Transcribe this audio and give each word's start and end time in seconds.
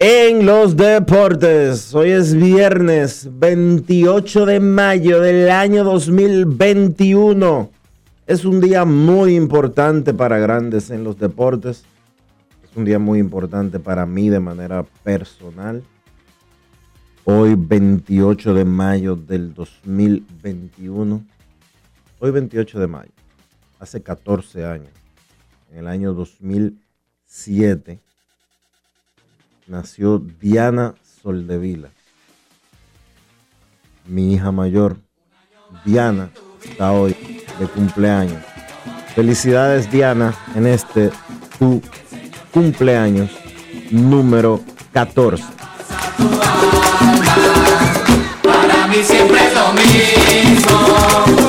en 0.00 0.46
los 0.46 0.76
Deportes. 0.76 1.92
Hoy 1.92 2.10
es 2.10 2.32
viernes 2.32 3.28
28 3.32 4.46
de 4.46 4.60
mayo 4.60 5.20
del 5.20 5.50
año 5.50 5.82
2021. 5.82 7.68
Es 8.28 8.44
un 8.44 8.60
día 8.60 8.84
muy 8.84 9.34
importante 9.34 10.14
para 10.14 10.38
Grandes 10.38 10.90
en 10.90 11.02
los 11.02 11.18
Deportes. 11.18 11.84
Es 12.62 12.76
un 12.76 12.84
día 12.84 13.00
muy 13.00 13.18
importante 13.18 13.80
para 13.80 14.06
mí 14.06 14.28
de 14.28 14.38
manera 14.38 14.84
personal. 15.02 15.82
Hoy 17.24 17.56
28 17.56 18.54
de 18.54 18.64
mayo 18.64 19.16
del 19.16 19.52
2021. 19.52 21.24
Hoy 22.20 22.30
28 22.30 22.78
de 22.78 22.86
mayo. 22.86 23.12
Hace 23.80 24.00
14 24.00 24.64
años. 24.64 24.92
En 25.72 25.78
el 25.78 25.88
año 25.88 26.14
2007 26.14 27.98
nació 29.68 30.18
Diana 30.18 30.94
Soldevila. 31.22 31.90
Mi 34.06 34.34
hija 34.34 34.50
mayor, 34.50 34.96
Diana, 35.84 36.30
está 36.64 36.92
hoy 36.92 37.14
de 37.58 37.66
cumpleaños. 37.66 38.42
Felicidades 39.14 39.90
Diana 39.90 40.34
en 40.54 40.66
este 40.66 41.10
tu 41.58 41.82
cumpleaños 42.52 43.30
número 43.90 44.60
14. 44.92 45.44
Para 48.42 48.86
mí 48.86 48.96
siempre 49.02 49.46
es 49.46 49.54
lo 49.54 49.72
mismo, 49.74 51.47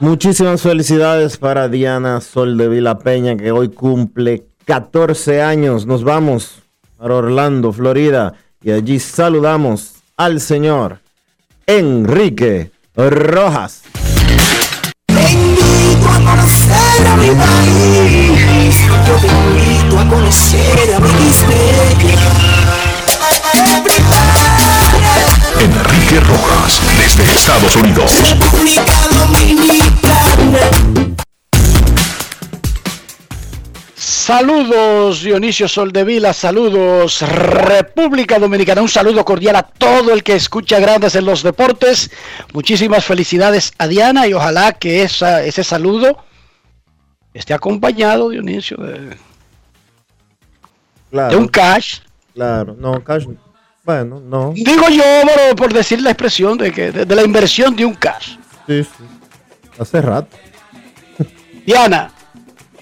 Muchísimas 0.00 0.60
felicidades 0.60 1.36
para 1.36 1.68
Diana 1.68 2.20
Sol 2.20 2.58
de 2.58 2.68
Vila 2.68 2.98
Peña, 2.98 3.36
que 3.36 3.52
hoy 3.52 3.68
cumple 3.68 4.44
14 4.64 5.40
años. 5.40 5.86
Nos 5.86 6.02
vamos 6.02 6.62
para 6.98 7.14
Orlando, 7.14 7.72
Florida, 7.72 8.34
y 8.60 8.72
allí 8.72 8.98
saludamos 8.98 9.92
al 10.16 10.40
señor 10.40 10.98
Enrique 11.66 12.72
Rojas. 12.96 13.82
Yo 15.08 15.14
te 15.14 15.30
invito 15.32 16.08
a 19.98 20.08
conocer 20.08 20.94
a 20.94 21.00
mi 21.00 22.53
Enrique 25.60 26.20
Rojas, 26.20 26.80
desde 26.98 27.30
Estados 27.32 27.76
Unidos. 27.76 28.10
República 28.20 28.84
Dominicana. 29.10 31.14
Saludos 33.94 35.22
Dionisio 35.22 35.68
Soldevila, 35.68 36.32
saludos 36.32 37.20
República 37.22 38.38
Dominicana, 38.38 38.82
un 38.82 38.88
saludo 38.88 39.24
cordial 39.24 39.56
a 39.56 39.62
todo 39.62 40.12
el 40.12 40.22
que 40.22 40.34
escucha 40.34 40.80
Grandes 40.80 41.14
en 41.14 41.24
los 41.26 41.42
Deportes. 41.42 42.10
Muchísimas 42.52 43.04
felicidades 43.04 43.72
a 43.78 43.86
Diana 43.86 44.26
y 44.26 44.34
ojalá 44.34 44.72
que 44.72 45.02
esa, 45.02 45.44
ese 45.44 45.62
saludo 45.62 46.18
esté 47.34 47.54
acompañado, 47.54 48.30
Dionisio, 48.30 48.78
de, 48.78 49.16
Claro, 51.10 51.30
de 51.30 51.36
un 51.36 51.48
cash. 51.48 52.00
claro. 52.34 52.74
No, 52.78 53.02
cash. 53.04 53.26
Bueno, 53.84 54.20
no. 54.20 54.52
Digo 54.54 54.88
yo, 54.88 55.02
por, 55.22 55.56
por 55.56 55.72
decir 55.74 56.00
la 56.00 56.10
expresión 56.10 56.56
de, 56.56 56.72
que, 56.72 56.90
de, 56.90 57.04
de 57.04 57.14
la 57.14 57.22
inversión 57.22 57.76
de 57.76 57.84
un 57.84 57.94
cash. 57.94 58.36
Sí, 58.66 58.82
sí. 58.84 58.90
Hace 59.78 60.00
rato. 60.00 60.34
Diana, 61.66 62.10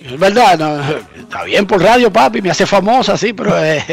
es 0.00 0.18
verdad, 0.18 0.58
no, 0.58 0.80
está 1.18 1.42
bien 1.44 1.66
por 1.66 1.82
radio, 1.82 2.12
papi, 2.12 2.40
me 2.42 2.50
hace 2.50 2.66
famosa, 2.66 3.16
sí, 3.16 3.32
pero 3.32 3.62
eh, 3.64 3.84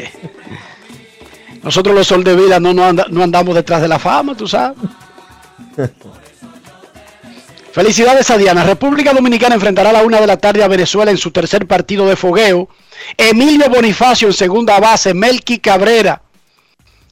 nosotros 1.64 1.96
los 1.96 2.06
Soldevila 2.08 2.60
no, 2.60 2.74
no, 2.74 2.86
anda- 2.86 3.08
no 3.10 3.24
andamos 3.24 3.56
detrás 3.56 3.82
de 3.82 3.88
la 3.88 3.98
fama, 4.00 4.36
tú 4.36 4.48
sabes. 4.48 4.78
Felicidades 7.72 8.30
a 8.32 8.38
Diana. 8.38 8.64
República 8.64 9.14
Dominicana 9.14 9.56
enfrentará 9.56 9.92
a 9.92 9.94
la 9.94 10.04
una 10.04 10.20
de 10.20 10.28
la 10.28 10.38
tarde 10.38 10.64
a 10.64 10.68
Venezuela 10.68 11.12
en 11.12 11.18
su 11.18 11.32
tercer 11.32 11.68
partido 11.68 12.08
de 12.08 12.16
fogueo. 12.16 12.68
Emilio 13.16 13.70
Bonifacio 13.70 14.28
en 14.28 14.34
segunda 14.34 14.80
base, 14.80 15.14
Melqui 15.14 15.60
Cabrera 15.60 16.22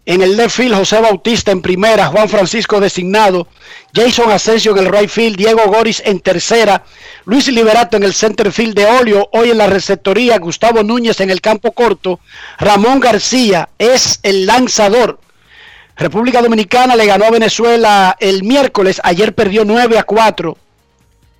en 0.08 0.22
el 0.22 0.38
left 0.38 0.56
field, 0.56 0.74
José 0.74 1.02
Bautista 1.02 1.52
en 1.52 1.62
primera, 1.62 2.08
Juan 2.08 2.30
Francisco 2.30 2.80
designado, 2.80 3.46
Jason 3.94 4.32
Asensio 4.32 4.72
en 4.72 4.86
el 4.86 4.92
right 4.92 5.10
field, 5.10 5.36
Diego 5.36 5.64
Goris 5.66 6.02
en 6.06 6.22
tercera, 6.22 6.86
Luis 7.26 7.50
Liberato 7.50 7.98
en 7.98 8.04
el 8.04 8.14
center 8.14 8.54
field 8.54 8.74
de 8.74 8.86
Olio, 8.86 9.28
hoy 9.34 9.50
en 9.50 9.58
la 9.58 9.68
receptoría, 9.68 10.40
Gustavo 10.40 10.82
Núñez 10.82 11.20
en 11.20 11.30
el 11.30 11.42
campo 11.42 11.74
corto, 11.74 12.22
Ramón 12.58 13.02
García 13.02 13.68
es 13.78 14.22
el 14.24 14.46
lanzador. 14.46 15.20
República 15.98 16.42
Dominicana 16.42 16.96
le 16.96 17.06
ganó 17.06 17.26
a 17.26 17.32
Venezuela 17.32 18.16
el 18.22 18.44
miércoles, 18.44 19.02
ayer 19.04 19.36
perdió 19.36 19.66
9 19.66 19.98
a 19.98 20.04
4 20.04 20.58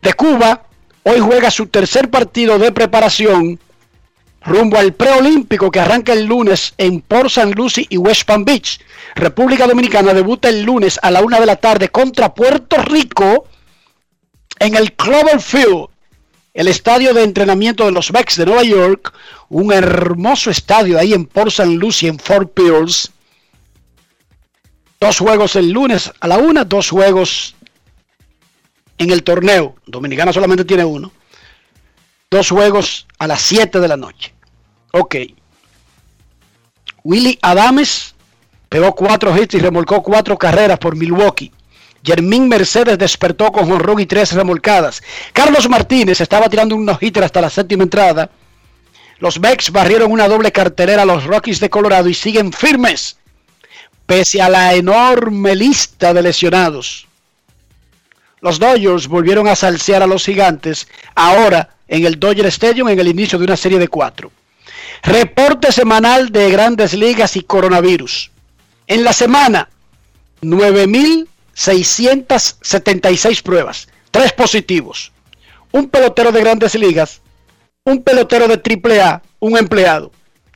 de 0.02 0.14
Cuba, 0.14 0.64
hoy 1.04 1.22
juega 1.22 1.52
su 1.52 1.68
tercer 1.68 2.10
partido 2.10 2.60
de 2.60 2.74
preparación 2.74 3.62
rumbo 4.42 4.78
al 4.78 4.94
preolímpico 4.94 5.72
que 5.72 5.80
arranca 5.80 6.14
el 6.14 6.26
lunes 6.26 6.74
en 6.78 7.02
Port 7.02 7.28
St. 7.28 7.54
Lucie 7.56 7.86
y 7.90 7.98
West 7.98 8.24
Palm 8.24 8.46
Beach. 8.46 8.80
República 9.16 9.68
Dominicana 9.68 10.14
debuta 10.14 10.50
el 10.50 10.64
lunes 10.64 11.00
a 11.02 11.12
la 11.12 11.22
una 11.22 11.40
de 11.40 11.46
la 11.46 11.58
tarde 11.58 11.90
contra 11.90 12.34
Puerto 12.34 12.78
Rico 12.78 13.48
en 14.60 14.76
el 14.76 14.94
Cloverfield, 14.94 15.88
el 16.54 16.68
estadio 16.68 17.14
de 17.14 17.24
entrenamiento 17.24 17.86
de 17.86 17.92
los 17.92 18.12
Mets 18.12 18.38
de 18.38 18.46
Nueva 18.46 18.64
York, 18.64 19.14
un 19.50 19.72
hermoso 19.72 20.50
estadio 20.50 20.98
ahí 20.98 21.14
en 21.14 21.26
Port 21.26 21.50
St. 21.50 21.76
Lucie, 21.76 22.10
en 22.10 22.20
Fort 22.20 22.54
Pierce. 22.54 23.10
Dos 25.00 25.20
juegos 25.20 25.56
el 25.56 25.70
lunes 25.70 26.12
a 26.20 26.28
la 26.28 26.40
una, 26.40 26.64
dos 26.64 26.90
juegos 26.90 27.56
en 28.98 29.12
el 29.12 29.24
torneo. 29.24 29.76
Dominicana 29.86 30.34
solamente 30.34 30.66
tiene 30.66 30.84
uno. 30.84 31.12
Dos 32.30 32.50
juegos 32.50 33.08
a 33.20 33.28
las 33.28 33.42
7 33.42 33.80
de 33.80 33.88
la 33.88 33.96
noche. 33.96 34.34
Ok. 34.92 35.16
Willie 37.06 37.40
Adames 37.42 38.16
pegó 38.68 38.94
cuatro 38.94 39.38
hits 39.38 39.54
y 39.54 39.60
remolcó 39.60 40.04
cuatro 40.04 40.38
carreras 40.38 40.78
por 40.78 40.98
Milwaukee. 40.98 41.54
Jermín 42.04 42.50
Mercedes 42.50 42.98
despertó 42.98 43.50
con 43.54 43.70
jonrón 43.70 44.02
y 44.02 44.06
tres 44.06 44.34
remolcadas. 44.34 45.02
Carlos 45.32 45.70
Martínez 45.70 46.20
estaba 46.20 46.50
tirando 46.50 46.76
un 46.76 46.84
no-hitter 46.84 47.24
hasta 47.24 47.40
la 47.40 47.50
séptima 47.50 47.84
entrada. 47.84 48.30
Los 49.20 49.40
Mex 49.40 49.72
barrieron 49.72 50.12
una 50.12 50.28
doble 50.28 50.52
cartelera 50.52 51.04
a 51.04 51.06
los 51.06 51.24
Rockies 51.24 51.62
de 51.62 51.70
Colorado 51.70 52.10
y 52.10 52.14
siguen 52.14 52.52
firmes, 52.52 53.20
pese 54.06 54.42
a 54.42 54.50
la 54.50 54.74
enorme 54.74 55.56
lista 55.56 56.14
de 56.14 56.24
lesionados. 56.24 57.08
Los 58.42 58.60
Dodgers 58.60 59.08
volvieron 59.08 59.48
a 59.48 59.56
salsear 59.56 60.04
a 60.04 60.08
los 60.08 60.26
gigantes, 60.26 60.90
ahora 61.16 61.77
en 61.88 62.06
el 62.06 62.20
Dodger 62.20 62.46
Stadium 62.48 62.90
en 62.90 63.00
el 63.00 63.08
inicio 63.08 63.40
de 63.40 63.46
una 63.46 63.56
serie 63.58 63.80
de 63.80 63.88
cuatro. 63.88 64.32
Reporte 65.04 65.72
semanal 65.72 66.32
de 66.32 66.52
grandes 66.52 66.94
ligas 66.94 67.36
y 67.36 67.42
coronavirus. 67.42 68.30
En 68.88 69.04
la 69.04 69.14
semana, 69.14 69.70
9.676 70.42 73.42
pruebas, 73.42 73.88
tres 74.12 74.34
positivos. 74.34 75.12
Un 75.72 75.90
pelotero 75.90 76.32
de 76.32 76.40
grandes 76.40 76.76
ligas, 76.76 77.22
un 77.84 78.04
pelotero 78.04 78.48
de 78.48 78.54
AAA, 78.56 79.24
un 79.40 79.58
empleado. 79.58 80.12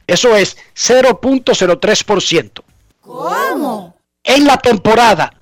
Eso 0.08 0.36
es 0.36 0.58
0.03%. 0.76 2.64
¿Cómo? 3.02 3.96
En 4.24 4.46
la 4.46 4.58
temporada, 4.58 5.34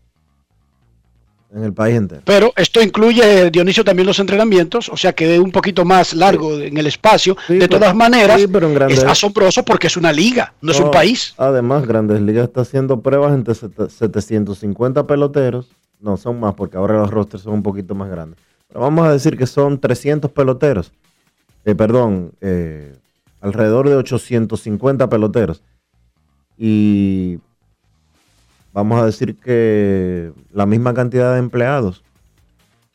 En 1.54 1.64
el 1.64 1.72
país 1.74 1.96
entero. 1.96 2.22
Pero 2.24 2.50
esto 2.56 2.80
incluye, 2.82 3.50
Dionisio, 3.50 3.84
también 3.84 4.06
los 4.06 4.18
entrenamientos, 4.18 4.88
o 4.88 4.96
sea 4.96 5.12
que 5.12 5.34
es 5.34 5.38
un 5.40 5.52
poquito 5.52 5.84
más 5.84 6.14
largo 6.14 6.58
en 6.58 6.76
el 6.78 6.86
espacio. 6.86 7.36
Sí, 7.46 7.54
de 7.54 7.68
pero- 7.68 7.78
todas 7.78 7.94
maneras, 7.94 8.40
sí, 8.40 8.46
pero 8.46 8.68
en 8.68 8.74
Grandes- 8.74 8.98
es 8.98 9.04
asombroso 9.04 9.62
porque 9.62 9.88
es 9.88 9.96
una 9.98 10.12
liga, 10.12 10.54
no 10.62 10.72
es 10.72 10.78
un 10.78 10.86
No, 10.86 10.90
país. 10.90 11.34
Además, 11.36 11.86
Grandes 11.86 12.22
Ligas 12.22 12.44
está 12.48 12.62
haciendo 12.62 13.00
pruebas 13.02 13.34
entre 13.34 13.54
sete- 13.54 13.90
750 13.90 15.06
peloteros. 15.06 15.68
No, 16.00 16.16
son 16.16 16.40
más 16.40 16.54
porque 16.54 16.78
ahora 16.78 16.94
los 16.94 17.10
rosters 17.10 17.42
son 17.42 17.52
un 17.52 17.62
poquito 17.62 17.94
más 17.94 18.08
grandes. 18.10 18.40
Pero 18.68 18.80
vamos 18.80 19.06
a 19.06 19.12
decir 19.12 19.36
que 19.36 19.46
son 19.46 19.78
300 19.78 20.30
peloteros. 20.30 20.90
Eh, 21.66 21.74
perdón, 21.74 22.32
eh, 22.40 22.96
alrededor 23.42 23.88
de 23.90 23.96
850 23.96 25.08
peloteros. 25.10 25.62
Y 26.56 27.38
vamos 28.72 29.00
a 29.02 29.06
decir 29.06 29.36
que 29.36 30.32
la 30.52 30.66
misma 30.66 30.94
cantidad 30.94 31.32
de 31.32 31.38
empleados. 31.38 32.02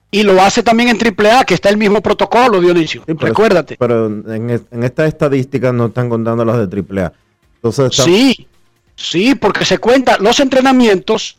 Y 0.10 0.24
lo 0.24 0.42
hace 0.42 0.64
también 0.64 0.90
en 0.90 0.98
AAA, 0.98 1.44
que 1.44 1.54
está 1.54 1.70
el 1.70 1.78
mismo 1.78 2.02
protocolo, 2.02 2.62
Dionisio. 2.62 3.02
Sí, 3.06 3.14
pero- 3.14 3.28
Recuérdate. 3.28 3.76
Pero 3.78 4.06
en, 4.08 4.50
es- 4.50 4.62
en 4.72 4.84
estas 4.84 5.10
estadísticas 5.10 5.74
no 5.74 5.88
están 5.88 6.10
contando 6.10 6.46
las 6.46 6.58
de 6.70 6.78
AAA. 6.82 7.12
Entonces, 7.56 7.96
Sí, 8.04 8.48
sí, 8.96 9.36
porque 9.36 9.66
se 9.66 9.80
cuentan 9.80 10.24
los 10.24 10.40
entrenamientos 10.40 11.38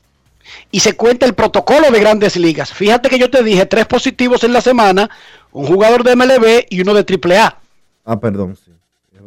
y 0.71 0.81
se 0.81 0.95
cuenta 0.97 1.25
el 1.27 1.35
protocolo 1.35 1.91
de 1.91 2.01
grandes 2.01 2.37
ligas. 2.37 2.73
Fíjate 2.73 3.09
que 3.09 3.19
yo 3.19 3.31
te 3.31 3.43
dije 3.43 3.65
tres 3.67 3.87
positivos 3.87 4.45
en 4.45 4.53
la 4.53 4.61
semana, 4.61 5.09
un 5.53 5.67
jugador 5.67 6.05
de 6.05 6.15
MLB 6.15 6.67
y 6.69 6.81
uno 6.83 6.93
de 6.95 7.05
AAA. 7.05 7.59
Ah, 8.05 8.21
perdón, 8.21 8.57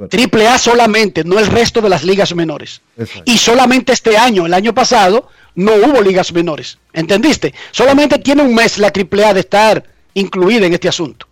verdad. 0.02 0.30
AAA 0.34 0.58
solamente, 0.58 1.24
no 1.24 1.40
el 1.40 1.48
resto 1.48 1.80
de 1.82 1.88
las 1.90 2.04
ligas 2.04 2.36
menores. 2.36 2.82
Exacto. 2.98 3.24
Y 3.26 3.38
solamente 3.38 3.94
este 3.94 4.18
año, 4.18 4.46
el 4.46 4.54
año 4.54 4.74
pasado, 4.74 5.30
no 5.56 5.76
hubo 5.76 6.02
ligas 6.02 6.34
menores. 6.34 6.78
¿Entendiste? 6.94 7.54
Solamente 7.72 8.20
tiene 8.20 8.44
un 8.44 8.54
mes 8.54 8.78
la 8.78 8.88
AAA 8.88 9.34
de 9.34 9.40
estar 9.40 9.86
incluida 10.14 10.66
en 10.66 10.74
este 10.74 10.90
asunto. 10.90 11.28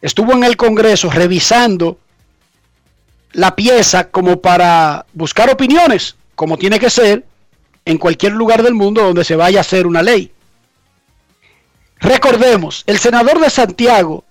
estuvo 0.00 0.32
en 0.32 0.44
el 0.44 0.56
Congreso 0.56 1.10
revisando 1.10 1.98
la 3.32 3.56
pieza 3.56 4.10
como 4.10 4.40
para 4.40 5.06
buscar 5.14 5.50
opiniones, 5.50 6.16
como 6.34 6.58
tiene 6.58 6.78
que 6.78 6.90
ser 6.90 7.24
en 7.84 7.98
cualquier 7.98 8.32
lugar 8.32 8.62
del 8.62 8.74
mundo 8.74 9.02
donde 9.02 9.24
se 9.24 9.36
vaya 9.36 9.58
a 9.58 9.62
hacer 9.62 9.86
una 9.86 10.02
ley. 10.02 10.30
Recordemos, 11.98 12.82
el 12.86 12.98
senador 12.98 13.40
de 13.40 13.48
Santiago, 13.48 14.24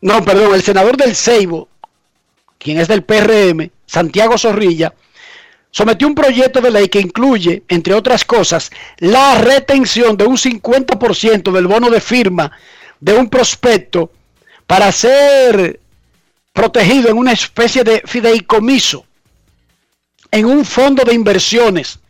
no, 0.00 0.24
perdón, 0.24 0.54
el 0.54 0.62
senador 0.62 0.96
del 0.96 1.16
Ceibo, 1.16 1.68
quien 2.58 2.78
es 2.78 2.88
del 2.88 3.04
PRM, 3.04 3.70
Santiago 3.86 4.38
Zorrilla, 4.38 4.94
sometió 5.70 6.06
un 6.06 6.14
proyecto 6.14 6.60
de 6.60 6.70
ley 6.70 6.88
que 6.88 7.00
incluye, 7.00 7.62
entre 7.68 7.94
otras 7.94 8.24
cosas, 8.24 8.70
la 8.98 9.36
retención 9.36 10.16
de 10.16 10.26
un 10.26 10.36
50% 10.36 11.52
del 11.52 11.66
bono 11.66 11.90
de 11.90 12.00
firma 12.00 12.52
de 13.00 13.14
un 13.14 13.28
prospecto 13.28 14.10
para 14.66 14.90
ser 14.92 15.80
protegido 16.52 17.08
en 17.08 17.16
una 17.16 17.32
especie 17.32 17.84
de 17.84 18.02
fideicomiso, 18.04 19.04
en 20.30 20.46
un 20.46 20.64
fondo 20.64 21.04
de 21.04 21.14
inversiones, 21.14 22.00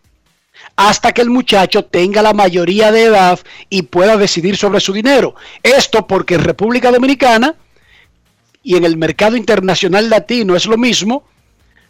hasta 0.76 1.12
que 1.12 1.22
el 1.22 1.30
muchacho 1.30 1.84
tenga 1.84 2.22
la 2.22 2.32
mayoría 2.32 2.90
de 2.90 3.04
edad 3.04 3.38
y 3.68 3.82
pueda 3.82 4.16
decidir 4.16 4.56
sobre 4.56 4.80
su 4.80 4.92
dinero. 4.92 5.34
Esto 5.62 6.06
porque 6.06 6.34
en 6.34 6.44
República 6.44 6.90
Dominicana 6.90 7.54
y 8.68 8.76
en 8.76 8.84
el 8.84 8.98
mercado 8.98 9.34
internacional 9.34 10.10
latino 10.10 10.54
es 10.54 10.66
lo 10.66 10.76
mismo, 10.76 11.24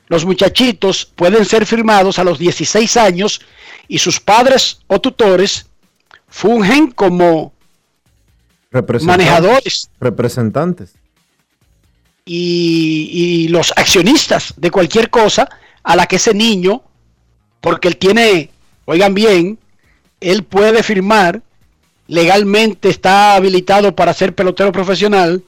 los 0.06 0.24
muchachitos 0.24 1.06
pueden 1.16 1.44
ser 1.44 1.66
firmados 1.66 2.20
a 2.20 2.24
los 2.24 2.38
16 2.38 2.96
años 2.96 3.40
y 3.88 3.98
sus 3.98 4.20
padres 4.20 4.78
o 4.86 5.00
tutores 5.00 5.66
fungen 6.28 6.92
como 6.92 7.52
Representantes- 8.70 9.06
manejadores 9.06 9.90
Representantes. 9.98 10.92
y, 12.24 13.10
y 13.12 13.48
los 13.48 13.72
accionistas 13.76 14.54
de 14.56 14.70
cualquier 14.70 15.10
cosa 15.10 15.48
a 15.82 15.96
la 15.96 16.06
que 16.06 16.14
ese 16.16 16.32
niño, 16.32 16.82
porque 17.60 17.88
él 17.88 17.96
tiene, 17.96 18.50
oigan 18.84 19.14
bien, 19.14 19.58
él 20.20 20.44
puede 20.44 20.84
firmar, 20.84 21.42
legalmente 22.06 22.88
está 22.88 23.34
habilitado 23.34 23.96
para 23.96 24.14
ser 24.14 24.32
pelotero 24.32 24.70
profesional, 24.70 25.42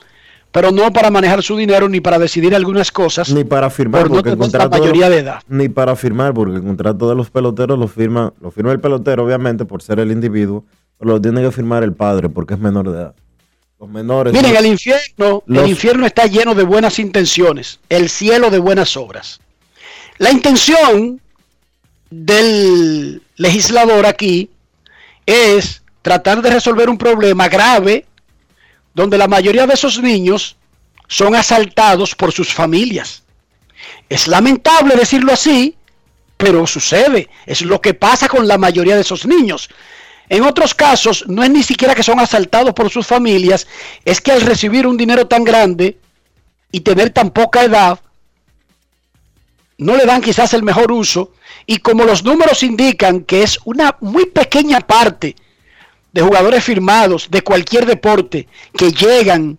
pero 0.53 0.73
no 0.73 0.93
para 0.93 1.11
manejar 1.11 1.43
su 1.43 1.57
dinero 1.57 1.89
ni 1.89 2.01
para 2.01 2.19
decidir 2.19 2.55
algunas 2.55 2.91
cosas. 2.91 3.31
Ni 3.33 3.45
para 3.45 3.71
firmar, 3.71 4.03
por 4.03 4.11
no 4.11 4.17
porque 4.17 4.31
el 4.31 4.39
tener 4.39 4.53
la 4.63 4.69
mayoría 4.69 5.09
de 5.11 5.19
edad. 5.19 5.43
Ni 5.49 5.69
para 5.69 5.95
firmar, 5.97 6.35
porque 6.35 6.57
el 6.57 6.63
contrato 6.63 7.09
de 7.09 7.15
los 7.15 7.31
peloteros 7.31 7.79
lo 7.79 7.87
firma, 7.89 8.33
lo 8.41 8.51
firma 8.51 8.73
el 8.73 8.81
pelotero, 8.81 9.25
obviamente, 9.25 9.65
por 9.65 9.83
ser 9.83 10.01
el 10.01 10.11
individuo, 10.11 10.65
pero 10.99 11.13
lo 11.13 11.21
tiene 11.21 11.41
que 11.43 11.51
firmar 11.53 11.83
el 11.85 11.93
padre, 11.93 12.29
porque 12.29 12.55
es 12.55 12.61
menor 12.61 12.91
de 12.91 12.99
edad. 12.99 13.15
Los 13.79 13.89
menores. 13.89 14.33
Miren, 14.33 14.53
no- 14.53 14.59
el 14.59 14.67
infierno, 14.67 15.43
Los- 15.47 15.65
el 15.65 15.71
infierno 15.71 16.05
está 16.07 16.27
lleno 16.27 16.55
de 16.55 16.65
buenas 16.65 16.99
intenciones, 16.99 17.81
el 17.89 18.09
cielo 18.11 18.51
de 18.51 18.59
buenas 18.59 18.97
obras. 18.97 19.41
La 20.19 20.31
intención 20.31 21.21
del 22.11 23.23
legislador 23.37 24.05
aquí 24.07 24.51
es 25.27 25.83
tratar 26.03 26.43
de 26.43 26.51
resolver 26.51 26.89
un 26.91 26.99
problema 26.99 27.49
grave 27.49 28.05
donde 29.01 29.17
la 29.17 29.29
mayoría 29.29 29.67
de 29.67 29.73
esos 29.73 29.99
niños 30.03 30.57
son 31.09 31.35
asaltados 31.35 32.15
por 32.15 32.33
sus 32.33 32.53
familias. 32.53 33.23
Es 34.11 34.29
lamentable 34.29 34.95
decirlo 34.95 35.33
así, 35.33 35.75
pero 36.37 36.67
sucede. 36.67 37.31
Es 37.47 37.63
lo 37.63 37.81
que 37.81 37.95
pasa 37.95 38.29
con 38.29 38.47
la 38.47 38.59
mayoría 38.59 38.97
de 38.97 39.01
esos 39.01 39.25
niños. 39.25 39.71
En 40.29 40.43
otros 40.43 40.75
casos, 40.75 41.25
no 41.29 41.43
es 41.43 41.49
ni 41.49 41.63
siquiera 41.63 41.95
que 41.95 42.03
son 42.03 42.21
asaltados 42.21 42.75
por 42.75 42.91
sus 42.91 43.07
familias, 43.07 43.67
es 44.05 44.21
que 44.21 44.33
al 44.33 44.43
recibir 44.43 44.87
un 44.87 44.99
dinero 44.99 45.27
tan 45.27 45.45
grande 45.45 45.99
y 46.71 46.81
tener 46.81 47.09
tan 47.09 47.31
poca 47.31 47.65
edad, 47.65 47.99
no 49.79 49.97
le 49.97 50.05
dan 50.05 50.21
quizás 50.21 50.53
el 50.53 50.63
mejor 50.63 50.93
uso. 50.93 51.33
Y 51.65 51.79
como 51.79 52.05
los 52.05 52.23
números 52.23 52.63
indican 52.63 53.23
que 53.23 53.43
es 53.45 53.59
una 53.65 53.97
muy 54.01 54.27
pequeña 54.27 54.81
parte 54.81 55.37
de 56.13 56.23
jugadores 56.23 56.65
firmados 56.65 57.29
de 57.31 57.43
cualquier 57.43 57.87
deporte 57.87 58.49
que 58.77 58.93
llegan 58.93 59.59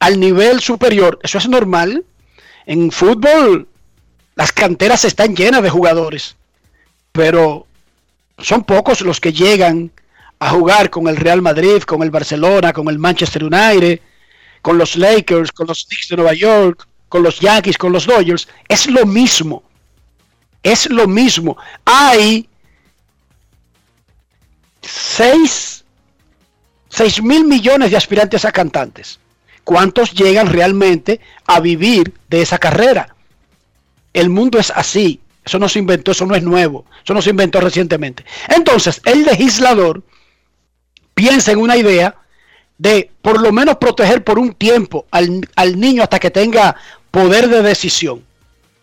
al 0.00 0.18
nivel 0.20 0.60
superior, 0.60 1.18
eso 1.22 1.38
es 1.38 1.48
normal. 1.48 2.04
En 2.66 2.90
fútbol 2.90 3.68
las 4.34 4.52
canteras 4.52 5.04
están 5.04 5.34
llenas 5.34 5.62
de 5.62 5.70
jugadores, 5.70 6.36
pero 7.12 7.66
son 8.38 8.64
pocos 8.64 9.00
los 9.00 9.20
que 9.20 9.32
llegan 9.32 9.90
a 10.38 10.50
jugar 10.50 10.90
con 10.90 11.08
el 11.08 11.16
Real 11.16 11.40
Madrid, 11.40 11.82
con 11.82 12.02
el 12.02 12.10
Barcelona, 12.10 12.72
con 12.72 12.88
el 12.88 12.98
Manchester 12.98 13.44
United, 13.44 14.00
con 14.60 14.76
los 14.76 14.96
Lakers, 14.96 15.52
con 15.52 15.66
los 15.66 15.86
Knicks 15.86 16.08
de 16.08 16.16
Nueva 16.16 16.34
York, 16.34 16.86
con 17.08 17.22
los 17.22 17.40
Yankees, 17.40 17.78
con 17.78 17.92
los 17.92 18.04
Dodgers. 18.04 18.48
Es 18.68 18.86
lo 18.86 19.06
mismo. 19.06 19.62
Es 20.62 20.90
lo 20.90 21.06
mismo. 21.06 21.56
Hay 21.84 22.48
6 24.86 25.84
mil 27.22 27.44
millones 27.44 27.90
de 27.90 27.96
aspirantes 27.96 28.44
a 28.44 28.52
cantantes. 28.52 29.18
¿Cuántos 29.64 30.12
llegan 30.12 30.46
realmente 30.46 31.20
a 31.46 31.60
vivir 31.60 32.14
de 32.28 32.42
esa 32.42 32.58
carrera? 32.58 33.14
El 34.12 34.30
mundo 34.30 34.58
es 34.58 34.70
así. 34.70 35.20
Eso 35.44 35.58
no 35.58 35.68
se 35.68 35.78
inventó, 35.78 36.12
eso 36.12 36.24
no 36.26 36.34
es 36.34 36.42
nuevo. 36.42 36.86
Eso 37.04 37.14
no 37.14 37.22
se 37.22 37.30
inventó 37.30 37.60
recientemente. 37.60 38.24
Entonces, 38.48 39.00
el 39.04 39.24
legislador 39.24 40.02
piensa 41.14 41.52
en 41.52 41.58
una 41.58 41.76
idea 41.76 42.16
de 42.78 43.10
por 43.22 43.40
lo 43.40 43.52
menos 43.52 43.76
proteger 43.76 44.22
por 44.22 44.38
un 44.38 44.54
tiempo 44.54 45.06
al, 45.10 45.48
al 45.56 45.80
niño 45.80 46.02
hasta 46.02 46.18
que 46.18 46.30
tenga 46.30 46.76
poder 47.10 47.48
de 47.48 47.62
decisión. 47.62 48.24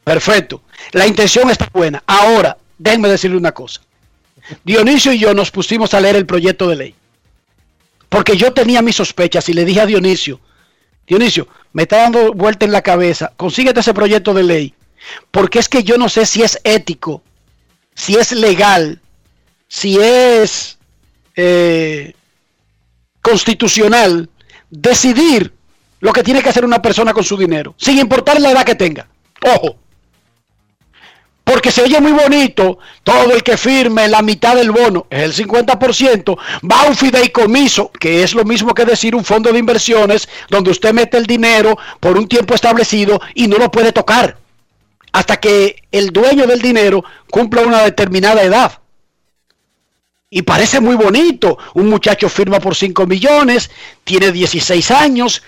Perfecto. 0.04 0.62
La 0.92 1.08
intención 1.08 1.50
está 1.50 1.70
buena. 1.72 2.04
Ahora, 2.06 2.58
déjenme 2.78 3.08
decirle 3.08 3.38
una 3.38 3.54
cosa. 3.54 3.82
Dionisio 4.64 5.14
y 5.14 5.20
yo 5.20 5.34
nos 5.34 5.52
pusimos 5.52 5.94
a 5.94 6.00
leer 6.00 6.16
el 6.16 6.26
proyecto 6.26 6.68
de 6.68 6.76
ley. 6.76 6.96
Porque 8.10 8.38
yo 8.38 8.54
tenía 8.54 8.82
mis 8.82 8.96
sospechas 8.96 9.50
y 9.50 9.54
le 9.54 9.66
dije 9.66 9.82
a 9.82 9.86
Dionisio, 9.86 10.40
Dionisio, 11.08 11.48
me 11.74 11.84
está 11.84 11.98
dando 11.98 12.34
vuelta 12.34 12.66
en 12.66 12.72
la 12.72 12.82
cabeza, 12.82 13.34
consíguete 13.36 13.80
ese 13.80 13.94
proyecto 13.94 14.34
de 14.34 14.44
ley. 14.44 14.74
Porque 15.32 15.60
es 15.60 15.68
que 15.68 15.84
yo 15.84 15.98
no 15.98 16.08
sé 16.10 16.26
si 16.26 16.44
es 16.44 16.60
ético, 16.64 17.22
si 17.94 18.16
es 18.16 18.32
legal, 18.32 19.02
si 19.68 19.98
es 20.00 20.78
eh, 21.36 22.14
constitucional 23.22 24.30
decidir 24.70 25.54
lo 26.00 26.14
que 26.14 26.24
tiene 26.24 26.42
que 26.42 26.50
hacer 26.50 26.66
una 26.66 26.82
persona 26.82 27.14
con 27.14 27.24
su 27.24 27.38
dinero, 27.38 27.76
sin 27.78 27.98
importar 27.98 28.40
la 28.40 28.52
edad 28.52 28.66
que 28.66 28.76
tenga. 28.76 29.08
Ojo. 29.56 29.83
Porque 31.44 31.72
se 31.72 31.82
oye 31.82 32.00
muy 32.00 32.14
bonito, 32.14 32.80
todo 33.04 33.34
el 33.34 33.44
que 33.44 33.58
firme 33.58 34.08
la 34.08 34.22
mitad 34.22 34.56
del 34.56 34.72
bono, 34.72 35.08
es 35.10 35.24
el 35.24 35.48
50%, 35.48 36.38
va 36.70 36.82
a 36.82 36.86
un 36.88 36.96
fideicomiso, 36.96 37.92
que 37.92 38.24
es 38.24 38.34
lo 38.34 38.46
mismo 38.46 38.74
que 38.74 38.86
decir 38.86 39.14
un 39.14 39.26
fondo 39.26 39.52
de 39.52 39.60
inversiones, 39.60 40.30
donde 40.50 40.72
usted 40.72 40.94
mete 40.94 41.18
el 41.18 41.26
dinero 41.26 41.78
por 42.00 42.18
un 42.18 42.30
tiempo 42.30 42.56
establecido 42.56 43.20
y 43.36 43.48
no 43.48 43.58
lo 43.58 43.70
puede 43.70 43.92
tocar, 43.92 44.38
hasta 45.12 45.38
que 45.38 45.84
el 45.92 46.12
dueño 46.12 46.48
del 46.48 46.62
dinero 46.62 47.04
cumpla 47.30 47.62
una 47.62 47.84
determinada 47.84 48.42
edad. 48.42 48.80
Y 50.30 50.44
parece 50.44 50.80
muy 50.80 50.96
bonito, 50.96 51.58
un 51.74 51.90
muchacho 51.90 52.30
firma 52.30 52.60
por 52.60 52.74
5 52.74 53.06
millones, 53.06 53.70
tiene 54.06 54.32
16 54.32 54.92
años, 54.92 55.44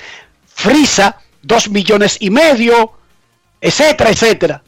frisa 0.45 1.21
2 1.41 1.69
millones 1.69 2.17
y 2.19 2.29
medio, 2.29 2.91
etcétera, 3.61 4.09
etcétera. 4.09 4.64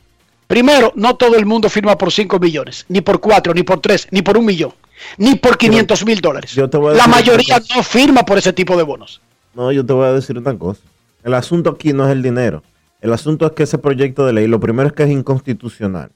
Primero, 0.47 0.93
no 0.95 1.15
todo 1.17 1.35
el 1.35 1.45
mundo 1.45 1.69
firma 1.69 1.97
por 1.97 2.11
5 2.11 2.39
millones, 2.39 2.85
ni 2.87 3.01
por 3.01 3.19
4, 3.19 3.53
ni 3.53 3.63
por 3.63 3.81
3, 3.81 4.07
ni 4.11 4.21
por 4.21 4.37
un 4.37 4.45
millón, 4.45 4.73
ni 5.17 5.35
por 5.35 5.57
500 5.57 6.05
mil 6.05 6.21
dólares. 6.21 6.55
La 6.55 7.07
mayoría 7.07 7.61
no 7.75 7.83
firma 7.83 8.23
por 8.23 8.37
ese 8.37 8.53
tipo 8.53 8.77
de 8.77 8.83
bonos. 8.83 9.21
No, 9.53 9.71
yo 9.71 9.85
te 9.85 9.91
voy 9.91 10.07
a 10.07 10.13
decir 10.13 10.37
una 10.37 10.57
cosa. 10.57 10.81
El 11.23 11.33
asunto 11.33 11.71
aquí 11.71 11.91
no 11.91 12.05
es 12.05 12.11
el 12.11 12.23
dinero. 12.23 12.63
El 13.01 13.11
asunto 13.11 13.45
es 13.45 13.51
que 13.51 13.63
ese 13.63 13.77
proyecto 13.77 14.25
de 14.25 14.33
ley, 14.33 14.47
lo 14.47 14.59
primero 14.59 14.87
es 14.87 14.93
que 14.93 15.03
es 15.03 15.09
inconstitucional. 15.09 16.11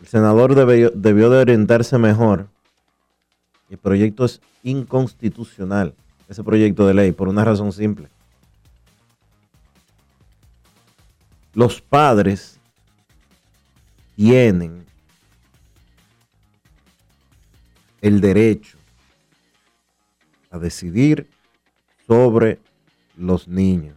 El 0.00 0.06
senador 0.06 0.54
debió, 0.54 0.90
debió 0.94 1.28
de 1.28 1.38
orientarse 1.38 1.98
mejor. 1.98 2.46
El 3.68 3.76
proyecto 3.76 4.24
es 4.24 4.40
inconstitucional, 4.62 5.94
ese 6.28 6.42
proyecto 6.42 6.86
de 6.86 6.94
ley, 6.94 7.12
por 7.12 7.28
una 7.28 7.44
razón 7.44 7.72
simple. 7.72 8.08
Los 11.54 11.80
padres 11.80 12.60
tienen 14.16 14.84
el 18.00 18.20
derecho 18.20 18.78
a 20.50 20.58
decidir 20.58 21.28
sobre 22.06 22.58
los 23.16 23.48
niños, 23.48 23.96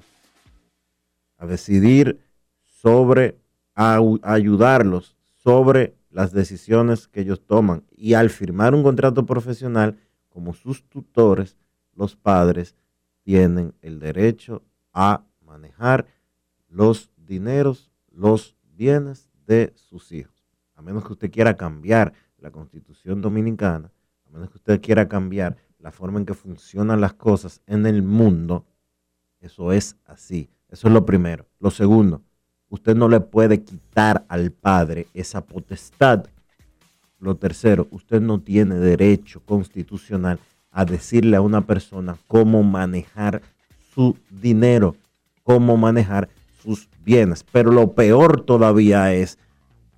a 1.38 1.46
decidir 1.46 2.20
sobre 2.66 3.38
au- 3.76 4.20
ayudarlos 4.24 5.16
sobre 5.44 5.96
las 6.10 6.34
decisiones 6.34 7.08
que 7.08 7.22
ellos 7.22 7.42
toman. 7.46 7.84
Y 7.96 8.16
al 8.16 8.30
firmar 8.30 8.74
un 8.76 8.84
contrato 8.84 9.26
profesional, 9.26 9.98
como 10.30 10.54
sus 10.54 10.84
tutores, 10.84 11.56
los 11.96 12.16
padres 12.16 12.76
tienen 13.24 13.74
el 13.82 14.00
derecho 14.00 14.64
a 14.94 15.24
manejar 15.46 16.08
los 16.68 17.11
dineros, 17.32 17.90
los 18.12 18.58
bienes 18.76 19.30
de 19.48 19.72
sus 19.76 20.12
hijos. 20.12 20.36
A 20.76 20.82
menos 20.82 21.06
que 21.06 21.14
usted 21.14 21.32
quiera 21.32 21.56
cambiar 21.56 22.12
la 22.38 22.52
constitución 22.52 23.22
dominicana, 23.22 23.90
a 24.26 24.30
menos 24.32 24.50
que 24.50 24.58
usted 24.58 24.82
quiera 24.82 25.08
cambiar 25.08 25.56
la 25.80 25.92
forma 25.94 26.20
en 26.20 26.26
que 26.26 26.34
funcionan 26.34 27.00
las 27.00 27.14
cosas 27.14 27.62
en 27.68 27.86
el 27.86 28.04
mundo, 28.04 28.66
eso 29.40 29.72
es 29.72 29.96
así. 30.06 30.50
Eso 30.68 30.88
es 30.88 30.94
lo 30.94 31.06
primero. 31.06 31.46
Lo 31.60 31.72
segundo, 31.72 32.22
usted 32.70 32.96
no 32.96 33.08
le 33.08 33.22
puede 33.22 33.64
quitar 33.64 34.26
al 34.28 34.52
padre 34.52 35.08
esa 35.14 35.42
potestad. 35.42 36.26
Lo 37.20 37.36
tercero, 37.36 37.88
usted 37.92 38.22
no 38.22 38.42
tiene 38.42 38.76
derecho 38.76 39.42
constitucional 39.46 40.38
a 40.70 40.84
decirle 40.84 41.38
a 41.38 41.42
una 41.42 41.62
persona 41.62 42.18
cómo 42.28 42.62
manejar 42.64 43.42
su 43.94 44.18
dinero, 44.30 44.96
cómo 45.44 45.78
manejar 45.78 46.30
sus 46.62 46.90
bienes. 47.04 47.44
Pero 47.52 47.72
lo 47.72 47.94
peor 47.94 48.42
todavía 48.46 49.14
es 49.14 49.38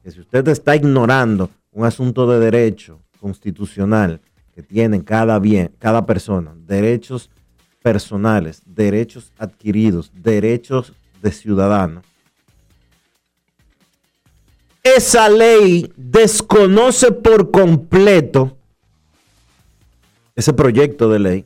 que 0.03 0.11
si 0.11 0.19
usted 0.19 0.47
está 0.47 0.75
ignorando 0.75 1.49
un 1.71 1.85
asunto 1.85 2.27
de 2.27 2.39
derecho 2.39 2.99
constitucional 3.19 4.21
que 4.53 4.61
tiene 4.61 5.03
cada 5.03 5.39
bien, 5.39 5.73
cada 5.79 6.05
persona, 6.05 6.53
derechos 6.55 7.29
personales, 7.81 8.61
derechos 8.65 9.31
adquiridos, 9.37 10.11
derechos 10.13 10.93
de 11.21 11.31
ciudadano. 11.31 12.01
Esa 14.83 15.29
ley 15.29 15.91
desconoce 15.95 17.11
por 17.11 17.51
completo 17.51 18.57
ese 20.35 20.53
proyecto 20.53 21.09
de 21.09 21.19
ley. 21.19 21.45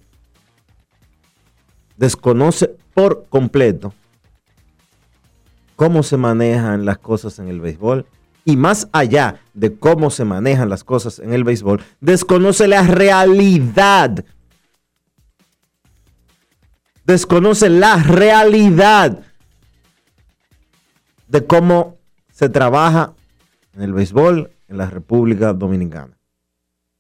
Desconoce 1.98 2.76
por 2.94 3.26
completo 3.30 3.94
cómo 5.78 6.02
se 6.02 6.18
manejan 6.18 6.86
las 6.86 6.98
cosas 6.98 7.40
en 7.40 7.48
el 7.48 7.62
béisbol 7.62 8.06
y 8.44 8.58
más 8.58 8.90
allá 8.92 9.40
de 9.54 9.78
cómo 9.78 10.10
se 10.10 10.26
manejan 10.26 10.70
las 10.70 10.84
cosas 10.84 11.20
en 11.20 11.34
el 11.34 11.44
béisbol, 11.44 11.84
desconoce 12.02 12.68
la 12.68 12.82
realidad. 12.82 14.26
Desconoce 17.06 17.70
la 17.70 17.98
realidad 17.98 19.20
de 21.28 21.46
cómo 21.46 21.98
se 22.32 22.50
trabaja 22.50 23.14
en 23.76 23.84
el 23.84 23.94
béisbol 23.94 24.50
en 24.68 24.78
la 24.78 24.90
República 24.90 25.54
Dominicana. 25.54 26.18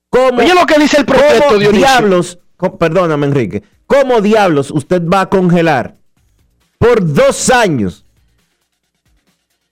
¿Cómo, 0.10 0.39
Oye 0.39 0.53
lo 0.53 0.65
que 0.65 0.79
dice 0.79 0.98
el 1.00 1.05
Dionisio. 1.05 1.72
diablos, 1.72 2.39
perdóname 2.77 3.25
Enrique, 3.25 3.63
cómo 3.88 4.22
diablos 4.22 4.69
usted 4.69 5.01
va 5.01 5.22
a 5.22 5.29
congelar 5.29 5.96
por 6.77 7.12
dos 7.12 7.50
años 7.50 8.03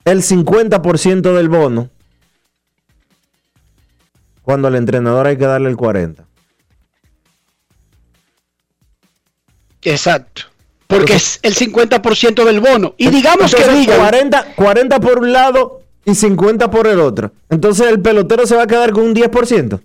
el 0.05 0.21
50% 0.21 1.33
del 1.33 1.49
bono 1.49 1.89
cuando 4.43 4.67
al 4.67 4.75
entrenador 4.75 5.27
hay 5.27 5.37
que 5.37 5.45
darle 5.45 5.69
el 5.69 5.77
40%? 5.77 6.23
Exacto. 9.81 10.43
Porque 10.87 11.15
es 11.15 11.39
el 11.41 11.55
50% 11.55 12.43
del 12.43 12.59
bono. 12.59 12.93
Y 12.97 13.09
digamos 13.09 13.53
que 13.53 13.67
digan, 13.71 13.97
40, 13.99 14.55
40 14.55 14.99
por 14.99 15.19
un 15.19 15.33
lado 15.33 15.81
y 16.05 16.13
50 16.13 16.69
por 16.69 16.87
el 16.87 16.99
otro. 16.99 17.31
Entonces 17.49 17.87
el 17.87 18.01
pelotero 18.01 18.45
se 18.45 18.55
va 18.55 18.63
a 18.63 18.67
quedar 18.67 18.91
con 18.91 19.03
un 19.03 19.15
10%. 19.15 19.79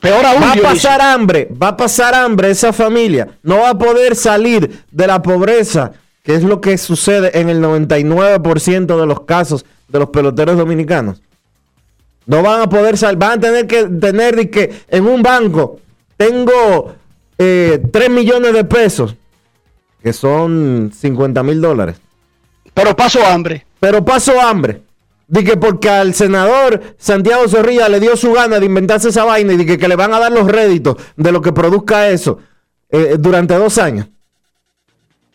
peor 0.00 0.26
aún, 0.26 0.42
Va 0.42 0.52
a 0.52 0.56
pasar 0.56 1.00
hambre, 1.00 1.48
va 1.60 1.68
a 1.68 1.76
pasar 1.76 2.14
hambre 2.14 2.50
esa 2.50 2.72
familia. 2.72 3.28
No 3.42 3.58
va 3.58 3.70
a 3.70 3.78
poder 3.78 4.14
salir 4.14 4.84
de 4.90 5.06
la 5.06 5.20
pobreza, 5.20 5.92
que 6.26 6.34
es 6.34 6.42
lo 6.42 6.60
que 6.60 6.76
sucede 6.76 7.38
en 7.38 7.48
el 7.48 7.62
99% 7.62 9.00
de 9.00 9.06
los 9.06 9.20
casos 9.20 9.64
de 9.86 10.00
los 10.00 10.08
peloteros 10.08 10.58
dominicanos. 10.58 11.22
No 12.26 12.42
van 12.42 12.62
a 12.62 12.68
poder 12.68 12.98
salir, 12.98 13.16
van 13.16 13.38
a 13.38 13.40
tener 13.40 13.68
que 13.68 13.84
tener 13.84 14.34
de 14.34 14.50
que 14.50 14.74
en 14.88 15.06
un 15.06 15.22
banco 15.22 15.78
tengo 16.16 16.96
eh, 17.38 17.80
3 17.92 18.10
millones 18.10 18.54
de 18.54 18.64
pesos, 18.64 19.14
que 20.02 20.12
son 20.12 20.90
50 20.92 21.44
mil 21.44 21.60
dólares. 21.60 22.00
pero 22.74 22.96
paso 22.96 23.24
hambre. 23.24 23.64
Pero 23.78 24.04
paso 24.04 24.40
hambre. 24.40 24.82
Que 25.32 25.56
porque 25.56 25.88
al 25.88 26.12
senador 26.12 26.96
Santiago 26.98 27.48
Zorrilla 27.48 27.88
le 27.88 28.00
dio 28.00 28.16
su 28.16 28.32
gana 28.32 28.58
de 28.58 28.66
inventarse 28.66 29.10
esa 29.10 29.22
vaina 29.22 29.52
y 29.52 29.64
que, 29.64 29.78
que 29.78 29.88
le 29.88 29.94
van 29.94 30.12
a 30.12 30.18
dar 30.18 30.32
los 30.32 30.48
réditos 30.50 30.96
de 31.16 31.30
lo 31.30 31.40
que 31.40 31.52
produzca 31.52 32.08
eso 32.08 32.40
eh, 32.90 33.14
durante 33.16 33.54
dos 33.54 33.78
años. 33.78 34.08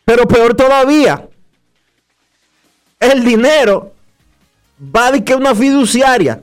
Pero 0.05 0.27
peor 0.27 0.55
todavía, 0.55 1.27
el 2.99 3.23
dinero 3.23 3.93
va 4.95 5.11
de 5.11 5.23
que 5.23 5.35
una 5.35 5.55
fiduciaria. 5.55 6.41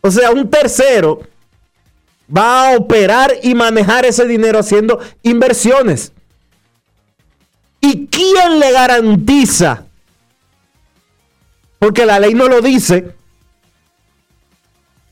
O 0.00 0.10
sea, 0.10 0.30
un 0.30 0.50
tercero 0.50 1.22
va 2.34 2.68
a 2.68 2.76
operar 2.76 3.32
y 3.42 3.54
manejar 3.54 4.04
ese 4.04 4.26
dinero 4.26 4.58
haciendo 4.58 5.00
inversiones. 5.22 6.12
¿Y 7.80 8.06
quién 8.06 8.58
le 8.58 8.72
garantiza? 8.72 9.86
Porque 11.78 12.06
la 12.06 12.18
ley 12.18 12.34
no 12.34 12.48
lo 12.48 12.60
dice. 12.60 13.14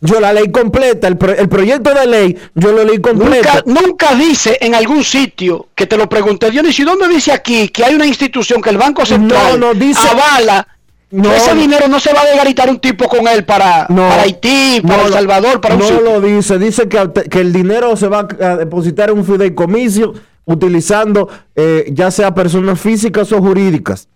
Yo 0.04 0.18
la 0.18 0.32
ley 0.32 0.50
completa, 0.50 1.06
el, 1.06 1.16
pro- 1.16 1.32
el 1.32 1.48
proyecto 1.48 1.94
de 1.94 2.06
ley, 2.06 2.36
yo 2.56 2.72
lo 2.72 2.82
leí 2.84 2.98
completo. 3.00 3.48
Nunca, 3.66 3.80
nunca 3.86 4.14
dice 4.16 4.58
en 4.60 4.74
algún 4.74 5.04
sitio 5.04 5.68
que 5.76 5.86
te 5.86 5.96
lo 5.96 6.08
pregunté, 6.08 6.50
Dionisio, 6.50 6.84
¿dónde 6.84 7.06
dice 7.08 7.30
aquí 7.30 7.68
que 7.68 7.84
hay 7.84 7.94
una 7.94 8.04
institución 8.06 8.60
que 8.60 8.70
el 8.70 8.78
Banco 8.78 9.06
Central 9.06 9.60
No, 9.60 9.68
no 9.72 9.74
dice- 9.78 10.00
avala? 10.08 10.66
No, 11.12 11.30
ese 11.32 11.54
dinero 11.54 11.88
no 11.88 12.00
se 12.00 12.12
va 12.14 12.22
a 12.22 12.24
desgaritar 12.24 12.68
un 12.70 12.80
tipo 12.80 13.06
con 13.06 13.28
él 13.28 13.44
para, 13.44 13.86
No, 13.90 14.08
para 14.08 14.22
Haití, 14.22 14.80
para 14.80 15.02
no 15.02 15.06
El 15.08 15.12
Salvador, 15.12 15.60
para 15.60 15.74
un 15.74 15.80
No 15.82 15.86
sitio. 15.86 16.00
lo 16.02 16.20
dice, 16.22 16.58
dice 16.58 16.88
que, 16.88 17.10
que 17.30 17.40
el 17.40 17.52
dinero 17.52 17.94
se 17.96 18.08
va 18.08 18.26
a 18.40 18.56
depositar 18.56 19.10
en 19.10 19.18
un 19.18 19.24
fideicomiso 19.24 20.14
utilizando 20.46 21.28
eh, 21.54 21.84
ya 21.92 22.10
sea 22.10 22.34
personas 22.34 22.80
físicas 22.80 23.30
o 23.30 23.38
jurídicas. 23.42 24.08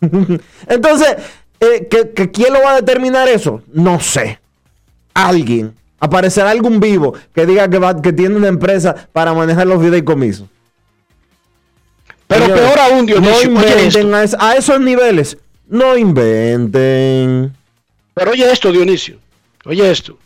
Entonces, 0.68 1.16
eh, 1.60 1.86
¿que, 1.90 2.10
que 2.10 2.30
quién 2.30 2.52
lo 2.52 2.62
va 2.62 2.72
a 2.72 2.76
determinar 2.76 3.28
eso? 3.28 3.62
No 3.72 4.00
sé. 4.00 4.38
Alguien. 5.14 5.74
Aparecerá 5.98 6.50
algún 6.50 6.78
vivo 6.80 7.14
que 7.34 7.46
diga 7.46 7.68
que, 7.68 7.78
va, 7.78 8.00
que 8.02 8.12
tiene 8.12 8.36
una 8.36 8.48
empresa 8.48 9.08
para 9.12 9.32
manejar 9.32 9.66
los 9.66 9.82
fideicomisos. 9.82 10.46
Pero 12.26 12.42
Señores, 12.46 12.64
peor 12.64 12.78
aún, 12.80 13.06
Dionisio, 13.06 13.50
no 13.50 13.60
oye 13.60 13.68
esto. 13.86 14.00
inventen 14.00 14.14
a, 14.14 14.22
es- 14.24 14.36
a 14.38 14.56
esos 14.56 14.80
niveles. 14.80 15.38
No 15.68 15.96
inventen. 15.96 17.56
Pero 18.14 18.30
oye 18.32 18.50
esto, 18.50 18.72
Dionisio. 18.72 19.18
Oye 19.64 19.90
esto. 19.90 20.18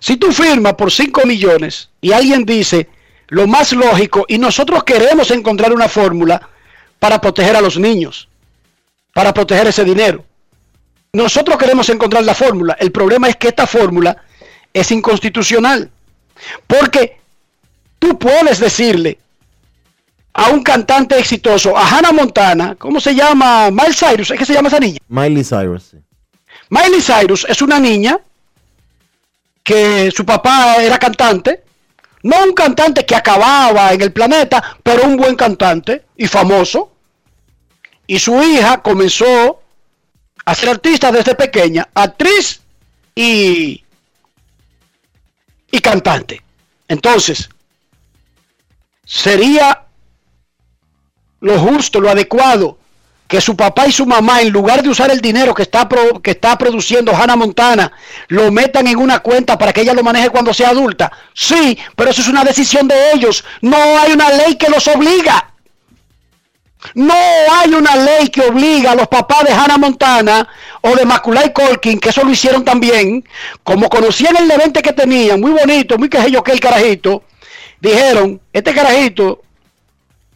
Si 0.00 0.16
tú 0.16 0.32
firmas 0.32 0.74
por 0.74 0.90
5 0.90 1.22
millones 1.26 1.90
y 2.00 2.12
alguien 2.12 2.44
dice 2.44 2.88
lo 3.28 3.46
más 3.46 3.72
lógico 3.72 4.24
y 4.28 4.38
nosotros 4.38 4.84
queremos 4.84 5.30
encontrar 5.30 5.72
una 5.72 5.88
fórmula 5.88 6.48
para 6.98 7.20
proteger 7.20 7.56
a 7.56 7.60
los 7.60 7.78
niños, 7.78 8.28
para 9.12 9.32
proteger 9.32 9.66
ese 9.68 9.84
dinero. 9.84 10.24
Nosotros 11.14 11.56
queremos 11.56 11.88
encontrar 11.88 12.24
la 12.24 12.34
fórmula. 12.34 12.76
El 12.78 12.90
problema 12.90 13.28
es 13.28 13.36
que 13.36 13.48
esta 13.48 13.66
fórmula 13.68 14.16
es 14.72 14.90
inconstitucional. 14.90 15.90
Porque 16.66 17.18
tú 18.00 18.18
puedes 18.18 18.58
decirle 18.58 19.18
a 20.32 20.50
un 20.50 20.64
cantante 20.64 21.16
exitoso, 21.16 21.78
a 21.78 21.88
Hannah 21.88 22.10
Montana, 22.10 22.74
¿cómo 22.76 23.00
se 23.00 23.14
llama? 23.14 23.70
Miles 23.70 23.96
Cyrus, 23.96 24.32
¿es 24.32 24.38
que 24.38 24.44
se 24.44 24.52
llama 24.52 24.68
esa 24.68 24.80
niña? 24.80 24.98
Miley 25.08 25.44
Cyrus. 25.44 25.84
sí. 25.84 25.98
Miley 26.68 27.00
Cyrus 27.00 27.46
es 27.48 27.62
una 27.62 27.78
niña 27.78 28.18
que 29.62 30.10
su 30.10 30.26
papá 30.26 30.82
era 30.82 30.98
cantante, 30.98 31.62
no 32.24 32.42
un 32.42 32.54
cantante 32.54 33.06
que 33.06 33.14
acababa 33.14 33.92
en 33.92 34.02
el 34.02 34.12
planeta, 34.12 34.78
pero 34.82 35.04
un 35.04 35.16
buen 35.16 35.36
cantante 35.36 36.06
y 36.16 36.26
famoso. 36.26 36.90
Y 38.08 38.18
su 38.18 38.42
hija 38.42 38.82
comenzó 38.82 39.60
a 40.44 40.54
ser 40.54 40.68
artista 40.70 41.10
desde 41.10 41.34
pequeña, 41.34 41.88
actriz 41.94 42.60
y, 43.14 43.82
y 45.70 45.78
cantante. 45.80 46.42
Entonces, 46.88 47.48
sería 49.04 49.84
lo 51.40 51.58
justo, 51.58 52.00
lo 52.00 52.10
adecuado, 52.10 52.78
que 53.26 53.40
su 53.40 53.56
papá 53.56 53.86
y 53.86 53.92
su 53.92 54.04
mamá, 54.06 54.42
en 54.42 54.50
lugar 54.50 54.82
de 54.82 54.90
usar 54.90 55.10
el 55.10 55.20
dinero 55.20 55.54
que 55.54 55.62
está, 55.62 55.88
pro- 55.88 56.20
que 56.20 56.32
está 56.32 56.56
produciendo 56.58 57.14
Hannah 57.14 57.36
Montana, 57.36 57.90
lo 58.28 58.52
metan 58.52 58.86
en 58.86 58.98
una 58.98 59.20
cuenta 59.20 59.56
para 59.56 59.72
que 59.72 59.80
ella 59.80 59.94
lo 59.94 60.02
maneje 60.04 60.28
cuando 60.28 60.52
sea 60.52 60.68
adulta. 60.70 61.10
Sí, 61.32 61.76
pero 61.96 62.10
eso 62.10 62.20
es 62.20 62.28
una 62.28 62.44
decisión 62.44 62.86
de 62.86 63.12
ellos. 63.12 63.44
No 63.62 63.76
hay 63.98 64.12
una 64.12 64.30
ley 64.30 64.56
que 64.56 64.68
los 64.68 64.86
obliga. 64.88 65.53
No 66.94 67.14
hay 67.14 67.72
una 67.72 67.96
ley 67.96 68.28
que 68.28 68.42
obliga 68.42 68.92
a 68.92 68.94
los 68.94 69.08
papás 69.08 69.44
de 69.44 69.52
Hannah 69.52 69.78
Montana 69.78 70.46
o 70.82 70.94
de 70.94 71.06
Maculay 71.06 71.52
Colkin, 71.52 71.98
que 71.98 72.10
eso 72.10 72.22
lo 72.22 72.30
hicieron 72.30 72.64
también, 72.64 73.24
como 73.62 73.88
conocían 73.88 74.36
el 74.36 74.46
levante 74.46 74.82
que 74.82 74.92
tenían, 74.92 75.40
muy 75.40 75.52
bonito, 75.52 75.96
muy 75.96 76.08
que 76.08 76.30
yo 76.30 76.42
que 76.42 76.52
el 76.52 76.60
carajito, 76.60 77.22
dijeron, 77.80 78.40
este 78.52 78.74
carajito 78.74 79.40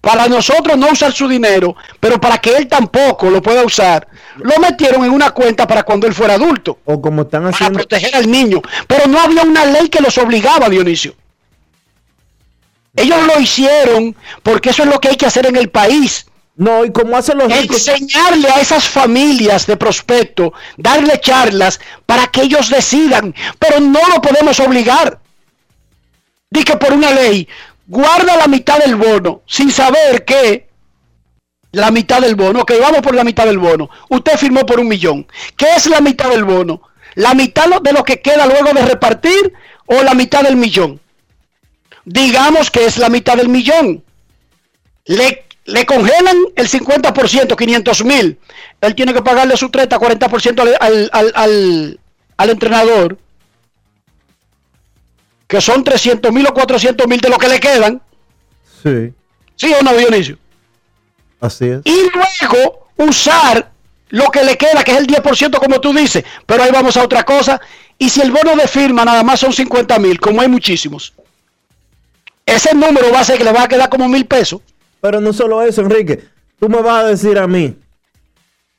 para 0.01 0.27
nosotros 0.29 0.79
no 0.79 0.89
usar 0.89 1.13
su 1.13 1.29
dinero, 1.29 1.77
pero 2.01 2.21
para 2.21 2.39
que 2.39 2.57
él 2.57 2.67
tampoco 2.69 3.29
lo 3.31 3.43
pueda 3.43 3.65
usar, 3.65 4.07
lo 4.37 4.57
metieron 4.59 5.05
en 5.05 5.11
una 5.11 5.33
cuenta 5.33 5.67
para 5.67 5.83
cuando 5.83 6.07
él 6.07 6.15
fuera 6.15 6.35
adulto, 6.35 6.79
O 6.85 7.01
como 7.03 7.23
están 7.23 7.43
para 7.43 7.55
haciendo. 7.55 7.79
proteger 7.81 8.15
al 8.15 8.31
niño. 8.31 8.63
Pero 8.87 9.07
no 9.07 9.21
había 9.21 9.43
una 9.43 9.65
ley 9.67 9.89
que 9.89 10.01
los 10.01 10.17
obligaba, 10.17 10.69
Dionisio. 10.69 11.15
Ellos 12.97 13.19
lo 13.27 13.41
hicieron 13.41 14.17
porque 14.43 14.71
eso 14.71 14.85
es 14.85 14.89
lo 14.89 15.01
que 15.01 15.09
hay 15.09 15.17
que 15.17 15.27
hacer 15.27 15.47
en 15.47 15.57
el 15.57 15.69
país. 15.71 16.27
No, 16.59 16.85
y 16.85 16.91
como 16.91 17.17
hacen 17.17 17.39
los. 17.39 17.53
Enseñarle 17.53 18.51
a 18.51 18.61
esas 18.61 18.89
familias 18.89 19.65
de 19.69 19.77
prospecto, 19.77 20.53
darle 20.77 21.21
charlas 21.21 21.79
para 22.05 22.27
que 22.27 22.43
ellos 22.43 22.69
decidan, 22.69 23.33
pero 23.61 23.79
no 23.79 24.01
lo 24.09 24.21
podemos 24.21 24.59
obligar. 24.59 25.21
Di 26.51 26.65
que 26.65 26.77
por 26.77 26.93
una 26.93 27.13
ley 27.13 27.49
guarda 27.87 28.37
la 28.37 28.49
mitad 28.49 28.79
del 28.79 28.97
bono 28.97 29.43
sin 29.47 29.71
saber 29.71 30.25
que 30.25 30.69
la 31.71 31.93
mitad 31.93 32.21
del 32.21 32.35
bono, 32.35 32.63
ok, 32.63 32.73
vamos 32.81 33.03
por 33.03 33.15
la 33.15 33.23
mitad 33.23 33.47
del 33.47 33.59
bono. 33.59 33.89
Usted 34.09 34.37
firmó 34.37 34.67
por 34.67 34.81
un 34.81 34.89
millón. 34.89 35.29
¿Qué 35.57 35.67
es 35.77 35.87
la 35.87 36.01
mitad 36.01 36.29
del 36.29 36.43
bono? 36.43 36.83
¿La 37.15 37.35
mitad 37.35 37.69
de 37.81 37.93
lo 37.93 38.03
que 38.03 38.21
queda 38.21 38.47
luego 38.47 38.73
de 38.73 38.85
repartir 38.85 39.53
o 39.87 40.03
la 40.03 40.15
mitad 40.15 40.43
del 40.43 40.57
millón? 40.57 40.99
Digamos 42.05 42.73
que 42.73 42.85
es 42.85 42.99
la 42.99 43.11
mitad 43.11 43.37
del 43.37 43.49
millón. 43.49 44.03
Le, 45.05 45.48
le 45.69 45.85
congelan 45.85 46.37
el 46.57 46.67
50%, 46.69 47.55
500 47.57 48.05
mil. 48.05 48.39
Él 48.81 48.95
tiene 48.95 49.13
que 49.13 49.21
pagarle 49.23 49.55
su 49.57 49.69
30, 49.69 49.99
40% 49.99 50.61
al, 50.61 50.77
al, 50.81 51.11
al, 51.13 51.33
al, 51.35 52.01
al 52.39 52.51
entrenador. 52.51 53.19
Que 55.47 55.61
son 55.61 55.85
300 55.85 56.33
mil 56.33 56.47
o 56.47 56.55
400 56.55 57.07
mil 57.07 57.21
de 57.21 57.29
lo 57.29 57.37
que 57.39 57.49
le 57.49 57.61
quedan. 57.61 58.01
Sí, 58.83 59.13
¿Sí 59.57 59.73
o 59.79 59.83
no, 59.83 59.95
Dionisio? 59.95 60.39
así 61.41 61.67
es. 61.67 61.81
y 61.85 61.97
luego 62.15 62.89
usar 62.97 63.71
lo 64.09 64.31
que 64.31 64.43
le 64.45 64.57
queda, 64.57 64.83
que 64.83 64.93
es 64.93 64.99
el 64.99 65.07
10% 65.07 65.59
como 65.59 65.81
tú 65.81 65.93
dices. 65.93 66.25
Pero 66.47 66.63
ahí 66.63 66.71
vamos 66.71 66.97
a 66.97 67.03
otra 67.05 67.25
cosa. 67.25 67.61
Y 67.99 68.09
si 68.09 68.21
el 68.23 68.31
bono 68.31 68.57
de 68.57 68.67
firma 68.69 69.05
nada 69.05 69.23
más 69.23 69.41
son 69.41 69.53
50 69.53 69.99
mil, 69.99 70.19
como 70.19 70.41
hay 70.41 70.49
muchísimos, 70.49 71.13
ese 72.47 72.75
número 72.75 73.13
va 73.13 73.21
a 73.21 73.25
ser 73.25 73.37
que 73.37 73.45
le 73.45 73.53
va 73.53 73.65
a 73.65 73.69
quedar 73.69 73.89
como 73.91 74.09
mil 74.09 74.25
pesos. 74.25 74.61
Pero 75.01 75.21
no 75.21 75.33
solo 75.33 75.63
eso, 75.63 75.83
Enrique. 75.83 76.21
Tú 76.59 76.69
me 76.69 76.83
vas 76.83 77.05
a 77.05 77.09
decir 77.09 77.39
a 77.39 77.47
mí. 77.47 77.77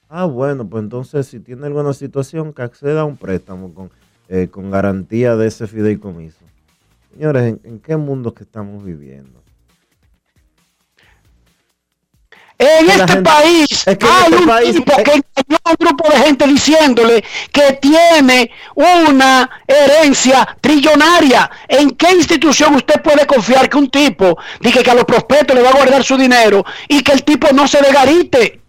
Ah, 0.10 0.26
bueno, 0.26 0.68
pues 0.68 0.84
entonces 0.84 1.28
si 1.28 1.40
tiene 1.40 1.68
alguna 1.68 1.94
situación, 1.94 2.54
que 2.54 2.64
acceda 2.64 3.02
a 3.02 3.06
un 3.06 3.16
préstamo 3.16 3.74
con, 3.74 3.92
eh, 4.28 4.48
con 4.50 4.72
garantía 4.72 5.36
de 5.36 5.48
ese 5.48 5.68
fideicomiso. 5.68 6.40
Señores, 7.14 7.44
¿en, 7.44 7.62
en 7.64 7.80
qué 7.80 7.96
mundo 7.96 8.34
que 8.34 8.44
estamos 8.44 8.84
viviendo? 8.84 9.42
En 12.62 12.90
este 12.90 13.08
gente- 13.08 13.22
país 13.22 13.68
es 13.72 13.98
que 13.98 14.06
en 14.06 14.12
hay 14.12 14.24
este 14.26 14.36
un 14.36 14.46
país- 14.46 14.76
tipo 14.76 14.96
que 14.98 15.12
engañó 15.12 15.58
a 15.64 15.70
un 15.70 15.76
grupo 15.80 16.10
de 16.12 16.20
gente 16.20 16.46
diciéndole 16.48 17.24
que 17.54 17.74
tiene 17.82 18.52
una 18.76 19.50
herencia 19.66 20.58
trillonaria. 20.60 21.50
¿En 21.70 21.92
qué 21.92 22.12
institución 22.12 22.76
usted 22.76 23.02
puede 23.02 23.26
confiar 23.26 23.70
que 23.70 23.78
un 23.78 23.90
tipo 23.90 24.38
diga 24.60 24.84
que 24.84 24.92
a 24.92 24.94
los 24.94 25.06
prospectos 25.06 25.56
le 25.56 25.62
va 25.64 25.70
a 25.70 25.74
guardar 25.74 26.04
su 26.04 26.18
dinero 26.18 26.66
y 26.90 27.02
que 27.02 27.14
el 27.14 27.24
tipo 27.24 27.48
no 27.54 27.66
se 27.66 27.82
degarite? 27.82 28.60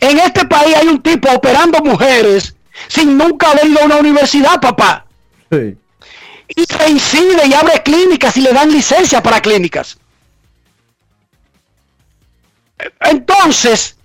En 0.00 0.18
este 0.20 0.44
país 0.46 0.76
hay 0.76 0.86
un 0.86 1.02
tipo 1.02 1.28
operando 1.32 1.80
mujeres 1.80 2.54
sin 2.86 3.18
nunca 3.18 3.50
haber 3.50 3.66
ido 3.66 3.80
a 3.80 3.84
una 3.86 3.96
universidad, 3.96 4.60
papá. 4.60 5.06
Sí. 5.50 5.76
Y 6.56 6.64
reincide 6.72 7.46
y 7.46 7.52
abre 7.54 7.82
clínicas 7.82 8.36
y 8.36 8.42
le 8.42 8.52
dan 8.52 8.70
licencia 8.70 9.20
para 9.22 9.40
clínicas. 9.40 9.98
Entonces, 13.00 13.96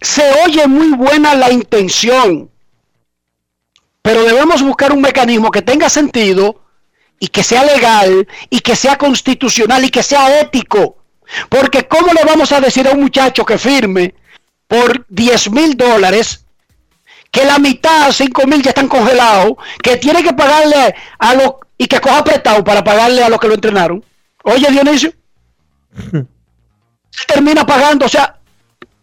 se 0.00 0.22
oye 0.44 0.66
muy 0.66 0.92
buena 0.96 1.34
la 1.34 1.50
intención, 1.50 2.50
pero 4.02 4.24
debemos 4.24 4.62
buscar 4.62 4.92
un 4.92 5.00
mecanismo 5.00 5.50
que 5.50 5.62
tenga 5.62 5.88
sentido 5.88 6.62
y 7.18 7.28
que 7.28 7.44
sea 7.44 7.64
legal 7.64 8.26
y 8.48 8.60
que 8.60 8.76
sea 8.76 8.96
constitucional 8.96 9.84
y 9.84 9.90
que 9.90 10.02
sea 10.02 10.40
ético. 10.40 10.96
Porque 11.48 11.86
¿cómo 11.86 12.12
le 12.12 12.24
vamos 12.24 12.50
a 12.52 12.60
decir 12.60 12.88
a 12.88 12.92
un 12.92 13.00
muchacho 13.00 13.44
que 13.44 13.58
firme 13.58 14.14
por 14.66 15.06
10 15.08 15.50
mil 15.50 15.76
dólares 15.76 16.46
que 17.30 17.44
la 17.44 17.58
mitad, 17.58 18.10
5 18.10 18.46
mil 18.46 18.62
ya 18.62 18.70
están 18.70 18.88
congelados, 18.88 19.52
que 19.82 19.96
tiene 19.98 20.22
que 20.22 20.32
pagarle 20.32 20.94
a 21.18 21.34
los 21.34 21.54
y 21.78 21.86
que 21.86 22.00
coja 22.00 22.24
prestado 22.24 22.64
para 22.64 22.82
pagarle 22.82 23.22
a 23.22 23.28
los 23.28 23.38
que 23.38 23.48
lo 23.48 23.54
entrenaron? 23.54 24.04
Oye, 24.42 24.66
Dionisio, 24.70 25.12
él 27.18 27.26
termina 27.26 27.66
pagando, 27.66 28.06
o 28.06 28.08
sea, 28.08 28.36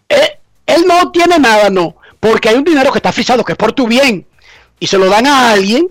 él, 0.10 0.22
él 0.66 0.86
no 0.88 1.12
tiene 1.12 1.40
nada, 1.40 1.70
no, 1.70 1.96
porque 2.20 2.50
hay 2.50 2.56
un 2.56 2.64
dinero 2.64 2.92
que 2.92 3.00
está 3.00 3.12
frisado, 3.12 3.44
que 3.44 3.54
es 3.54 3.58
por 3.58 3.74
tu 3.74 3.88
bien, 3.88 4.26
y 4.80 4.88
se 4.88 4.98
lo 4.98 5.08
dan 5.10 5.28
a 5.28 5.52
alguien 5.52 5.90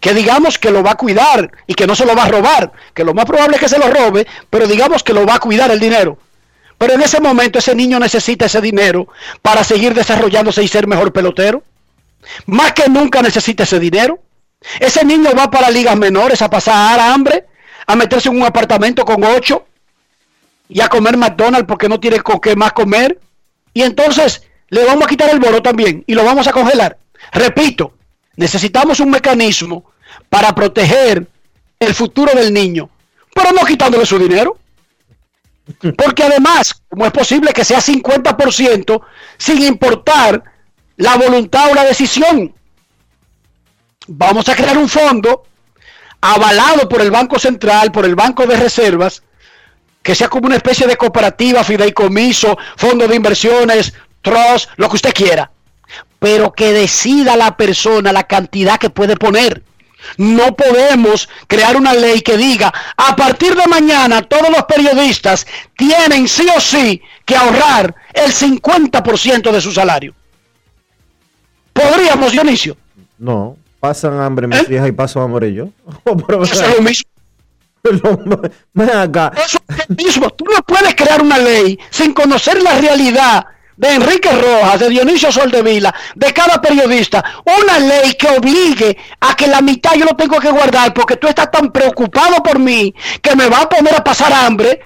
que 0.00 0.14
digamos 0.14 0.58
que 0.58 0.70
lo 0.70 0.82
va 0.82 0.92
a 0.92 0.96
cuidar 0.96 1.50
y 1.66 1.74
que 1.74 1.86
no 1.86 1.94
se 1.94 2.06
lo 2.06 2.16
va 2.16 2.24
a 2.24 2.28
robar, 2.28 2.72
que 2.94 3.04
lo 3.04 3.14
más 3.14 3.26
probable 3.26 3.56
es 3.56 3.60
que 3.60 3.68
se 3.68 3.78
lo 3.78 3.88
robe, 3.88 4.26
pero 4.48 4.66
digamos 4.66 5.02
que 5.02 5.12
lo 5.12 5.26
va 5.26 5.34
a 5.34 5.38
cuidar 5.38 5.70
el 5.70 5.78
dinero. 5.78 6.18
Pero 6.78 6.94
en 6.94 7.02
ese 7.02 7.20
momento 7.20 7.58
ese 7.58 7.74
niño 7.74 7.98
necesita 7.98 8.46
ese 8.46 8.62
dinero 8.62 9.08
para 9.42 9.62
seguir 9.62 9.92
desarrollándose 9.92 10.62
y 10.62 10.68
ser 10.68 10.86
mejor 10.86 11.12
pelotero. 11.12 11.62
Más 12.46 12.72
que 12.72 12.88
nunca 12.88 13.20
necesita 13.20 13.64
ese 13.64 13.78
dinero. 13.78 14.18
Ese 14.78 15.04
niño 15.04 15.30
va 15.38 15.50
para 15.50 15.70
ligas 15.70 15.96
menores 15.96 16.40
a 16.40 16.48
pasar 16.48 16.98
hambre, 16.98 17.44
a 17.86 17.96
meterse 17.96 18.30
en 18.30 18.36
un 18.36 18.44
apartamento 18.44 19.04
con 19.04 19.22
ocho 19.24 19.66
y 20.70 20.80
a 20.80 20.88
comer 20.88 21.16
McDonald's 21.16 21.66
porque 21.66 21.88
no 21.88 21.98
tiene 21.98 22.20
con 22.20 22.38
qué 22.38 22.54
más 22.56 22.72
comer. 22.72 23.20
Y 23.74 23.82
entonces 23.82 24.42
le 24.68 24.84
vamos 24.84 25.04
a 25.04 25.08
quitar 25.08 25.28
el 25.30 25.40
bono 25.40 25.60
también 25.60 26.04
y 26.06 26.14
lo 26.14 26.24
vamos 26.24 26.46
a 26.46 26.52
congelar. 26.52 26.96
Repito, 27.32 27.94
necesitamos 28.36 29.00
un 29.00 29.10
mecanismo 29.10 29.90
para 30.28 30.54
proteger 30.54 31.26
el 31.78 31.94
futuro 31.94 32.32
del 32.34 32.54
niño, 32.54 32.88
pero 33.34 33.50
no 33.52 33.66
quitándole 33.66 34.06
su 34.06 34.18
dinero. 34.18 34.56
Porque 35.96 36.24
además, 36.24 36.82
¿cómo 36.88 37.06
es 37.06 37.12
posible 37.12 37.52
que 37.52 37.64
sea 37.64 37.80
50% 37.80 39.02
sin 39.38 39.62
importar 39.62 40.42
la 40.96 41.16
voluntad 41.16 41.70
o 41.70 41.74
la 41.74 41.84
decisión? 41.84 42.54
Vamos 44.06 44.48
a 44.48 44.56
crear 44.56 44.78
un 44.78 44.88
fondo 44.88 45.44
avalado 46.20 46.88
por 46.88 47.00
el 47.00 47.10
Banco 47.10 47.38
Central, 47.38 47.92
por 47.92 48.04
el 48.04 48.16
Banco 48.16 48.46
de 48.46 48.56
Reservas, 48.56 49.22
que 50.02 50.14
sea 50.14 50.28
como 50.28 50.46
una 50.46 50.56
especie 50.56 50.86
de 50.86 50.96
cooperativa, 50.96 51.64
fideicomiso, 51.64 52.56
fondo 52.76 53.06
de 53.06 53.16
inversiones, 53.16 53.92
trust, 54.22 54.70
lo 54.76 54.88
que 54.88 54.96
usted 54.96 55.14
quiera. 55.14 55.50
Pero 56.18 56.52
que 56.52 56.72
decida 56.72 57.36
la 57.36 57.56
persona 57.56 58.12
la 58.12 58.24
cantidad 58.24 58.78
que 58.78 58.90
puede 58.90 59.16
poner. 59.16 59.62
No 60.16 60.56
podemos 60.56 61.28
crear 61.46 61.76
una 61.76 61.92
ley 61.92 62.22
que 62.22 62.36
diga, 62.36 62.72
a 62.96 63.14
partir 63.14 63.54
de 63.54 63.66
mañana 63.66 64.22
todos 64.22 64.48
los 64.50 64.64
periodistas 64.64 65.46
tienen 65.76 66.26
sí 66.26 66.46
o 66.56 66.60
sí 66.60 67.02
que 67.24 67.36
ahorrar 67.36 67.94
el 68.14 68.32
50% 68.32 69.50
de 69.50 69.60
su 69.60 69.72
salario. 69.72 70.14
¿Podríamos, 71.72 72.32
Dionisio? 72.32 72.76
No, 73.18 73.56
pasan 73.78 74.18
hambre 74.20 74.46
mis 74.46 74.58
¿Eh? 74.60 74.74
hijas 74.74 74.88
y 74.88 74.92
paso 74.92 75.20
hambre 75.20 75.52
yo. 75.52 75.68
Es 76.42 76.76
lo 76.76 76.82
mismo. 76.82 77.09
Eso 79.44 79.58
mismo. 79.88 80.30
Tú 80.30 80.44
no 80.44 80.62
puedes 80.62 80.94
crear 80.94 81.22
una 81.22 81.38
ley 81.38 81.78
sin 81.90 82.12
conocer 82.12 82.62
la 82.62 82.78
realidad 82.78 83.46
de 83.76 83.94
Enrique 83.94 84.30
Rojas, 84.30 84.78
de 84.78 84.90
Dionisio 84.90 85.32
Soldevila, 85.32 85.94
de 86.14 86.32
cada 86.34 86.60
periodista. 86.60 87.24
Una 87.62 87.78
ley 87.78 88.12
que 88.12 88.28
obligue 88.28 88.96
a 89.20 89.34
que 89.34 89.46
la 89.46 89.62
mitad 89.62 89.94
yo 89.94 90.04
lo 90.04 90.14
tengo 90.16 90.38
que 90.38 90.50
guardar 90.50 90.92
porque 90.92 91.16
tú 91.16 91.26
estás 91.26 91.50
tan 91.50 91.72
preocupado 91.72 92.42
por 92.42 92.58
mí 92.58 92.94
que 93.22 93.34
me 93.34 93.48
va 93.48 93.62
a 93.62 93.68
poner 93.68 93.94
a 93.94 94.04
pasar 94.04 94.32
hambre 94.32 94.80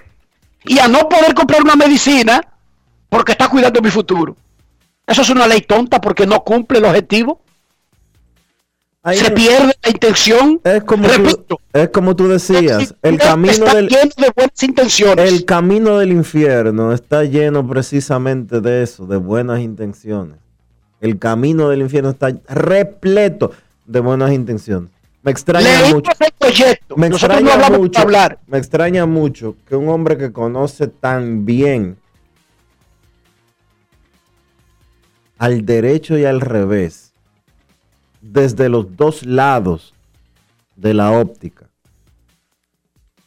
y 0.64 0.78
a 0.78 0.86
no 0.86 1.08
poder 1.08 1.34
comprar 1.34 1.62
una 1.62 1.74
medicina 1.74 2.40
porque 3.08 3.32
está 3.32 3.48
cuidando 3.48 3.82
mi 3.82 3.90
futuro. 3.90 4.36
Eso 5.06 5.22
es 5.22 5.30
una 5.30 5.46
ley 5.46 5.62
tonta 5.62 6.00
porque 6.00 6.26
no 6.26 6.44
cumple 6.44 6.78
el 6.78 6.84
objetivo. 6.84 7.40
Ahí 9.06 9.18
se 9.18 9.28
no- 9.28 9.34
pierde 9.34 9.74
la 9.82 9.90
intención. 9.90 10.60
es 10.64 10.82
como, 10.84 11.06
Repito, 11.06 11.36
tú, 11.46 11.58
es 11.74 11.88
como 11.90 12.16
tú 12.16 12.26
decías, 12.28 12.94
el 13.02 13.18
camino 13.18 13.52
está 13.52 13.74
del 13.74 13.88
lleno 13.88 14.10
de 14.16 14.30
buenas 14.34 14.62
intenciones. 14.62 15.30
el 15.30 15.44
camino 15.44 15.98
del 15.98 16.12
infierno 16.12 16.90
está 16.92 17.22
lleno 17.24 17.68
precisamente 17.68 18.60
de 18.62 18.82
eso, 18.82 19.06
de 19.06 19.18
buenas 19.18 19.60
intenciones. 19.60 20.38
El 21.02 21.18
camino 21.18 21.68
del 21.68 21.82
infierno 21.82 22.10
está 22.10 22.32
repleto 22.48 23.52
de 23.84 24.00
buenas 24.00 24.32
intenciones. 24.32 24.90
Me 25.22 25.30
extraña 25.32 25.68
mucho. 25.90 26.10
proyecto. 26.38 26.96
Me 26.96 27.08
Nosotros 27.10 27.40
extraña 27.40 27.68
no 27.70 27.78
mucho, 27.78 28.00
hablar. 28.00 28.38
me 28.46 28.56
extraña 28.58 29.04
mucho 29.06 29.54
que 29.68 29.76
un 29.76 29.88
hombre 29.90 30.16
que 30.16 30.32
conoce 30.32 30.86
tan 30.88 31.44
bien 31.46 31.96
al 35.38 35.64
derecho 35.66 36.16
y 36.18 36.24
al 36.24 36.40
revés, 36.40 37.12
desde 38.24 38.70
los 38.70 38.96
dos 38.96 39.26
lados 39.26 39.92
de 40.76 40.94
la 40.94 41.12
óptica, 41.12 41.68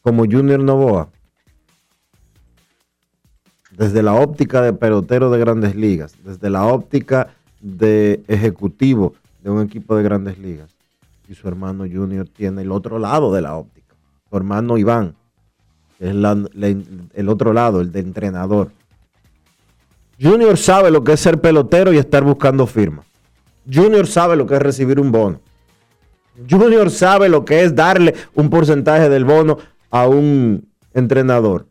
como 0.01 0.25
Junior 0.25 0.59
Novoa, 0.59 1.09
desde 3.71 4.01
la 4.01 4.15
óptica 4.15 4.61
de 4.61 4.73
pelotero 4.73 5.29
de 5.29 5.37
grandes 5.37 5.75
ligas, 5.75 6.15
desde 6.23 6.49
la 6.49 6.65
óptica 6.65 7.29
de 7.61 8.23
ejecutivo 8.27 9.13
de 9.43 9.51
un 9.51 9.61
equipo 9.61 9.95
de 9.95 10.03
grandes 10.03 10.39
ligas, 10.39 10.75
y 11.29 11.35
su 11.35 11.47
hermano 11.47 11.83
Junior 11.83 12.27
tiene 12.27 12.63
el 12.63 12.71
otro 12.71 12.97
lado 12.97 13.31
de 13.31 13.41
la 13.41 13.55
óptica, 13.55 13.93
su 14.29 14.35
hermano 14.35 14.77
Iván, 14.77 15.15
es 15.99 16.09
el 16.09 17.29
otro 17.29 17.53
lado, 17.53 17.81
el 17.81 17.91
de 17.91 17.99
entrenador. 17.99 18.71
Junior 20.19 20.57
sabe 20.57 20.89
lo 20.89 21.03
que 21.03 21.13
es 21.13 21.19
ser 21.19 21.39
pelotero 21.39 21.93
y 21.93 21.97
estar 21.97 22.23
buscando 22.23 22.65
firma. 22.65 23.03
Junior 23.71 24.07
sabe 24.07 24.35
lo 24.35 24.45
que 24.45 24.55
es 24.55 24.61
recibir 24.61 24.99
un 24.99 25.11
bono. 25.11 25.41
Junior 26.49 26.89
sabe 26.91 27.29
lo 27.29 27.43
que 27.43 27.63
es 27.63 27.75
darle 27.75 28.15
un 28.35 28.49
porcentaje 28.49 29.09
del 29.09 29.25
bono 29.25 29.57
a 29.89 30.07
un 30.07 30.67
entrenador. 30.93 31.67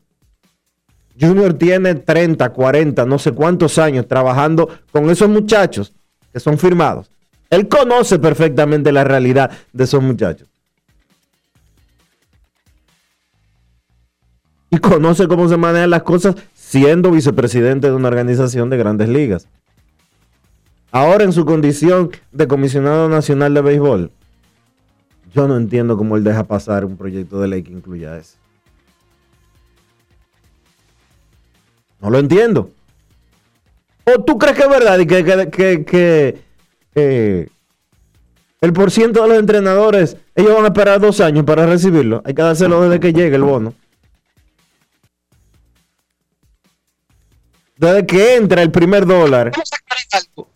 Junior 1.19 1.55
tiene 1.55 1.95
30, 1.95 2.51
40, 2.51 3.07
no 3.07 3.19
sé 3.19 3.33
cuántos 3.33 3.79
años 3.79 4.07
trabajando 4.07 4.69
con 4.93 5.09
esos 5.09 5.29
muchachos 5.29 5.95
que 6.33 6.41
son 6.41 6.59
firmados. 6.59 7.11
Él 7.49 7.69
conoce 7.69 8.19
perfectamente 8.19 8.93
la 8.93 9.05
realidad 9.05 9.51
de 9.73 9.85
esos 9.85 10.03
muchachos. 10.03 10.49
Y 14.69 14.79
conoce 14.79 15.29
cómo 15.29 15.49
se 15.49 15.57
manejan 15.57 15.91
las 15.91 16.03
cosas 16.03 16.35
siendo 16.53 17.13
vicepresidente 17.13 17.87
de 17.87 17.95
una 17.95 18.09
organización 18.09 18.69
de 18.69 18.77
grandes 18.77 19.09
ligas. 19.09 19.49
Ahora 20.97 21.25
en 21.25 21.33
su 21.35 21.45
condición 21.45 22.11
de 22.33 22.49
comisionado 22.49 23.07
nacional 23.11 23.53
de 23.53 23.61
béisbol, 23.61 24.11
yo 25.35 25.47
no 25.47 25.59
entiendo 25.59 25.99
cómo 25.99 26.17
él 26.17 26.25
deja 26.25 26.45
pasar 26.45 26.87
un 26.87 26.97
proyecto 26.97 27.39
de 27.39 27.49
ley 27.49 27.63
que 27.63 27.71
incluya 27.71 28.17
eso. 28.17 28.39
No 32.01 32.09
lo 32.09 32.19
entiendo. 32.19 32.71
¿O 34.07 34.25
tú 34.25 34.39
crees 34.39 34.57
que 34.57 34.63
es 34.63 34.71
verdad 34.71 34.99
y 34.99 35.07
que, 35.07 35.23
que, 35.23 35.51
que- 35.51 35.85
que, 35.85 36.39
eh, 36.95 37.49
de 39.21 39.29
los 39.29 39.39
entrenadores, 39.39 40.17
ellos 40.35 40.55
van 40.55 40.65
a 40.65 40.69
esperar 40.69 40.99
dos 40.99 41.21
años 41.21 41.45
para 41.45 41.67
recibirlo? 41.67 42.23
Hay 42.25 42.33
que 42.33 42.41
dárselo 42.41 42.81
desde 42.81 43.01
que 43.01 43.13
llegue 43.13 43.37
el 43.37 43.43
bono. 43.43 43.75
Desde 47.77 48.07
que 48.07 48.37
entra 48.37 48.63
el 48.63 48.71
primer 48.71 49.05
dólar. 49.07 49.53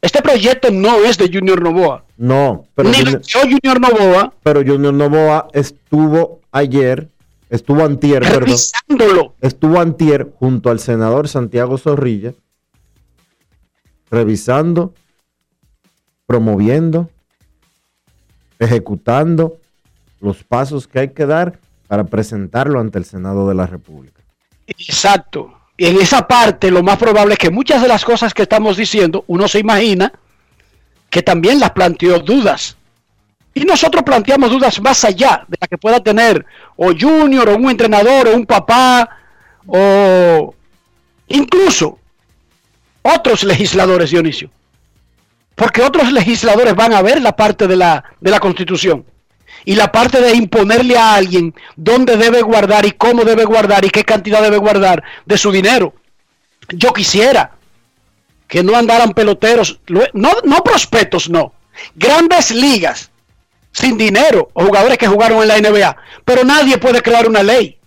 Este 0.00 0.22
proyecto 0.22 0.70
no 0.70 1.04
es 1.04 1.18
de 1.18 1.30
Junior 1.32 1.60
Novoa. 1.62 2.04
No, 2.16 2.66
pero 2.74 2.88
Ni 2.88 2.98
lo 2.98 3.04
Junior, 3.04 3.22
creó 3.22 3.42
Junior 3.42 3.80
Novoa. 3.80 4.32
pero 4.42 4.60
Junior 4.64 4.94
Novoa 4.94 5.48
estuvo 5.52 6.40
ayer 6.52 7.08
Estuvo 7.50 7.84
antier, 7.84 8.22
perdón. 8.22 8.40
revisándolo. 8.44 9.34
Estuvo 9.40 9.80
antier 9.80 10.32
junto 10.38 10.70
al 10.70 10.78
senador 10.78 11.26
Santiago 11.26 11.78
Zorrilla, 11.78 12.32
revisando, 14.08 14.94
promoviendo, 16.26 17.10
ejecutando 18.60 19.58
los 20.20 20.44
pasos 20.44 20.86
que 20.86 21.00
hay 21.00 21.08
que 21.08 21.26
dar 21.26 21.58
para 21.88 22.04
presentarlo 22.04 22.78
ante 22.78 22.98
el 22.98 23.04
Senado 23.04 23.48
de 23.48 23.56
la 23.56 23.66
República. 23.66 24.22
Exacto. 24.68 25.52
En 25.82 25.98
esa 25.98 26.28
parte 26.28 26.70
lo 26.70 26.82
más 26.82 26.98
probable 26.98 27.32
es 27.32 27.38
que 27.38 27.48
muchas 27.48 27.80
de 27.80 27.88
las 27.88 28.04
cosas 28.04 28.34
que 28.34 28.42
estamos 28.42 28.76
diciendo, 28.76 29.24
uno 29.28 29.48
se 29.48 29.60
imagina 29.60 30.12
que 31.08 31.22
también 31.22 31.58
las 31.58 31.70
planteó 31.70 32.18
dudas. 32.18 32.76
Y 33.54 33.64
nosotros 33.64 34.02
planteamos 34.02 34.50
dudas 34.50 34.78
más 34.82 35.02
allá 35.06 35.42
de 35.48 35.56
la 35.58 35.66
que 35.66 35.78
pueda 35.78 35.98
tener 36.00 36.44
o 36.76 36.92
Junior, 36.92 37.48
o 37.48 37.56
un 37.56 37.70
entrenador, 37.70 38.28
o 38.28 38.36
un 38.36 38.44
papá, 38.44 39.08
o 39.66 40.54
incluso 41.28 41.98
otros 43.00 43.42
legisladores, 43.42 44.10
Dionisio. 44.10 44.50
Porque 45.54 45.80
otros 45.80 46.12
legisladores 46.12 46.74
van 46.74 46.92
a 46.92 47.00
ver 47.00 47.22
la 47.22 47.34
parte 47.34 47.66
de 47.66 47.76
la, 47.76 48.04
de 48.20 48.30
la 48.30 48.38
Constitución 48.38 49.02
y 49.64 49.74
la 49.74 49.92
parte 49.92 50.20
de 50.20 50.34
imponerle 50.34 50.96
a 50.96 51.14
alguien 51.14 51.54
dónde 51.76 52.16
debe 52.16 52.42
guardar 52.42 52.86
y 52.86 52.92
cómo 52.92 53.24
debe 53.24 53.44
guardar 53.44 53.84
y 53.84 53.90
qué 53.90 54.04
cantidad 54.04 54.42
debe 54.42 54.58
guardar 54.58 55.02
de 55.26 55.38
su 55.38 55.50
dinero. 55.52 55.94
Yo 56.68 56.92
quisiera 56.92 57.52
que 58.48 58.62
no 58.62 58.76
andaran 58.76 59.12
peloteros, 59.12 59.80
no, 59.88 60.32
no 60.44 60.64
prospectos, 60.64 61.28
no, 61.28 61.52
grandes 61.94 62.50
ligas 62.50 63.10
sin 63.72 63.96
dinero 63.96 64.50
o 64.52 64.64
jugadores 64.64 64.98
que 64.98 65.06
jugaron 65.06 65.42
en 65.42 65.48
la 65.48 65.58
NBA, 65.58 65.96
pero 66.24 66.44
nadie 66.44 66.78
puede 66.78 67.02
crear 67.02 67.28
una 67.28 67.42
ley 67.42 67.80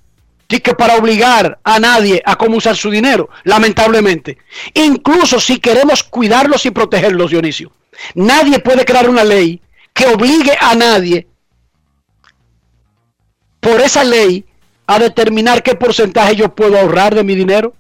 que 0.62 0.74
para 0.74 0.96
obligar 0.96 1.60
a 1.64 1.80
nadie 1.80 2.22
a 2.26 2.36
cómo 2.36 2.58
usar 2.58 2.76
su 2.76 2.90
dinero, 2.90 3.30
lamentablemente. 3.44 4.38
Incluso 4.74 5.40
si 5.40 5.60
queremos 5.60 6.04
cuidarlos 6.04 6.66
y 6.66 6.72
protegerlos, 6.72 7.32
Dionisio, 7.32 7.72
nadie 8.16 8.60
puede 8.60 8.86
crear 8.86 9.10
una 9.10 9.24
ley 9.24 9.62
que 9.94 10.08
obligue 10.08 10.56
a 10.60 10.76
nadie 10.76 11.28
por 13.64 13.80
esa 13.80 14.04
ley 14.04 14.46
a 14.86 15.00
determinar 15.00 15.64
qué 15.64 15.74
porcentaje 15.74 16.36
yo 16.36 16.54
puedo 16.54 16.78
ahorrar 16.78 17.16
de 17.16 17.24
mi 17.24 17.34
dinero. 17.34 17.74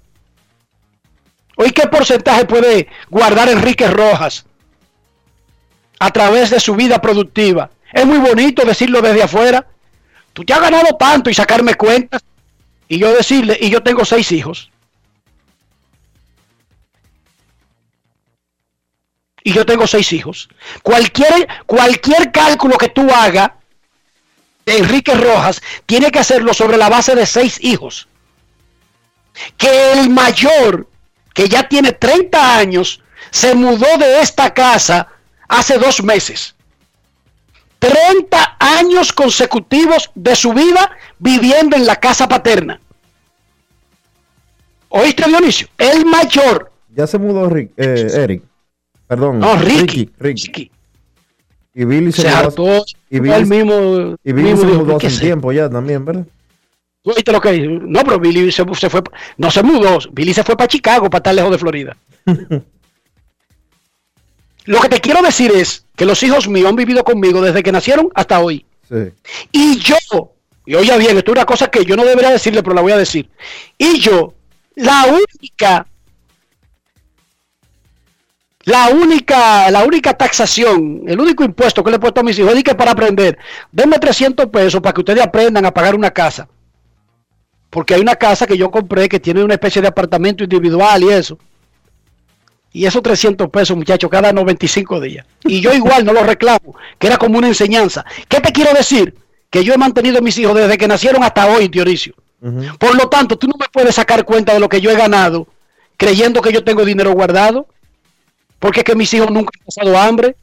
¿O 1.56 1.63
qué 1.65 1.88
porcentaje 1.88 2.46
puede 2.46 2.88
guardar 3.10 3.50
Enrique 3.50 3.88
Rojas 3.88 4.46
a 6.00 6.10
través 6.12 6.50
de 6.50 6.60
su 6.60 6.76
vida 6.76 7.00
productiva? 7.00 7.69
Es 7.91 8.06
muy 8.06 8.17
bonito 8.17 8.65
decirlo 8.65 9.02
desde 9.02 9.24
afuera. 9.24 9.67
Tú 10.32 10.43
te 10.43 10.54
has 10.54 10.62
ganado 10.62 10.96
tanto 10.98 11.30
y 11.30 11.34
sacarme 11.34 11.76
cuentas. 11.76 12.24
Y 12.88 12.98
yo 12.98 13.13
decirle, 13.13 13.58
y 13.62 13.69
yo 13.69 13.84
tengo 13.84 14.04
seis 14.04 14.32
hijos. 14.32 14.72
Y 19.43 19.52
yo 19.52 19.65
tengo 19.65 19.86
seis 19.86 20.12
hijos. 20.13 20.50
Cualquier, 20.82 21.48
cualquier 21.65 22.32
cálculo 22.32 22.78
que 22.78 22.89
tú 22.89 23.08
hagas 23.13 23.52
de 24.65 24.78
Enrique 24.78 25.13
Rojas 25.13 25.62
tiene 25.86 26.12
que 26.12 26.19
hacerlo 26.19 26.54
sobre 26.54 26.78
la 26.78 26.89
base 26.89 27.15
de 27.15 27.26
seis 27.26 27.58
hijos. 27.62 28.08
Que 29.58 29.93
el 29.93 30.10
mayor, 30.10 30.88
que 31.34 31.49
ya 31.49 31.67
tiene 31.67 31.91
30 31.91 32.58
años, 32.58 33.02
se 33.32 33.56
mudó 33.56 33.97
de 33.97 34.21
esta 34.21 34.54
casa 34.54 35.08
hace 35.47 35.78
dos 35.78 36.04
meses. 36.04 36.56
30 37.80 38.58
años 38.60 39.12
consecutivos 39.12 40.10
de 40.15 40.36
su 40.36 40.54
vida 40.54 40.91
viviendo 41.19 41.76
en 41.76 41.86
la 41.86 41.97
casa 41.97 42.28
paterna. 42.30 42.80
¿Oíste, 44.89 45.26
Dionisio? 45.28 45.67
El 45.78 46.06
mayor. 46.06 46.71
Ya 46.95 47.08
se 47.08 47.17
mudó 47.17 47.49
Rick, 47.49 47.71
eh, 47.78 48.08
Eric. 48.13 48.43
Perdón. 49.08 49.39
No, 49.39 49.56
Ricky. 49.56 50.10
Ricky. 50.19 50.47
Ricky. 50.47 50.71
Y 51.74 51.86
Billy 51.86 52.12
se, 52.12 52.22
se 52.24 52.30
hartó 52.30 52.86
y 53.10 53.20
Billy, 53.20 53.34
el 53.34 53.48
mismo. 53.48 54.16
y 54.24 54.32
Billy 54.32 54.52
mismo 54.54 54.70
se 54.70 54.78
mudó 54.78 54.98
¿qué 55.00 55.08
hace 55.08 55.22
tiempo 55.22 55.52
ya 55.52 55.70
también, 55.70 56.06
¿verdad? 56.06 56.26
¿Tú 57.02 57.12
oíste 57.12 57.32
lo 57.32 57.42
que? 57.42 57.60
No, 57.68 58.02
pero 58.04 58.20
Billy 58.20 58.52
se, 58.52 58.64
se 58.76 58.90
fue. 58.90 59.02
No 59.38 59.52
se 59.52 59.64
mudó. 59.64 60.00
Billy 60.12 60.34
se 60.34 60.44
fue 60.44 60.56
para 60.56 60.68
Chicago, 60.68 61.10
para 61.10 61.20
estar 61.20 61.36
lejos 61.36 61.52
de 61.52 61.58
Florida. 61.58 61.98
lo 64.66 64.80
que 64.80 64.90
te 64.90 65.02
quiero 65.02 65.22
decir 65.22 65.52
es 65.54 65.86
que 65.96 66.06
los 66.06 66.22
hijos 66.24 66.48
míos 66.48 66.70
han 66.70 66.76
vivido 66.76 67.04
conmigo 67.04 67.42
desde 67.42 67.64
que 67.64 67.72
nacieron 67.72 68.10
hasta 68.14 68.40
hoy. 68.40 68.66
Sí. 68.88 69.12
Y 69.52 69.80
yo, 69.80 69.98
y 70.66 70.76
oiga 70.76 70.96
bien, 70.98 71.18
esto 71.18 71.32
es 71.32 71.38
una 71.38 71.46
cosa 71.46 71.70
que 71.70 71.84
yo 71.84 71.96
no 71.96 72.06
debería 72.06 72.32
decirle, 72.32 72.64
pero 72.64 72.76
la 72.76 72.82
voy 72.82 72.94
a 72.94 72.98
decir. 72.98 73.30
Y 73.78 74.00
yo, 74.00 74.34
la 74.76 75.06
única, 75.08 75.88
la 78.65 78.89
única, 78.89 79.69
la 79.71 79.84
única 79.84 80.13
taxación, 80.13 81.04
el 81.06 81.19
único 81.19 81.43
impuesto 81.43 81.84
que 81.84 81.89
le 81.89 81.97
he 81.97 81.99
puesto 81.99 82.21
a 82.21 82.23
mis 82.23 82.38
hijos 82.39 82.54
es 82.56 82.63
que 82.63 82.76
para 82.76 82.91
aprender, 82.91 83.38
denme 83.71 83.99
300 83.99 84.47
pesos 84.47 84.82
para 84.82 84.93
que 84.93 85.02
ustedes 85.02 85.23
aprendan 85.23 85.65
a 85.65 85.73
pagar 85.73 85.95
una 85.95 86.12
casa. 86.12 86.47
Porque 87.69 87.95
hay 87.95 88.02
una 88.02 88.15
casa 88.15 88.45
que 88.45 88.58
yo 88.58 88.69
compré 88.69 89.10
que 89.10 89.19
tiene 89.19 89.43
una 89.43 89.56
especie 89.56 89.82
de 89.82 89.88
apartamento 89.88 90.43
individual 90.43 91.04
y 91.04 91.10
eso. 91.10 91.38
Y 92.71 92.86
esos 92.86 93.04
300 93.04 93.49
pesos, 93.49 93.76
muchachos, 93.76 94.10
cada 94.10 94.32
95 94.32 94.99
días. 94.99 95.26
Y 95.43 95.60
yo 95.60 95.73
igual 95.73 96.06
no 96.06 96.13
lo 96.13 96.23
reclamo, 96.23 96.76
que 96.97 97.08
era 97.08 97.17
como 97.17 97.38
una 97.38 97.47
enseñanza. 97.47 98.06
¿Qué 98.28 98.39
te 98.39 98.52
quiero 98.52 98.73
decir? 98.73 99.15
Que 99.49 99.63
yo 99.63 99.73
he 99.73 99.78
mantenido 99.78 100.19
a 100.19 100.21
mis 100.21 100.38
hijos 100.38 100.56
desde 100.56 100.78
que 100.78 100.88
nacieron 100.88 101.23
hasta 101.23 101.47
hoy, 101.47 101.67
Dionisio. 101.67 102.13
Por 102.78 102.95
lo 102.95 103.08
tanto, 103.10 103.38
tú 103.38 103.47
no 103.47 103.56
me 103.58 103.67
puedes 103.71 103.95
sacar 103.95 104.26
cuenta 104.26 104.54
de 104.54 104.60
lo 104.60 104.67
que 104.67 104.82
yo 104.82 104.91
he 104.91 104.95
ganado 104.95 105.47
creyendo 105.97 106.41
que 106.41 106.52
yo 106.52 106.63
tengo 106.63 106.86
dinero 106.86 107.12
guardado. 107.13 107.67
Porque 108.63 108.80
es 108.80 108.86
que 108.86 108.95
mis 108.95 109.13
hijos 109.13 109.30
nunca 109.30 109.52
han 109.60 109.65
pasado 109.65 109.97
hambre. 109.97 110.38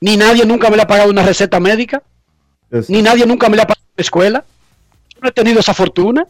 Ni 0.00 0.16
nadie 0.16 0.46
nunca 0.46 0.70
me 0.70 0.76
le 0.76 0.82
ha 0.82 0.86
pagado 0.86 1.10
una 1.10 1.24
receta 1.24 1.58
médica. 1.58 2.04
Es- 2.70 2.88
Ni 2.88 3.02
nadie 3.02 3.26
nunca 3.26 3.48
me 3.48 3.56
le 3.56 3.62
ha 3.62 3.66
pagado 3.66 3.84
una 3.96 4.00
escuela. 4.02 4.44
Yo 5.12 5.18
no 5.20 5.28
he 5.28 5.32
tenido 5.32 5.58
esa 5.58 5.74
fortuna. 5.74 6.24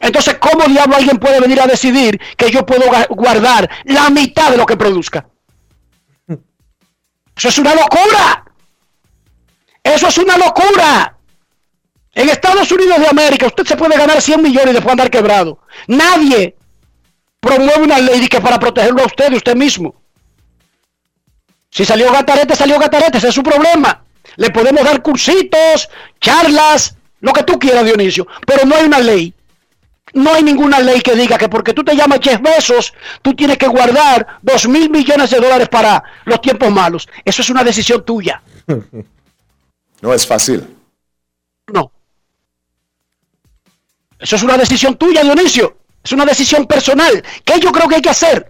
Entonces, 0.00 0.36
¿cómo 0.38 0.66
diablo 0.66 0.96
alguien 0.96 1.16
puede 1.18 1.40
venir 1.40 1.62
a 1.62 1.66
decidir 1.66 2.20
que 2.36 2.50
yo 2.50 2.66
puedo 2.66 2.82
guardar 3.08 3.70
la 3.86 4.10
mitad 4.10 4.50
de 4.50 4.58
lo 4.58 4.66
que 4.66 4.76
produzca? 4.76 5.26
Eso 7.36 7.48
es 7.48 7.58
una 7.58 7.74
locura. 7.74 8.44
Eso 9.82 10.08
es 10.08 10.18
una 10.18 10.36
locura. 10.36 11.16
En 12.12 12.28
Estados 12.28 12.70
Unidos 12.70 12.98
de 12.98 13.08
América 13.08 13.46
usted 13.46 13.64
se 13.64 13.78
puede 13.78 13.96
ganar 13.96 14.20
100 14.20 14.42
millones 14.42 14.72
y 14.72 14.74
después 14.74 14.92
andar 14.92 15.10
quebrado. 15.10 15.58
Nadie 15.86 16.54
promueve 17.40 17.82
una 17.82 17.98
ley 17.98 18.28
que 18.28 18.42
para 18.42 18.58
protegerlo 18.58 19.02
a 19.02 19.06
usted, 19.06 19.30
de 19.30 19.36
usted 19.36 19.56
mismo. 19.56 19.94
Si 21.70 21.84
salió 21.84 22.12
gatarete, 22.12 22.56
salió 22.56 22.78
gatarete, 22.78 23.18
ese 23.18 23.28
es 23.28 23.34
su 23.34 23.42
problema. 23.42 24.02
Le 24.36 24.50
podemos 24.50 24.84
dar 24.84 25.02
cursitos, 25.02 25.88
charlas, 26.20 26.96
lo 27.20 27.32
que 27.32 27.44
tú 27.44 27.58
quieras, 27.58 27.84
Dionisio, 27.84 28.26
pero 28.46 28.64
no 28.64 28.76
hay 28.76 28.84
una 28.84 28.98
ley. 28.98 29.34
No 30.12 30.34
hay 30.34 30.42
ninguna 30.42 30.80
ley 30.80 31.00
que 31.00 31.14
diga 31.14 31.38
que 31.38 31.48
porque 31.48 31.72
tú 31.72 31.84
te 31.84 31.94
llamas 31.94 32.18
Jeff 32.20 32.40
Bezos, 32.40 32.92
tú 33.22 33.34
tienes 33.34 33.58
que 33.58 33.68
guardar 33.68 34.26
dos 34.42 34.66
mil 34.68 34.90
millones 34.90 35.30
de 35.30 35.38
dólares 35.38 35.68
para 35.68 36.02
los 36.24 36.40
tiempos 36.40 36.70
malos. 36.72 37.08
Eso 37.24 37.42
es 37.42 37.50
una 37.50 37.62
decisión 37.64 38.04
tuya. 38.04 38.42
No 40.02 40.14
es 40.14 40.26
fácil. 40.26 40.66
No. 41.70 41.92
Eso 44.18 44.36
es 44.36 44.42
una 44.42 44.56
decisión 44.56 44.96
tuya, 44.96 45.22
Dionisio. 45.22 45.76
Es 46.02 46.12
una 46.12 46.24
decisión 46.24 46.66
personal. 46.66 47.22
¿Qué 47.44 47.60
yo 47.60 47.70
creo 47.70 47.86
que 47.86 47.96
hay 47.96 48.00
que 48.00 48.08
hacer? 48.08 48.49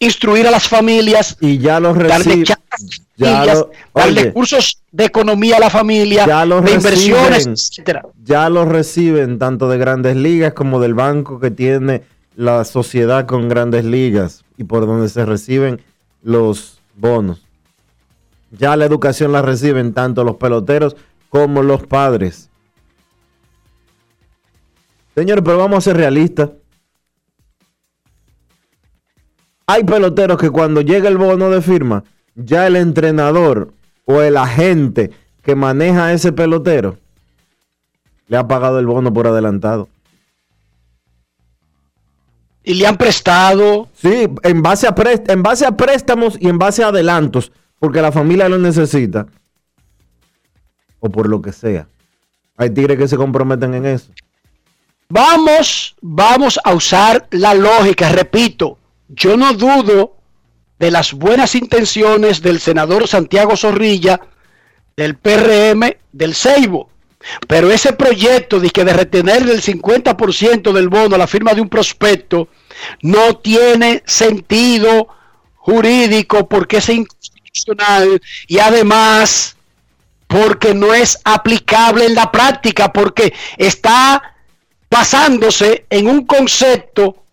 Instruir 0.00 0.46
a 0.46 0.50
las 0.52 0.68
familias, 0.68 1.36
Y 1.40 1.58
ya 1.58 1.80
los 1.80 1.96
darle 1.98 2.18
recibe. 2.18 2.44
charlas 2.44 2.66
a 2.72 2.84
las 2.84 3.00
ya 3.16 3.26
familias, 3.32 3.58
lo- 3.58 3.70
darle 3.94 4.32
cursos 4.32 4.82
de 4.92 5.04
economía 5.04 5.56
a 5.56 5.60
la 5.60 5.70
familia, 5.70 6.24
Ya 6.26 6.44
los 6.44 6.64
de 6.64 6.72
inversiones, 6.74 7.30
reciben. 7.30 7.52
etcétera. 7.54 8.02
ya 8.24 8.48
los 8.48 8.68
reciben 8.68 9.38
tanto 9.40 9.68
de 9.68 9.76
grandes 9.78 10.14
ligas 10.16 10.52
como 10.52 10.78
del 10.80 10.94
banco 10.94 11.40
que 11.40 11.50
tiene 11.50 12.02
la 12.36 12.64
sociedad 12.64 13.26
con 13.26 13.48
grandes 13.48 13.84
ligas 13.84 14.44
y 14.56 14.64
por 14.64 14.86
donde 14.86 15.08
se 15.08 15.24
reciben 15.26 15.80
los 16.22 16.78
bonos. 16.94 17.42
Ya 18.52 18.76
la 18.76 18.84
educación 18.84 19.32
la 19.32 19.42
reciben 19.42 19.92
tanto 19.94 20.22
los 20.22 20.36
peloteros 20.36 20.94
como 21.28 21.62
los 21.64 21.82
padres. 21.86 22.48
Señores, 25.16 25.42
pero 25.44 25.58
vamos 25.58 25.78
a 25.78 25.80
ser 25.90 25.96
realistas. 25.96 26.50
Hay 29.70 29.84
peloteros 29.84 30.38
que 30.38 30.48
cuando 30.48 30.80
llega 30.80 31.10
el 31.10 31.18
bono 31.18 31.50
de 31.50 31.60
firma, 31.60 32.02
ya 32.34 32.66
el 32.66 32.74
entrenador 32.74 33.74
o 34.06 34.22
el 34.22 34.38
agente 34.38 35.10
que 35.42 35.54
maneja 35.54 36.06
a 36.06 36.12
ese 36.14 36.32
pelotero 36.32 36.96
le 38.28 38.38
ha 38.38 38.48
pagado 38.48 38.78
el 38.78 38.86
bono 38.86 39.12
por 39.12 39.26
adelantado. 39.26 39.90
Y 42.64 42.74
le 42.74 42.86
han 42.86 42.96
prestado. 42.96 43.88
Sí, 43.92 44.26
en 44.42 44.62
base 44.62 44.86
a, 44.86 44.94
en 45.28 45.42
base 45.42 45.66
a 45.66 45.76
préstamos 45.76 46.38
y 46.40 46.48
en 46.48 46.58
base 46.58 46.82
a 46.82 46.88
adelantos, 46.88 47.52
porque 47.78 48.00
la 48.00 48.10
familia 48.10 48.48
lo 48.48 48.56
necesita. 48.56 49.26
O 50.98 51.10
por 51.10 51.28
lo 51.28 51.42
que 51.42 51.52
sea. 51.52 51.86
Hay 52.56 52.70
tigres 52.70 52.96
que 52.96 53.06
se 53.06 53.18
comprometen 53.18 53.74
en 53.74 53.84
eso. 53.84 54.10
Vamos, 55.10 55.94
vamos 56.00 56.58
a 56.64 56.72
usar 56.72 57.26
la 57.32 57.52
lógica, 57.52 58.08
repito, 58.10 58.78
yo 59.08 59.36
no 59.36 59.54
dudo 59.54 60.16
de 60.78 60.90
las 60.90 61.12
buenas 61.12 61.54
intenciones 61.54 62.40
del 62.40 62.60
senador 62.60 63.08
Santiago 63.08 63.56
Zorrilla, 63.56 64.20
del 64.96 65.16
PRM, 65.16 65.96
del 66.12 66.34
Ceibo. 66.34 66.90
Pero 67.48 67.70
ese 67.70 67.92
proyecto 67.92 68.60
de 68.60 68.70
que 68.70 68.84
de 68.84 68.92
retener 68.92 69.42
el 69.42 69.60
50% 69.60 70.72
del 70.72 70.88
bono 70.88 71.16
a 71.16 71.18
la 71.18 71.26
firma 71.26 71.52
de 71.52 71.60
un 71.60 71.68
prospecto 71.68 72.48
no 73.02 73.36
tiene 73.38 74.02
sentido 74.06 75.08
jurídico 75.56 76.48
porque 76.48 76.76
es 76.76 76.88
inconstitucional 76.88 78.20
y 78.46 78.58
además 78.60 79.56
porque 80.28 80.74
no 80.74 80.94
es 80.94 81.18
aplicable 81.24 82.06
en 82.06 82.14
la 82.14 82.30
práctica, 82.30 82.92
porque 82.92 83.32
está 83.56 84.36
basándose 84.90 85.86
en 85.90 86.06
un 86.06 86.24
concepto 86.24 87.24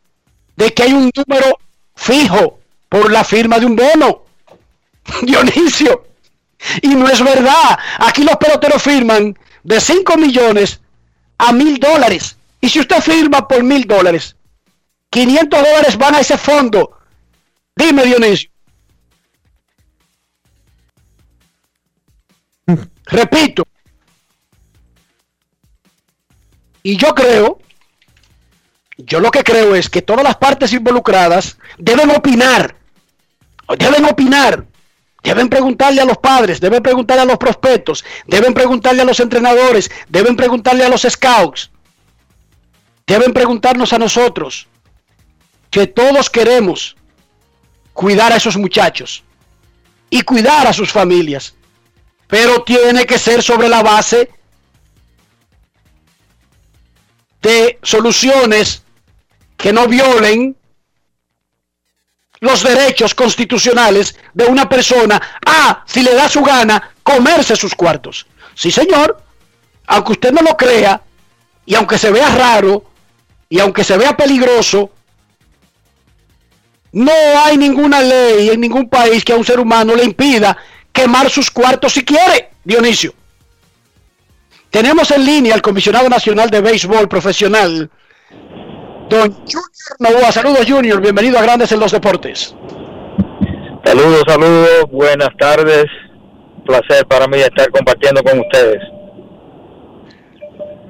de 0.56 0.74
que 0.74 0.84
hay 0.84 0.94
un 0.94 1.12
número 1.16 1.60
fijo 1.95 2.60
por 2.89 3.12
la 3.12 3.23
firma 3.23 3.60
de 3.60 3.65
un 3.65 3.75
bono. 3.75 4.23
Dionisio. 5.21 6.08
Y 6.81 6.89
no 6.89 7.08
es 7.08 7.23
verdad. 7.23 7.77
Aquí 7.99 8.23
los 8.23 8.38
peloteros 8.38 8.81
firman 8.81 9.38
de 9.63 9.79
5 9.79 10.17
millones 10.17 10.79
a 11.38 11.51
mil 11.51 11.79
dólares. 11.79 12.38
Y 12.62 12.69
si 12.69 12.79
usted 12.79 13.01
firma 13.01 13.47
por 13.47 13.63
mil 13.63 13.86
dólares, 13.86 14.36
500 15.10 15.60
dólares 15.60 15.97
van 15.97 16.15
a 16.15 16.19
ese 16.19 16.38
fondo. 16.38 16.97
Dime, 17.75 18.03
Dionisio. 18.05 18.49
Repito. 23.05 23.63
Y 26.84 26.97
yo 26.97 27.15
creo, 27.15 27.60
yo 28.97 29.19
lo 29.19 29.31
que 29.31 29.43
creo 29.43 29.75
es 29.75 29.89
que 29.89 30.01
todas 30.01 30.23
las 30.23 30.38
partes 30.38 30.71
involucradas 30.73 31.58
deben 31.77 32.12
opinar. 32.12 32.75
Deben 33.77 34.05
opinar. 34.05 34.65
Deben 35.25 35.49
preguntarle 35.49 36.01
a 36.01 36.05
los 36.05 36.19
padres, 36.19 36.62
deben 36.62 36.84
preguntarle 36.84 37.23
a 37.23 37.25
los 37.25 37.39
prospectos, 37.39 38.05
deben 38.27 38.53
preguntarle 38.53 39.01
a 39.01 39.05
los 39.05 39.19
entrenadores, 39.19 39.89
deben 40.08 40.36
preguntarle 40.36 40.86
a 40.86 40.89
los 40.89 41.01
scouts, 41.01 41.71
deben 43.08 43.34
preguntarnos 43.34 43.91
a 43.91 43.97
nosotros, 43.97 44.67
que 45.71 45.88
todos 45.88 46.29
queremos 46.29 46.95
cuidar 47.91 48.34
a 48.34 48.36
esos 48.36 48.55
muchachos 48.55 49.23
y 50.12 50.21
cuidar 50.21 50.67
a 50.67 50.73
sus 50.73 50.91
familias, 50.91 51.55
pero 52.27 52.62
tiene 52.62 53.08
que 53.08 53.17
ser 53.17 53.41
sobre 53.41 53.67
la 53.67 53.81
base 53.81 54.29
de 57.41 57.79
soluciones 57.81 58.85
que 59.58 59.74
no 59.74 59.88
violen 59.88 60.56
los 62.39 62.63
derechos 62.63 63.15
constitucionales 63.15 64.15
de 64.34 64.46
una 64.46 64.68
persona 64.70 65.22
a, 65.46 65.84
si 65.86 66.02
le 66.02 66.13
da 66.13 66.30
su 66.30 66.44
gana, 66.44 66.91
comerse 67.02 67.56
sus 67.56 67.74
cuartos. 67.74 68.28
Sí, 68.54 68.72
señor, 68.72 69.22
aunque 69.88 70.13
usted 70.13 70.32
no 70.32 70.41
lo 70.41 70.56
crea, 70.56 71.02
y 71.65 71.76
aunque 71.76 71.98
se 71.98 72.12
vea 72.12 72.30
raro, 72.30 72.86
y 73.50 73.60
aunque 73.60 73.84
se 73.84 73.98
vea 73.98 74.15
peligroso, 74.15 74.91
no 76.91 77.12
hay 77.44 77.58
ninguna 77.58 78.02
ley 78.02 78.50
en 78.50 78.62
ningún 78.62 78.89
país 78.89 79.24
que 79.26 79.34
a 79.34 79.36
un 79.36 79.46
ser 79.46 79.60
humano 79.60 79.96
le 79.96 80.04
impida 80.04 80.58
quemar 80.94 81.30
sus 81.30 81.52
cuartos 81.52 81.94
si 81.94 82.06
quiere, 82.06 82.52
Dionisio. 82.63 83.13
Tenemos 84.70 85.12
en 85.12 85.26
línea 85.26 85.54
al 85.54 85.62
comisionado 85.62 86.08
nacional 86.10 86.50
de 86.50 86.62
béisbol 86.62 87.08
profesional, 87.10 87.89
don 89.10 89.34
Junior 89.34 89.96
Novoa. 90.00 90.32
Saludos, 90.32 90.65
Junior. 90.68 91.02
Bienvenido 91.02 91.38
a 91.38 91.41
Grandes 91.41 91.72
en 91.72 91.80
los 91.80 91.91
Deportes. 91.91 92.56
Saludos, 93.84 94.24
saludos, 94.28 94.86
buenas 94.91 95.30
tardes. 95.38 95.86
Placer 96.65 97.06
para 97.06 97.28
mí 97.28 97.38
estar 97.38 97.70
compartiendo 97.70 98.24
con 98.24 98.39
ustedes. 98.39 98.82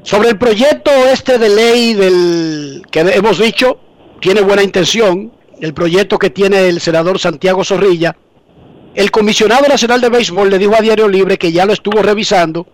Sobre 0.04 0.30
el 0.30 0.38
proyecto 0.38 0.92
este 1.12 1.38
de 1.38 1.50
ley 1.50 1.94
del 1.94 2.86
que 2.90 3.02
hemos 3.02 3.40
dicho, 3.40 3.80
tiene 4.22 4.42
buena 4.42 4.64
intención, 4.64 5.34
el 5.60 5.74
proyecto 5.74 6.18
que 6.18 6.30
tiene 6.30 6.70
el 6.70 6.80
senador 6.80 7.20
Santiago 7.20 7.64
Zorrilla, 7.64 8.16
el 8.94 9.12
comisionado 9.12 9.68
nacional 9.68 10.00
de 10.00 10.10
béisbol 10.10 10.50
le 10.50 10.58
dijo 10.58 10.76
a 10.76 10.82
Diario 10.82 11.10
Libre 11.10 11.38
que 11.38 11.52
ya 11.52 11.66
lo 11.66 11.74
estuvo 11.74 12.02
revisando 12.02 12.66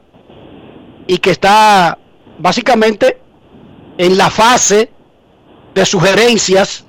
y 1.08 1.18
que 1.18 1.32
está 1.32 1.98
básicamente 2.38 3.18
en 3.98 4.18
la 4.18 4.30
fase 4.30 4.92
de 5.74 5.86
sugerencias, 5.86 6.86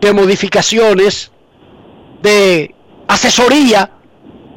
de 0.00 0.12
modificaciones, 0.12 1.30
de 2.22 2.74
asesoría, 3.08 3.90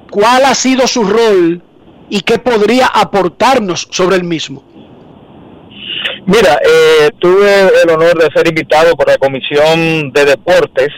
cuál 0.09 0.45
ha 0.45 0.55
sido 0.55 0.87
su 0.87 1.03
rol 1.03 1.61
y 2.09 2.21
qué 2.21 2.37
podría 2.37 2.87
aportarnos 2.87 3.87
sobre 3.91 4.15
el 4.17 4.23
mismo. 4.23 4.63
Mira, 6.25 6.59
eh, 6.63 7.09
tuve 7.19 7.69
el 7.83 7.89
honor 7.89 8.17
de 8.17 8.29
ser 8.33 8.47
invitado 8.47 8.95
por 8.95 9.07
la 9.07 9.17
Comisión 9.17 10.11
de 10.11 10.25
Deportes 10.25 10.89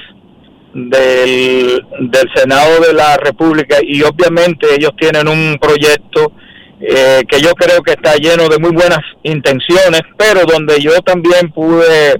del, 0.73 1.83
del 1.99 2.29
Senado 2.35 2.79
de 2.81 2.93
la 2.93 3.17
República 3.17 3.77
y 3.81 4.03
obviamente 4.03 4.67
ellos 4.75 4.91
tienen 4.99 5.27
un 5.27 5.57
proyecto 5.59 6.33
eh, 6.81 7.23
que 7.27 7.39
yo 7.39 7.53
creo 7.53 7.81
que 7.81 7.93
está 7.93 8.15
lleno 8.15 8.49
de 8.49 8.59
muy 8.59 8.71
buenas 8.71 8.99
intenciones, 9.23 10.01
pero 10.17 10.41
donde 10.45 10.79
yo 10.81 10.91
también 11.01 11.51
pude 11.51 12.19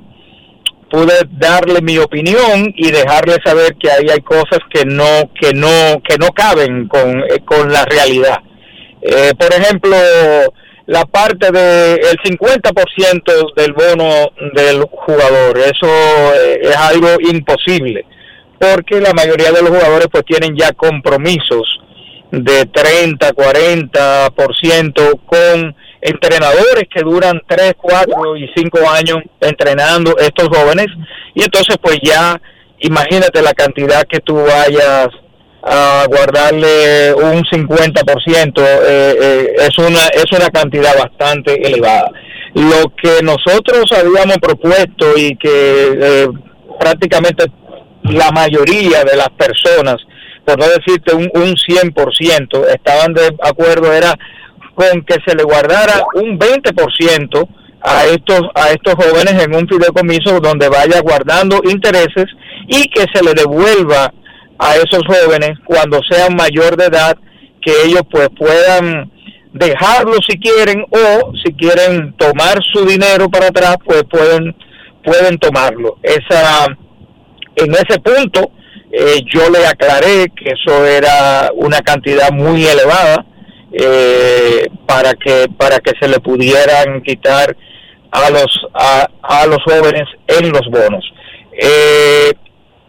pude 0.90 1.14
darle 1.32 1.82
mi 1.82 1.98
opinión 1.98 2.72
y 2.76 2.92
dejarle 2.92 3.38
saber 3.44 3.76
que 3.76 3.90
ahí 3.92 4.08
hay 4.12 4.22
cosas 4.22 4.60
que 4.72 4.86
no 4.86 5.32
que 5.40 5.54
no 5.54 6.02
que 6.08 6.18
no 6.18 6.28
caben 6.30 6.88
con, 6.88 7.20
eh, 7.22 7.42
con 7.44 7.72
la 7.72 7.86
realidad. 7.86 8.40
Eh, 9.02 9.34
por 9.38 9.54
ejemplo, 9.54 9.96
la 10.88 11.06
parte 11.06 11.52
del 11.52 12.00
el 12.00 12.18
50% 12.24 13.54
del 13.56 13.74
bono 13.74 14.32
del 14.54 14.84
jugador, 14.84 15.58
eso 15.58 15.88
eh, 15.88 16.60
es 16.64 16.76
algo 16.76 17.10
imposible, 17.20 18.06
porque 18.60 19.02
la 19.02 19.14
mayoría 19.14 19.52
de 19.52 19.62
los 19.62 19.70
jugadores 19.70 20.08
pues 20.12 20.24
tienen 20.26 20.56
ya 20.56 20.72
compromisos 20.74 21.82
de 22.32 22.66
30, 22.66 23.30
40% 23.32 25.20
con 25.26 25.76
entrenadores 26.06 26.86
que 26.94 27.02
duran 27.02 27.42
3, 27.48 27.74
4 27.82 28.38
y 28.38 28.50
5 28.56 28.80
años 28.90 29.18
entrenando 29.42 30.16
estos 30.18 30.48
jóvenes. 30.50 30.88
Y 31.34 31.44
entonces 31.44 31.78
pues 31.82 31.98
ya 32.04 32.40
imagínate 32.80 33.42
la 33.42 33.54
cantidad 33.54 34.04
que 34.04 34.20
tú 34.20 34.36
vayas 34.36 35.08
a 35.64 36.06
guardarle 36.08 37.14
un 37.16 37.44
50% 37.44 38.54
eh, 38.60 39.18
eh, 39.20 39.48
es 39.58 39.78
una 39.80 40.06
es 40.14 40.32
una 40.32 40.50
cantidad 40.50 40.96
bastante 40.96 41.56
elevada. 41.56 42.12
Lo 42.54 42.94
que 42.96 43.24
nosotros 43.24 43.92
habíamos 43.92 44.38
propuesto 44.38 45.18
y 45.18 45.36
que 45.38 45.98
eh, 46.00 46.28
prácticamente 46.80 47.46
la 48.04 48.30
mayoría 48.32 49.04
de 49.04 49.18
las 49.18 49.30
personas 49.30 49.98
por 50.46 50.60
no 50.60 50.68
decirte 50.68 51.16
un, 51.16 51.32
un 51.34 51.56
100% 51.56 52.68
estaban 52.68 53.14
de 53.16 53.36
acuerdo 53.42 53.92
era 53.92 54.16
con 54.76 55.02
que 55.04 55.16
se 55.26 55.36
le 55.36 55.44
guardara 55.44 56.04
un 56.14 56.38
20% 56.38 57.48
a 57.82 58.06
estos 58.06 58.42
a 58.56 58.72
estos 58.72 58.96
jóvenes 58.96 59.44
en 59.44 59.56
un 59.56 59.68
fideicomiso 59.68 60.40
donde 60.40 60.70
vaya 60.70 61.02
guardando 61.02 61.62
intereses 61.64 62.26
y 62.68 62.88
que 62.90 63.06
se 63.14 63.24
le 63.24 63.34
devuelva 63.34 64.12
a 64.58 64.76
esos 64.76 65.02
jóvenes 65.08 65.52
cuando 65.66 66.00
sean 66.10 66.36
mayor 66.36 66.76
de 66.78 66.86
edad 66.86 67.16
que 67.62 67.72
ellos 67.86 68.02
pues 68.10 68.30
puedan 68.38 69.12
dejarlo 69.54 70.14
si 70.28 70.38
quieren 70.40 70.84
o 70.90 71.32
si 71.44 71.54
quieren 71.54 72.14
tomar 72.18 72.60
su 72.74 72.86
dinero 72.86 73.30
para 73.30 73.48
atrás 73.48 73.78
pues 73.86 74.04
pueden 74.10 74.56
pueden 75.04 75.38
tomarlo. 75.38 75.98
Esa 76.02 76.66
en 77.56 77.72
ese 77.72 78.00
punto 78.00 78.52
eh, 78.92 79.22
yo 79.32 79.50
le 79.50 79.66
aclaré 79.68 80.28
que 80.36 80.52
eso 80.52 80.86
era 80.86 81.52
una 81.54 81.82
cantidad 81.82 82.32
muy 82.32 82.66
elevada 82.66 83.26
eh, 83.78 84.68
para 84.86 85.14
que 85.14 85.48
para 85.58 85.80
que 85.80 85.92
se 86.00 86.08
le 86.08 86.20
pudieran 86.20 87.02
quitar 87.02 87.56
a 88.12 88.30
los 88.30 88.68
a, 88.74 89.08
a 89.22 89.46
los 89.48 89.60
jóvenes 89.64 90.06
en 90.28 90.50
los 90.50 90.66
bonos. 90.70 91.04
Eh, 91.52 92.32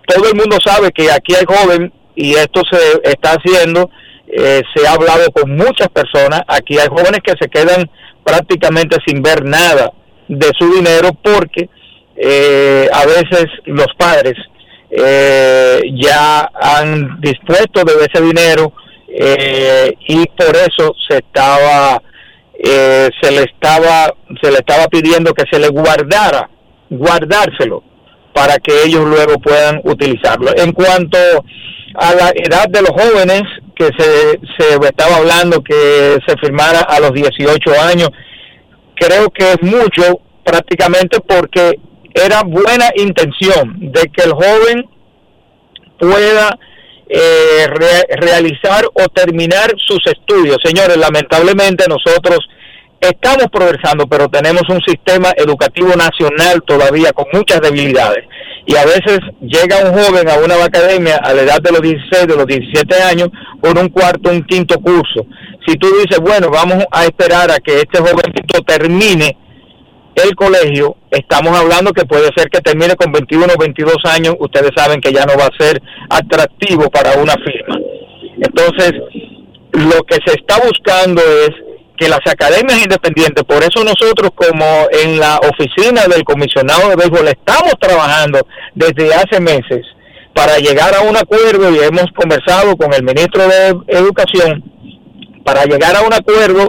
todo 0.06 0.28
el 0.28 0.36
mundo 0.36 0.58
sabe 0.64 0.92
que 0.92 1.10
aquí 1.10 1.34
hay 1.34 1.44
joven 1.44 1.92
y 2.14 2.34
esto 2.34 2.62
se 2.70 3.10
está 3.10 3.32
haciendo 3.32 3.90
eh, 4.28 4.62
se 4.74 4.86
ha 4.86 4.92
hablado 4.92 5.30
con 5.32 5.56
muchas 5.56 5.88
personas 5.88 6.42
aquí 6.46 6.78
hay 6.78 6.88
jóvenes 6.88 7.20
que 7.22 7.34
se 7.40 7.48
quedan 7.48 7.90
prácticamente 8.24 8.96
sin 9.06 9.22
ver 9.22 9.44
nada 9.44 9.92
de 10.28 10.50
su 10.58 10.72
dinero 10.72 11.10
porque 11.22 11.68
eh, 12.16 12.88
a 12.92 13.06
veces 13.06 13.46
los 13.66 13.88
padres 13.96 14.34
eh, 14.90 15.80
ya 15.94 16.50
han 16.54 17.20
dispuesto 17.20 17.84
de 17.84 17.92
ese 18.04 18.22
dinero 18.22 18.72
eh, 19.18 19.94
y 20.08 20.26
por 20.26 20.54
eso 20.56 20.94
se 21.08 21.18
estaba 21.18 22.02
eh, 22.58 23.08
se 23.20 23.30
le 23.30 23.44
estaba 23.44 24.12
se 24.42 24.50
le 24.50 24.58
estaba 24.58 24.86
pidiendo 24.88 25.32
que 25.32 25.44
se 25.50 25.58
le 25.58 25.68
guardara 25.68 26.50
guardárselo 26.90 27.82
para 28.34 28.58
que 28.58 28.84
ellos 28.84 29.04
luego 29.04 29.38
puedan 29.40 29.80
utilizarlo. 29.84 30.50
En 30.56 30.72
cuanto 30.72 31.16
a 31.94 32.14
la 32.14 32.30
edad 32.34 32.66
de 32.68 32.82
los 32.82 32.90
jóvenes, 32.90 33.42
que 33.74 33.88
se, 33.98 34.38
se 34.58 34.74
estaba 34.74 35.16
hablando 35.16 35.62
que 35.62 36.18
se 36.26 36.36
firmara 36.42 36.80
a 36.80 37.00
los 37.00 37.12
18 37.12 37.58
años, 37.80 38.10
creo 38.94 39.30
que 39.30 39.52
es 39.52 39.62
mucho 39.62 40.20
prácticamente 40.44 41.18
porque 41.20 41.78
era 42.12 42.42
buena 42.42 42.90
intención 42.96 43.76
de 43.92 44.02
que 44.14 44.24
el 44.24 44.32
joven 44.32 44.84
pueda 45.98 46.58
eh, 47.08 47.66
realizar 48.18 48.84
o 48.92 49.08
terminar 49.08 49.72
sus 49.76 50.00
estudios. 50.06 50.58
Señores, 50.64 50.96
lamentablemente 50.96 51.84
nosotros 51.88 52.38
estamos 53.00 53.46
progresando, 53.52 54.06
pero 54.06 54.28
tenemos 54.28 54.62
un 54.68 54.80
sistema 54.82 55.32
educativo 55.36 55.94
nacional 55.94 56.62
todavía 56.66 57.12
con 57.12 57.26
muchas 57.32 57.60
debilidades. 57.60 58.24
Y 58.66 58.74
a 58.74 58.84
veces 58.84 59.20
llega 59.40 59.88
un 59.88 59.96
joven 59.96 60.28
a 60.28 60.38
una 60.38 60.64
academia 60.64 61.16
a 61.16 61.32
la 61.32 61.42
edad 61.42 61.60
de 61.60 61.70
los 61.70 61.80
16, 61.80 62.26
de 62.26 62.36
los 62.36 62.46
17 62.46 63.02
años, 63.02 63.28
con 63.60 63.78
un 63.78 63.88
cuarto, 63.90 64.30
un 64.30 64.42
quinto 64.42 64.80
curso. 64.80 65.26
Si 65.66 65.76
tú 65.76 65.88
dices, 66.00 66.18
bueno, 66.20 66.50
vamos 66.50 66.84
a 66.90 67.04
esperar 67.04 67.50
a 67.50 67.58
que 67.58 67.78
este 67.78 67.98
jovencito 67.98 68.62
termine 68.66 69.36
el 70.16 70.34
colegio, 70.34 70.96
estamos 71.10 71.56
hablando 71.56 71.92
que 71.92 72.06
puede 72.06 72.30
ser 72.34 72.48
que 72.48 72.60
termine 72.60 72.96
con 72.96 73.12
21 73.12 73.52
o 73.54 73.58
22 73.58 73.96
años, 74.04 74.34
ustedes 74.40 74.70
saben 74.74 75.00
que 75.00 75.12
ya 75.12 75.24
no 75.26 75.34
va 75.38 75.46
a 75.46 75.62
ser 75.62 75.80
atractivo 76.08 76.90
para 76.90 77.12
una 77.20 77.34
firma. 77.34 77.78
Entonces, 78.40 78.92
lo 79.72 80.02
que 80.04 80.16
se 80.26 80.34
está 80.38 80.58
buscando 80.58 81.20
es 81.20 81.50
que 81.98 82.08
las 82.08 82.20
academias 82.26 82.82
independientes, 82.82 83.44
por 83.44 83.62
eso 83.62 83.84
nosotros 83.84 84.30
como 84.34 84.88
en 84.90 85.18
la 85.18 85.38
oficina 85.38 86.06
del 86.06 86.24
comisionado 86.24 86.88
de 86.88 86.96
béisbol 86.96 87.28
estamos 87.28 87.74
trabajando 87.78 88.46
desde 88.74 89.14
hace 89.14 89.40
meses 89.40 89.86
para 90.34 90.58
llegar 90.58 90.94
a 90.94 91.00
un 91.00 91.16
acuerdo 91.16 91.70
y 91.70 91.78
hemos 91.78 92.06
conversado 92.14 92.76
con 92.76 92.92
el 92.92 93.02
ministro 93.02 93.48
de 93.48 93.74
Educación 93.88 94.62
para 95.44 95.64
llegar 95.64 95.96
a 95.96 96.02
un 96.02 96.12
acuerdo 96.12 96.68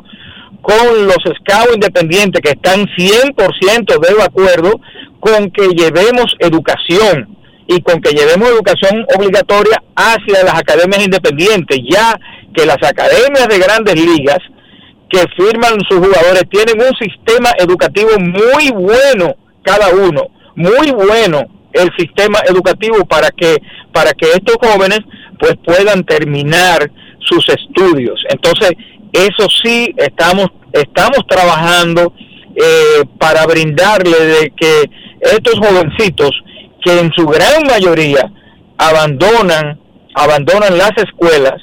con 0.62 1.08
los 1.08 1.18
scouts 1.18 1.76
independientes 1.76 2.42
que 2.42 2.52
están 2.52 2.86
100% 2.98 4.00
de 4.00 4.24
acuerdo 4.24 4.80
con 5.20 5.50
que 5.52 5.70
llevemos 5.70 6.36
educación 6.40 7.38
y 7.68 7.82
con 7.82 8.02
que 8.02 8.12
llevemos 8.12 8.50
educación 8.50 9.06
obligatoria 9.18 9.82
hacia 9.96 10.44
las 10.44 10.56
academias 10.56 11.04
independientes, 11.06 11.80
ya 11.90 12.18
que 12.54 12.66
las 12.66 12.78
academias 12.78 13.48
de 13.48 13.60
grandes 13.60 13.96
ligas 13.96 14.40
que 15.10 15.24
firman 15.38 15.80
sus 15.88 16.00
jugadores 16.00 16.44
tienen 16.50 16.82
un 16.82 16.96
sistema 16.98 17.52
educativo 17.58 18.12
muy 18.20 18.72
bueno 18.72 19.36
cada 19.64 19.90
uno, 19.90 20.28
muy 20.56 20.92
bueno 20.92 21.46
el 21.74 21.90
sistema 21.98 22.40
educativo 22.48 23.06
para 23.06 23.30
que 23.32 23.58
para 23.94 24.12
que 24.14 24.32
estos 24.32 24.56
jóvenes 24.62 25.00
pues 25.40 25.56
puedan 25.64 26.04
terminar 26.04 26.90
sus 27.20 27.48
estudios. 27.50 28.20
Entonces, 28.30 28.72
eso 29.26 29.48
sí 29.64 29.94
estamos 29.98 30.48
estamos 30.72 31.26
trabajando 31.28 32.14
eh, 32.56 33.04
para 33.18 33.46
brindarle 33.46 34.20
de 34.20 34.54
que 34.56 34.90
estos 35.22 35.56
jovencitos 35.56 36.32
que 36.84 37.00
en 37.00 37.12
su 37.14 37.26
gran 37.26 37.64
mayoría 37.66 38.32
abandonan 38.78 39.80
abandonan 40.14 40.78
las 40.78 40.92
escuelas 40.98 41.62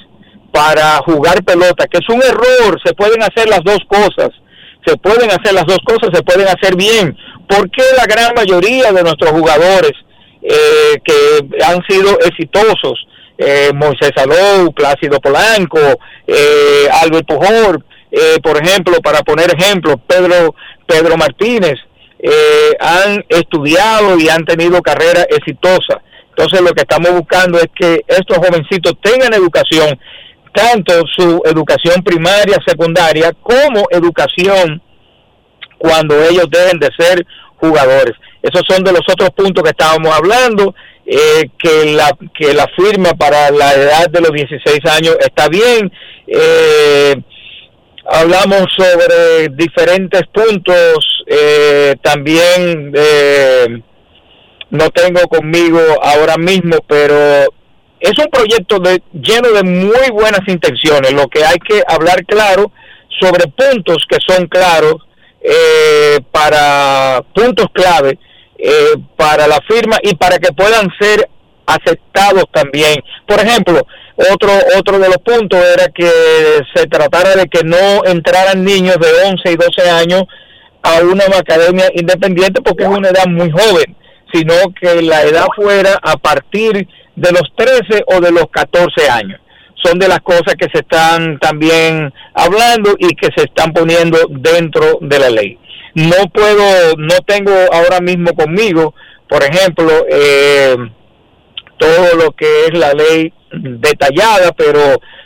para 0.51 0.97
jugar 0.99 1.43
pelota, 1.43 1.85
que 1.87 1.97
es 1.97 2.07
un 2.07 2.23
error, 2.23 2.79
se 2.83 2.93
pueden 2.93 3.21
hacer 3.21 3.49
las 3.49 3.61
dos 3.65 3.79
cosas, 3.89 4.29
se 4.85 4.95
pueden 4.95 5.29
hacer 5.29 5.53
las 5.53 5.65
dos 5.65 5.79
cosas, 5.85 6.11
se 6.13 6.23
pueden 6.23 6.47
hacer 6.47 6.77
bien. 6.77 7.17
¿Por 7.49 7.69
qué 7.69 7.83
la 7.97 8.05
gran 8.05 8.33
mayoría 8.33 8.93
de 8.93 9.03
nuestros 9.03 9.31
jugadores 9.31 9.91
eh, 10.41 11.01
que 11.03 11.63
han 11.65 11.81
sido 11.89 12.17
exitosos, 12.19 13.05
eh, 13.37 13.71
Moisés 13.73 14.11
Alou, 14.15 14.71
Plácido 14.73 15.19
Polanco, 15.19 15.79
eh, 16.27 16.87
Albert 17.01 17.27
Pujol, 17.27 17.83
eh, 18.11 18.37
por 18.41 18.57
ejemplo, 18.57 18.99
para 19.01 19.19
poner 19.19 19.53
ejemplos, 19.53 19.95
Pedro, 20.07 20.55
Pedro 20.85 21.17
Martínez, 21.17 21.75
han 22.79 23.23
estudiado 23.29 24.17
y 24.17 24.29
han 24.29 24.43
tenido 24.45 24.81
carrera 24.81 25.27
exitosa. 25.29 26.01
Entonces 26.29 26.61
lo 26.61 26.71
que 26.71 26.81
estamos 26.81 27.11
buscando 27.11 27.59
es 27.59 27.67
que 27.75 28.01
estos 28.07 28.37
jovencitos 28.37 28.93
tengan 29.03 29.31
educación 29.33 29.99
tanto 30.55 30.93
su 31.13 31.41
educación 31.45 32.01
primaria, 32.01 32.57
secundaria, 32.65 33.31
como 33.43 33.85
educación 33.91 34.81
cuando 35.77 36.15
ellos 36.23 36.47
deben 36.49 36.79
de 36.79 36.89
ser 36.97 37.25
jugadores. 37.57 38.13
Esos 38.41 38.63
son 38.67 38.83
de 38.83 38.93
los 38.93 39.01
otros 39.11 39.29
puntos 39.31 39.63
que 39.63 39.71
estábamos 39.71 40.15
hablando, 40.15 40.73
eh, 41.05 41.49
que, 41.57 41.93
la, 41.93 42.17
que 42.33 42.53
la 42.53 42.67
firma 42.75 43.13
para 43.13 43.51
la 43.51 43.73
edad 43.73 44.09
de 44.09 44.21
los 44.21 44.31
16 44.31 44.79
años 44.85 45.17
está 45.19 45.47
bien. 45.47 45.91
Eh, 46.27 47.15
hablamos 48.05 48.67
sobre 48.75 49.49
diferentes 49.49 50.23
puntos, 50.33 51.23
eh, 51.27 51.95
también 52.01 52.91
no 54.69 54.89
tengo 54.89 55.21
conmigo 55.27 55.79
ahora 56.01 56.37
mismo, 56.37 56.77
pero 56.87 57.45
es 57.99 58.17
un 58.19 58.27
proyecto 58.27 58.79
de, 58.79 59.01
lleno 59.13 59.49
de 59.51 59.63
muy 59.63 60.11
buenas 60.11 60.41
intenciones, 60.47 61.13
lo 61.13 61.27
que 61.27 61.43
hay 61.43 61.57
que 61.57 61.81
hablar 61.87 62.23
claro 62.25 62.71
sobre 63.19 63.47
puntos 63.47 64.05
que 64.09 64.17
son 64.27 64.47
claros 64.47 64.97
eh, 65.41 66.19
para 66.31 67.23
puntos 67.33 67.67
clave 67.73 68.17
eh, 68.57 68.95
para 69.15 69.47
la 69.47 69.59
firma 69.67 69.97
y 70.01 70.15
para 70.15 70.37
que 70.37 70.53
puedan 70.53 70.87
ser 70.99 71.29
aceptados 71.65 72.45
también. 72.51 72.95
Por 73.27 73.39
ejemplo, 73.39 73.81
otro 74.31 74.51
otro 74.77 74.99
de 74.99 75.07
los 75.07 75.17
puntos 75.17 75.59
era 75.59 75.87
que 75.87 76.09
se 76.73 76.87
tratara 76.87 77.35
de 77.35 77.47
que 77.47 77.63
no 77.63 78.05
entraran 78.05 78.63
niños 78.63 78.97
de 78.97 79.07
11 79.29 79.51
y 79.51 79.55
12 79.55 79.89
años 79.89 80.23
a 80.83 81.01
una 81.01 81.25
academia 81.37 81.89
independiente 81.93 82.61
porque 82.61 82.83
es 82.83 82.89
una 82.89 83.09
edad 83.09 83.25
muy 83.27 83.51
joven, 83.51 83.95
sino 84.31 84.53
que 84.79 85.01
la 85.01 85.23
edad 85.23 85.47
fuera 85.55 85.99
a 86.01 86.15
partir 86.17 86.87
de 87.15 87.31
los 87.31 87.51
13 87.55 88.03
o 88.07 88.21
de 88.21 88.31
los 88.31 88.45
14 88.51 89.09
años. 89.09 89.39
Son 89.83 89.99
de 89.99 90.07
las 90.07 90.19
cosas 90.19 90.55
que 90.57 90.67
se 90.71 90.79
están 90.79 91.39
también 91.39 92.11
hablando 92.33 92.95
y 92.97 93.15
que 93.15 93.29
se 93.35 93.43
están 93.45 93.73
poniendo 93.73 94.17
dentro 94.29 94.99
de 95.01 95.19
la 95.19 95.29
ley. 95.29 95.59
No 95.95 96.29
puedo, 96.31 96.95
no 96.97 97.15
tengo 97.25 97.51
ahora 97.71 97.99
mismo 97.99 98.33
conmigo, 98.33 98.93
por 99.27 99.43
ejemplo, 99.43 100.05
eh, 100.09 100.75
todo 101.77 102.15
lo 102.15 102.31
que 102.31 102.65
es 102.65 102.77
la 102.77 102.93
ley 102.93 103.33
detallada, 103.51 104.51
pero 104.51 104.79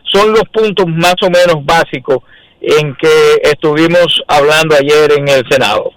son 0.04 0.32
los 0.32 0.44
puntos 0.54 0.86
más 0.88 1.16
o 1.22 1.30
menos 1.30 1.66
básicos 1.66 2.20
en 2.62 2.96
que 2.96 3.42
estuvimos 3.44 4.22
hablando 4.28 4.76
ayer 4.76 5.12
en 5.14 5.28
el 5.28 5.44
Senado. 5.50 5.92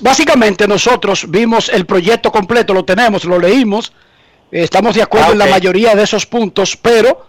Básicamente 0.00 0.68
nosotros 0.68 1.28
vimos 1.28 1.68
el 1.68 1.84
proyecto 1.86 2.30
completo, 2.30 2.72
lo 2.72 2.84
tenemos, 2.84 3.24
lo 3.24 3.38
leímos, 3.38 3.92
Estamos 4.50 4.94
de 4.94 5.02
acuerdo 5.02 5.32
en 5.32 5.38
la 5.38 5.46
mayoría 5.46 5.94
de 5.94 6.04
esos 6.04 6.24
puntos, 6.26 6.76
pero 6.76 7.26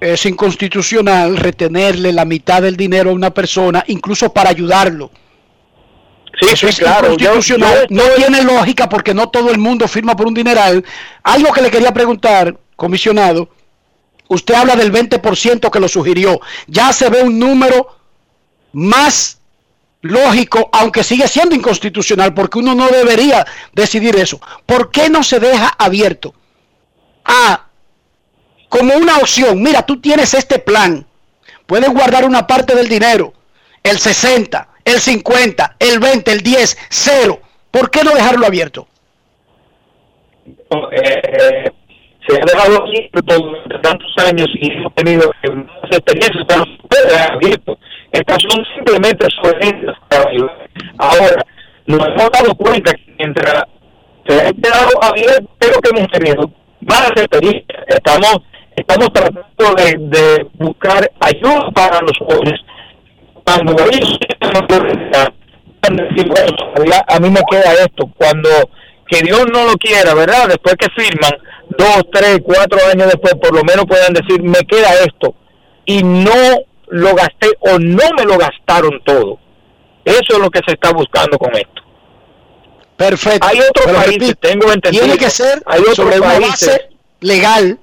es 0.00 0.26
inconstitucional 0.26 1.36
retenerle 1.36 2.12
la 2.12 2.24
mitad 2.24 2.62
del 2.62 2.76
dinero 2.76 3.10
a 3.10 3.14
una 3.14 3.32
persona, 3.32 3.84
incluso 3.88 4.32
para 4.32 4.50
ayudarlo. 4.50 5.10
Sí, 6.40 6.48
Eso 6.52 6.68
es 6.68 6.76
claro. 6.76 7.12
Inconstitucional. 7.14 7.86
no 7.90 8.02
tiene 8.16 8.42
lógica 8.42 8.88
porque 8.88 9.12
no 9.12 9.28
todo 9.28 9.50
el 9.50 9.58
mundo 9.58 9.88
firma 9.88 10.14
por 10.14 10.28
un 10.28 10.34
dineral. 10.34 10.84
Algo 11.24 11.52
que 11.52 11.62
le 11.62 11.70
quería 11.70 11.92
preguntar, 11.92 12.56
comisionado. 12.76 13.48
Usted 14.28 14.54
habla 14.54 14.76
del 14.76 14.92
20% 14.92 15.70
que 15.70 15.80
lo 15.80 15.88
sugirió. 15.88 16.40
Ya 16.66 16.92
se 16.92 17.08
ve 17.08 17.22
un 17.22 17.38
número 17.38 17.96
más 18.72 19.40
lógico, 20.02 20.68
aunque 20.72 21.02
sigue 21.02 21.26
siendo 21.26 21.56
inconstitucional, 21.56 22.34
porque 22.34 22.58
uno 22.58 22.74
no 22.74 22.88
debería 22.88 23.44
decidir 23.72 24.14
eso. 24.16 24.40
¿Por 24.64 24.90
qué 24.90 25.10
no 25.10 25.24
se 25.24 25.40
deja 25.40 25.68
abierto 25.78 26.34
a 27.24 27.67
como 28.68 28.94
una 28.94 29.18
opción? 29.18 29.62
Mira, 29.62 29.82
tú 29.82 30.00
tienes 30.00 30.34
este 30.34 30.58
plan, 30.58 31.06
puedes 31.66 31.90
guardar 31.90 32.24
una 32.24 32.46
parte 32.46 32.74
del 32.74 32.88
dinero, 32.88 33.32
el 33.82 33.98
60, 33.98 34.68
el 34.84 35.00
50, 35.00 35.76
el 35.78 35.98
20, 35.98 36.32
el 36.32 36.40
10, 36.40 36.78
cero. 36.88 37.40
¿Por 37.70 37.90
qué 37.90 38.02
no 38.02 38.12
dejarlo 38.12 38.46
abierto? 38.46 38.88
Eh, 40.92 41.70
se 42.26 42.36
ha 42.36 42.44
dejado 42.44 42.84
por 43.12 43.80
tantos 43.82 44.14
años 44.26 44.48
y 44.54 44.72
hemos 44.72 44.94
tenido 44.94 45.32
experiencias, 45.90 46.44
pero 46.46 46.64
puede 46.88 47.18
abierto 47.18 47.78
estas 48.12 48.38
son 48.42 48.64
simplemente 48.74 49.26
sugerencias 49.30 49.96
para 50.08 50.28
ayudar. 50.30 50.68
Ahora, 50.98 51.44
nos 51.86 52.06
hemos 52.06 52.30
dado 52.30 52.54
cuenta 52.56 52.92
que 52.92 53.14
mientras 53.18 53.64
se 54.26 54.34
ha 54.34 54.52
quedado 54.52 55.02
abierto 55.02 55.48
lo 55.60 55.80
que 55.80 55.90
hemos 55.90 56.10
tenido, 56.10 56.50
ser 56.88 57.18
experiencias. 57.18 57.84
Estamos 57.86 58.38
estamos 58.78 59.12
tratando 59.12 59.74
de, 59.76 59.96
de 59.98 60.46
buscar 60.54 61.10
ayuda 61.20 61.70
para 61.72 62.00
los 62.00 62.16
jóvenes. 62.18 62.60
Cuando 63.44 63.72
ellos 63.90 64.18
a 67.08 67.20
mí 67.20 67.30
me 67.30 67.40
queda 67.50 67.72
esto, 67.74 68.10
cuando 68.16 68.48
que 69.06 69.22
Dios 69.22 69.46
no 69.50 69.64
lo 69.64 69.74
quiera, 69.74 70.12
¿verdad? 70.14 70.48
Después 70.48 70.74
que 70.76 70.88
firman, 70.94 71.32
dos, 71.78 72.02
tres, 72.12 72.40
cuatro 72.44 72.78
años 72.90 73.06
después, 73.06 73.34
por 73.34 73.54
lo 73.54 73.64
menos 73.64 73.86
puedan 73.86 74.12
decir, 74.12 74.42
me 74.42 74.60
queda 74.66 74.92
esto, 75.06 75.34
y 75.86 76.02
no 76.02 76.58
lo 76.88 77.14
gasté 77.14 77.48
o 77.60 77.78
no 77.78 78.04
me 78.16 78.24
lo 78.24 78.36
gastaron 78.36 79.00
todo. 79.04 79.38
Eso 80.04 80.34
es 80.34 80.38
lo 80.38 80.50
que 80.50 80.60
se 80.66 80.72
está 80.74 80.92
buscando 80.92 81.38
con 81.38 81.54
esto. 81.54 81.82
Perfecto. 82.96 83.46
Hay 83.46 83.60
otros 83.60 83.86
Pero 83.86 83.98
países, 83.98 84.20
repito, 84.20 84.48
tengo 84.48 84.72
entendido. 84.72 85.04
Tiene 85.04 85.18
que 85.18 85.30
ser 85.30 85.62
hay 85.66 85.80
otros 85.80 85.96
sobre 85.96 86.18
una 86.18 86.28
países. 86.28 86.68
base 86.68 86.88
legal 87.20 87.78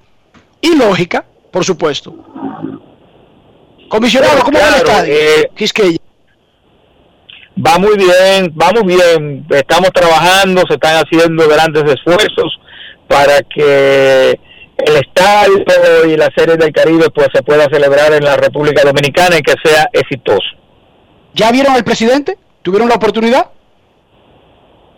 y 0.66 0.76
lógica, 0.78 1.26
por 1.52 1.64
supuesto. 1.64 2.14
Comisionado, 3.90 4.42
¿cómo 4.44 4.60
va 4.60 4.68
el 4.68 4.74
claro, 4.84 4.90
estadio? 4.90 5.14
eh, 5.14 5.50
Quisqueya. 5.56 5.98
Va 7.66 7.78
muy 7.80 7.96
bien, 7.98 8.52
vamos 8.54 8.84
bien, 8.86 9.46
estamos 9.50 9.92
trabajando, 9.94 10.64
se 10.68 10.74
están 10.74 11.02
haciendo 11.06 11.48
grandes 11.48 11.84
esfuerzos 11.94 12.60
para 13.08 13.40
que 13.44 14.32
el 14.78 14.96
estadio 14.98 16.06
y 16.06 16.18
la 16.18 16.30
serie 16.36 16.58
del 16.58 16.74
Caribe 16.74 17.10
pues 17.12 17.28
se 17.34 17.42
pueda 17.44 17.66
celebrar 17.72 18.12
en 18.12 18.26
la 18.26 18.36
República 18.36 18.84
Dominicana 18.84 19.38
y 19.38 19.42
que 19.42 19.54
sea 19.64 19.88
exitoso. 19.94 20.50
¿Ya 21.34 21.50
vieron 21.52 21.74
al 21.76 21.84
presidente? 21.86 22.38
¿Tuvieron 22.62 22.90
la 22.90 22.96
oportunidad? 22.96 23.52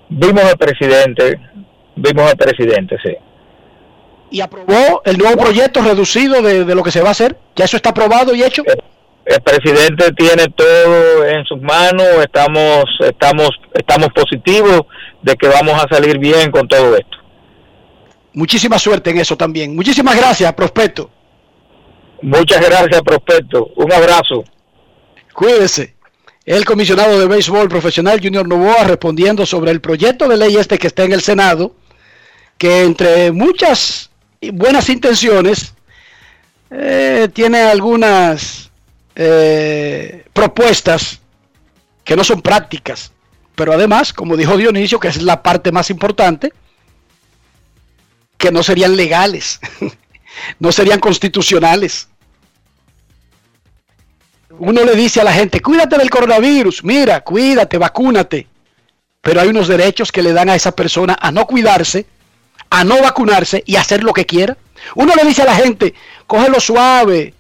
Vimos 0.10 0.44
al 0.46 0.58
presidente, 0.58 1.40
vimos 1.96 2.32
al 2.32 2.38
presidente, 2.38 2.96
sí. 3.04 3.14
¿Y 4.30 4.42
aprobó 4.42 5.02
el 5.06 5.18
nuevo 5.18 5.42
proyecto 5.42 5.82
reducido 5.82 6.42
de, 6.42 6.66
de 6.66 6.76
lo 6.76 6.84
que 6.84 6.92
se 6.92 7.02
va 7.02 7.10
a 7.10 7.12
hacer? 7.12 7.38
¿Ya 7.56 7.66
eso 7.66 7.78
está 7.78 7.90
aprobado 7.90 8.36
y 8.36 8.44
hecho? 8.44 8.64
El 9.28 9.42
presidente 9.42 10.12
tiene 10.14 10.48
todo 10.56 11.26
en 11.26 11.44
sus 11.44 11.62
manos, 11.62 12.08
estamos, 12.22 12.86
estamos, 13.00 13.50
estamos 13.74 14.08
positivos 14.14 14.84
de 15.22 15.36
que 15.36 15.50
vamos 15.50 15.74
a 15.74 15.94
salir 15.94 16.18
bien 16.18 16.50
con 16.50 16.66
todo 16.68 16.96
esto. 16.96 17.18
Muchísima 18.34 18.80
suerte 18.80 19.10
en 19.10 19.18
eso 19.18 19.36
también. 19.36 19.76
Muchísimas 19.76 20.16
gracias, 20.16 20.54
Prospecto. 20.54 21.10
Muchas 22.22 22.62
gracias, 22.62 23.02
Prospecto. 23.02 23.72
Un 23.76 23.92
abrazo. 23.92 24.46
Cuídese. 25.34 25.96
El 26.46 26.64
comisionado 26.64 27.20
de 27.20 27.28
béisbol 27.28 27.68
profesional 27.68 28.22
Junior 28.24 28.48
Novoa 28.48 28.86
respondiendo 28.86 29.46
sobre 29.46 29.72
el 29.72 29.82
proyecto 29.82 30.30
de 30.30 30.38
ley 30.38 30.56
este 30.56 30.78
que 30.78 30.88
está 30.88 31.04
en 31.04 31.12
el 31.12 31.22
Senado, 31.22 31.76
que 32.58 32.84
entre 32.84 33.34
muchas 33.34 34.10
buenas 34.52 34.90
intenciones 34.90 35.74
eh, 36.70 37.30
tiene 37.34 37.62
algunas 37.62 38.72
eh, 39.16 40.26
propuestas 40.34 41.20
que 42.04 42.16
no 42.16 42.24
son 42.24 42.42
prácticas, 42.42 43.12
pero 43.56 43.74
además, 43.74 44.14
como 44.14 44.38
dijo 44.38 44.58
Dionisio, 44.58 45.00
que 45.00 45.08
es 45.08 45.22
la 45.22 45.42
parte 45.42 45.72
más 45.72 45.90
importante, 45.90 46.54
que 48.38 48.52
no 48.52 48.64
serían 48.64 48.96
legales, 48.96 49.60
no 50.60 50.72
serían 50.72 51.00
constitucionales. 51.00 52.08
Uno 54.60 54.84
le 54.84 54.96
dice 54.96 55.22
a 55.22 55.24
la 55.24 55.34
gente, 55.34 55.62
cuídate 55.62 55.98
del 55.98 56.10
coronavirus, 56.10 56.84
mira, 56.84 57.22
cuídate, 57.22 57.78
vacúnate. 57.78 58.48
Pero 59.22 59.42
hay 59.42 59.50
unos 59.50 59.68
derechos 59.68 60.12
que 60.12 60.24
le 60.24 60.34
dan 60.34 60.50
a 60.50 60.56
esa 60.56 60.72
persona 60.72 61.18
a 61.20 61.32
no 61.32 61.46
cuidarse, 61.46 62.06
a 62.70 62.84
no 62.84 63.02
vacunarse 63.02 63.64
y 63.66 63.76
hacer 63.76 64.04
lo 64.04 64.14
que 64.14 64.26
quiera. 64.26 64.58
Uno 64.96 65.14
le 65.16 65.24
dice 65.24 65.42
a 65.42 65.46
la 65.46 65.56
gente, 65.56 65.94
cógelo 66.26 66.60
suave, 66.60 67.34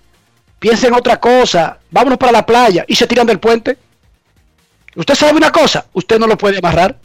piensa 0.59 0.87
en 0.87 0.93
otra 0.93 1.19
cosa, 1.19 1.79
vámonos 1.91 2.17
para 2.17 2.31
la 2.31 2.45
playa 2.45 2.85
y 2.87 2.95
se 2.95 3.07
tiran 3.07 3.27
del 3.27 3.39
puente. 3.39 3.77
Usted 4.95 5.15
sabe 5.15 5.37
una 5.37 5.51
cosa, 5.51 5.85
usted 5.93 6.19
no 6.19 6.27
lo 6.27 6.37
puede 6.37 6.57
amarrar, 6.57 6.97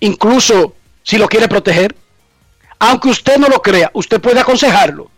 incluso 0.00 0.74
si 1.02 1.18
lo 1.18 1.28
quiere 1.28 1.48
proteger. 1.48 1.94
Aunque 2.78 3.08
usted 3.08 3.38
no 3.38 3.48
lo 3.48 3.62
crea, 3.62 3.90
usted 3.94 4.20
puede 4.20 4.40
aconsejarlo. 4.40 5.10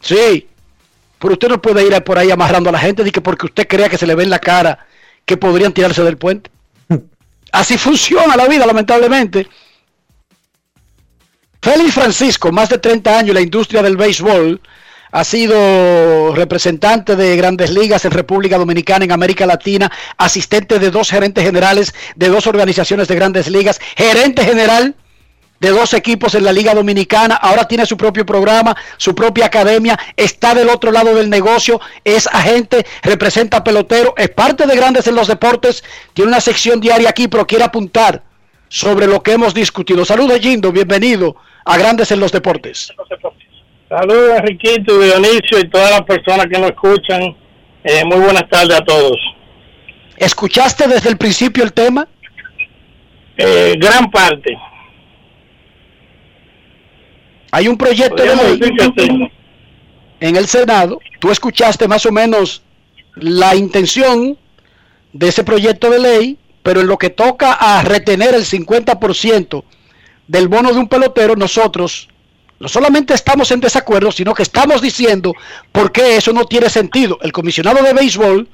Sí, 0.00 0.48
pero 1.18 1.34
usted 1.34 1.48
no 1.48 1.60
puede 1.62 1.86
ir 1.86 2.02
por 2.02 2.18
ahí 2.18 2.30
amarrando 2.30 2.68
a 2.70 2.72
la 2.72 2.78
gente 2.78 3.10
que 3.10 3.20
porque 3.20 3.46
usted 3.46 3.68
crea 3.68 3.88
que 3.88 3.98
se 3.98 4.06
le 4.06 4.14
ve 4.14 4.24
en 4.24 4.30
la 4.30 4.38
cara 4.38 4.86
que 5.24 5.36
podrían 5.36 5.72
tirarse 5.72 6.02
del 6.02 6.18
puente. 6.18 6.50
Así 7.52 7.78
funciona 7.78 8.34
la 8.36 8.48
vida, 8.48 8.66
lamentablemente. 8.66 9.46
Félix 11.62 11.94
Francisco, 11.94 12.50
más 12.50 12.68
de 12.70 12.78
30 12.78 13.18
años 13.18 13.28
en 13.28 13.34
la 13.34 13.40
industria 13.40 13.82
del 13.82 13.96
béisbol, 13.96 14.60
ha 15.12 15.22
sido 15.22 16.34
representante 16.34 17.14
de 17.14 17.36
grandes 17.36 17.70
ligas 17.70 18.04
en 18.04 18.10
República 18.10 18.58
Dominicana, 18.58 19.04
en 19.04 19.12
América 19.12 19.46
Latina, 19.46 19.88
asistente 20.16 20.80
de 20.80 20.90
dos 20.90 21.10
gerentes 21.10 21.44
generales 21.44 21.94
de 22.16 22.28
dos 22.30 22.48
organizaciones 22.48 23.06
de 23.06 23.14
grandes 23.14 23.48
ligas, 23.48 23.80
gerente 23.96 24.44
general 24.44 24.96
de 25.60 25.70
dos 25.70 25.94
equipos 25.94 26.34
en 26.34 26.42
la 26.42 26.52
Liga 26.52 26.74
Dominicana, 26.74 27.36
ahora 27.36 27.68
tiene 27.68 27.86
su 27.86 27.96
propio 27.96 28.26
programa, 28.26 28.76
su 28.96 29.14
propia 29.14 29.46
academia, 29.46 29.96
está 30.16 30.56
del 30.56 30.68
otro 30.68 30.90
lado 30.90 31.14
del 31.14 31.30
negocio, 31.30 31.80
es 32.02 32.26
agente, 32.26 32.84
representa 33.04 33.62
pelotero, 33.62 34.14
es 34.16 34.30
parte 34.30 34.66
de 34.66 34.74
Grandes 34.74 35.06
en 35.06 35.14
los 35.14 35.28
Deportes, 35.28 35.84
tiene 36.12 36.30
una 36.30 36.40
sección 36.40 36.80
diaria 36.80 37.10
aquí, 37.10 37.28
pero 37.28 37.46
quiere 37.46 37.62
apuntar 37.62 38.24
sobre 38.68 39.06
lo 39.06 39.22
que 39.22 39.34
hemos 39.34 39.54
discutido. 39.54 40.04
Saludos, 40.04 40.40
Gindo, 40.40 40.72
bienvenido 40.72 41.36
a 41.64 41.78
Grandes 41.78 42.10
en 42.10 42.20
los 42.20 42.32
Deportes. 42.32 42.92
Saludos, 43.88 44.38
Enriquito, 44.38 44.98
Dionisio 44.98 45.58
y 45.58 45.68
todas 45.68 45.90
las 45.90 46.02
personas 46.02 46.46
que 46.46 46.58
nos 46.58 46.70
escuchan. 46.70 47.36
Eh, 47.84 48.04
muy 48.04 48.18
buenas 48.18 48.48
tardes 48.48 48.78
a 48.78 48.84
todos. 48.84 49.16
¿Escuchaste 50.16 50.86
desde 50.88 51.10
el 51.10 51.16
principio 51.16 51.64
el 51.64 51.72
tema? 51.72 52.08
Eh, 53.36 53.74
gran 53.78 54.10
parte. 54.10 54.56
Hay 57.50 57.68
un 57.68 57.76
proyecto 57.76 58.22
de 58.22 58.34
ley 58.34 59.30
en 60.20 60.36
el 60.36 60.46
Senado. 60.46 60.98
Tú 61.18 61.30
escuchaste 61.30 61.86
más 61.86 62.06
o 62.06 62.12
menos 62.12 62.62
la 63.16 63.54
intención 63.54 64.38
de 65.12 65.28
ese 65.28 65.44
proyecto 65.44 65.90
de 65.90 65.98
ley, 65.98 66.38
pero 66.62 66.80
en 66.80 66.86
lo 66.86 66.96
que 66.96 67.10
toca 67.10 67.52
a 67.52 67.82
retener 67.82 68.34
el 68.34 68.44
50% 68.44 69.64
del 70.28 70.48
bono 70.48 70.72
de 70.72 70.78
un 70.78 70.88
pelotero, 70.88 71.36
nosotros 71.36 72.08
no 72.58 72.68
solamente 72.68 73.12
estamos 73.14 73.50
en 73.50 73.60
desacuerdo, 73.60 74.12
sino 74.12 74.34
que 74.34 74.42
estamos 74.44 74.80
diciendo 74.80 75.34
por 75.72 75.90
qué 75.90 76.16
eso 76.16 76.32
no 76.32 76.44
tiene 76.44 76.70
sentido. 76.70 77.18
El 77.22 77.32
comisionado 77.32 77.82
de 77.82 77.92
béisbol, 77.92 78.48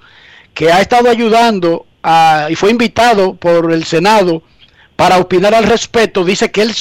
que 0.55 0.73
ha 0.73 0.81
estado 0.81 1.11
ayudando 1.11 1.85
a- 2.03 2.49
y 2.51 2.55
fue 2.55 2.71
invitado 2.71 3.35
por 3.35 3.71
el 3.73 3.85
Senado 3.85 4.43
para 4.97 5.19
opinar 5.19 5.55
al 5.55 5.65
respecto, 5.65 6.25
dice 6.25 6.51
que 6.51 6.63
él 6.63 6.75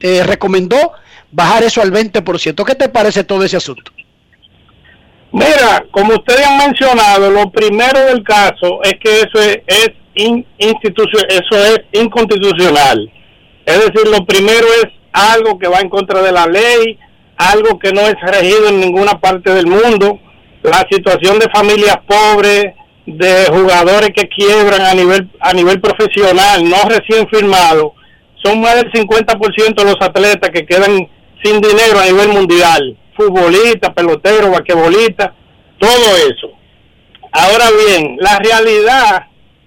eh, 0.00 0.22
recomendó 0.24 0.92
bajar 1.30 1.62
eso 1.62 1.80
al 1.82 1.92
20%. 1.92 2.64
¿Qué 2.64 2.74
te 2.74 2.88
parece 2.88 3.22
todo 3.22 3.44
ese 3.44 3.56
asunto? 3.56 3.92
Mira, 5.32 5.84
como 5.92 6.14
ustedes 6.14 6.44
han 6.44 6.58
mencionado, 6.58 7.30
lo 7.30 7.50
primero 7.52 8.00
del 8.06 8.24
caso 8.24 8.80
es 8.82 8.94
que 9.00 9.20
eso 9.20 9.40
es, 9.40 9.58
es 9.66 9.90
eso 10.16 11.56
es 11.64 11.80
inconstitucional. 11.92 13.10
Es 13.66 13.78
decir, 13.78 14.08
lo 14.08 14.24
primero 14.24 14.66
es 14.82 14.86
algo 15.12 15.58
que 15.58 15.68
va 15.68 15.80
en 15.80 15.88
contra 15.88 16.22
de 16.22 16.32
la 16.32 16.46
ley, 16.46 16.98
algo 17.36 17.78
que 17.78 17.92
no 17.92 18.02
es 18.02 18.14
regido 18.20 18.68
en 18.68 18.80
ninguna 18.80 19.20
parte 19.20 19.52
del 19.52 19.66
mundo. 19.66 20.18
La 20.62 20.86
situación 20.90 21.38
de 21.38 21.48
familias 21.50 21.98
pobres, 22.06 22.74
de 23.06 23.46
jugadores 23.46 24.10
que 24.14 24.28
quiebran 24.28 24.82
a 24.82 24.94
nivel 24.94 25.28
a 25.40 25.52
nivel 25.52 25.80
profesional, 25.80 26.68
no 26.68 26.76
recién 26.88 27.26
firmados, 27.28 27.92
son 28.42 28.60
más 28.60 28.76
del 28.76 28.90
50% 28.92 29.74
de 29.74 29.84
los 29.84 29.96
atletas 30.00 30.50
que 30.50 30.66
quedan 30.66 31.08
sin 31.42 31.60
dinero 31.60 31.98
a 31.98 32.06
nivel 32.06 32.28
mundial. 32.28 32.96
Futbolistas, 33.16 33.92
peloteros, 33.94 34.50
basquetbolistas, 34.50 35.30
todo 35.78 36.16
eso. 36.28 36.50
Ahora 37.32 37.66
bien, 37.86 38.16
la 38.18 38.38
realidad 38.38 39.26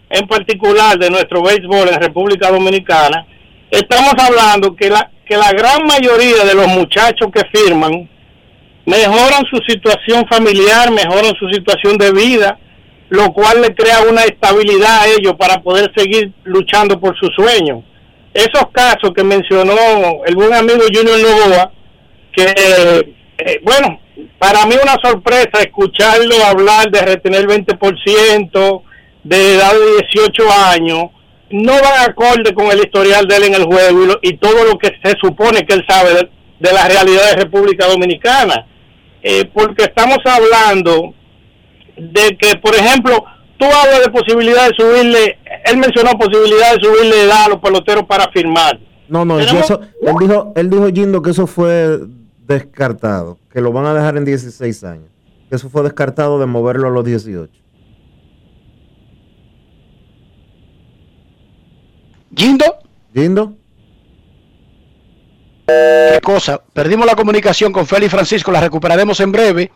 en 0.09 0.27
particular 0.27 0.97
de 0.97 1.09
nuestro 1.09 1.41
béisbol 1.41 1.89
en 1.89 1.99
República 1.99 2.51
Dominicana, 2.51 3.25
estamos 3.73 4.13
hablando 4.17 4.75
que 4.75 4.89
la, 4.89 5.09
que 5.25 5.35
la 5.35 5.51
gran 5.51 5.85
mayoría 5.85 6.43
de 6.45 6.53
los 6.53 6.67
muchachos 6.67 7.29
que 7.33 7.41
firman 7.51 8.09
mejoran 8.85 9.43
su 9.49 9.57
situación 9.67 10.25
familiar, 10.29 10.91
mejoran 10.91 11.33
su 11.39 11.49
situación 11.49 11.97
de 11.97 12.11
vida, 12.11 12.59
lo 13.09 13.31
cual 13.33 13.61
le 13.61 13.73
crea 13.73 14.01
una 14.09 14.23
estabilidad 14.23 15.01
a 15.01 15.07
ellos 15.07 15.33
para 15.37 15.61
poder 15.61 15.91
seguir 15.95 16.31
luchando 16.43 16.99
por 16.99 17.17
sus 17.17 17.29
sueños. 17.35 17.83
Esos 18.33 18.69
casos 18.71 19.11
que 19.15 19.23
mencionó 19.23 19.73
el 20.25 20.35
buen 20.35 20.53
amigo 20.53 20.81
Junior 20.91 21.19
Novoa, 21.19 21.71
que, 22.35 22.45
eh, 23.37 23.59
bueno, 23.63 23.99
para 24.39 24.65
mí 24.65 24.75
una 24.81 24.97
sorpresa 25.03 25.61
escucharlo 25.61 26.43
hablar 26.43 26.89
de 26.89 27.01
retener 27.01 27.45
20%, 27.47 28.83
de 29.23 29.55
edad 29.55 29.71
de 29.71 30.05
18 30.13 30.51
años, 30.51 31.05
no 31.53 31.73
va 31.73 32.03
acorde 32.05 32.53
con 32.53 32.65
el 32.71 32.79
historial 32.79 33.25
de 33.27 33.37
él 33.37 33.43
en 33.45 33.53
el 33.55 33.63
juego 33.65 34.03
y, 34.03 34.07
lo- 34.07 34.19
y 34.21 34.37
todo 34.37 34.65
lo 34.65 34.77
que 34.77 34.87
se 35.03 35.15
supone 35.21 35.65
que 35.65 35.73
él 35.75 35.83
sabe 35.87 36.13
de, 36.13 36.29
de 36.59 36.73
la 36.73 36.87
realidad 36.87 37.29
de 37.31 37.43
República 37.43 37.87
Dominicana. 37.87 38.67
Eh, 39.21 39.49
porque 39.53 39.83
estamos 39.83 40.17
hablando 40.25 41.13
de 41.95 42.37
que, 42.37 42.57
por 42.57 42.75
ejemplo, 42.75 43.23
tú 43.57 43.65
hablas 43.65 44.01
de 44.05 44.11
posibilidad 44.11 44.67
de 44.67 44.73
subirle, 44.77 45.37
él 45.65 45.77
mencionó 45.77 46.11
posibilidad 46.17 46.73
de 46.75 46.81
subirle 46.81 47.23
edad 47.23 47.45
a 47.45 47.49
los 47.49 47.59
peloteros 47.59 48.03
para 48.03 48.29
firmar. 48.31 48.79
No, 49.07 49.23
no, 49.23 49.37
Tenemos- 49.37 49.63
eso- 49.65 49.79
él 50.01 50.15
dijo, 50.19 50.53
él 50.55 50.69
dijo 50.69 50.87
Jindo 50.87 51.21
que 51.21 51.31
eso 51.31 51.47
fue 51.47 51.99
descartado, 52.47 53.37
que 53.51 53.61
lo 53.61 53.71
van 53.71 53.85
a 53.85 53.93
dejar 53.93 54.17
en 54.17 54.25
16 54.25 54.83
años. 54.83 55.05
Que 55.49 55.55
eso 55.55 55.69
fue 55.69 55.83
descartado 55.83 56.39
de 56.39 56.45
moverlo 56.45 56.87
a 56.87 56.91
los 56.91 57.05
18. 57.05 57.51
Gindo, 62.35 62.65
Jindo, 63.13 63.53
qué 65.67 66.19
cosa. 66.23 66.61
Perdimos 66.73 67.05
la 67.05 67.15
comunicación 67.15 67.71
con 67.71 67.85
Félix 67.87 68.11
Francisco, 68.11 68.51
la 68.51 68.61
recuperaremos 68.61 69.19
en 69.19 69.31
breve. 69.31 69.71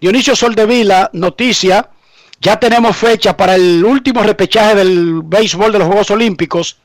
Dionisio 0.00 0.34
Soldevila, 0.34 1.10
noticia. 1.12 1.88
Ya 2.40 2.58
tenemos 2.58 2.96
fecha 2.96 3.36
para 3.36 3.54
el 3.54 3.84
último 3.84 4.22
repechaje 4.22 4.74
del 4.74 5.22
béisbol 5.22 5.70
de 5.72 5.78
los 5.78 5.86
Juegos 5.86 6.10
Olímpicos, 6.10 6.78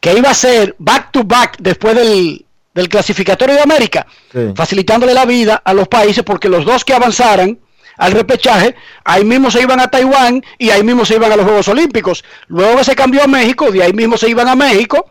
que 0.00 0.16
iba 0.16 0.30
a 0.30 0.34
ser 0.34 0.74
back 0.78 1.10
to 1.12 1.24
back 1.24 1.58
después 1.60 1.94
del, 1.94 2.46
del 2.74 2.88
clasificatorio 2.88 3.54
de 3.56 3.60
América, 3.60 4.06
Sí. 4.32 4.38
facilitándole 4.56 5.12
la 5.12 5.26
vida 5.26 5.60
a 5.62 5.74
los 5.74 5.88
países 5.88 6.24
porque 6.24 6.48
los 6.48 6.64
dos 6.64 6.86
que 6.86 6.94
avanzaran 6.94 7.58
al 8.00 8.12
repechaje, 8.12 8.74
ahí 9.04 9.24
mismo 9.24 9.50
se 9.50 9.60
iban 9.60 9.78
a 9.78 9.88
Taiwán 9.88 10.42
y 10.56 10.70
ahí 10.70 10.82
mismo 10.82 11.04
se 11.04 11.16
iban 11.16 11.30
a 11.30 11.36
los 11.36 11.44
Juegos 11.44 11.68
Olímpicos. 11.68 12.24
Luego 12.48 12.82
se 12.82 12.96
cambió 12.96 13.22
a 13.22 13.26
México, 13.26 13.70
de 13.70 13.82
ahí 13.82 13.92
mismo 13.92 14.16
se 14.16 14.30
iban 14.30 14.48
a 14.48 14.56
México, 14.56 15.10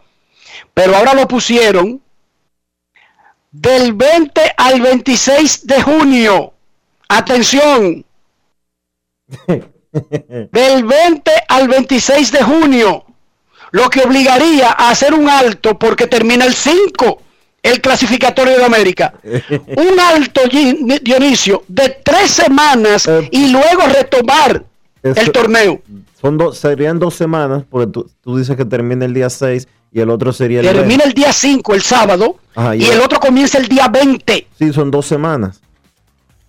pero 0.73 0.95
ahora 0.95 1.13
lo 1.13 1.27
pusieron 1.27 2.01
del 3.51 3.93
20 3.93 4.41
al 4.57 4.81
26 4.81 5.67
de 5.67 5.81
junio. 5.83 6.53
Atención, 7.07 8.03
del 10.51 10.83
20 10.83 11.31
al 11.47 11.67
26 11.67 12.31
de 12.31 12.43
junio, 12.43 13.05
lo 13.69 13.89
que 13.91 14.01
obligaría 14.01 14.69
a 14.71 14.89
hacer 14.89 15.13
un 15.13 15.29
alto 15.29 15.77
porque 15.77 16.07
termina 16.07 16.45
el 16.45 16.55
5 16.55 17.21
el 17.63 17.81
clasificatorio 17.81 18.57
de 18.57 18.63
América. 18.65 19.13
Un 19.23 19.99
alto, 19.99 20.41
Dionisio, 21.01 21.63
de 21.67 21.97
tres 22.03 22.31
semanas 22.31 23.07
Eh, 23.07 23.27
y 23.31 23.49
luego 23.49 23.81
retomar 23.93 24.63
eso- 25.03 25.21
el 25.21 25.31
torneo. 25.31 25.81
Son 26.21 26.37
dos, 26.37 26.57
serían 26.57 26.99
dos 26.99 27.15
semanas, 27.15 27.63
porque 27.69 27.87
tú, 27.91 28.09
tú 28.21 28.37
dices 28.37 28.57
que 28.57 28.65
termina 28.65 29.05
el 29.05 29.13
día 29.13 29.29
6 29.29 29.67
y 29.91 30.01
el 30.01 30.09
otro 30.09 30.33
sería 30.33 30.59
el 30.59 30.65
Termina 30.65 31.03
20. 31.05 31.07
el 31.07 31.13
día 31.13 31.31
5, 31.31 31.73
el 31.75 31.81
sábado, 31.81 32.35
Ajá, 32.55 32.75
y 32.75 32.83
y- 32.83 32.87
el 32.89 32.99
otro 32.99 33.19
comienza 33.21 33.57
el 33.57 33.67
día 33.69 33.87
20. 33.87 34.47
Sí, 34.57 34.73
son 34.73 34.91
dos 34.91 35.05
semanas. 35.05 35.61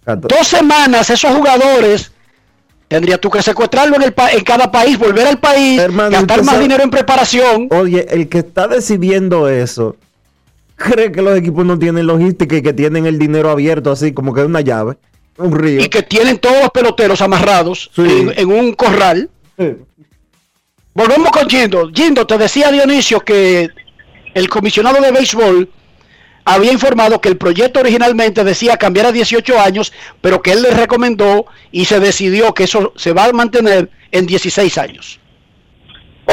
Cato- 0.04 0.26
Dos 0.28 0.46
semanas 0.48 1.08
esos 1.10 1.30
jugadores 1.36 2.10
tendrías 2.88 3.20
tú 3.20 3.30
que 3.30 3.40
secuestrarlo 3.42 3.94
en, 3.94 4.02
el 4.02 4.12
pa- 4.12 4.32
en 4.32 4.42
cada 4.42 4.70
país, 4.72 4.98
volver 4.98 5.26
al 5.28 5.38
país, 5.38 5.78
Hermano, 5.78 6.10
gastar 6.10 6.38
más 6.38 6.46
sabe- 6.46 6.62
dinero 6.62 6.82
en 6.82 6.90
preparación. 6.90 7.68
Oye, 7.70 8.06
el 8.10 8.28
que 8.28 8.38
está 8.38 8.66
decidiendo 8.66 9.48
eso, 9.48 9.94
cree 10.80 11.12
que 11.12 11.22
los 11.22 11.36
equipos 11.38 11.64
no 11.64 11.78
tienen 11.78 12.06
logística 12.06 12.56
y 12.56 12.62
que 12.62 12.72
tienen 12.72 13.06
el 13.06 13.18
dinero 13.18 13.50
abierto 13.50 13.90
así, 13.92 14.12
como 14.12 14.32
que 14.34 14.40
es 14.40 14.46
una 14.46 14.60
llave, 14.62 14.96
un 15.38 15.52
río. 15.56 15.80
y 15.80 15.88
que 15.88 16.02
tienen 16.02 16.38
todos 16.38 16.60
los 16.60 16.70
peloteros 16.70 17.20
amarrados 17.20 17.90
Sí. 17.94 18.02
en, 18.02 18.32
en 18.36 18.48
un 18.52 18.72
corral. 18.74 19.30
Sí. 19.58 19.76
Volvemos 20.94 21.30
con 21.30 21.48
Gindo. 21.48 21.90
Gindo, 21.94 22.26
te 22.26 22.36
decía 22.36 22.72
Dionisio 22.72 23.20
que 23.20 23.68
el 24.34 24.48
comisionado 24.48 25.00
de 25.00 25.12
béisbol 25.12 25.70
había 26.44 26.72
informado 26.72 27.20
que 27.20 27.28
el 27.28 27.36
proyecto 27.36 27.80
originalmente 27.80 28.42
decía 28.42 28.76
cambiar 28.76 29.06
a 29.06 29.12
18 29.12 29.60
años, 29.60 29.92
pero 30.20 30.42
que 30.42 30.52
él 30.52 30.62
le 30.62 30.70
recomendó 30.72 31.46
y 31.70 31.84
se 31.84 32.00
decidió 32.00 32.52
que 32.54 32.64
eso 32.64 32.92
se 32.96 33.12
va 33.12 33.26
a 33.26 33.32
mantener 33.32 33.88
en 34.10 34.26
16 34.26 34.78
años. 34.78 35.19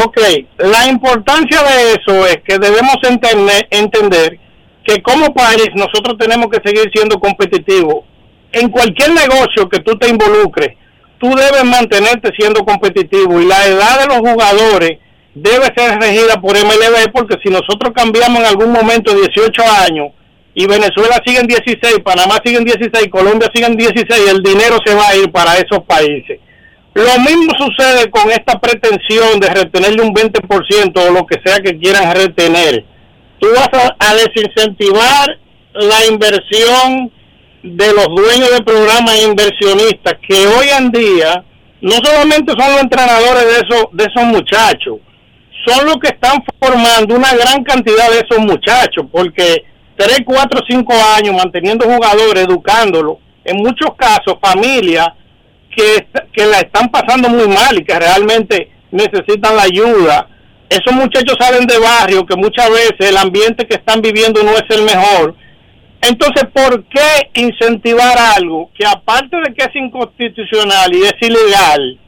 Ok, 0.03 0.19
la 0.59 0.87
importancia 0.87 1.59
de 1.63 1.93
eso 1.93 2.27
es 2.27 2.37
que 2.47 2.59
debemos 2.59 2.97
entender, 3.71 4.39
que 4.83 5.01
como 5.01 5.33
país 5.33 5.69
nosotros 5.75 6.17
tenemos 6.19 6.47
que 6.51 6.61
seguir 6.63 6.91
siendo 6.93 7.19
competitivos. 7.19 8.05
En 8.51 8.69
cualquier 8.69 9.13
negocio 9.13 9.67
que 9.67 9.79
tú 9.79 9.97
te 9.97 10.07
involucres, 10.07 10.75
tú 11.19 11.29
debes 11.29 11.63
mantenerte 11.63 12.31
siendo 12.37 12.63
competitivo 12.63 13.41
y 13.41 13.45
la 13.45 13.65
edad 13.65 14.01
de 14.01 14.05
los 14.07 14.19
jugadores 14.19 14.99
debe 15.33 15.65
ser 15.75 15.99
regida 15.99 16.39
por 16.41 16.55
MLB 16.55 17.11
porque 17.11 17.37
si 17.43 17.49
nosotros 17.49 17.91
cambiamos 17.95 18.39
en 18.39 18.45
algún 18.45 18.71
momento 18.71 19.13
18 19.15 19.63
años 19.87 20.11
y 20.53 20.67
Venezuela 20.67 21.21
sigue 21.25 21.39
en 21.39 21.47
16, 21.47 21.99
Panamá 22.03 22.37
sigue 22.43 22.57
en 22.57 22.65
16, 22.65 23.07
Colombia 23.09 23.49
sigue 23.53 23.65
en 23.65 23.77
16, 23.77 24.29
el 24.29 24.43
dinero 24.43 24.77
se 24.85 24.93
va 24.93 25.09
a 25.09 25.15
ir 25.15 25.31
para 25.31 25.55
esos 25.55 25.83
países. 25.87 26.39
Lo 26.97 27.19
mismo 27.19 27.53
sucede 27.59 28.09
con 28.09 28.31
esta 28.31 28.59
pretensión 28.59 29.39
de 29.39 29.49
retenerle 29.49 30.01
un 30.01 30.15
20% 30.15 30.97
o 30.97 31.11
lo 31.11 31.27
que 31.27 31.39
sea 31.45 31.59
que 31.59 31.77
quieran 31.77 32.11
retener. 32.15 32.85
Tú 33.39 33.49
vas 33.55 33.69
a, 33.99 34.15
desincentivar 34.15 35.37
la 35.73 36.05
inversión 36.07 37.11
de 37.61 37.93
los 37.93 38.07
dueños 38.07 38.49
de 38.49 38.63
programas 38.63 39.13
e 39.13 39.25
inversionistas 39.25 40.15
que 40.27 40.47
hoy 40.47 40.69
en 40.75 40.89
día 40.89 41.43
no 41.81 41.97
solamente 42.03 42.53
son 42.57 42.71
los 42.71 42.81
entrenadores 42.81 43.43
de 43.43 43.55
esos, 43.57 43.85
de 43.91 44.03
esos 44.03 44.23
muchachos, 44.23 44.97
son 45.67 45.85
los 45.85 45.97
que 45.97 46.07
están 46.07 46.43
formando 46.59 47.13
una 47.13 47.31
gran 47.35 47.63
cantidad 47.63 48.09
de 48.09 48.25
esos 48.25 48.39
muchachos, 48.39 49.05
porque 49.11 49.65
3, 49.97 50.21
4, 50.25 50.61
5 50.67 50.93
años 51.15 51.35
manteniendo 51.35 51.85
jugadores, 51.85 52.43
educándolos, 52.43 53.17
en 53.45 53.57
muchos 53.57 53.91
casos 53.95 54.39
familias 54.41 55.09
que, 55.77 56.07
que 56.33 56.45
la 56.45 56.59
están 56.59 56.89
pasando 56.89 57.29
muy 57.29 57.47
mal 57.47 57.77
y 57.77 57.85
que 57.85 57.97
realmente 57.97 58.71
necesitan 58.91 59.55
la 59.55 59.63
ayuda. 59.63 60.27
Esos 60.69 60.93
muchachos 60.93 61.37
salen 61.39 61.65
de 61.67 61.77
barrio 61.77 62.25
que 62.25 62.35
muchas 62.35 62.69
veces 62.69 63.11
el 63.11 63.17
ambiente 63.17 63.65
que 63.67 63.75
están 63.75 64.01
viviendo 64.01 64.43
no 64.43 64.51
es 64.51 64.65
el 64.69 64.83
mejor. 64.83 65.35
Entonces, 66.01 66.45
¿por 66.53 66.83
qué 66.85 67.41
incentivar 67.41 68.17
algo 68.37 68.71
que 68.77 68.85
aparte 68.85 69.37
de 69.37 69.53
que 69.53 69.65
es 69.65 69.75
inconstitucional 69.75 70.93
y 70.93 71.03
es 71.03 71.15
ilegal, 71.21 71.99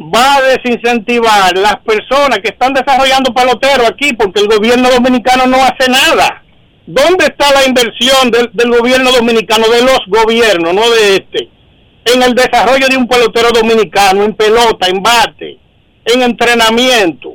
va 0.00 0.36
a 0.36 0.42
desincentivar 0.42 1.56
las 1.56 1.76
personas 1.80 2.38
que 2.38 2.48
están 2.48 2.72
desarrollando 2.72 3.34
pelotero 3.34 3.86
aquí 3.86 4.12
porque 4.14 4.40
el 4.40 4.48
gobierno 4.48 4.90
dominicano 4.90 5.46
no 5.46 5.56
hace 5.56 5.90
nada? 5.90 6.42
¿Dónde 6.86 7.26
está 7.26 7.52
la 7.52 7.66
inversión 7.66 8.30
del, 8.30 8.50
del 8.52 8.70
gobierno 8.70 9.10
dominicano, 9.12 9.68
de 9.68 9.82
los 9.82 10.00
gobiernos, 10.06 10.74
no 10.74 10.90
de 10.90 11.16
este? 11.16 11.59
En 12.04 12.22
el 12.22 12.34
desarrollo 12.34 12.86
de 12.88 12.96
un 12.96 13.06
pelotero 13.06 13.50
dominicano, 13.52 14.24
en 14.24 14.34
pelota, 14.34 14.88
en 14.88 15.02
bate, 15.02 15.58
en 16.04 16.22
entrenamiento. 16.22 17.34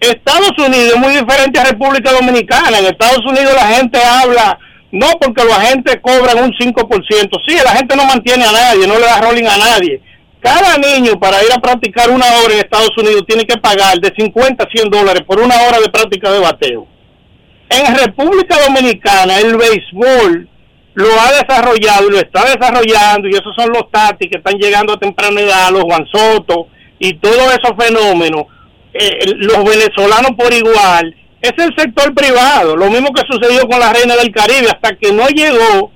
Estados 0.00 0.52
Unidos 0.58 0.94
es 0.94 0.96
muy 0.96 1.14
diferente 1.14 1.60
a 1.60 1.64
República 1.64 2.12
Dominicana. 2.12 2.78
En 2.78 2.86
Estados 2.86 3.24
Unidos 3.24 3.54
la 3.54 3.68
gente 3.68 3.98
habla, 4.02 4.58
no 4.90 5.06
porque 5.20 5.44
los 5.44 5.52
agentes 5.52 5.98
cobran 6.02 6.42
un 6.42 6.52
5%. 6.52 7.40
Sí, 7.46 7.56
la 7.64 7.76
gente 7.76 7.94
no 7.94 8.04
mantiene 8.04 8.44
a 8.44 8.52
nadie, 8.52 8.86
no 8.86 8.98
le 8.98 9.06
da 9.06 9.20
rolling 9.20 9.46
a 9.46 9.56
nadie. 9.56 10.02
Cada 10.40 10.76
niño 10.76 11.20
para 11.20 11.40
ir 11.44 11.52
a 11.52 11.60
practicar 11.60 12.10
una 12.10 12.26
hora 12.26 12.52
en 12.52 12.58
Estados 12.58 12.90
Unidos 12.98 13.22
tiene 13.28 13.44
que 13.44 13.56
pagar 13.58 14.00
de 14.00 14.12
50 14.16 14.64
a 14.64 14.68
100 14.68 14.90
dólares 14.90 15.22
por 15.24 15.38
una 15.38 15.54
hora 15.62 15.78
de 15.78 15.88
práctica 15.88 16.32
de 16.32 16.40
bateo. 16.40 16.88
En 17.70 17.96
República 17.96 18.56
Dominicana 18.66 19.38
el 19.38 19.56
béisbol 19.56 20.48
lo 20.94 21.08
ha 21.20 21.32
desarrollado 21.32 22.08
y 22.08 22.12
lo 22.12 22.18
está 22.18 22.44
desarrollando 22.44 23.28
y 23.28 23.32
esos 23.32 23.54
son 23.56 23.70
los 23.70 23.90
Tati 23.90 24.28
que 24.28 24.38
están 24.38 24.56
llegando 24.58 24.92
a 24.92 24.98
temprana 24.98 25.40
edad, 25.40 25.70
los 25.70 25.84
Juan 25.84 26.06
Soto 26.12 26.68
y 26.98 27.14
todos 27.14 27.56
esos 27.56 27.72
fenómenos, 27.78 28.44
eh, 28.92 29.32
los 29.36 29.64
venezolanos 29.64 30.32
por 30.36 30.52
igual, 30.52 31.14
es 31.40 31.52
el 31.56 31.74
sector 31.76 32.14
privado, 32.14 32.76
lo 32.76 32.88
mismo 32.90 33.12
que 33.12 33.22
sucedió 33.28 33.66
con 33.68 33.80
la 33.80 33.92
Reina 33.92 34.14
del 34.16 34.30
Caribe, 34.30 34.68
hasta 34.68 34.94
que 34.96 35.12
no 35.12 35.26
llegó 35.28 35.90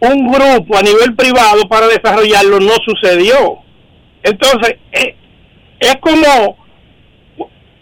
un 0.00 0.30
grupo 0.30 0.76
a 0.76 0.82
nivel 0.82 1.14
privado 1.14 1.62
para 1.68 1.86
desarrollarlo, 1.86 2.60
no 2.60 2.74
sucedió. 2.84 3.58
Entonces, 4.22 4.76
eh, 4.92 5.16
es 5.80 5.96
como 6.00 6.58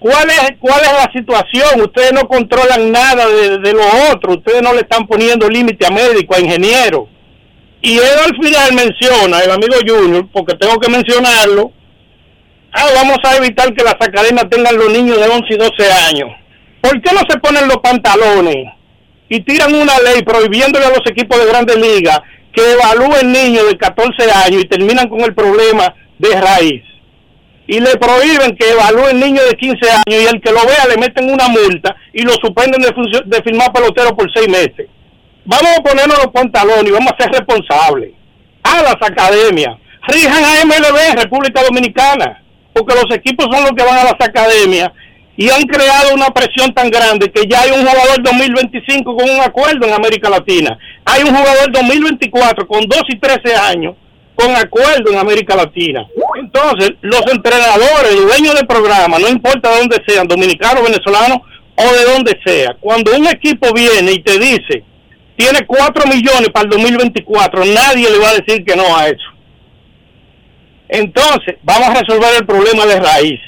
¿Cuál 0.01 0.31
es, 0.31 0.53
¿Cuál 0.59 0.81
es 0.81 0.93
la 0.93 1.13
situación? 1.13 1.83
Ustedes 1.83 2.13
no 2.15 2.27
controlan 2.27 2.91
nada 2.91 3.29
de, 3.29 3.59
de 3.59 3.73
lo 3.75 3.85
otro, 4.11 4.33
ustedes 4.33 4.63
no 4.63 4.73
le 4.73 4.81
están 4.81 5.07
poniendo 5.07 5.47
límite 5.49 5.87
a 5.87 5.91
médico, 5.91 6.35
a 6.35 6.41
ingeniero. 6.41 7.07
Y 7.83 7.99
él 7.99 8.19
al 8.25 8.35
final 8.35 8.73
menciona, 8.73 9.41
el 9.41 9.51
amigo 9.51 9.77
Junior, 9.87 10.27
porque 10.33 10.55
tengo 10.57 10.79
que 10.79 10.91
mencionarlo, 10.91 11.73
ah, 12.73 12.87
vamos 12.95 13.19
a 13.25 13.37
evitar 13.37 13.75
que 13.75 13.85
las 13.85 13.97
academias 14.01 14.49
tengan 14.51 14.77
los 14.77 14.91
niños 14.91 15.19
de 15.19 15.29
11 15.29 15.45
y 15.51 15.57
12 15.57 15.93
años. 16.09 16.31
¿Por 16.81 17.01
qué 17.03 17.13
no 17.13 17.21
se 17.29 17.39
ponen 17.39 17.69
los 17.69 17.79
pantalones 17.79 18.73
y 19.29 19.41
tiran 19.41 19.75
una 19.75 19.99
ley 19.99 20.23
prohibiéndole 20.23 20.87
a 20.87 20.91
los 20.91 21.03
equipos 21.11 21.39
de 21.39 21.47
grandes 21.47 21.77
ligas 21.77 22.21
que 22.55 22.73
evalúen 22.73 23.33
niños 23.33 23.69
de 23.69 23.77
14 23.77 24.31
años 24.47 24.63
y 24.63 24.69
terminan 24.69 25.11
con 25.11 25.21
el 25.21 25.35
problema 25.35 25.95
de 26.19 26.41
raíz? 26.41 26.83
Y 27.71 27.79
le 27.79 27.97
prohíben 27.99 28.57
que 28.57 28.69
evalúen 28.69 29.21
niños 29.21 29.49
de 29.49 29.57
15 29.57 29.79
años 29.89 30.23
y 30.23 30.27
el 30.27 30.41
que 30.41 30.51
lo 30.51 30.59
vea 30.67 30.89
le 30.89 30.97
meten 30.97 31.31
una 31.31 31.47
multa 31.47 31.95
y 32.13 32.23
lo 32.23 32.33
suspenden 32.33 32.83
de, 32.83 32.91
de 33.27 33.43
firmar 33.45 33.73
pelotero 33.73 34.17
por 34.17 34.29
seis 34.35 34.49
meses. 34.49 34.89
vamos 35.45 35.79
a 35.79 35.81
ponernos 35.81 36.19
los 36.19 36.33
pantalones 36.33 36.89
y 36.89 36.91
vamos 36.91 37.13
a 37.13 37.23
ser 37.23 37.31
responsables. 37.31 38.11
A 38.65 38.83
las 38.83 38.97
academias, 39.01 39.77
rijan 40.09 40.45
a 40.45 40.65
MLB 40.65 41.11
en 41.13 41.17
República 41.19 41.63
Dominicana, 41.63 42.43
porque 42.73 42.93
los 42.93 43.17
equipos 43.17 43.47
son 43.53 43.63
los 43.63 43.71
que 43.71 43.85
van 43.85 43.99
a 43.99 44.05
las 44.05 44.19
academias 44.19 44.91
y 45.37 45.49
han 45.49 45.63
creado 45.63 46.13
una 46.13 46.31
presión 46.31 46.75
tan 46.75 46.91
grande 46.91 47.31
que 47.31 47.49
ya 47.49 47.61
hay 47.61 47.71
un 47.71 47.87
jugador 47.87 48.21
2025 48.21 49.17
con 49.17 49.31
un 49.31 49.41
acuerdo 49.43 49.87
en 49.87 49.95
América 49.95 50.29
Latina. 50.29 50.77
Hay 51.05 51.23
un 51.23 51.37
jugador 51.37 51.71
2024 51.71 52.67
con 52.67 52.81
2 52.81 53.03
y 53.11 53.17
13 53.17 53.55
años 53.55 53.95
con 54.35 54.55
acuerdo 54.57 55.11
en 55.11 55.19
América 55.19 55.57
Latina. 55.57 56.07
Entonces, 56.39 56.93
los 57.03 57.23
entrenadores, 57.33 58.17
dueños 58.17 58.55
del 58.55 58.67
programa, 58.67 59.19
no 59.19 59.29
importa 59.29 59.71
de 59.71 59.79
dónde 59.79 60.03
sean, 60.07 60.27
dominicanos, 60.27 60.83
venezolanos 60.83 61.39
o 61.77 61.93
de 61.93 62.05
donde 62.13 62.39
sea, 62.45 62.77
cuando 62.81 63.15
un 63.15 63.27
equipo 63.27 63.73
viene 63.73 64.13
y 64.13 64.23
te 64.23 64.39
dice, 64.39 64.85
tiene 65.37 65.67
4 65.67 66.07
millones 66.07 66.49
para 66.53 66.65
el 66.65 66.71
2024, 66.71 67.65
nadie 67.65 68.11
le 68.11 68.19
va 68.19 68.31
a 68.31 68.35
decir 68.35 68.65
que 68.65 68.77
no 68.77 68.97
a 68.97 69.07
eso. 69.07 69.31
Entonces, 70.89 71.57
vamos 71.63 71.89
a 71.89 72.01
resolver 72.01 72.31
el 72.39 72.47
problema 72.47 72.85
de 72.85 73.01
raíz. 73.01 73.41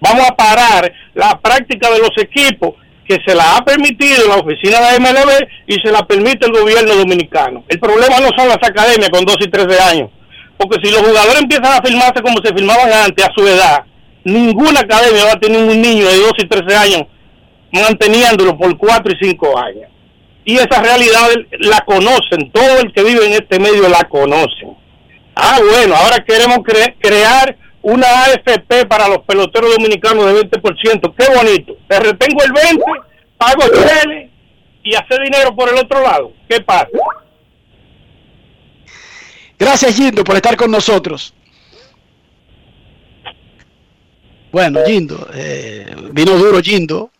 Vamos 0.00 0.28
a 0.28 0.34
parar 0.34 0.92
la 1.14 1.38
práctica 1.40 1.90
de 1.90 1.98
los 1.98 2.10
equipos 2.18 2.74
que 3.06 3.18
se 3.24 3.34
la 3.34 3.56
ha 3.56 3.64
permitido 3.64 4.28
la 4.28 4.36
oficina 4.36 4.80
de 4.80 4.98
MLB 4.98 5.48
y 5.68 5.74
se 5.74 5.92
la 5.92 6.06
permite 6.06 6.46
el 6.46 6.52
gobierno 6.52 6.94
dominicano. 6.94 7.64
El 7.68 7.78
problema 7.78 8.18
no 8.18 8.30
son 8.36 8.48
las 8.48 8.58
academias 8.62 9.10
con 9.10 9.24
2 9.24 9.36
y 9.40 9.48
13 9.48 9.80
años, 9.80 10.10
porque 10.58 10.78
si 10.82 10.92
los 10.92 11.02
jugadores 11.02 11.40
empiezan 11.40 11.66
a 11.66 11.82
firmarse 11.82 12.22
como 12.22 12.38
se 12.42 12.54
firmaban 12.54 12.92
antes 12.92 13.24
a 13.24 13.32
su 13.34 13.46
edad, 13.46 13.84
ninguna 14.24 14.80
academia 14.80 15.24
va 15.24 15.32
a 15.32 15.40
tener 15.40 15.62
un 15.62 15.80
niño 15.80 16.06
de 16.06 16.18
2 16.18 16.32
y 16.38 16.48
13 16.48 16.76
años 16.76 17.02
manteniéndolo 17.72 18.56
por 18.56 18.76
4 18.76 19.12
y 19.12 19.24
5 19.28 19.58
años. 19.58 19.90
Y 20.44 20.54
esa 20.56 20.80
realidad 20.80 21.28
la 21.58 21.80
conocen, 21.80 22.50
todo 22.52 22.80
el 22.80 22.92
que 22.92 23.02
vive 23.02 23.26
en 23.26 23.32
este 23.32 23.58
medio 23.58 23.88
la 23.88 24.04
conocen. 24.04 24.76
Ah, 25.34 25.58
bueno, 25.60 25.94
ahora 25.96 26.24
queremos 26.24 26.58
crear 27.00 27.56
una 27.82 28.06
AFP 28.24 28.86
para 28.86 29.08
los 29.08 29.18
peloteros 29.18 29.76
dominicanos 29.76 30.26
de 30.26 30.48
20%. 30.48 31.14
Qué 31.16 31.36
bonito. 31.36 31.76
Te 31.88 32.00
retengo 32.00 32.42
el 32.42 32.52
20, 32.52 32.84
pago 33.36 33.62
el 33.62 34.30
y 34.82 34.94
hace 34.94 35.20
dinero 35.22 35.54
por 35.54 35.68
el 35.68 35.76
otro 35.76 36.00
lado. 36.00 36.32
¿Qué 36.48 36.60
pasa? 36.60 36.88
Gracias, 39.58 39.94
Gindo, 39.94 40.24
por 40.24 40.36
estar 40.36 40.56
con 40.56 40.70
nosotros. 40.70 41.34
Bueno, 44.52 44.80
Gindo, 44.86 45.28
eh, 45.34 45.94
vino 46.12 46.36
duro 46.36 46.60
Gindo. 46.62 47.10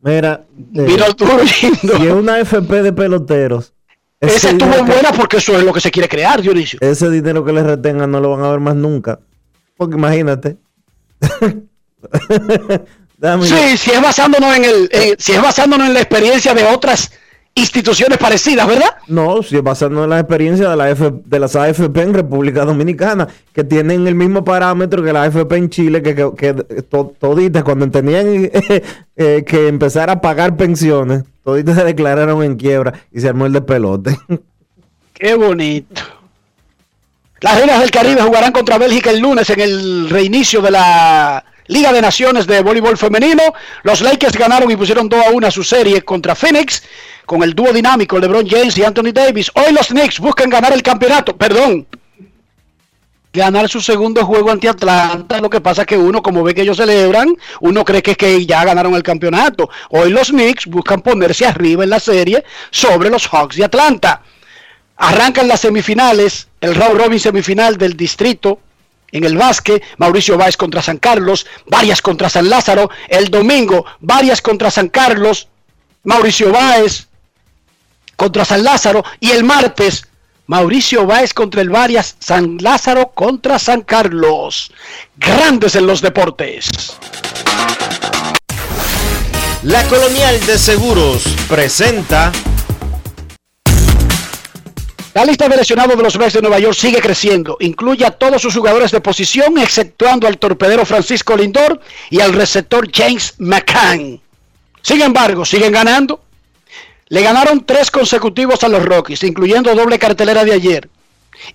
Mira, 0.00 0.44
eh, 0.74 0.82
vino 0.82 1.06
duro 1.16 1.44
Gindo. 1.46 1.96
Si 1.96 2.06
es 2.06 2.12
una 2.12 2.34
AFP 2.34 2.82
de 2.82 2.92
peloteros. 2.92 3.72
Esa 4.20 4.50
estuvo 4.50 4.84
buena 4.84 5.12
porque 5.12 5.38
eso 5.38 5.56
es 5.56 5.64
lo 5.64 5.72
que 5.72 5.80
se 5.80 5.90
quiere 5.90 6.08
crear, 6.08 6.40
Dionisio. 6.40 6.78
Ese 6.80 7.10
dinero 7.10 7.44
que 7.44 7.52
les 7.52 7.64
retengan 7.64 8.10
no 8.10 8.20
lo 8.20 8.30
van 8.30 8.44
a 8.44 8.50
ver 8.50 8.60
más 8.60 8.74
nunca. 8.74 9.18
Porque 9.76 9.96
imagínate. 9.96 10.56
sí, 13.42 13.76
si 13.76 13.90
es 13.90 14.00
basándonos 14.00 14.56
en 14.56 14.64
el, 14.64 14.88
si 15.18 15.32
es 15.32 15.42
basándonos 15.42 15.88
en 15.88 15.94
la 15.94 16.00
experiencia 16.00 16.54
de 16.54 16.64
otras 16.64 17.10
instituciones 17.54 18.18
parecidas, 18.18 18.66
¿verdad? 18.66 18.96
No, 19.06 19.42
si 19.42 19.56
es 19.56 19.62
basándonos 19.62 20.04
en 20.04 20.10
la 20.10 20.20
experiencia 20.20 20.68
de, 20.70 20.76
la 20.76 20.90
F, 20.90 21.12
de 21.24 21.38
las 21.38 21.54
AFP 21.54 22.02
en 22.02 22.14
República 22.14 22.64
Dominicana, 22.64 23.28
que 23.52 23.62
tienen 23.62 24.06
el 24.06 24.14
mismo 24.14 24.44
parámetro 24.44 25.02
que 25.02 25.12
la 25.12 25.22
AFP 25.24 25.56
en 25.56 25.70
Chile, 25.70 26.02
que, 26.02 26.14
que, 26.14 26.34
que 26.36 26.82
toditas 26.82 27.62
cuando 27.62 27.88
tenían 27.90 28.26
eh, 29.16 29.44
que 29.46 29.68
empezar 29.68 30.10
a 30.10 30.20
pagar 30.20 30.56
pensiones, 30.56 31.24
toditas 31.44 31.76
se 31.76 31.84
declararon 31.84 32.42
en 32.42 32.56
quiebra 32.56 32.92
y 33.12 33.20
se 33.20 33.28
armó 33.28 33.46
el 33.46 33.52
de 33.52 33.62
pelote. 33.62 34.18
Qué 35.12 35.34
bonito. 35.34 36.02
Las 37.40 37.58
Reinas 37.58 37.80
del 37.80 37.90
Caribe 37.90 38.22
jugarán 38.22 38.52
contra 38.52 38.78
Bélgica 38.78 39.10
el 39.10 39.20
lunes 39.20 39.48
en 39.50 39.60
el 39.60 40.10
reinicio 40.10 40.60
de 40.60 40.70
la 40.72 41.44
Liga 41.66 41.92
de 41.92 42.02
Naciones 42.02 42.46
de 42.46 42.60
Voleibol 42.62 42.98
Femenino. 42.98 43.42
Los 43.82 44.00
Lakers 44.02 44.36
ganaron 44.36 44.70
y 44.70 44.76
pusieron 44.76 45.08
2 45.08 45.26
a 45.26 45.30
1 45.30 45.46
a 45.46 45.50
su 45.50 45.64
serie 45.64 46.02
contra 46.02 46.34
Phoenix 46.34 46.82
con 47.24 47.42
el 47.42 47.54
dúo 47.54 47.72
dinámico 47.72 48.18
LeBron 48.18 48.46
James 48.46 48.76
y 48.76 48.84
Anthony 48.84 49.12
Davis. 49.12 49.50
Hoy 49.54 49.72
los 49.72 49.88
Knicks 49.88 50.20
buscan 50.20 50.50
ganar 50.50 50.72
el 50.72 50.82
campeonato. 50.82 51.36
Perdón. 51.36 51.86
Ganar 53.32 53.68
su 53.68 53.80
segundo 53.80 54.24
juego 54.24 54.50
ante 54.50 54.68
Atlanta. 54.68 55.40
Lo 55.40 55.50
que 55.50 55.60
pasa 55.60 55.82
es 55.82 55.86
que 55.88 55.96
uno, 55.96 56.22
como 56.22 56.44
ve 56.44 56.54
que 56.54 56.62
ellos 56.62 56.76
celebran, 56.76 57.34
uno 57.60 57.84
cree 57.84 58.02
que 58.02 58.46
ya 58.46 58.64
ganaron 58.64 58.94
el 58.94 59.02
campeonato. 59.02 59.70
Hoy 59.90 60.10
los 60.10 60.28
Knicks 60.28 60.66
buscan 60.66 61.00
ponerse 61.00 61.46
arriba 61.46 61.82
en 61.82 61.90
la 61.90 61.98
serie 61.98 62.44
sobre 62.70 63.10
los 63.10 63.26
Hawks 63.26 63.56
de 63.56 63.64
Atlanta. 63.64 64.22
Arrancan 64.96 65.48
las 65.48 65.60
semifinales, 65.60 66.48
el 66.60 66.74
round 66.76 67.00
robin 67.00 67.18
semifinal 67.18 67.76
del 67.76 67.96
distrito 67.96 68.60
en 69.14 69.24
el 69.24 69.38
básquet, 69.38 69.82
Mauricio 69.96 70.36
Báez 70.36 70.56
contra 70.56 70.82
San 70.82 70.98
Carlos, 70.98 71.46
varias 71.66 72.02
contra 72.02 72.28
San 72.28 72.50
Lázaro, 72.50 72.90
el 73.08 73.30
domingo 73.30 73.86
varias 74.00 74.42
contra 74.42 74.70
San 74.70 74.88
Carlos, 74.88 75.48
Mauricio 76.02 76.52
Báez 76.52 77.06
contra 78.16 78.44
San 78.44 78.62
Lázaro 78.62 79.04
y 79.20 79.30
el 79.30 79.44
martes 79.44 80.06
Mauricio 80.46 81.06
Báez 81.06 81.32
contra 81.32 81.62
el 81.62 81.70
Varias, 81.70 82.16
San 82.18 82.58
Lázaro 82.60 83.12
contra 83.14 83.58
San 83.58 83.80
Carlos. 83.80 84.70
Grandes 85.16 85.74
en 85.74 85.86
los 85.86 86.02
deportes. 86.02 86.68
La 89.62 89.82
Colonial 89.84 90.44
de 90.44 90.58
Seguros 90.58 91.24
presenta 91.48 92.30
la 95.14 95.24
lista 95.24 95.48
de 95.48 95.56
lesionados 95.56 95.96
de 95.96 96.02
los 96.02 96.18
Mets 96.18 96.32
de 96.32 96.42
Nueva 96.42 96.58
York 96.58 96.76
sigue 96.76 97.00
creciendo. 97.00 97.56
Incluye 97.60 98.04
a 98.04 98.10
todos 98.10 98.42
sus 98.42 98.52
jugadores 98.52 98.90
de 98.90 99.00
posición, 99.00 99.58
exceptuando 99.58 100.26
al 100.26 100.38
torpedero 100.38 100.84
Francisco 100.84 101.36
Lindor 101.36 101.80
y 102.10 102.20
al 102.20 102.32
receptor 102.32 102.90
James 102.92 103.34
McCann. 103.38 104.20
Sin 104.82 105.00
embargo, 105.02 105.44
siguen 105.44 105.70
ganando. 105.70 106.20
Le 107.08 107.22
ganaron 107.22 107.64
tres 107.64 107.92
consecutivos 107.92 108.64
a 108.64 108.68
los 108.68 108.84
Rockies, 108.84 109.22
incluyendo 109.22 109.72
doble 109.76 110.00
cartelera 110.00 110.44
de 110.44 110.52
ayer. 110.52 110.88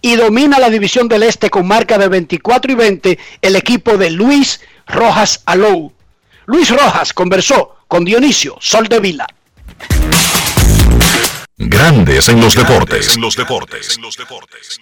Y 0.01 0.15
domina 0.15 0.57
la 0.57 0.69
división 0.69 1.09
del 1.09 1.23
Este 1.23 1.49
con 1.49 1.67
marca 1.67 1.97
de 1.97 2.07
24 2.07 2.71
y 2.71 2.75
20 2.75 3.19
el 3.41 3.55
equipo 3.57 3.97
de 3.97 4.09
Luis 4.09 4.61
Rojas 4.87 5.41
Alou. 5.45 5.91
Luis 6.45 6.69
Rojas 6.69 7.11
conversó 7.11 7.75
con 7.89 8.05
Dionisio 8.05 8.55
Sol 8.61 8.87
de 8.87 8.99
Vila. 9.01 9.27
Grandes 11.59 12.29
en 12.29 12.39
los 12.39 12.55
deportes. 12.55 13.15
En 13.15 13.21
los 13.21 13.35
deportes. 13.35 13.99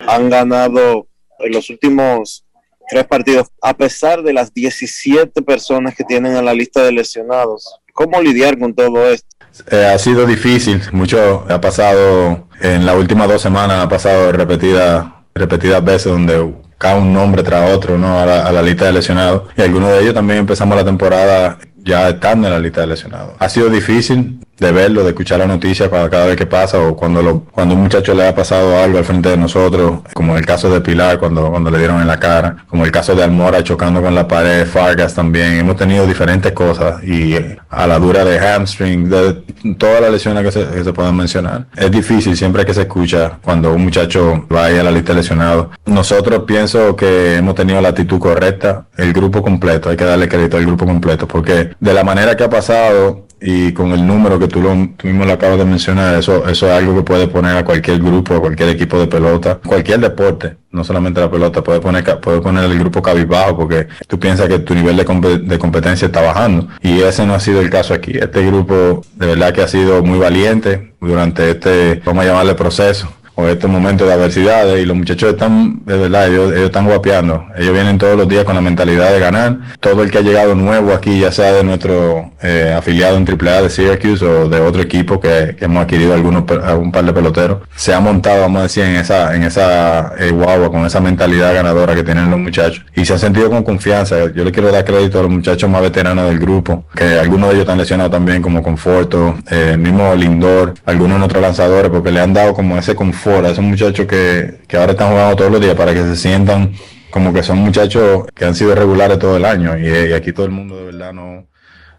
Han 0.08 0.30
ganado 0.30 1.08
en 1.40 1.52
los 1.52 1.72
últimos 1.72 2.46
tres 2.88 3.04
partidos, 3.06 3.48
a 3.64 3.76
pesar 3.76 4.22
de 4.22 4.32
las 4.32 4.54
17 4.54 5.42
personas 5.42 5.96
que 5.96 6.04
tienen 6.04 6.36
en 6.36 6.46
la 6.46 6.54
lista 6.54 6.84
de 6.84 6.92
lesionados. 6.92 7.80
¿Cómo 7.94 8.22
lidiar 8.22 8.60
con 8.60 8.76
todo 8.76 9.10
esto? 9.10 9.28
Eh, 9.72 9.86
ha 9.86 9.98
sido 9.98 10.28
difícil, 10.28 10.80
mucho 10.92 11.46
ha 11.50 11.60
pasado 11.60 12.48
en 12.62 12.86
las 12.86 12.96
últimas 12.96 13.28
dos 13.28 13.42
semanas, 13.42 13.84
ha 13.84 13.90
pasado 13.90 14.32
repetidas 14.32 15.06
repetidas 15.34 15.84
veces 15.84 16.12
donde 16.12 16.54
cae 16.78 17.00
un 17.00 17.12
nombre 17.12 17.42
tras 17.44 17.72
otro 17.72 17.98
¿no? 17.98 18.20
a, 18.20 18.26
la, 18.26 18.46
a 18.46 18.52
la 18.52 18.62
lista 18.62 18.86
de 18.86 18.94
lesionados 18.94 19.50
y 19.56 19.62
algunos 19.62 19.90
de 19.92 20.02
ellos 20.02 20.14
también 20.14 20.40
empezamos 20.40 20.76
la 20.78 20.86
temporada 20.86 21.58
ya 21.76 22.10
estando 22.10 22.48
en 22.48 22.54
la 22.54 22.60
lista 22.60 22.82
de 22.82 22.88
lesionados. 22.88 23.34
Ha 23.40 23.50
sido 23.50 23.70
difícil, 23.70 24.40
de 24.60 24.72
verlo, 24.72 25.04
de 25.04 25.10
escuchar 25.10 25.40
la 25.40 25.48
noticia 25.48 25.90
cada, 25.90 26.10
cada 26.10 26.26
vez 26.26 26.36
que 26.36 26.46
pasa 26.46 26.80
o 26.80 26.96
cuando 26.96 27.22
lo, 27.22 27.42
cuando 27.42 27.76
un 27.76 27.82
muchacho 27.82 28.14
le 28.14 28.28
ha 28.28 28.34
pasado 28.34 28.78
algo 28.78 28.98
al 28.98 29.06
frente 29.06 29.30
de 29.30 29.38
nosotros, 29.38 30.02
como 30.14 30.38
el 30.38 30.46
caso 30.46 30.70
de 30.70 30.82
Pilar 30.82 31.20
cuando, 31.20 31.50
cuando 31.50 31.70
le 31.70 31.78
dieron 31.78 32.02
en 32.02 32.08
la 32.08 32.20
cara, 32.20 32.66
como 32.68 32.86
el 32.86 32.92
caso 32.92 33.16
de 33.16 33.24
Almora 33.24 33.64
chocando 33.64 34.02
con 34.02 34.16
la 34.16 34.28
pared, 34.28 34.66
Fargas 34.66 35.14
también, 35.14 35.54
hemos 35.54 35.76
tenido 35.76 36.06
diferentes 36.08 36.52
cosas 36.54 37.04
y 37.04 37.36
a 37.70 37.88
la 37.88 38.00
dura 38.00 38.26
de 38.26 38.40
hamstring, 38.40 39.10
de 39.10 39.34
todas 39.78 40.02
las 40.02 40.12
lesiones 40.12 40.44
que 40.44 40.52
se, 40.52 40.66
que 40.68 40.84
se 40.84 40.94
puedan 40.94 41.16
mencionar. 41.16 41.68
Es 41.76 41.92
difícil 41.92 42.36
siempre 42.36 42.66
que 42.66 42.74
se 42.74 42.82
escucha 42.82 43.38
cuando 43.42 43.74
un 43.74 43.84
muchacho 43.84 44.46
va 44.54 44.68
a 44.68 44.70
la 44.70 44.92
lista 44.92 45.14
de 45.14 45.20
lesionados. 45.20 45.68
Nosotros 45.86 46.44
pienso 46.46 46.96
que 46.96 47.36
hemos 47.36 47.56
tenido 47.56 47.80
la 47.82 47.90
actitud 47.90 48.20
correcta, 48.20 48.88
el 48.98 49.14
grupo 49.14 49.42
completo, 49.42 49.90
hay 49.90 49.98
que 49.98 50.06
darle 50.06 50.28
crédito 50.28 50.58
al 50.58 50.66
grupo 50.66 50.86
completo, 50.86 51.28
porque 51.28 51.72
de 51.80 51.94
la 51.94 52.04
manera 52.04 52.36
que 52.36 52.44
ha 52.44 52.50
pasado, 52.50 53.27
y 53.40 53.72
con 53.74 53.92
el 53.92 54.06
número 54.06 54.40
que 54.40 54.48
tú, 54.48 54.62
lo, 54.62 54.74
mismo 54.76 55.26
lo 55.26 55.34
acabas 55.34 55.60
de 55.60 55.66
mencionar, 55.66 56.16
eso, 56.18 56.48
eso 56.48 56.66
es 56.68 56.72
algo 56.72 56.96
que 56.96 57.04
puede 57.04 57.28
poner 57.28 57.56
a 57.56 57.64
cualquier 57.64 58.00
grupo, 58.00 58.36
a 58.36 58.40
cualquier 58.40 58.70
equipo 58.70 59.00
de 59.00 59.08
pelota, 59.08 59.60
cualquier 59.64 60.00
deporte, 60.00 60.58
no 60.72 60.84
solamente 60.84 61.22
la 61.22 61.30
pelota, 61.30 61.64
puede 61.64 61.80
poner, 61.80 62.20
puede 62.20 62.42
poner 62.42 62.64
el 62.64 62.80
grupo 62.80 63.02
cabizbajo 63.02 63.58
porque 63.58 63.88
tú 64.08 64.20
piensas 64.20 64.48
que 64.48 64.60
tu 64.60 64.74
nivel 64.74 64.98
de, 64.98 65.40
de 65.40 65.60
competencia 65.60 66.08
está 66.08 66.22
bajando 66.22 66.68
y 66.82 67.02
ese 67.02 67.26
no 67.26 67.34
ha 67.34 67.40
sido 67.40 67.62
el 67.62 67.70
caso 67.70 67.94
aquí. 67.94 68.12
Este 68.18 68.46
grupo 68.46 69.04
de 69.16 69.28
verdad 69.28 69.54
que 69.54 69.62
ha 69.62 69.68
sido 69.68 70.04
muy 70.04 70.20
valiente 70.20 70.94
durante 71.00 71.52
este, 71.52 72.02
vamos 72.06 72.24
a 72.24 72.28
llamarle 72.28 72.56
proceso 72.56 73.08
o 73.40 73.48
estos 73.48 73.70
momentos 73.70 74.08
de 74.08 74.14
adversidades 74.16 74.82
y 74.82 74.86
los 74.86 74.98
muchachos 74.98 75.30
están, 75.30 75.86
de 75.86 75.96
verdad, 75.96 76.28
ellos, 76.28 76.52
ellos 76.54 76.66
están 76.66 76.88
guapeando. 76.88 77.46
Ellos 77.56 77.72
vienen 77.72 78.00
todos 78.00 78.18
los 78.18 78.28
días 78.28 78.44
con 78.44 78.56
la 78.56 78.62
mentalidad 78.62 79.12
de 79.12 79.20
ganar. 79.20 79.60
Todo 79.80 80.02
el 80.02 80.10
que 80.10 80.18
ha 80.18 80.22
llegado 80.22 80.56
nuevo 80.56 80.92
aquí, 80.92 81.20
ya 81.20 81.32
sea 81.32 81.54
de 81.54 81.64
nuestro 81.64 82.32
eh, 82.42 82.74
afiliado 82.76 83.16
en 83.16 83.28
AAA 83.30 83.62
de 83.62 83.70
Syracuse 83.70 84.26
o 84.26 84.50
de 84.50 84.60
otro 84.60 84.82
equipo 84.82 85.20
que, 85.20 85.56
que 85.56 85.66
hemos 85.66 85.84
adquirido 85.84 86.16
algunos, 86.16 86.46
un 86.80 86.92
par 86.92 87.06
de 87.06 87.14
peloteros, 87.14 87.60
se 87.76 87.94
ha 87.94 88.00
montado, 88.00 88.42
vamos 88.42 88.62
a 88.62 88.64
decir, 88.64 88.86
en 88.86 88.96
esa, 88.96 89.36
en 89.36 89.44
esa 89.44 90.14
eh, 90.18 90.32
guagua, 90.32 90.72
con 90.72 90.84
esa 90.88 91.00
mentalidad 91.00 91.54
ganadora 91.54 91.94
que 91.94 92.04
tienen 92.04 92.32
los 92.32 92.40
muchachos. 92.40 92.84
Y 92.96 93.06
se 93.06 93.14
han 93.14 93.20
sentido 93.20 93.52
con 93.52 93.62
confianza. 93.62 94.32
Yo 94.34 94.46
le 94.46 94.52
quiero 94.52 94.72
dar 94.72 94.84
crédito 94.84 95.20
a 95.20 95.22
los 95.22 95.32
muchachos 95.32 95.70
más 95.70 95.84
veteranos 95.84 96.28
del 96.28 96.40
grupo, 96.40 96.86
que 96.96 97.20
algunos 97.20 97.50
de 97.50 97.54
ellos 97.54 97.66
están 97.66 97.78
lesionados 97.78 98.12
también, 98.12 98.42
como 98.42 98.64
Conforto, 98.64 99.36
eh, 99.52 99.78
mismo 99.78 100.16
Lindor, 100.16 100.74
algunos 100.88 101.22
otros 101.22 101.40
lanzadores, 101.40 101.92
porque 101.92 102.12
le 102.12 102.20
han 102.20 102.34
dado 102.34 102.56
como 102.56 102.80
ese 102.80 102.96
confort 102.96 103.27
esos 103.30 103.64
muchachos 103.64 104.06
que, 104.08 104.62
que 104.68 104.78
ahora 104.78 104.94
están 104.94 105.12
jugando 105.12 105.36
todos 105.36 105.52
los 105.52 105.62
días 105.62 105.76
para 105.76 105.94
que 105.94 106.02
se 106.02 106.16
sientan 106.16 106.72
como 107.10 107.34
que 107.34 107.44
son 107.44 107.58
muchachos 107.60 108.26
que 108.34 108.46
han 108.46 108.56
sido 108.56 108.76
regulares 108.76 109.20
todo 109.20 109.38
el 109.38 109.46
año. 109.46 109.78
Y, 109.78 110.14
aquí 110.14 110.34
todo 110.34 110.46
el 110.46 110.52
mundo 110.52 110.78
de 110.78 110.86
verdad 110.86 111.14
no, 111.14 111.48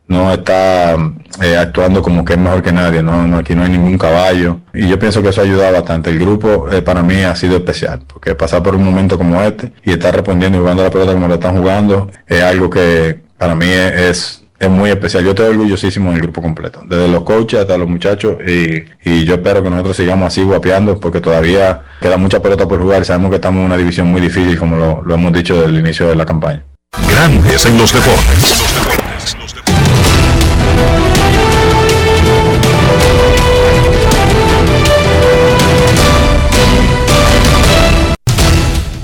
no 0.07 0.33
está 0.33 0.97
eh, 1.43 1.57
actuando 1.57 2.03
como 2.03 2.25
que 2.25 2.35
es 2.35 2.39
mejor 2.39 2.63
que 2.63 2.73
nadie, 2.73 3.03
no, 3.03 3.37
aquí 3.37 3.55
no 3.55 3.65
hay 3.65 3.71
ningún 3.71 3.99
caballo. 3.99 4.61
Y 4.73 4.89
yo 4.89 4.99
pienso 4.99 5.23
que 5.23 5.31
eso 5.31 5.41
ha 5.41 5.45
ayudado 5.45 5.73
bastante. 5.73 6.11
El 6.11 6.19
grupo 6.19 6.69
eh, 6.71 6.83
para 6.83 7.03
mí 7.03 7.23
ha 7.23 7.35
sido 7.35 7.57
especial, 7.57 8.03
porque 8.07 8.35
pasar 8.35 8.63
por 8.63 8.75
un 8.75 8.85
momento 8.85 9.19
como 9.19 9.43
este 9.43 9.73
y 9.85 9.93
estar 9.93 10.15
respondiendo 10.15 10.59
y 10.59 10.61
jugando 10.61 10.83
la 10.83 10.91
pelota 10.91 11.13
como 11.13 11.29
lo 11.29 11.35
están 11.35 11.57
jugando 11.57 12.11
es 12.27 12.43
algo 12.43 12.71
que 12.71 13.21
para 13.37 13.55
mí 13.55 13.69
es, 13.69 14.45
es 14.59 14.69
muy 14.69 14.91
especial. 14.91 15.25
Yo 15.25 15.31
estoy 15.31 15.47
orgullosísimo 15.49 16.11
del 16.11 16.21
grupo 16.21 16.43
completo, 16.43 16.83
desde 16.85 17.09
los 17.09 17.23
coaches 17.23 17.61
hasta 17.61 17.79
los 17.79 17.89
muchachos 17.89 18.37
y, 18.47 18.85
y 19.05 19.25
yo 19.25 19.35
espero 19.35 19.63
que 19.63 19.71
nosotros 19.71 19.97
sigamos 19.97 20.27
así 20.27 20.43
guapeando 20.43 20.99
porque 20.99 21.21
todavía 21.21 21.83
queda 22.01 22.17
mucha 22.17 22.41
pelota 22.41 22.67
por 22.67 22.81
jugar 22.81 23.05
sabemos 23.05 23.31
que 23.31 23.37
estamos 23.37 23.61
en 23.61 23.67
una 23.67 23.77
división 23.77 24.09
muy 24.09 24.21
difícil 24.21 24.59
como 24.59 24.77
lo, 24.77 25.03
lo 25.03 25.15
hemos 25.15 25.33
dicho 25.33 25.57
desde 25.57 25.71
el 25.71 25.79
inicio 25.79 26.09
de 26.09 26.17
la 26.17 26.27
campaña. 26.27 26.65
Grandes 27.09 27.67
en 27.67 27.79
los 27.79 27.93
deportes. 27.93 28.98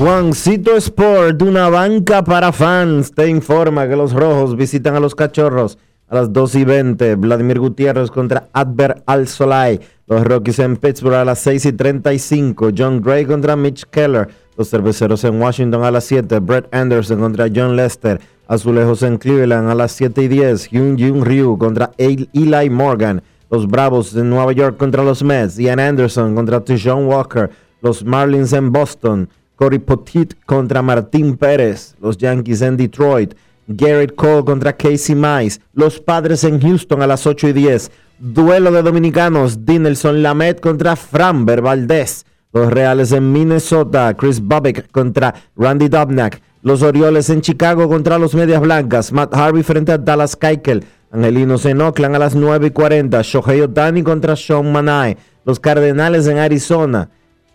Juancito 0.04 0.76
Sport, 0.76 1.40
una 1.40 1.70
banca 1.70 2.22
para 2.22 2.52
fans, 2.52 3.10
te 3.10 3.26
informa 3.26 3.88
que 3.88 3.96
los 3.96 4.12
rojos 4.12 4.54
visitan 4.54 4.94
a 4.94 5.00
los 5.00 5.14
cachorros 5.14 5.78
a 6.08 6.16
las 6.16 6.30
2 6.30 6.56
y 6.56 6.64
20. 6.64 7.14
Vladimir 7.14 7.58
Gutiérrez 7.58 8.10
contra 8.10 8.50
Adver 8.52 9.02
Al 9.06 9.26
Solai. 9.26 9.80
Los 10.06 10.22
Rockies 10.24 10.58
en 10.58 10.76
Pittsburgh 10.76 11.14
a 11.14 11.24
las 11.24 11.38
6 11.38 11.64
y 11.64 11.72
35. 11.72 12.68
John 12.76 13.00
Gray 13.00 13.24
contra 13.24 13.56
Mitch 13.56 13.86
Keller. 13.86 14.28
Los 14.58 14.68
cerveceros 14.68 15.24
en 15.24 15.40
Washington 15.40 15.82
a 15.84 15.90
las 15.90 16.04
7. 16.04 16.38
Brett 16.40 16.68
Anderson 16.74 17.20
contra 17.20 17.46
John 17.48 17.74
Lester. 17.74 18.20
Azulejos 18.46 19.02
en 19.04 19.16
Cleveland 19.16 19.70
a 19.70 19.74
las 19.74 19.92
7 19.92 20.20
y 20.20 20.28
10. 20.28 20.66
Hyun 20.66 20.98
Jun 20.98 21.24
Ryu 21.24 21.56
contra 21.56 21.92
Eli 21.96 22.68
Morgan. 22.68 23.22
Los 23.50 23.66
Bravos 23.66 24.14
en 24.14 24.28
Nueva 24.28 24.52
York 24.52 24.76
contra 24.76 25.02
los 25.02 25.22
Mets. 25.24 25.56
Ian 25.56 25.80
Anderson 25.80 26.34
contra 26.34 26.60
Tijon 26.60 27.06
Walker. 27.06 27.48
Los 27.80 28.04
Marlins 28.04 28.52
en 28.52 28.70
Boston. 28.70 29.30
Cory 29.56 29.78
Petit 29.78 30.34
contra 30.46 30.82
Martín 30.82 31.36
Pérez. 31.36 31.94
Los 32.00 32.18
Yankees 32.18 32.62
en 32.62 32.76
Detroit. 32.76 33.34
Garrett 33.66 34.14
Cole 34.14 34.44
contra 34.44 34.76
Casey 34.76 35.14
Mize. 35.14 35.60
Los 35.72 36.00
Padres 36.00 36.44
en 36.44 36.60
Houston 36.60 37.02
a 37.02 37.06
las 37.06 37.26
8 37.26 37.48
y 37.48 37.52
10. 37.52 37.90
Duelo 38.18 38.72
de 38.72 38.82
dominicanos. 38.82 39.64
Dinelson 39.64 40.22
Lamet 40.22 40.60
contra 40.60 40.96
Framber 40.96 41.62
Valdez. 41.62 42.24
Los 42.52 42.72
Reales 42.72 43.12
en 43.12 43.32
Minnesota. 43.32 44.14
Chris 44.14 44.40
Bobbick 44.40 44.90
contra 44.90 45.34
Randy 45.56 45.88
Dobnak. 45.88 46.42
Los 46.62 46.82
Orioles 46.82 47.30
en 47.30 47.40
Chicago 47.40 47.88
contra 47.88 48.18
los 48.18 48.34
Medias 48.34 48.60
Blancas. 48.60 49.12
Matt 49.12 49.34
Harvey 49.34 49.62
frente 49.62 49.92
a 49.92 49.98
Dallas 49.98 50.34
Keuchel. 50.36 50.84
Angelinos 51.10 51.64
en 51.66 51.80
Oakland 51.80 52.16
a 52.16 52.18
las 52.18 52.34
9 52.34 52.66
y 52.66 52.70
40. 52.70 53.22
Shohei 53.22 53.60
Otani 53.60 54.02
contra 54.02 54.34
Sean 54.34 54.72
Manai. 54.72 55.16
Los 55.44 55.60
Cardenales 55.60 56.26
en 56.26 56.38
Arizona. 56.38 57.10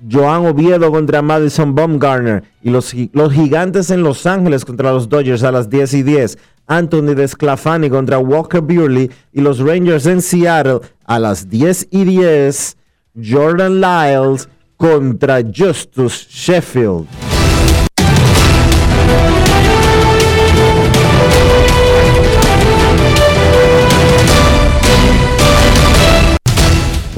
Joan 0.09 0.45
Oviedo 0.45 0.91
contra 0.91 1.21
Madison 1.21 1.75
Baumgartner 1.75 2.43
y 2.61 2.69
los, 2.69 2.93
los 3.13 3.33
gigantes 3.33 3.89
en 3.91 4.03
Los 4.03 4.25
Ángeles 4.25 4.65
contra 4.65 4.91
los 4.91 5.09
Dodgers 5.09 5.43
a 5.43 5.51
las 5.51 5.69
10 5.69 5.93
y 5.95 6.03
10. 6.03 6.37
Anthony 6.67 7.15
Desclafani 7.15 7.89
contra 7.89 8.19
Walker 8.19 8.61
Buehler 8.61 9.09
y 9.33 9.41
los 9.41 9.59
Rangers 9.59 10.05
en 10.05 10.21
Seattle 10.21 10.79
a 11.05 11.19
las 11.19 11.49
10 11.49 11.87
y 11.91 12.03
10. 12.05 12.77
Jordan 13.15 13.81
Lyles 13.81 14.47
contra 14.77 15.41
Justus 15.43 16.27
Sheffield. 16.29 17.28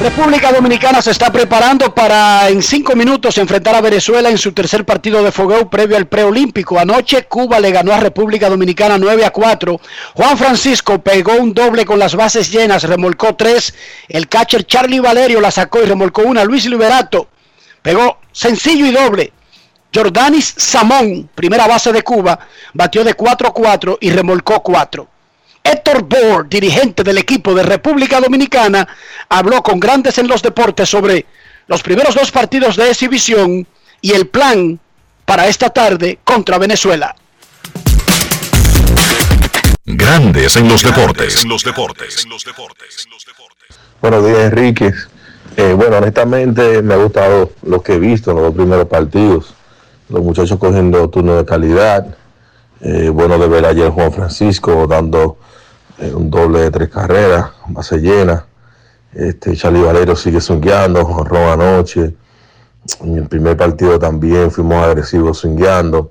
República 0.00 0.50
Dominicana 0.50 1.02
se 1.02 1.10
está 1.10 1.30
preparando 1.30 1.94
para 1.94 2.48
en 2.48 2.62
cinco 2.62 2.96
minutos 2.96 3.36
enfrentar 3.36 3.74
a 3.74 3.82
Venezuela 3.82 4.30
en 4.30 4.38
su 4.38 4.52
tercer 4.52 4.86
partido 4.86 5.22
de 5.22 5.30
fogueo 5.30 5.68
previo 5.68 5.94
al 5.94 6.06
preolímpico. 6.06 6.78
Anoche 6.78 7.24
Cuba 7.24 7.60
le 7.60 7.70
ganó 7.70 7.92
a 7.92 8.00
República 8.00 8.48
Dominicana 8.48 8.96
9 8.96 9.26
a 9.26 9.30
4. 9.30 9.78
Juan 10.14 10.38
Francisco 10.38 11.02
pegó 11.02 11.34
un 11.34 11.52
doble 11.52 11.84
con 11.84 11.98
las 11.98 12.14
bases 12.14 12.50
llenas, 12.50 12.84
remolcó 12.84 13.34
tres. 13.34 13.74
El 14.08 14.26
catcher 14.26 14.64
Charlie 14.64 15.00
Valerio 15.00 15.38
la 15.38 15.50
sacó 15.50 15.82
y 15.82 15.86
remolcó 15.86 16.22
una. 16.22 16.44
Luis 16.44 16.64
Liberato 16.64 17.28
pegó 17.82 18.20
sencillo 18.32 18.86
y 18.86 18.92
doble. 18.92 19.34
Jordanis 19.94 20.54
Samón, 20.56 21.28
primera 21.34 21.66
base 21.66 21.92
de 21.92 22.02
Cuba, 22.02 22.38
batió 22.72 23.04
de 23.04 23.14
4-4 23.14 23.98
y 24.00 24.10
remolcó 24.12 24.62
4. 24.62 25.09
Héctor 25.62 26.04
Bohr, 26.04 26.48
dirigente 26.48 27.02
del 27.02 27.18
equipo 27.18 27.54
de 27.54 27.62
República 27.62 28.20
Dominicana, 28.20 28.86
habló 29.28 29.62
con 29.62 29.78
grandes 29.78 30.18
en 30.18 30.28
los 30.28 30.42
deportes 30.42 30.88
sobre 30.88 31.26
los 31.66 31.82
primeros 31.82 32.14
dos 32.14 32.30
partidos 32.30 32.76
de 32.76 32.88
exhibición 32.88 33.66
y 34.00 34.12
el 34.12 34.26
plan 34.26 34.80
para 35.24 35.46
esta 35.46 35.70
tarde 35.70 36.18
contra 36.24 36.58
Venezuela. 36.58 37.14
Grandes 39.84 40.56
en 40.56 40.68
los 40.68 40.82
deportes. 40.82 41.42
En 41.42 41.48
los 41.48 41.64
deportes. 41.64 42.26
los 42.26 42.44
deportes. 42.44 43.06
Buenos 44.00 44.24
días, 44.24 44.38
Enrique. 44.38 44.92
Eh, 45.56 45.72
bueno, 45.74 45.98
honestamente 45.98 46.80
me 46.82 46.94
ha 46.94 46.96
gustado 46.96 47.52
lo 47.62 47.82
que 47.82 47.94
he 47.94 47.98
visto 47.98 48.30
en 48.30 48.36
los 48.36 48.46
dos 48.46 48.54
primeros 48.54 48.86
partidos. 48.86 49.54
Los 50.08 50.22
muchachos 50.22 50.58
cogiendo 50.58 51.08
turno 51.10 51.36
de 51.36 51.44
calidad. 51.44 52.06
Eh, 52.80 53.10
bueno 53.10 53.38
de 53.38 53.46
ver 53.46 53.66
ayer 53.66 53.90
Juan 53.90 54.12
Francisco 54.12 54.86
dando 54.86 55.38
eh, 56.00 56.14
un 56.14 56.30
doble 56.30 56.60
de 56.60 56.70
tres 56.70 56.88
carreras, 56.88 57.50
base 57.68 57.98
llena. 57.98 58.46
Este, 59.12 59.56
Charlie 59.56 59.82
Valero 59.82 60.16
sigue 60.16 60.40
swingueando, 60.40 61.02
honrón 61.02 61.60
anoche. 61.60 62.14
En 63.00 63.18
el 63.18 63.28
primer 63.28 63.56
partido 63.56 63.98
también 63.98 64.50
fuimos 64.50 64.84
agresivos 64.84 65.38
swingueando. 65.38 66.10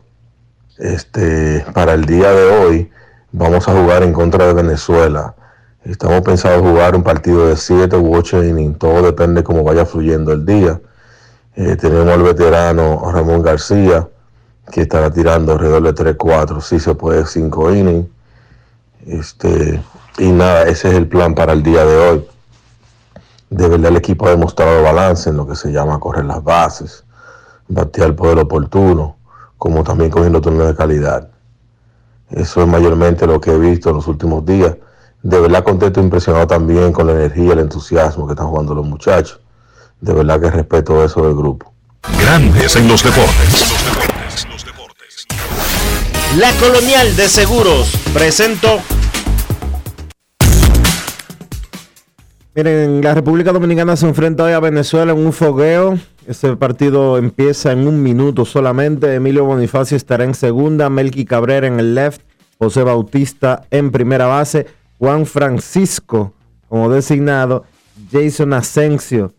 Este, 0.78 1.66
para 1.74 1.94
el 1.94 2.06
día 2.06 2.32
de 2.32 2.46
hoy 2.46 2.92
vamos 3.32 3.68
a 3.68 3.74
jugar 3.74 4.04
en 4.04 4.14
contra 4.14 4.48
de 4.48 4.54
Venezuela. 4.54 5.36
Estamos 5.84 6.22
pensando 6.22 6.70
jugar 6.70 6.96
un 6.96 7.04
partido 7.04 7.48
de 7.48 7.56
7 7.56 7.96
u 7.98 8.16
8 8.16 8.44
innings, 8.44 8.78
todo 8.78 9.02
depende 9.02 9.44
cómo 9.44 9.64
vaya 9.64 9.86
fluyendo 9.86 10.34
el 10.34 10.46
día. 10.46 10.80
Eh, 11.56 11.76
tenemos 11.78 12.08
al 12.08 12.22
veterano 12.22 13.12
Ramón 13.12 13.42
García, 13.42 14.08
que 14.72 14.82
estará 14.82 15.10
tirando 15.10 15.54
alrededor 15.54 15.84
de 15.84 15.96
3-4, 15.96 16.62
si 16.62 16.80
se 16.80 16.94
puede 16.96 17.26
5 17.26 17.74
innings. 17.74 18.08
Este, 19.06 19.82
y 20.18 20.32
nada, 20.32 20.64
ese 20.64 20.90
es 20.90 20.96
el 20.96 21.08
plan 21.08 21.34
para 21.36 21.54
el 21.54 21.64
día 21.64 21.86
de 21.86 21.98
hoy. 21.98 22.28
De 23.50 23.68
verdad 23.68 23.90
el 23.90 23.98
equipo 23.98 24.28
ha 24.28 24.32
demostrado 24.32 24.84
balance 24.84 25.30
en 25.30 25.38
lo 25.38 25.48
que 25.48 25.56
se 25.56 25.72
llama 25.72 26.00
correr 26.00 26.26
las 26.26 26.44
bases, 26.44 27.04
batear 27.68 28.16
el 28.20 28.40
oportuno, 28.40 29.18
como 29.58 29.84
también 29.84 30.12
cogiendo 30.12 30.42
turnos 30.42 30.68
de 30.68 30.76
calidad. 30.76 31.30
Eso 32.30 32.62
es 32.62 32.68
mayormente 32.68 33.26
lo 33.26 33.42
que 33.42 33.52
he 33.52 33.58
visto 33.58 33.90
en 33.90 33.96
los 33.96 34.08
últimos 34.08 34.46
días. 34.46 34.76
De 35.24 35.40
verdad 35.40 35.64
contento 35.64 36.00
e 36.00 36.04
impresionado 36.04 36.46
también 36.46 36.94
con 36.94 37.08
la 37.08 37.14
energía 37.14 37.46
y 37.46 37.50
el 37.50 37.60
entusiasmo 37.60 38.28
que 38.28 38.34
están 38.34 38.48
jugando 38.48 38.76
los 38.76 38.86
muchachos. 38.86 39.40
De 40.00 40.14
verdad 40.14 40.40
que 40.40 40.52
respeto 40.52 41.04
eso 41.04 41.24
del 41.24 41.36
grupo. 41.36 41.74
Grandes 42.22 42.76
en 42.76 42.88
los 42.88 43.04
deportes. 43.04 43.79
La 46.38 46.52
Colonial 46.60 47.16
de 47.16 47.28
Seguros 47.28 47.92
presentó. 48.14 48.80
Miren, 52.54 53.02
la 53.02 53.16
República 53.16 53.52
Dominicana 53.52 53.96
se 53.96 54.08
enfrenta 54.08 54.44
hoy 54.44 54.52
a 54.52 54.60
Venezuela 54.60 55.14
en 55.14 55.26
un 55.26 55.34
fogueo. 55.34 55.98
Este 56.28 56.56
partido 56.56 57.18
empieza 57.18 57.72
en 57.72 57.88
un 57.88 58.04
minuto 58.04 58.46
solamente. 58.46 59.16
Emilio 59.16 59.44
Bonifacio 59.46 59.98
estará 59.98 60.24
en 60.24 60.36
segunda, 60.36 60.88
Melqui 60.92 61.26
Cabrera 61.26 61.66
en 61.66 61.80
el 61.80 61.96
left, 61.96 62.22
José 62.60 62.84
Bautista 62.84 63.64
en 63.72 63.90
primera 63.90 64.28
base, 64.28 64.68
Juan 65.00 65.26
Francisco 65.26 66.36
como 66.68 66.92
designado, 66.92 67.64
Jason 68.12 68.54
Asensio 68.54 69.34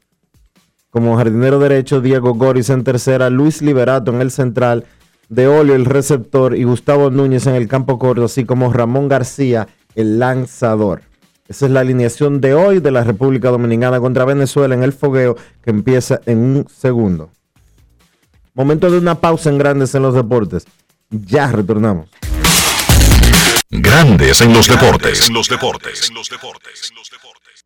como 0.91 1.17
jardinero 1.17 1.61
derecho, 1.61 2.01
Diego 2.01 2.35
Goris 2.35 2.69
en 2.69 2.83
tercera, 2.83 3.31
Luis 3.31 3.63
Liberato 3.63 4.11
en 4.11 4.21
el 4.21 4.33
central, 4.33 4.85
De 5.31 5.47
Olio 5.47 5.77
el 5.77 5.85
receptor 5.85 6.57
y 6.57 6.65
Gustavo 6.65 7.09
Núñez 7.09 7.47
en 7.47 7.55
el 7.55 7.69
campo 7.69 8.01
corto, 8.01 8.25
así 8.25 8.45
como 8.45 8.73
Ramón 8.73 9.09
García 9.09 9.69
el 9.95 10.19
lanzador. 10.19 11.03
Esa 11.47 11.67
es 11.67 11.73
la 11.73 11.81
alineación 11.81 12.41
de 12.41 12.55
hoy 12.55 12.81
de 12.81 12.91
la 12.91 13.05
República 13.05 13.51
Dominicana 13.51 14.01
contra 14.01 14.25
Venezuela 14.25 14.75
en 14.75 14.83
el 14.83 14.93
fogueo 14.93 15.37
que 15.63 15.71
empieza 15.71 16.21
en 16.27 16.39
un 16.39 16.67
segundo. 16.69 17.31
Momento 18.55 18.91
de 18.91 18.99
una 18.99 19.15
pausa 19.15 19.51
en 19.51 19.59
Grandes 19.59 19.95
en 19.95 20.03
los 20.03 20.15
Deportes. 20.15 20.65
Ya 21.11 21.47
retornamos. 21.47 22.09
Grandes 23.71 24.41
en 24.41 24.53
los 24.53 24.67
deportes. 24.67 25.29
En 25.29 25.35
los 25.35 25.49
deportes. 25.49 26.11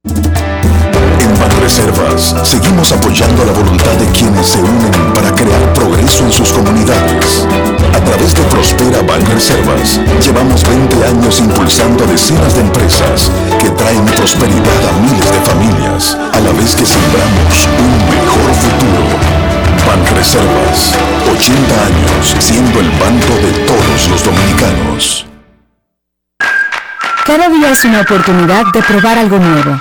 En 0.05 1.41
Banreservas 1.41 2.35
seguimos 2.43 2.93
apoyando 2.93 3.43
la 3.43 3.53
voluntad 3.53 3.93
de 3.93 4.05
quienes 4.13 4.49
se 4.49 4.59
unen 4.61 5.13
para 5.15 5.35
crear 5.35 5.73
progreso 5.73 6.25
en 6.25 6.33
sus 6.33 6.53
comunidades. 6.53 7.47
A 7.95 8.05
través 8.05 8.35
de 8.35 8.43
Prospera 8.43 9.01
Banreservas 9.01 9.99
llevamos 10.21 10.63
20 10.69 11.07
años 11.07 11.41
impulsando 11.41 12.05
decenas 12.05 12.53
de 12.53 12.61
empresas 12.61 13.31
que 13.59 13.71
traen 13.71 14.05
prosperidad 14.05 14.89
a 14.91 14.93
miles 15.01 15.31
de 15.33 15.41
familias, 15.41 16.19
a 16.35 16.41
la 16.41 16.53
vez 16.53 16.75
que 16.75 16.85
sembramos 16.85 17.69
un 17.79 17.97
mejor 18.13 18.53
futuro. 18.61 19.05
Banreservas, 19.87 20.93
80 21.33 21.87
años 21.87 22.37
siendo 22.41 22.81
el 22.81 22.91
banco 22.91 23.35
de 23.41 23.53
todos 23.65 24.09
los 24.11 24.23
dominicanos. 24.23 25.27
Cada 27.25 27.49
día 27.49 27.71
es 27.71 27.83
una 27.87 28.03
oportunidad 28.03 28.67
de 28.71 28.83
probar 28.83 29.17
algo 29.17 29.39
nuevo. 29.39 29.81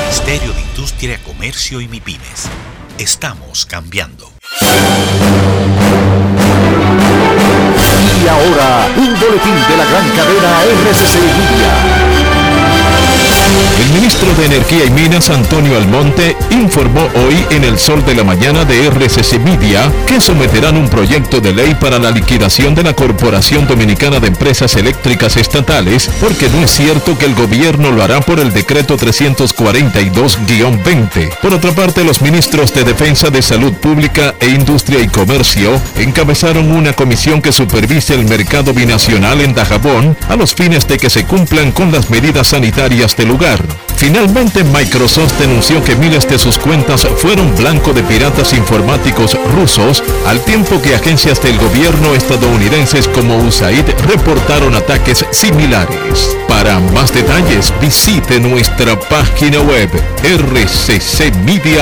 Ministerio 0.00 0.52
de 0.52 0.60
Industria, 0.60 1.18
Comercio 1.24 1.80
y 1.80 1.88
MIPIMES. 1.88 2.48
Estamos 2.98 3.66
cambiando. 3.66 4.30
Y 8.22 8.28
ahora, 8.28 8.88
un 8.96 9.18
boletín 9.18 9.54
de 9.68 9.76
la 9.76 9.84
gran 9.84 10.08
cadena 10.10 10.62
RCC 10.64 11.16
Media. 11.16 12.21
El 13.52 14.00
ministro 14.00 14.32
de 14.34 14.46
Energía 14.46 14.86
y 14.86 14.90
Minas, 14.90 15.28
Antonio 15.28 15.76
Almonte, 15.76 16.34
informó 16.50 17.06
hoy 17.26 17.44
en 17.50 17.64
el 17.64 17.78
Sol 17.78 18.02
de 18.06 18.14
la 18.14 18.24
Mañana 18.24 18.64
de 18.64 18.86
RCC 18.86 19.38
Media 19.40 19.92
que 20.06 20.22
someterán 20.22 20.76
un 20.76 20.88
proyecto 20.88 21.40
de 21.40 21.52
ley 21.52 21.74
para 21.74 21.98
la 21.98 22.10
liquidación 22.10 22.74
de 22.74 22.82
la 22.82 22.94
Corporación 22.94 23.66
Dominicana 23.66 24.20
de 24.20 24.28
Empresas 24.28 24.74
Eléctricas 24.76 25.36
Estatales, 25.36 26.08
porque 26.20 26.48
no 26.48 26.64
es 26.64 26.70
cierto 26.70 27.18
que 27.18 27.26
el 27.26 27.34
gobierno 27.34 27.90
lo 27.90 28.02
hará 28.02 28.20
por 28.20 28.40
el 28.40 28.52
decreto 28.52 28.96
342-20. 28.96 31.38
Por 31.40 31.52
otra 31.52 31.72
parte, 31.72 32.04
los 32.04 32.22
ministros 32.22 32.72
de 32.72 32.84
Defensa 32.84 33.28
de 33.28 33.42
Salud 33.42 33.74
Pública 33.74 34.34
e 34.40 34.48
Industria 34.48 35.00
y 35.00 35.08
Comercio 35.08 35.78
encabezaron 35.96 36.70
una 36.70 36.94
comisión 36.94 37.42
que 37.42 37.52
supervise 37.52 38.14
el 38.14 38.24
mercado 38.26 38.72
binacional 38.72 39.42
en 39.42 39.54
Dajabón 39.54 40.16
a 40.28 40.36
los 40.36 40.54
fines 40.54 40.88
de 40.88 40.96
que 40.96 41.10
se 41.10 41.26
cumplan 41.26 41.72
con 41.72 41.92
las 41.92 42.08
medidas 42.08 42.46
sanitarias 42.48 43.14
del 43.16 43.28
lugar. 43.28 43.41
Finalmente, 43.96 44.62
Microsoft 44.62 45.32
denunció 45.40 45.82
que 45.82 45.96
miles 45.96 46.28
de 46.28 46.38
sus 46.38 46.58
cuentas 46.58 47.04
fueron 47.16 47.52
blanco 47.56 47.92
de 47.92 48.04
piratas 48.04 48.52
informáticos 48.52 49.36
rusos, 49.52 50.04
al 50.26 50.38
tiempo 50.40 50.80
que 50.80 50.94
agencias 50.94 51.42
del 51.42 51.58
gobierno 51.58 52.14
estadounidenses 52.14 53.08
como 53.08 53.36
USAID 53.38 53.84
reportaron 54.06 54.76
ataques 54.76 55.24
similares. 55.32 56.36
Para 56.46 56.78
más 56.78 57.12
detalles, 57.12 57.74
visite 57.80 58.38
nuestra 58.38 58.96
página 58.98 59.58
web 59.60 59.90
rccmedia.com.do. 60.22 61.72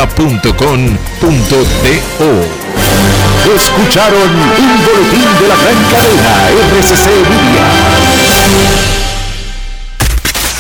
Escucharon 3.55 4.31
un 4.31 4.85
boletín 4.87 5.29
de 5.41 5.49
la 5.49 5.57
gran 5.57 5.79
cadena 5.91 6.33
RCC 6.79 7.07
Media. 7.29 8.30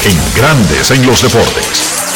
En 0.03 0.17
Grandes 0.35 0.91
en 0.93 1.07
los 1.07 1.23
Deportes. 1.23 1.67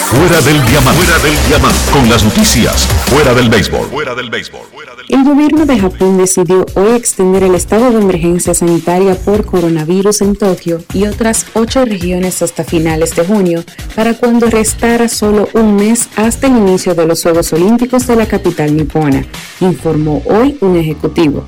Fuera 0.07 0.41
del 0.41 0.64
diamante. 0.64 1.03
Fuera 1.03 1.18
del 1.22 1.47
diamante. 1.47 1.78
Con 1.93 2.09
las 2.09 2.24
noticias. 2.24 2.87
Fuera 3.11 3.35
del 3.35 3.51
béisbol. 3.51 3.89
Fuera 3.89 4.14
del 4.14 4.30
béisbol. 4.30 4.62
El 5.11 5.22
gobierno 5.22 5.66
de 5.66 5.78
Japón 5.78 6.16
decidió 6.16 6.64
hoy 6.76 6.93
extender 6.93 7.43
el 7.43 7.55
estado 7.55 7.91
de 7.91 8.01
emergencia 8.01 8.55
sanitaria 8.55 9.14
por 9.16 9.45
coronavirus 9.45 10.22
en 10.22 10.35
Tokio 10.35 10.82
y 10.95 11.05
otras 11.05 11.45
ocho 11.53 11.85
regiones 11.85 12.41
hasta 12.41 12.64
finales 12.64 13.14
de 13.16 13.26
junio, 13.26 13.62
para 13.95 14.14
cuando 14.14 14.49
restara 14.49 15.07
solo 15.11 15.51
un 15.53 15.76
mes 15.76 16.09
hasta 16.16 16.47
el 16.47 16.57
inicio 16.57 16.95
de 16.95 17.07
los 17.07 17.22
Juegos 17.22 17.53
Olímpicos 17.53 18.07
de 18.07 18.16
la 18.16 18.26
capital 18.26 18.74
nipona, 18.74 19.26
informó 19.61 20.22
hoy 20.24 20.57
un 20.62 20.76
ejecutivo. 20.76 21.45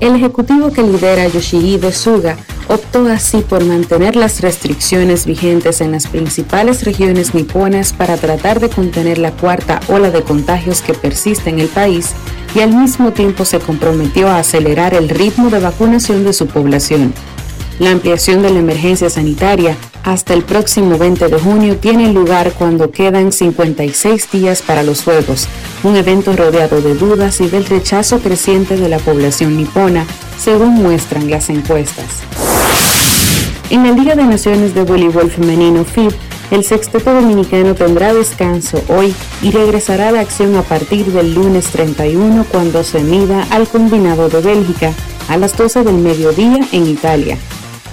El 0.00 0.14
ejecutivo 0.14 0.70
que 0.70 0.82
lidera 0.82 1.26
Yoshihide 1.26 1.90
Suga 1.90 2.36
optó 2.68 3.06
así 3.08 3.38
por 3.38 3.64
mantener 3.64 4.14
las 4.14 4.40
restricciones 4.42 5.26
vigentes 5.26 5.80
en 5.80 5.90
las 5.90 6.06
principales 6.06 6.84
regiones 6.84 7.34
niponas 7.34 7.92
para 7.92 8.16
tratar 8.16 8.60
de 8.60 8.68
contener 8.68 9.18
la 9.18 9.32
cuarta 9.32 9.80
ola 9.88 10.10
de 10.10 10.22
contagios 10.22 10.82
que 10.82 10.94
persiste 10.94 11.50
en 11.50 11.58
el 11.58 11.68
país 11.68 12.12
y 12.54 12.60
al 12.60 12.74
mismo 12.74 13.12
tiempo 13.12 13.44
se 13.44 13.58
comprometió 13.58 14.28
a 14.28 14.38
acelerar 14.38 14.94
el 14.94 15.08
ritmo 15.08 15.50
de 15.50 15.58
vacunación 15.58 16.22
de 16.24 16.32
su 16.32 16.46
población. 16.46 17.12
La 17.78 17.92
ampliación 17.92 18.42
de 18.42 18.50
la 18.50 18.58
emergencia 18.58 19.08
sanitaria 19.08 19.76
hasta 20.02 20.34
el 20.34 20.42
próximo 20.42 20.98
20 20.98 21.28
de 21.28 21.38
junio 21.38 21.76
tiene 21.76 22.12
lugar 22.12 22.52
cuando 22.58 22.90
quedan 22.90 23.30
56 23.30 24.32
días 24.32 24.62
para 24.62 24.82
los 24.82 25.04
Juegos, 25.04 25.46
un 25.84 25.94
evento 25.94 26.32
rodeado 26.34 26.80
de 26.80 26.96
dudas 26.96 27.40
y 27.40 27.46
del 27.46 27.66
rechazo 27.66 28.18
creciente 28.18 28.76
de 28.76 28.88
la 28.88 28.98
población 28.98 29.56
nipona, 29.56 30.06
según 30.38 30.74
muestran 30.74 31.30
las 31.30 31.50
encuestas. 31.50 32.06
En 33.70 33.86
el 33.86 33.94
Día 33.94 34.16
de 34.16 34.24
Naciones 34.24 34.74
de 34.74 34.82
Voleibol 34.82 35.30
Femenino 35.30 35.84
FIB, 35.84 36.12
el 36.50 36.64
sexteto 36.64 37.14
dominicano 37.14 37.74
tendrá 37.74 38.12
descanso 38.12 38.82
hoy 38.88 39.14
y 39.40 39.52
regresará 39.52 40.08
a 40.08 40.12
la 40.12 40.20
acción 40.20 40.56
a 40.56 40.62
partir 40.62 41.06
del 41.06 41.34
lunes 41.34 41.66
31 41.66 42.44
cuando 42.50 42.82
se 42.82 43.04
mida 43.04 43.46
al 43.50 43.68
combinado 43.68 44.28
de 44.28 44.40
Bélgica 44.40 44.92
a 45.28 45.36
las 45.36 45.56
12 45.56 45.84
del 45.84 45.96
mediodía 45.98 46.58
en 46.72 46.86
Italia. 46.86 47.38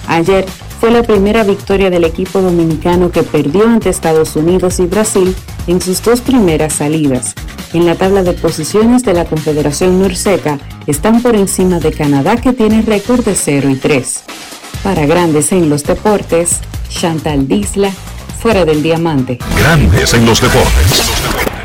Ayer 0.06 0.46
fue 0.80 0.90
la 0.90 1.02
primera 1.02 1.42
victoria 1.44 1.90
del 1.90 2.04
equipo 2.04 2.40
dominicano 2.40 3.10
que 3.10 3.22
perdió 3.22 3.66
ante 3.66 3.88
Estados 3.88 4.36
Unidos 4.36 4.78
y 4.78 4.86
Brasil 4.86 5.34
en 5.66 5.80
sus 5.80 6.02
dos 6.02 6.20
primeras 6.20 6.74
salidas. 6.74 7.34
En 7.72 7.86
la 7.86 7.94
tabla 7.94 8.22
de 8.22 8.32
posiciones 8.32 9.02
de 9.02 9.12
la 9.12 9.24
Confederación 9.24 10.00
Norseca 10.00 10.58
están 10.86 11.22
por 11.22 11.34
encima 11.34 11.80
de 11.80 11.92
Canadá 11.92 12.36
que 12.36 12.52
tiene 12.52 12.82
récord 12.82 13.24
de 13.24 13.34
0 13.34 13.70
y 13.70 13.76
3. 13.76 14.24
Para 14.82 15.06
grandes 15.06 15.52
en 15.52 15.68
los 15.68 15.82
deportes, 15.82 16.60
Chantal 16.88 17.48
Disla, 17.48 17.90
fuera 18.40 18.64
del 18.64 18.82
diamante. 18.82 19.38
Grandes 19.58 20.14
en 20.14 20.26
los 20.26 20.40
deportes. 20.40 21.55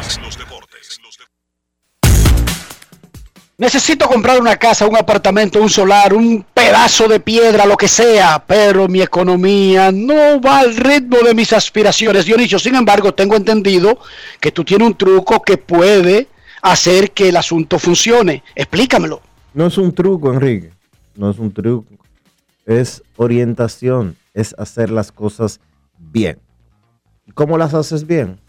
Necesito 3.62 4.07
comprar 4.07 4.41
una 4.41 4.55
casa, 4.55 4.88
un 4.88 4.97
apartamento, 4.97 5.62
un 5.62 5.70
solar, 5.70 6.16
un 6.16 6.43
pedazo 6.51 7.07
de 7.07 7.20
piedra, 7.20 7.68
lo 7.68 7.78
que 7.78 7.88
sea, 7.88 8.43
pero 8.47 8.88
mi 8.88 9.03
economía 9.03 9.91
no 9.91 10.41
va 10.41 10.62
al 10.62 10.76
ritmo 10.76 11.18
de 11.20 11.36
mis 11.36 11.53
aspiraciones. 11.53 12.26
Dionisio, 12.26 12.57
sin 12.57 12.74
embargo, 12.74 13.14
tengo 13.14 13.36
entendido 13.36 13.99
que 14.39 14.51
tú 14.51 14.64
tienes 14.64 14.88
un 14.88 14.95
truco 14.95 15.43
que 15.43 15.57
puede 15.59 16.28
hacer 16.64 17.12
que 17.12 17.30
el 17.30 17.38
asunto 17.38 17.78
funcione. 17.78 18.41
Explícamelo. 18.55 19.22
No 19.53 19.68
es 19.68 19.78
un 19.78 19.93
truco, 19.93 20.34
Enrique. 20.34 20.72
No 21.16 21.30
es 21.30 21.38
un 21.38 21.53
truco. 21.53 21.93
Es 22.66 23.03
orientación. 23.16 24.18
Es 24.34 24.55
hacer 24.57 24.89
las 24.89 25.12
cosas 25.12 25.59
bien. 25.99 26.39
¿Y 27.28 27.32
cómo 27.32 27.59
las 27.59 27.76
haces 27.76 28.07
bien? 28.07 28.39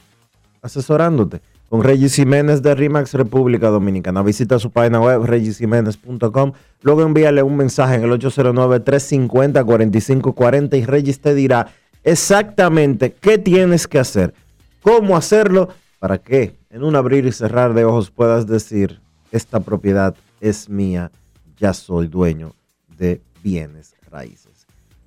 Asesorándote 0.62 1.42
con 1.72 1.82
Regis 1.82 2.14
Jiménez 2.16 2.60
de 2.60 2.74
RIMAX 2.74 3.14
República 3.14 3.70
Dominicana. 3.70 4.22
Visita 4.22 4.58
su 4.58 4.70
página 4.70 5.00
web 5.00 5.24
regisjiménez.com. 5.24 6.52
Luego 6.82 7.00
envíale 7.00 7.42
un 7.42 7.56
mensaje 7.56 7.94
en 7.94 8.02
el 8.02 8.10
809-350-4540 8.10 10.78
y 10.78 10.84
Regis 10.84 11.22
te 11.22 11.34
dirá 11.34 11.68
exactamente 12.04 13.14
qué 13.14 13.38
tienes 13.38 13.88
que 13.88 13.98
hacer, 13.98 14.34
cómo 14.82 15.16
hacerlo, 15.16 15.70
para 15.98 16.18
que 16.18 16.58
en 16.68 16.84
un 16.84 16.94
abrir 16.94 17.24
y 17.24 17.32
cerrar 17.32 17.72
de 17.72 17.86
ojos 17.86 18.10
puedas 18.10 18.46
decir, 18.46 19.00
esta 19.30 19.60
propiedad 19.60 20.14
es 20.42 20.68
mía, 20.68 21.10
ya 21.56 21.72
soy 21.72 22.06
dueño 22.06 22.52
de 22.98 23.22
bienes 23.42 23.94
raíces. 24.10 24.66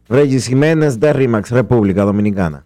Regis 0.09 0.47
Jiménez 0.47 0.99
de 0.99 1.13
RIMAX 1.13 1.51
República 1.51 2.01
Dominicana. 2.01 2.65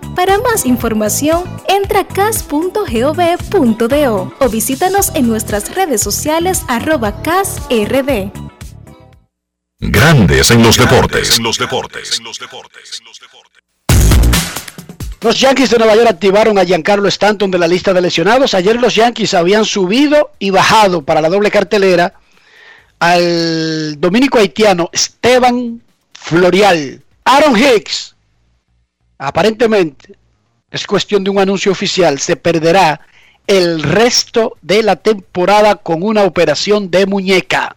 Para 0.15 0.37
más 0.39 0.65
información, 0.65 1.43
entra 1.67 2.01
a 2.01 2.07
cas.gov.do 2.07 2.73
o 4.39 4.49
visítanos 4.49 5.11
en 5.15 5.27
nuestras 5.27 5.73
redes 5.73 6.01
sociales 6.01 6.63
arroba 6.67 7.21
casrd. 7.21 8.31
Grandes 9.79 10.51
en 10.51 10.63
los 10.63 10.77
deportes. 10.77 11.39
Los 15.21 15.39
Yankees 15.39 15.69
de 15.69 15.77
Nueva 15.77 15.95
York 15.95 16.09
activaron 16.09 16.57
a 16.57 16.65
Giancarlo 16.65 17.07
Stanton 17.07 17.49
de 17.49 17.59
la 17.59 17.67
lista 17.67 17.93
de 17.93 18.01
lesionados. 18.01 18.53
Ayer 18.53 18.81
los 18.81 18.95
Yankees 18.95 19.33
habían 19.33 19.65
subido 19.65 20.31
y 20.39 20.49
bajado 20.49 21.03
para 21.03 21.21
la 21.21 21.29
doble 21.29 21.51
cartelera 21.51 22.13
al 22.99 23.99
dominico 23.99 24.39
haitiano 24.39 24.89
Esteban 24.91 25.81
Florial. 26.13 27.01
Aaron 27.23 27.55
Hicks, 27.57 28.15
aparentemente, 29.21 30.17
es 30.71 30.87
cuestión 30.87 31.23
de 31.23 31.29
un 31.29 31.37
anuncio 31.37 31.71
oficial, 31.71 32.19
se 32.19 32.35
perderá 32.35 33.01
el 33.45 33.83
resto 33.83 34.57
de 34.63 34.81
la 34.81 34.95
temporada 34.95 35.75
con 35.75 36.01
una 36.01 36.23
operación 36.23 36.89
de 36.89 37.05
muñeca. 37.05 37.75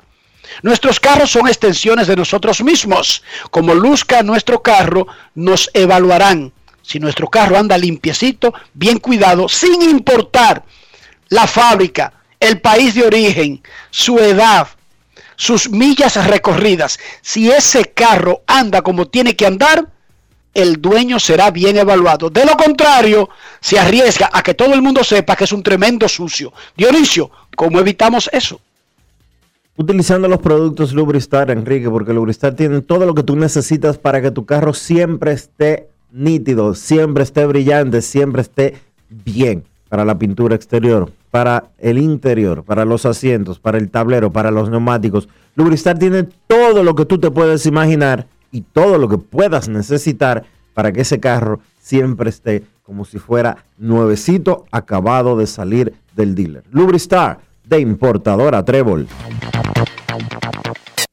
Nuestros 0.63 1.01
carros 1.01 1.31
son 1.31 1.47
extensiones 1.47 2.07
de 2.07 2.17
nosotros 2.17 2.63
mismos. 2.63 3.23
Como 3.51 3.75
luzca 3.75 4.23
nuestro 4.23 4.63
carro, 4.63 5.07
nos 5.35 5.71
evaluarán 5.75 6.53
si 6.81 6.99
nuestro 6.99 7.29
carro 7.29 7.59
anda 7.59 7.77
limpiecito, 7.77 8.55
bien 8.73 8.99
cuidado, 8.99 9.49
sin 9.49 9.83
importar 9.83 10.65
la 11.29 11.47
fábrica, 11.47 12.13
el 12.41 12.61
país 12.61 12.95
de 12.95 13.05
origen, 13.05 13.63
su 13.91 14.19
edad, 14.19 14.69
sus 15.37 15.69
millas 15.69 16.27
recorridas. 16.27 16.99
Si 17.21 17.51
ese 17.51 17.93
carro 17.93 18.43
anda 18.47 18.83
como 18.83 19.09
tiene 19.09 19.37
que 19.37 19.47
andar, 19.47 19.94
el 20.55 20.81
dueño 20.81 21.19
será 21.19 21.51
bien 21.51 21.77
evaluado. 21.77 22.31
De 22.31 22.45
lo 22.45 22.57
contrario, 22.57 23.29
se 23.61 23.79
arriesga 23.79 24.31
a 24.33 24.43
que 24.43 24.55
todo 24.55 24.73
el 24.73 24.83
mundo 24.83 25.03
sepa 25.05 25.37
que 25.37 25.45
es 25.45 25.53
un 25.53 25.63
tremendo 25.63 26.09
sucio. 26.09 26.53
Dionisio, 26.77 27.31
¿cómo 27.57 27.81
evitamos 27.81 28.31
eso? 28.33 28.61
Utilizando 29.77 30.29
los 30.29 30.39
productos 30.39 30.93
Lubristar, 30.93 31.51
Enrique, 31.51 31.91
porque 31.91 32.13
Lubristar 32.13 32.55
tiene 32.55 32.81
todo 32.81 33.05
lo 33.05 33.15
que 33.15 33.25
tú 33.25 33.35
necesitas 33.35 33.99
para 33.99 34.23
que 34.23 34.31
tu 34.31 34.47
carro 34.47 34.73
siempre 34.73 35.33
esté 35.33 35.89
nítido, 36.13 36.77
siempre 36.77 37.25
esté 37.25 37.45
brillante, 37.45 38.01
siempre 38.01 38.43
esté 38.43 38.77
bien 39.09 39.65
para 39.89 40.05
la 40.05 40.17
pintura 40.17 40.55
exterior, 40.55 41.11
para 41.33 41.71
el 41.79 41.99
interior, 41.99 42.63
para 42.63 42.85
los 42.85 43.05
asientos, 43.05 43.59
para 43.59 43.79
el 43.79 43.91
tablero, 43.91 44.31
para 44.31 44.53
los 44.53 44.71
neumáticos. 44.71 45.29
Lubristar 45.57 45.99
tiene 45.99 46.29
todo 46.47 46.85
lo 46.85 46.95
que 46.95 47.05
tú 47.05 47.19
te 47.19 47.33
puedes 47.33 47.67
imaginar 47.67 48.27
y 48.55 48.61
todo 48.61 48.99
lo 48.99 49.09
que 49.09 49.19
puedas 49.19 49.69
necesitar 49.69 50.45
para 50.75 50.93
que 50.93 51.01
ese 51.01 51.19
carro 51.19 51.59
siempre 51.83 52.31
esté 52.31 52.63
como 52.85 53.05
si 53.05 53.19
fuera 53.19 53.65
nuevecito 53.79 54.65
acabado 54.71 55.37
de 55.37 55.49
salir 55.49 55.93
del 56.15 56.37
dealer. 56.37 56.63
Lubristar 56.71 57.41
de 57.65 57.81
importadora 57.81 58.65
Trébol. 58.65 59.09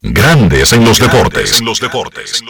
Grandes 0.02 0.72
en 0.74 0.86
los 0.86 1.00
deportes. 1.00 1.60
En 1.60 1.66
los 1.66 1.80
deportes. 1.80 2.44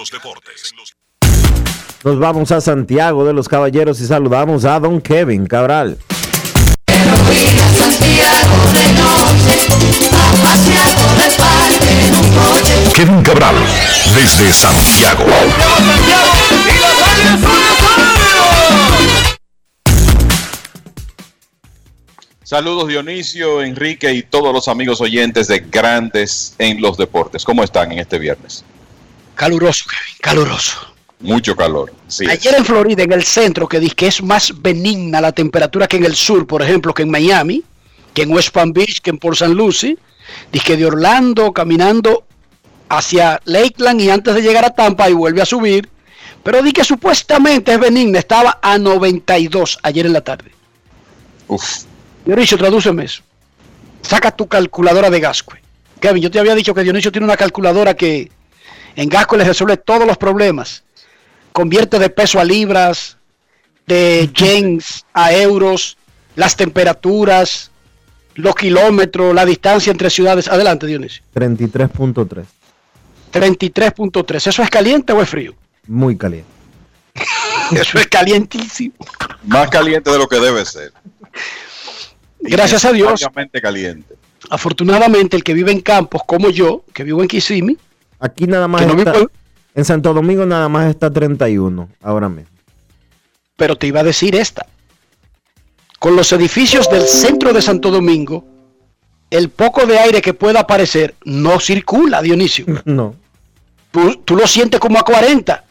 Nos 2.03 2.19
vamos 2.19 2.51
a 2.51 2.59
Santiago 2.59 3.23
de 3.23 3.31
los 3.31 3.47
Caballeros 3.47 4.01
y 4.01 4.07
saludamos 4.07 4.65
a 4.65 4.77
Don 4.77 4.99
Kevin 4.99 5.45
Cabral. 5.45 5.97
Kevin 12.95 13.23
Cabral, 13.23 13.55
desde 14.15 14.51
Santiago. 14.51 15.25
Saludos 22.43 22.89
Dionisio, 22.89 23.63
Enrique 23.63 24.13
y 24.13 24.23
todos 24.23 24.53
los 24.53 24.67
amigos 24.67 24.99
oyentes 24.99 25.47
de 25.47 25.59
Grandes 25.59 26.55
en 26.57 26.81
los 26.81 26.97
Deportes. 26.97 27.45
¿Cómo 27.45 27.63
están 27.63 27.91
en 27.93 27.99
este 27.99 28.19
viernes? 28.19 28.65
Caluroso, 29.35 29.85
Kevin, 29.85 30.15
caluroso. 30.21 30.77
Mucho 31.21 31.55
calor. 31.55 31.93
Sí 32.07 32.25
Ayer 32.27 32.55
en 32.55 32.65
Florida, 32.65 33.03
en 33.03 33.13
el 33.13 33.23
centro, 33.23 33.67
que 33.67 33.79
dice 33.79 33.95
que 33.95 34.07
es 34.07 34.21
más 34.21 34.53
benigna 34.61 35.21
la 35.21 35.31
temperatura 35.31 35.87
que 35.87 35.97
en 35.97 36.05
el 36.05 36.15
sur, 36.15 36.45
por 36.45 36.61
ejemplo, 36.61 36.93
que 36.93 37.03
en 37.03 37.11
Miami, 37.11 37.63
que 38.13 38.23
en 38.23 38.31
West 38.31 38.49
Palm 38.49 38.73
Beach, 38.73 38.99
que 38.99 39.11
en 39.11 39.17
Port 39.17 39.35
St. 39.35 39.53
Lucie, 39.53 39.97
dice 40.51 40.65
que 40.65 40.77
de 40.77 40.85
Orlando 40.85 41.53
caminando 41.53 42.25
hacia 42.91 43.39
Lakeland 43.45 44.01
y 44.01 44.09
antes 44.09 44.35
de 44.35 44.41
llegar 44.41 44.65
a 44.65 44.69
Tampa 44.69 45.09
y 45.09 45.13
vuelve 45.13 45.41
a 45.41 45.45
subir, 45.45 45.87
pero 46.43 46.61
di 46.61 46.73
que 46.73 46.83
supuestamente 46.83 47.73
es 47.73 47.79
benigna, 47.79 48.19
estaba 48.19 48.59
a 48.61 48.77
92 48.77 49.79
ayer 49.81 50.05
en 50.05 50.13
la 50.13 50.21
tarde. 50.21 50.51
Uf. 51.47 51.83
Dionisio, 52.25 52.57
tradúceme 52.57 53.05
eso. 53.05 53.23
Saca 54.01 54.31
tu 54.31 54.47
calculadora 54.47 55.09
de 55.09 55.21
Gascue. 55.21 55.61
Kevin, 56.01 56.21
yo 56.21 56.31
te 56.31 56.39
había 56.39 56.53
dicho 56.53 56.73
que 56.73 56.83
Dionisio 56.83 57.11
tiene 57.11 57.25
una 57.25 57.37
calculadora 57.37 57.93
que 57.93 58.29
en 58.95 59.07
Gascue 59.07 59.37
le 59.37 59.45
resuelve 59.45 59.77
todos 59.77 60.05
los 60.05 60.17
problemas. 60.17 60.83
Convierte 61.53 61.97
de 61.97 62.09
peso 62.09 62.39
a 62.39 62.43
libras, 62.43 63.17
de 63.87 64.29
yens 64.33 65.05
a 65.13 65.31
euros, 65.33 65.97
las 66.35 66.57
temperaturas, 66.57 67.71
los 68.35 68.55
kilómetros, 68.55 69.33
la 69.33 69.45
distancia 69.45 69.91
entre 69.91 70.09
ciudades. 70.09 70.49
Adelante, 70.49 70.87
Dionisio. 70.87 71.23
33.3. 71.33 72.43
33.3. 73.31 74.47
¿Eso 74.47 74.61
es 74.63 74.69
caliente 74.69 75.13
o 75.13 75.21
es 75.21 75.29
frío? 75.29 75.53
Muy 75.87 76.17
caliente. 76.17 76.49
Eso 77.71 77.97
es 77.99 78.07
calientísimo. 78.07 78.93
Más 79.45 79.69
caliente 79.69 80.11
de 80.11 80.17
lo 80.17 80.27
que 80.27 80.39
debe 80.39 80.65
ser. 80.65 80.91
Gracias 82.39 82.85
a 82.85 82.91
Dios. 82.91 83.23
Obviamente 83.23 83.61
caliente. 83.61 84.15
Afortunadamente, 84.49 85.37
el 85.37 85.43
que 85.43 85.53
vive 85.53 85.71
en 85.71 85.81
campos 85.81 86.21
como 86.25 86.49
yo, 86.49 86.83
que 86.93 87.03
vivo 87.03 87.21
en 87.21 87.27
Kissimmee, 87.27 87.77
Aquí 88.19 88.45
nada 88.45 88.67
más 88.67 88.85
no 88.85 88.93
está, 88.99 89.13
vivo- 89.13 89.31
en 89.73 89.85
Santo 89.85 90.13
Domingo 90.13 90.45
nada 90.45 90.67
más 90.69 90.89
está 90.89 91.09
31 91.11 91.89
ahora 92.01 92.29
mismo. 92.29 92.51
pero 93.55 93.75
te 93.75 93.87
iba 93.87 94.01
a 94.01 94.03
decir 94.03 94.35
esta. 94.35 94.65
Con 95.99 96.15
los 96.15 96.31
edificios 96.31 96.89
del 96.89 97.03
centro 97.03 97.53
de 97.53 97.61
Santo 97.61 97.89
Domingo, 97.91 98.43
el 99.29 99.49
poco 99.49 99.85
de 99.85 99.97
aire 99.99 100.21
que 100.21 100.33
pueda 100.33 100.61
aparecer 100.61 101.15
no 101.23 101.59
circula, 101.59 102.21
Dionisio. 102.21 102.65
No, 102.85 103.15
Tú, 103.91 104.15
tú 104.23 104.35
lo 104.35 104.47
sientes 104.47 104.79
como 104.79 104.97
a 104.99 105.03
40. 105.03 105.63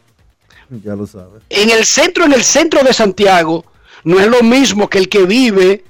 ya 0.84 0.94
lo 0.94 1.06
sabes. 1.06 1.42
En 1.48 1.70
el 1.70 1.84
centro, 1.84 2.24
en 2.26 2.32
el 2.32 2.42
centro 2.44 2.82
de 2.82 2.92
Santiago, 2.92 3.64
no 4.05 4.20
es 4.20 4.26
lo 4.28 4.42
mismo 4.42 4.88
que 4.88 4.98
el 4.98 5.09
que 5.09 5.24
vive 5.24 5.84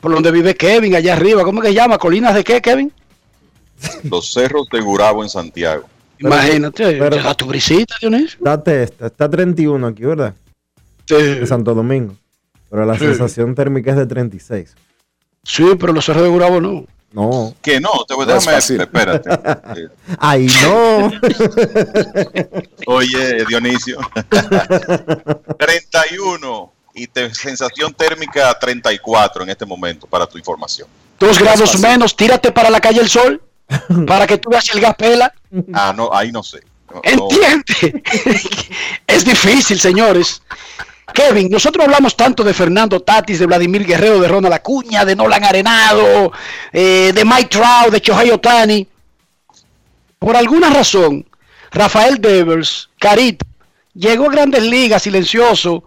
por 0.00 0.12
donde 0.12 0.30
vive 0.30 0.54
Kevin, 0.54 0.94
allá 0.94 1.14
arriba. 1.14 1.44
¿Cómo 1.44 1.60
que 1.60 1.68
se 1.68 1.74
llama? 1.74 1.98
¿Colinas 1.98 2.34
de 2.34 2.44
qué, 2.44 2.60
Kevin? 2.62 2.92
Los 4.04 4.32
cerros 4.32 4.68
de 4.72 4.80
Gurabo 4.80 5.22
en 5.22 5.28
Santiago. 5.28 5.88
Imagínate, 6.18 6.96
pero- 6.98 7.16
llega 7.16 7.34
tu 7.34 7.46
brisita, 7.46 7.94
Dionisio. 8.00 8.38
Date 8.40 8.82
esta, 8.82 9.06
está 9.06 9.28
31 9.30 9.86
aquí, 9.86 10.02
¿verdad? 10.04 10.34
Sí. 11.06 11.14
En 11.16 11.46
Santo 11.46 11.74
Domingo. 11.74 12.14
Pero 12.70 12.84
la 12.84 12.94
Sí. 12.94 13.00
sensación 13.06 13.54
térmica 13.54 13.92
es 13.92 13.96
de 13.96 14.06
36. 14.06 14.74
Sí, 15.44 15.64
pero 15.78 15.92
los 15.92 16.04
cerros 16.04 16.22
de 16.24 16.28
Gurabo 16.28 16.60
no. 16.60 16.86
No. 17.10 17.54
Que 17.62 17.80
no, 17.80 17.90
te 18.06 18.14
voy 18.14 18.26
No 18.26 18.34
es 18.36 18.44
déjame, 18.44 18.56
fácil. 18.60 18.80
espérate. 18.82 19.30
Ay, 20.18 20.46
no. 20.62 21.10
Oye, 22.86 23.44
Dionisio. 23.46 23.98
31 25.58 26.72
y 26.94 27.06
te- 27.06 27.34
sensación 27.34 27.94
térmica 27.94 28.56
34 28.58 29.44
en 29.44 29.50
este 29.50 29.64
momento, 29.64 30.06
para 30.06 30.26
tu 30.26 30.36
información. 30.38 30.88
Dos 31.18 31.38
grados 31.38 31.70
fácil. 31.72 31.80
menos, 31.88 32.14
tírate 32.16 32.52
para 32.52 32.70
la 32.70 32.80
calle 32.80 33.00
El 33.00 33.08
Sol 33.08 33.42
para 34.06 34.26
que 34.26 34.38
tú 34.38 34.50
veas 34.50 34.68
el 34.74 34.80
gas 34.80 34.94
pela. 34.96 35.32
Ah, 35.74 35.92
no, 35.94 36.10
ahí 36.12 36.32
no 36.32 36.42
sé. 36.42 36.60
No, 36.88 36.94
no. 37.16 37.28
¿Entiende? 37.28 38.02
es 39.06 39.24
difícil, 39.24 39.78
señores. 39.78 40.42
Kevin, 41.12 41.48
nosotros 41.50 41.84
hablamos 41.84 42.16
tanto 42.16 42.44
de 42.44 42.54
Fernando 42.54 43.00
Tatis, 43.00 43.38
de 43.38 43.46
Vladimir 43.46 43.84
Guerrero, 43.84 44.20
de 44.20 44.28
Ronald 44.28 44.54
Acuña, 44.54 45.04
de 45.04 45.16
Nolan 45.16 45.44
Arenado, 45.44 46.32
eh, 46.72 47.12
de 47.14 47.24
Mike 47.24 47.48
Trout, 47.48 47.90
de 47.90 48.00
Shohei 48.00 48.30
Otani. 48.30 48.86
Por 50.18 50.36
alguna 50.36 50.70
razón, 50.70 51.26
Rafael 51.70 52.20
Devers, 52.20 52.90
Carita, 52.98 53.46
llegó 53.94 54.26
a 54.26 54.32
grandes 54.32 54.62
ligas 54.62 55.02
silencioso. 55.02 55.84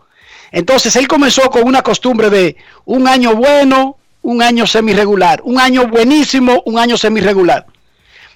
Entonces 0.52 0.96
él 0.96 1.08
comenzó 1.08 1.50
con 1.50 1.64
una 1.64 1.82
costumbre 1.82 2.30
de 2.30 2.58
un 2.86 3.08
año 3.08 3.36
bueno, 3.36 3.98
un 4.24 4.42
año 4.42 4.68
semi-regular, 4.68 5.42
un 5.44 5.60
año 5.60 5.88
buenísimo, 5.88 6.62
un 6.66 6.78
año 6.78 6.98
semi-regular. 6.98 7.66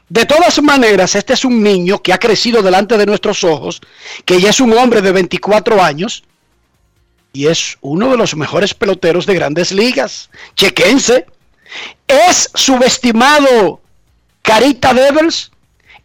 De 0.07 0.25
todas 0.25 0.61
maneras, 0.61 1.15
este 1.15 1.33
es 1.33 1.43
un 1.43 1.63
niño 1.63 2.01
que 2.01 2.13
ha 2.13 2.19
crecido 2.19 2.61
delante 2.61 2.97
de 2.97 3.07
nuestros 3.07 3.43
ojos, 3.43 3.81
que 4.23 4.39
ya 4.39 4.51
es 4.51 4.59
un 4.59 4.71
hombre 4.77 5.01
de 5.01 5.11
24 5.11 5.81
años 5.81 6.23
y 7.35 7.47
es 7.47 7.77
uno 7.81 8.09
de 8.11 8.17
los 8.17 8.33
mejores 8.37 8.73
peloteros 8.73 9.25
de 9.25 9.35
grandes 9.35 9.73
ligas. 9.73 10.29
Chequense. 10.55 11.25
Es 12.07 12.49
subestimado 12.53 13.81
Carita 14.41 14.93
Devers. 14.93 15.51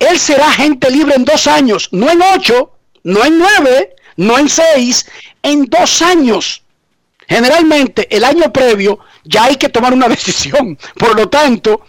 Él 0.00 0.18
será 0.18 0.48
agente 0.48 0.90
libre 0.90 1.14
en 1.14 1.24
dos 1.24 1.46
años, 1.46 1.88
no 1.92 2.10
en 2.10 2.20
ocho, 2.20 2.72
no 3.04 3.24
en 3.24 3.38
nueve, 3.38 3.94
no 4.16 4.38
en 4.38 4.48
seis, 4.48 5.06
en 5.42 5.66
dos 5.66 6.02
años. 6.02 6.64
Generalmente 7.28 8.08
el 8.10 8.24
año 8.24 8.52
previo 8.52 8.98
ya 9.22 9.44
hay 9.44 9.56
que 9.56 9.68
tomar 9.68 9.92
una 9.92 10.08
decisión. 10.16 10.76
Por 10.96 11.14
lo 11.14 11.28
tanto, 11.28 11.82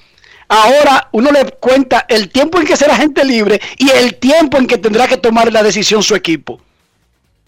ahora 0.50 1.10
uno 1.14 1.32
le 1.32 1.46
cuenta 1.54 2.06
el 2.08 2.30
tiempo 2.30 2.60
en 2.60 2.68
que 2.68 2.78
será 2.78 2.94
agente 2.94 3.26
libre 3.26 3.60
y 3.80 3.90
el 3.90 4.16
tiempo 4.20 4.60
en 4.60 4.68
que 4.68 4.78
tendrá 4.78 5.08
que 5.08 5.18
tomar 5.18 5.52
la 5.52 5.64
decisión 5.64 6.04
su 6.04 6.14
equipo. 6.14 6.62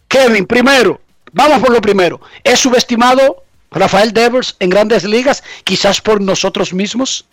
Kevin, 0.07 0.47
primero, 0.47 1.02
vamos 1.33 1.59
por 1.59 1.71
lo 1.71 1.81
primero. 1.81 2.21
¿Es 2.43 2.59
subestimado 2.59 3.43
Rafael 3.71 4.13
Devers 4.13 4.55
en 4.59 4.69
grandes 4.69 5.03
ligas, 5.03 5.43
quizás 5.63 5.99
por 5.99 6.21
nosotros 6.21 6.73
mismos? 6.73 7.25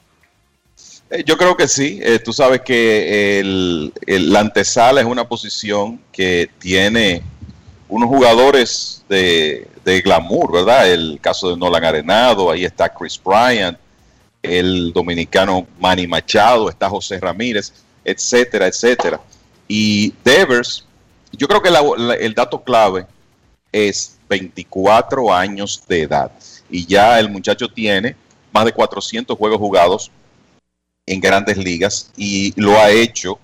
Eh, 1.11 1.23
Yo 1.25 1.37
creo 1.37 1.57
que 1.57 1.69
sí. 1.69 2.01
Eh, 2.03 2.19
tú 2.19 2.33
sabes 2.33 2.63
que 2.63 3.39
el, 3.41 3.93
la 4.07 4.41
antesala 4.41 5.01
es 5.01 5.07
una 5.07 5.29
posición 5.29 6.01
que 6.13 6.51
tiene 6.59 7.23
unos 7.89 8.09
jugadores 8.09 9.05
de, 9.09 9.67
glamour, 10.05 10.53
¿verdad? 10.53 10.89
El 10.91 11.19
caso 11.21 11.51
de 11.51 11.57
Nolan 11.57 11.85
Arenado, 11.85 12.49
ahí 12.51 12.65
está 12.65 12.89
Chris 12.89 13.21
Bryant, 13.23 13.77
el 14.41 14.93
dominicano 14.93 15.67
Manny 15.81 16.07
Machado, 16.07 16.71
está 16.71 16.89
José 16.89 17.19
Ramírez, 17.19 17.73
etcétera, 18.05 18.69
etcétera. 18.69 19.21
Y 19.67 20.15
Devers, 20.25 20.85
yo 21.33 21.49
creo 21.49 21.61
que 21.61 21.71
la- 21.71 22.15
el 22.21 22.35
dato 22.35 22.63
clave 22.63 23.05
es 23.73 24.19
24 24.29 25.33
años 25.33 25.83
de 25.89 26.03
edad. 26.03 26.31
Y 26.71 26.87
ya 26.87 27.19
el 27.19 27.31
muchacho 27.31 27.69
tiene 27.69 28.17
más 28.53 28.65
de 28.65 28.73
400 28.73 29.37
juegos 29.37 29.59
jugados 29.59 30.11
en 31.07 31.21
grandes 31.21 31.57
ligas 31.57 32.11
y 32.17 32.53
lo 32.61 32.79
ha 32.79 32.91
hecho 32.91 33.39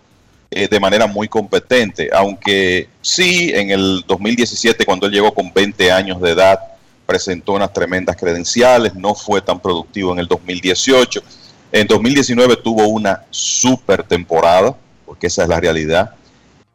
eh, 0.50 0.68
de 0.68 0.78
manera 0.78 1.08
muy 1.08 1.26
competente, 1.26 2.08
aunque 2.12 2.88
sí, 3.02 3.50
en 3.52 3.70
el 3.70 4.04
2017, 4.06 4.84
cuando 4.84 5.06
él 5.06 5.12
llegó 5.12 5.34
con 5.34 5.52
20 5.52 5.90
años 5.90 6.20
de 6.20 6.30
edad, 6.30 6.60
presentó 7.04 7.54
unas 7.54 7.72
tremendas 7.72 8.16
credenciales, 8.16 8.94
no 8.94 9.14
fue 9.14 9.40
tan 9.40 9.60
productivo 9.60 10.12
en 10.12 10.20
el 10.20 10.28
2018. 10.28 11.20
En 11.72 11.86
2019 11.88 12.56
tuvo 12.56 12.86
una 12.86 13.24
super 13.30 14.04
temporada, 14.04 14.76
porque 15.04 15.26
esa 15.26 15.42
es 15.42 15.48
la 15.48 15.58
realidad. 15.58 16.14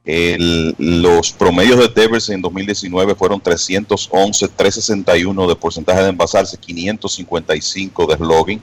El- 0.04 0.76
los 0.80 1.32
promedios 1.32 1.78
de 1.80 1.88
Devers 1.88 2.30
en 2.30 2.42
2019 2.42 3.14
fueron 3.16 3.40
311, 3.40 4.48
361 4.48 5.48
de 5.48 5.56
porcentaje 5.56 6.02
de 6.02 6.10
envasarse, 6.10 6.58
555 6.58 8.08
de 8.08 8.16
slogan. 8.18 8.62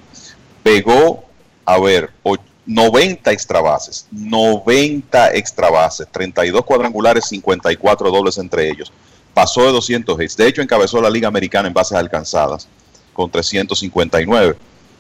Pegó, 0.63 1.25
a 1.65 1.79
ver, 1.79 2.11
o- 2.23 2.37
90 2.67 3.33
extra 3.33 3.61
bases, 3.61 4.07
90 4.11 5.33
extra 5.35 5.71
bases, 5.71 6.07
32 6.11 6.65
cuadrangulares, 6.65 7.25
54 7.27 8.11
dobles 8.11 8.37
entre 8.39 8.69
ellos. 8.69 8.93
Pasó 9.33 9.63
de 9.65 9.73
200 9.73 10.21
hits. 10.21 10.37
De 10.37 10.47
hecho, 10.49 10.61
encabezó 10.61 11.01
la 11.01 11.09
Liga 11.09 11.29
Americana 11.29 11.69
en 11.69 11.75
bases 11.75 11.97
alcanzadas 11.97 12.69
con 13.15 13.31
359. 13.31 14.57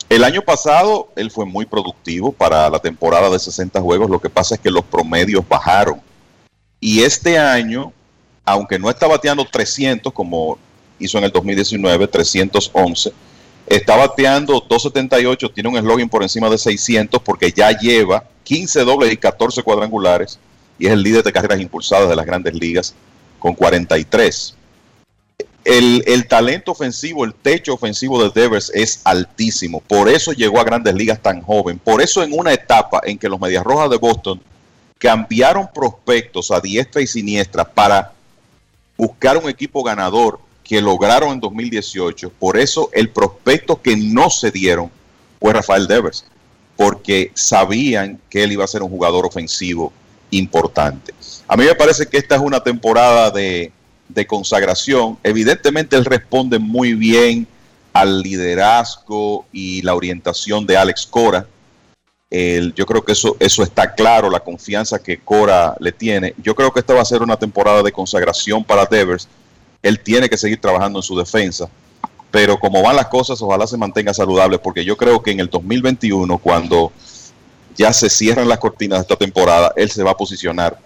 El 0.08 0.24
año 0.24 0.40
pasado 0.40 1.08
él 1.16 1.30
fue 1.30 1.44
muy 1.44 1.66
productivo 1.66 2.32
para 2.32 2.70
la 2.70 2.78
temporada 2.78 3.28
de 3.28 3.38
60 3.38 3.80
juegos. 3.82 4.08
Lo 4.08 4.20
que 4.20 4.30
pasa 4.30 4.54
es 4.54 4.60
que 4.60 4.70
los 4.70 4.84
promedios 4.84 5.46
bajaron. 5.46 6.00
Y 6.80 7.02
este 7.02 7.38
año, 7.38 7.92
aunque 8.44 8.78
no 8.78 8.88
está 8.88 9.06
bateando 9.06 9.44
300 9.44 10.12
como 10.12 10.58
hizo 10.98 11.18
en 11.18 11.24
el 11.24 11.30
2019, 11.30 12.06
311, 12.08 13.12
está 13.66 13.96
bateando 13.96 14.64
278, 14.68 15.50
tiene 15.50 15.68
un 15.68 15.76
eslogan 15.76 16.08
por 16.08 16.22
encima 16.22 16.48
de 16.48 16.58
600 16.58 17.20
porque 17.22 17.52
ya 17.52 17.70
lleva 17.76 18.24
15 18.44 18.84
dobles 18.84 19.12
y 19.12 19.16
14 19.16 19.62
cuadrangulares 19.62 20.38
y 20.78 20.86
es 20.86 20.92
el 20.92 21.02
líder 21.02 21.24
de 21.24 21.32
carreras 21.32 21.60
impulsadas 21.60 22.08
de 22.08 22.16
las 22.16 22.24
grandes 22.24 22.54
ligas 22.54 22.94
con 23.38 23.54
43. 23.54 24.54
El, 25.64 26.02
el 26.06 26.26
talento 26.26 26.72
ofensivo, 26.72 27.24
el 27.24 27.34
techo 27.34 27.74
ofensivo 27.74 28.22
de 28.22 28.30
Devers 28.30 28.70
es 28.74 29.02
altísimo. 29.04 29.80
Por 29.80 30.08
eso 30.08 30.32
llegó 30.32 30.60
a 30.60 30.64
grandes 30.64 30.94
ligas 30.94 31.20
tan 31.20 31.42
joven. 31.42 31.78
Por 31.78 32.00
eso 32.00 32.22
en 32.22 32.32
una 32.32 32.54
etapa 32.54 33.00
en 33.04 33.18
que 33.18 33.28
los 33.28 33.38
Medias 33.38 33.64
Rojas 33.64 33.90
de 33.90 33.98
Boston 33.98 34.40
cambiaron 34.98 35.68
prospectos 35.72 36.50
a 36.50 36.60
diestra 36.60 37.00
y 37.00 37.06
siniestra 37.06 37.64
para 37.64 38.12
buscar 38.96 39.36
un 39.36 39.48
equipo 39.48 39.82
ganador 39.82 40.40
que 40.64 40.82
lograron 40.82 41.32
en 41.32 41.40
2018. 41.40 42.30
Por 42.38 42.58
eso 42.58 42.90
el 42.92 43.10
prospecto 43.10 43.80
que 43.80 43.96
no 43.96 44.28
se 44.28 44.50
dieron 44.50 44.90
fue 45.40 45.52
Rafael 45.52 45.86
Devers, 45.86 46.24
porque 46.76 47.30
sabían 47.34 48.20
que 48.28 48.42
él 48.42 48.52
iba 48.52 48.64
a 48.64 48.68
ser 48.68 48.82
un 48.82 48.90
jugador 48.90 49.24
ofensivo 49.24 49.92
importante. 50.30 51.14
A 51.46 51.56
mí 51.56 51.64
me 51.64 51.74
parece 51.74 52.06
que 52.06 52.18
esta 52.18 52.34
es 52.34 52.40
una 52.40 52.60
temporada 52.60 53.30
de, 53.30 53.72
de 54.08 54.26
consagración. 54.26 55.18
Evidentemente 55.22 55.96
él 55.96 56.04
responde 56.04 56.58
muy 56.58 56.94
bien 56.94 57.46
al 57.92 58.20
liderazgo 58.20 59.46
y 59.52 59.82
la 59.82 59.94
orientación 59.94 60.66
de 60.66 60.76
Alex 60.76 61.06
Cora. 61.06 61.46
El- 62.30 62.74
yo 62.74 62.84
creo 62.84 63.02
que 63.04 63.12
eso, 63.12 63.36
eso 63.38 63.62
está 63.62 63.94
claro, 63.94 64.28
la 64.28 64.40
confianza 64.40 65.02
que 65.02 65.18
Cora 65.18 65.74
le 65.80 65.92
tiene. 65.92 66.34
Yo 66.38 66.54
creo 66.54 66.70
que 66.72 66.80
esta 66.80 66.94
va 66.94 67.00
a 67.02 67.06
ser 67.06 67.22
una 67.22 67.36
temporada 67.36 67.82
de 67.82 67.92
consagración 67.92 68.62
para 68.64 68.84
Devers. 68.84 69.28
Él 69.82 70.00
tiene 70.00 70.28
que 70.28 70.36
seguir 70.36 70.60
trabajando 70.60 70.98
en 70.98 71.02
su 71.02 71.16
defensa. 71.16 71.68
Pero 72.30 72.58
como 72.60 72.82
van 72.82 72.96
las 72.96 73.06
cosas, 73.06 73.40
ojalá 73.40 73.66
se 73.66 73.78
mantenga 73.78 74.12
saludable, 74.12 74.58
porque 74.58 74.84
yo 74.84 74.96
creo 74.96 75.22
que 75.22 75.30
en 75.30 75.40
el 75.40 75.48
2021, 75.48 76.36
cuando 76.36 76.92
ya 77.74 77.92
se 77.94 78.10
cierran 78.10 78.48
las 78.48 78.58
cortinas 78.58 78.98
de 78.98 79.02
esta 79.02 79.16
temporada, 79.16 79.72
él 79.76 79.90
se 79.90 80.02
va 80.02 80.10
a 80.10 80.16
posicionar 80.16 80.78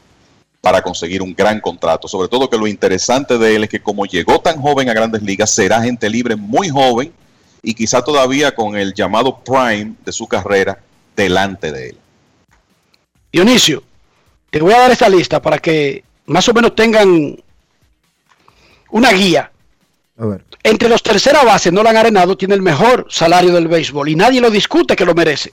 para 0.60 0.80
conseguir 0.80 1.20
un 1.20 1.34
gran 1.34 1.58
contrato. 1.60 2.06
Sobre 2.06 2.28
todo 2.28 2.48
que 2.48 2.56
lo 2.56 2.68
interesante 2.68 3.36
de 3.38 3.56
él 3.56 3.64
es 3.64 3.70
que 3.70 3.82
como 3.82 4.06
llegó 4.06 4.38
tan 4.38 4.60
joven 4.60 4.88
a 4.88 4.94
grandes 4.94 5.22
ligas, 5.22 5.50
será 5.50 5.82
gente 5.82 6.08
libre 6.08 6.36
muy 6.36 6.68
joven 6.68 7.12
y 7.64 7.74
quizá 7.74 8.04
todavía 8.04 8.54
con 8.54 8.76
el 8.76 8.94
llamado 8.94 9.40
prime 9.40 9.94
de 10.04 10.12
su 10.12 10.28
carrera 10.28 10.78
delante 11.16 11.72
de 11.72 11.90
él. 11.90 11.96
Dionisio, 13.32 13.82
te 14.50 14.60
voy 14.60 14.74
a 14.74 14.80
dar 14.80 14.90
esta 14.90 15.08
lista 15.08 15.40
para 15.40 15.58
que 15.58 16.04
más 16.26 16.48
o 16.48 16.52
menos 16.52 16.74
tengan 16.74 17.36
una 18.90 19.12
guía. 19.12 19.50
A 20.18 20.26
ver. 20.26 20.44
Entre 20.62 20.88
los 20.88 21.02
tercera 21.02 21.42
base, 21.42 21.72
Nolan 21.72 21.96
Arenado 21.96 22.36
tiene 22.36 22.54
el 22.54 22.62
mejor 22.62 23.06
salario 23.10 23.52
del 23.52 23.68
béisbol 23.68 24.08
y 24.08 24.14
nadie 24.14 24.40
lo 24.40 24.50
discute 24.50 24.94
que 24.94 25.04
lo 25.04 25.14
merece. 25.14 25.52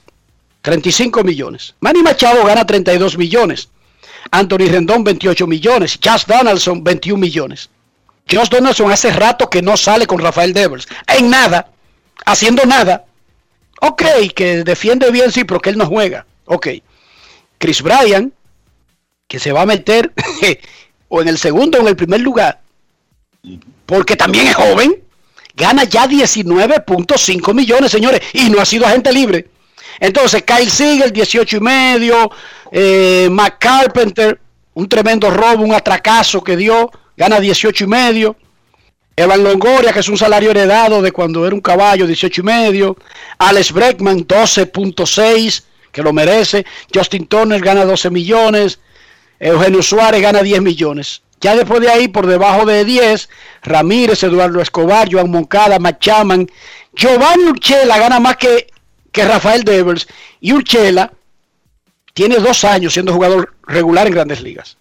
35 0.62 1.24
millones. 1.24 1.74
Manny 1.80 2.04
Machado 2.04 2.44
gana 2.46 2.66
32 2.66 3.18
millones. 3.18 3.70
Anthony 4.32 4.68
Rendón 4.70 5.04
28 5.04 5.48
millones. 5.48 6.00
Josh 6.04 6.26
Donaldson 6.26 6.84
21 6.84 7.20
millones. 7.20 7.70
Josh 8.30 8.50
Donaldson 8.50 8.92
hace 8.92 9.12
rato 9.12 9.50
que 9.50 9.62
no 9.62 9.78
sale 9.78 10.06
con 10.06 10.20
Rafael 10.20 10.54
Devers. 10.54 10.88
En 11.08 11.30
nada. 11.30 11.72
Haciendo 12.26 12.66
nada. 12.66 13.06
Ok, 13.82 14.04
que 14.36 14.64
defiende 14.64 15.10
bien, 15.12 15.32
sí, 15.32 15.44
pero 15.44 15.60
que 15.60 15.70
él 15.70 15.78
no 15.78 15.86
juega. 15.86 16.26
Ok. 16.46 16.68
Chris 17.58 17.82
Bryan, 17.82 18.34
que 19.28 19.40
se 19.40 19.52
va 19.52 19.62
a 19.62 19.66
meter 19.66 20.12
o 21.10 21.22
en 21.22 21.28
el 21.28 21.38
segundo 21.38 21.78
o 21.78 21.82
en 21.82 21.88
el 21.88 21.96
primer 21.96 22.22
lugar, 22.22 22.60
porque 23.86 24.16
también 24.16 24.48
es 24.48 24.56
joven, 24.56 25.04
gana 25.56 25.84
ya 25.84 26.08
19.5 26.08 27.54
millones, 27.54 27.92
señores, 27.92 28.22
y 28.34 28.50
no 28.50 28.62
ha 28.62 28.66
sido 28.66 28.86
agente 28.86 29.12
libre. 29.12 29.48
Entonces, 30.00 30.44
Kyle 30.44 30.70
Siegel, 30.70 31.12
18 31.12 31.58
y 31.58 31.60
medio, 31.60 32.32
eh, 32.72 33.30
Carpenter, 33.60 34.40
un 34.74 34.88
tremendo 34.88 35.30
robo, 35.30 35.64
un 35.64 35.74
atracazo 35.74 36.42
que 36.42 36.56
dio, 36.56 36.90
gana 37.18 37.40
18 37.40 37.84
y 37.84 37.88
medio. 37.88 38.36
Evan 39.20 39.44
Longoria, 39.44 39.92
que 39.92 40.00
es 40.00 40.08
un 40.08 40.18
salario 40.18 40.52
heredado 40.52 41.02
de 41.02 41.12
cuando 41.12 41.46
era 41.46 41.54
un 41.54 41.60
caballo, 41.60 42.08
18 42.08 42.40
y 42.40 42.44
medio. 42.46 42.98
Alex 43.38 43.74
Breckman, 43.74 44.26
12.6, 44.26 45.64
que 45.92 46.02
lo 46.02 46.14
merece. 46.14 46.66
Justin 46.94 47.28
Turner 47.28 47.60
gana 47.60 47.84
12 47.84 48.12
millones. 48.12 48.80
Eugenio 49.38 49.84
Suárez 49.84 50.22
gana 50.22 50.42
10 50.42 50.62
millones. 50.62 51.22
Ya 51.42 51.54
después 51.54 51.82
de 51.82 51.90
ahí, 51.90 52.08
por 52.08 52.28
debajo 52.28 52.66
de 52.66 52.86
10, 52.86 53.30
Ramírez, 53.64 54.24
Eduardo 54.24 54.62
Escobar, 54.62 55.10
Joan 55.12 55.30
Moncada, 55.30 55.80
Machaman, 55.80 56.50
Giovanni 56.94 57.44
Urchela 57.44 57.98
gana 57.98 58.22
más 58.22 58.38
que, 58.38 58.68
que 59.12 59.26
Rafael 59.26 59.66
Devers. 59.66 60.08
Y 60.40 60.54
Urchela 60.54 61.12
tiene 62.14 62.38
dos 62.38 62.64
años 62.64 62.94
siendo 62.94 63.12
jugador 63.12 63.54
regular 63.68 64.08
en 64.08 64.14
grandes 64.14 64.42
ligas. 64.42 64.79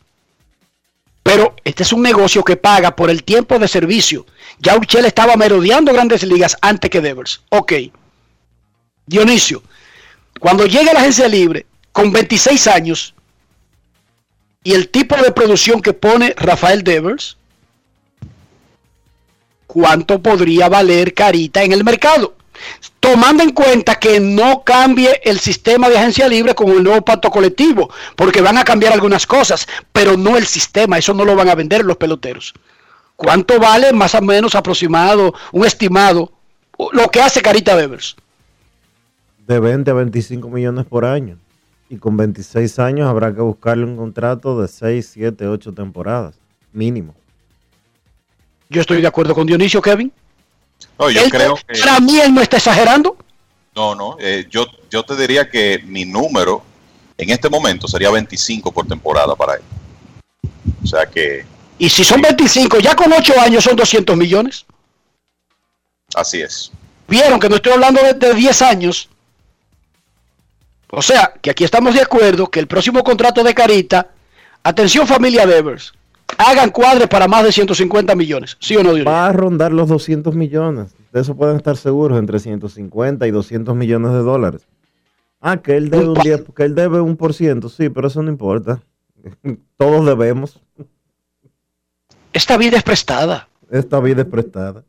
Pero 1.28 1.54
este 1.62 1.82
es 1.82 1.92
un 1.92 2.00
negocio 2.00 2.42
que 2.42 2.56
paga 2.56 2.96
por 2.96 3.10
el 3.10 3.22
tiempo 3.22 3.58
de 3.58 3.68
servicio. 3.68 4.24
Ya 4.60 4.74
Urchela 4.74 5.08
estaba 5.08 5.36
merodeando 5.36 5.92
grandes 5.92 6.22
ligas 6.22 6.56
antes 6.62 6.90
que 6.90 7.02
Devers. 7.02 7.42
Ok. 7.50 7.74
Dionisio, 9.04 9.62
cuando 10.40 10.64
llega 10.64 10.90
a 10.90 10.94
la 10.94 11.00
agencia 11.00 11.28
libre 11.28 11.66
con 11.92 12.12
26 12.12 12.66
años 12.68 13.14
y 14.64 14.72
el 14.72 14.88
tipo 14.88 15.16
de 15.16 15.30
producción 15.30 15.82
que 15.82 15.92
pone 15.92 16.32
Rafael 16.34 16.82
Devers, 16.82 17.36
¿cuánto 19.66 20.22
podría 20.22 20.70
valer 20.70 21.12
Carita 21.12 21.62
en 21.62 21.72
el 21.72 21.84
mercado? 21.84 22.37
Tomando 23.00 23.42
en 23.42 23.50
cuenta 23.50 23.96
que 23.96 24.20
no 24.20 24.62
cambie 24.64 25.20
el 25.24 25.38
sistema 25.38 25.88
de 25.88 25.98
agencia 25.98 26.28
libre 26.28 26.54
con 26.54 26.68
el 26.70 26.82
nuevo 26.82 27.02
pacto 27.02 27.30
colectivo, 27.30 27.90
porque 28.16 28.40
van 28.40 28.58
a 28.58 28.64
cambiar 28.64 28.92
algunas 28.92 29.26
cosas, 29.26 29.66
pero 29.92 30.16
no 30.16 30.36
el 30.36 30.46
sistema, 30.46 30.98
eso 30.98 31.14
no 31.14 31.24
lo 31.24 31.36
van 31.36 31.48
a 31.48 31.54
vender 31.54 31.84
los 31.84 31.96
peloteros. 31.96 32.54
¿Cuánto 33.16 33.58
vale 33.58 33.92
más 33.92 34.14
o 34.14 34.22
menos 34.22 34.54
aproximado, 34.54 35.34
un 35.52 35.66
estimado, 35.66 36.32
lo 36.92 37.08
que 37.08 37.20
hace 37.20 37.42
Carita 37.42 37.76
Devers? 37.76 38.14
De 39.46 39.58
20 39.58 39.90
a 39.90 39.94
25 39.94 40.48
millones 40.48 40.84
por 40.86 41.04
año. 41.04 41.38
Y 41.90 41.96
con 41.96 42.16
26 42.16 42.78
años 42.78 43.08
habrá 43.08 43.34
que 43.34 43.40
buscarle 43.40 43.84
un 43.84 43.96
contrato 43.96 44.60
de 44.60 44.68
6, 44.68 45.10
7, 45.14 45.46
8 45.46 45.72
temporadas. 45.72 46.38
Mínimo. 46.72 47.14
Yo 48.68 48.82
estoy 48.82 49.00
de 49.00 49.06
acuerdo 49.06 49.34
con 49.34 49.46
Dionisio, 49.46 49.80
Kevin. 49.80 50.12
No, 50.98 51.10
yo 51.10 51.22
Él- 51.22 51.30
creo 51.30 51.56
que... 51.56 51.78
Para 51.78 52.00
mí 52.00 52.18
él 52.20 52.34
no 52.34 52.40
está 52.40 52.56
exagerando. 52.56 53.16
No, 53.74 53.94
no, 53.94 54.16
eh, 54.20 54.46
yo, 54.50 54.66
yo 54.90 55.02
te 55.04 55.14
diría 55.16 55.48
que 55.48 55.80
mi 55.84 56.04
número 56.04 56.62
en 57.16 57.30
este 57.30 57.48
momento 57.48 57.86
sería 57.86 58.10
25 58.10 58.72
por 58.72 58.86
temporada 58.86 59.34
para 59.36 59.54
él. 59.54 59.62
O 60.82 60.86
sea 60.86 61.06
que 61.06 61.44
Y 61.78 61.88
si 61.88 62.02
son 62.04 62.20
25, 62.20 62.78
ya 62.80 62.96
con 62.96 63.12
8 63.12 63.40
años 63.40 63.62
son 63.64 63.76
200 63.76 64.16
millones. 64.16 64.64
así 66.14 66.40
es. 66.40 66.72
Vieron 67.06 67.38
que 67.40 67.48
no 67.48 67.56
estoy 67.56 67.72
hablando 67.72 68.02
de, 68.02 68.14
de 68.14 68.34
10 68.34 68.62
años. 68.62 69.08
O 70.90 71.02
sea, 71.02 71.32
que 71.40 71.50
aquí 71.50 71.64
estamos 71.64 71.94
de 71.94 72.00
acuerdo 72.02 72.50
que 72.50 72.60
el 72.60 72.66
próximo 72.66 73.02
contrato 73.04 73.42
de 73.44 73.54
Carita, 73.54 74.08
atención 74.62 75.06
familia 75.06 75.46
Devers, 75.46 75.92
hagan 76.38 76.70
cuadres 76.70 77.08
para 77.08 77.28
más 77.28 77.44
de 77.44 77.52
150 77.52 78.14
millones. 78.14 78.56
¿Sí 78.60 78.74
o 78.76 78.82
no, 78.82 78.90
Dionisio? 78.94 79.10
Va 79.10 79.26
a 79.26 79.32
rondar 79.32 79.72
los 79.72 79.88
200 79.88 80.34
millones. 80.34 80.94
De 81.12 81.20
eso 81.20 81.36
pueden 81.36 81.56
estar 81.56 81.76
seguros, 81.76 82.18
entre 82.18 82.38
150 82.38 83.26
y 83.26 83.30
200 83.30 83.74
millones 83.76 84.12
de 84.12 84.18
dólares. 84.18 84.62
Ah, 85.40 85.56
que 85.58 85.76
él 85.76 85.90
debe 85.90 86.08
un, 86.08 86.14
10, 86.14 86.44
que 86.56 86.62
él 86.64 86.74
debe 86.74 87.00
un 87.00 87.16
por 87.16 87.32
ciento, 87.34 87.68
sí, 87.68 87.88
pero 87.88 88.08
eso 88.08 88.22
no 88.22 88.30
importa. 88.30 88.80
Todos 89.76 90.04
debemos. 90.06 90.60
Esta 92.32 92.56
vida 92.56 92.76
es 92.76 92.82
prestada. 92.82 93.48
Esta 93.70 94.00
vida 94.00 94.22
es 94.22 94.28
prestada. 94.28 94.84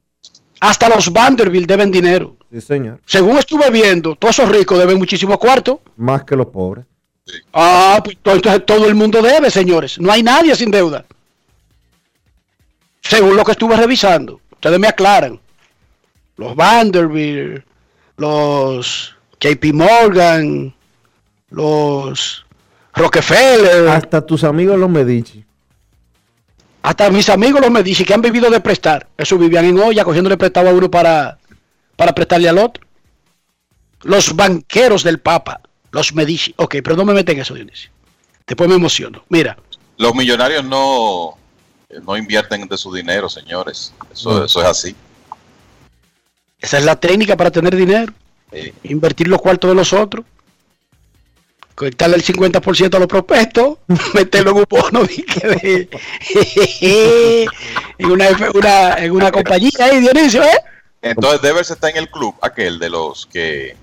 Hasta 0.59 0.89
los 0.89 1.11
Vanderbilt 1.11 1.67
deben 1.67 1.91
dinero. 1.91 2.35
Sí, 2.51 2.59
señor. 2.61 2.99
Según 3.05 3.37
estuve 3.37 3.69
viendo, 3.69 4.15
todos 4.15 4.39
esos 4.39 4.51
ricos 4.51 4.77
deben 4.77 4.97
muchísimos 4.97 5.37
cuartos. 5.37 5.77
Más 5.95 6.23
que 6.23 6.35
los 6.35 6.47
pobres. 6.47 6.85
Ah, 7.53 8.01
pues 8.03 8.17
to- 8.21 8.33
entonces 8.33 8.65
todo 8.65 8.85
el 8.87 8.95
mundo 8.95 9.21
debe, 9.21 9.49
señores. 9.51 9.99
No 9.99 10.11
hay 10.11 10.23
nadie 10.23 10.55
sin 10.55 10.71
deuda. 10.71 11.05
Según 13.09 13.35
lo 13.35 13.43
que 13.43 13.53
estuve 13.53 13.75
revisando. 13.75 14.39
Ustedes 14.51 14.79
me 14.79 14.87
aclaran. 14.87 15.39
Los 16.37 16.55
Vanderbilt, 16.55 17.65
los 18.17 19.15
JP 19.41 19.73
Morgan, 19.73 20.75
los 21.49 22.45
Rockefeller, 22.93 23.87
Hasta 23.89 24.23
tus 24.25 24.43
amigos 24.43 24.77
los 24.77 24.89
Medici. 24.89 25.43
hasta 26.83 27.09
mis 27.09 27.29
amigos 27.29 27.61
los 27.61 27.71
Medici 27.71 28.05
que 28.05 28.13
han 28.13 28.21
vivido 28.21 28.49
de 28.51 28.59
prestar. 28.59 29.07
Eso 29.17 29.37
vivían 29.39 29.65
en 29.65 29.79
olla, 29.79 30.03
cogiéndole 30.03 30.37
prestado 30.37 30.69
a 30.69 30.73
uno 30.73 30.89
para, 30.91 31.39
para 31.95 32.13
prestarle 32.13 32.47
al 32.47 32.59
otro. 32.59 32.83
Los 34.03 34.35
banqueros 34.35 35.03
del 35.03 35.19
Papa, 35.19 35.61
los 35.91 36.13
Medici. 36.13 36.53
Ok, 36.57 36.75
pero 36.83 36.95
no 36.95 37.05
me 37.05 37.13
meten 37.13 37.37
en 37.37 37.41
eso, 37.41 37.55
Dionisio. 37.55 37.89
Después 38.45 38.69
me 38.69 38.75
emociono. 38.75 39.23
Mira, 39.29 39.57
Los 39.97 40.13
millonarios 40.15 40.63
no, 40.63 41.37
no 42.03 42.15
invierten 42.17 42.67
de 42.67 42.77
su 42.77 42.93
dinero, 42.93 43.29
señores. 43.29 43.93
Eso, 44.13 44.45
es 44.45 44.55
así. 44.57 44.95
esa 46.59 46.77
es 46.77 46.85
la 46.85 46.95
técnica 46.99 47.35
para 47.35 47.51
tener 47.51 47.75
dinero. 47.75 48.13
Sí. 48.53 48.73
Invertir 48.83 49.27
los 49.27 49.41
cuartos 49.41 49.69
de 49.69 49.75
los 49.75 49.93
otros. 49.93 50.25
Quitarle 51.77 52.17
el 52.17 52.23
50% 52.25 52.95
a 52.95 52.99
los 52.99 53.07
prospectos, 53.07 53.77
meterlo 54.13 54.51
en 54.51 54.57
un 54.57 54.65
bono 54.69 55.03
y 55.09 55.23
que 55.23 55.47
de- 55.47 55.89
en, 57.97 58.11
una, 58.11 58.27
en 58.97 59.11
una 59.11 59.31
compañía 59.31 59.69
ahí, 59.79 59.99
Dionisio, 60.01 60.43
¿eh? 60.43 60.59
Entonces 61.01 61.41
Devers 61.41 61.71
está 61.71 61.89
en 61.89 61.95
el 61.97 62.09
club, 62.09 62.35
aquel 62.41 62.77
de 62.79 62.89
los 62.89 63.25
que... 63.25 63.77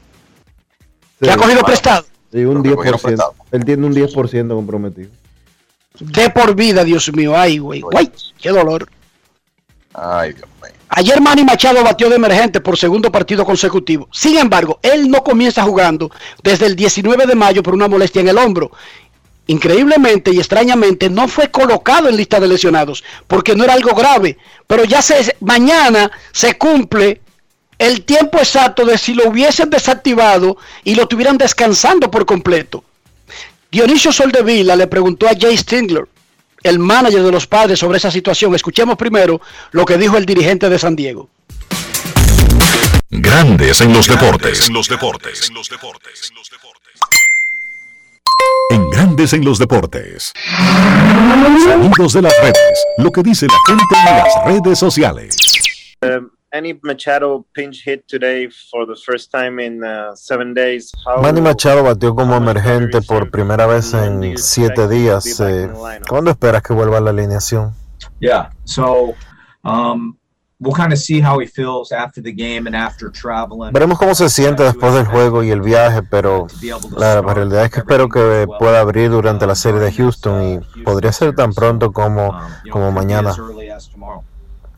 Que 1.19 1.31
ha 1.31 1.37
cogido 1.39 1.63
prestado. 1.63 2.05
Sí, 2.31 2.45
un 2.45 2.57
Lo 2.57 2.63
que 2.63 2.75
cogieron 2.75 3.01
10%. 3.01 3.03
prestado. 3.03 3.35
Él 3.53 3.65
tiene 3.65 3.87
un 3.87 3.95
10% 3.95 4.49
comprometido. 4.49 5.09
De 6.01 6.31
por 6.31 6.55
vida, 6.55 6.85
Dios 6.85 7.13
mío. 7.13 7.37
Ay, 7.37 7.59
güey. 7.59 7.81
Guay, 7.81 8.11
qué 8.41 8.51
dolor. 8.51 8.89
Ay, 9.95 10.33
Dios 10.33 10.49
mío. 10.63 10.77
Ayer 10.89 11.21
Manny 11.21 11.45
Machado 11.45 11.83
batió 11.83 12.09
de 12.09 12.17
emergente 12.17 12.61
por 12.61 12.79
segundo 12.79 13.11
partido 13.11 13.45
consecutivo. 13.45 14.09
Sin 14.13 14.39
embargo, 14.39 14.79
él 14.83 15.11
no 15.11 15.23
comienza 15.23 15.63
jugando 15.63 16.11
desde 16.43 16.67
el 16.67 16.77
19 16.77 17.27
de 17.27 17.35
mayo 17.35 17.63
por 17.63 17.75
una 17.75 17.89
molestia 17.89 18.21
en 18.21 18.29
el 18.29 18.39
hombro. 18.39 18.71
Increíblemente 19.49 20.33
y 20.33 20.39
extrañamente 20.39 21.11
no 21.11 21.29
fue 21.29 21.51
colocado 21.51 22.09
en 22.09 22.17
lista 22.17 22.41
de 22.41 22.49
lesionados 22.49 23.05
porque 23.27 23.55
no 23.55 23.65
era 23.65 23.75
algo 23.75 23.95
grave. 23.95 24.39
Pero 24.67 24.85
ya 24.85 25.03
se, 25.03 25.37
mañana 25.41 26.11
se 26.33 26.57
cumple 26.57 27.21
el 27.79 28.05
tiempo 28.05 28.39
exacto 28.39 28.85
de 28.85 28.97
si 28.97 29.15
lo 29.15 29.29
hubiesen 29.29 29.71
desactivado 29.71 30.57
y 30.83 30.95
lo 30.95 31.07
tuvieran 31.07 31.37
descansando 31.37 32.11
por 32.11 32.27
completo. 32.27 32.85
Dionisio 33.77 34.11
Soldevila 34.11 34.75
le 34.75 34.87
preguntó 34.87 35.29
a 35.29 35.33
Jay 35.39 35.55
Stingler, 35.55 36.09
el 36.63 36.79
manager 36.79 37.23
de 37.23 37.31
los 37.31 37.47
padres, 37.47 37.79
sobre 37.79 37.99
esa 37.99 38.11
situación. 38.11 38.55
Escuchemos 38.55 38.97
primero 38.97 39.39
lo 39.73 39.85
que 39.85 39.99
dijo 39.99 40.17
el 40.17 40.25
dirigente 40.25 40.71
de 40.71 40.79
San 40.79 40.97
Diego. 40.97 41.29
Grandes 43.11 43.83
en 43.83 43.93
los 43.93 44.09
deportes. 44.09 44.67
En 44.67 44.73
los 44.73 44.89
deportes. 44.89 45.51
En 45.51 45.55
los 45.57 45.69
deportes. 45.69 46.33
En 48.71 48.89
Grandes 48.89 49.35
en 49.35 49.45
los 49.45 49.59
deportes. 49.59 50.33
Sonidos 51.63 52.15
de 52.15 52.23
las 52.23 52.33
redes. 52.41 52.87
Lo 52.97 53.13
que 53.13 53.23
dice 53.23 53.47
la 53.47 53.59
gente 53.67 53.85
en 53.95 54.17
las 54.17 54.45
redes 54.47 54.79
sociales. 54.79 55.37
Um, 56.01 56.31
Manny 56.57 56.73
Machado 56.83 57.45
pinch 57.53 57.85
hit 57.85 58.09
today 58.09 58.49
for 58.71 58.87
the 58.87 58.97
first 58.97 59.31
time 59.31 59.59
in 59.61 59.85
uh, 59.85 60.15
seven 60.15 60.55
days. 60.55 60.91
How- 61.05 61.21
Manny 61.21 61.43
Machado 61.43 61.83
batió 61.83 62.15
como 62.15 62.35
emergente 62.35 63.03
por 63.03 63.31
primera 63.31 63.67
vez 63.67 63.93
en 63.93 64.39
siete 64.39 64.89
días. 64.89 65.39
Eh, 65.41 65.71
¿Cuándo 66.09 66.31
esperas 66.31 66.63
que 66.63 66.73
vuelva 66.73 66.97
a 66.97 67.01
la 67.03 67.11
alineación? 67.11 67.75
Yeah. 68.21 68.53
So 68.65 69.15
um, 69.65 70.17
we'll 70.59 70.73
kind 70.75 70.95
of 70.95 70.99
see 70.99 71.21
how 71.21 71.41
he 71.41 71.47
feels 71.47 71.93
after 71.93 72.23
the 72.23 72.33
game 72.33 72.67
and 72.67 72.75
after 72.75 73.11
traveling. 73.11 73.75
Veremos 73.75 73.99
cómo 73.99 74.15
se 74.15 74.31
siente 74.31 74.63
después 74.63 74.95
del 74.95 75.05
juego 75.05 75.45
y 75.45 75.51
el 75.51 75.61
viaje, 75.61 76.03
pero 76.11 76.47
la 76.97 77.21
realidad 77.21 77.67
es 77.67 77.71
que 77.71 77.81
espero 77.81 78.09
que 78.09 78.47
pueda 78.59 78.81
abrir 78.81 79.11
durante 79.11 79.47
la 79.47 79.57
serie 79.57 79.81
de 79.81 79.93
Houston 79.93 80.43
y 80.43 80.83
podría 80.85 81.13
ser 81.13 81.35
tan 81.35 81.53
pronto 81.53 81.93
como, 81.93 82.35
como 82.71 82.93
mañana. 82.93 83.35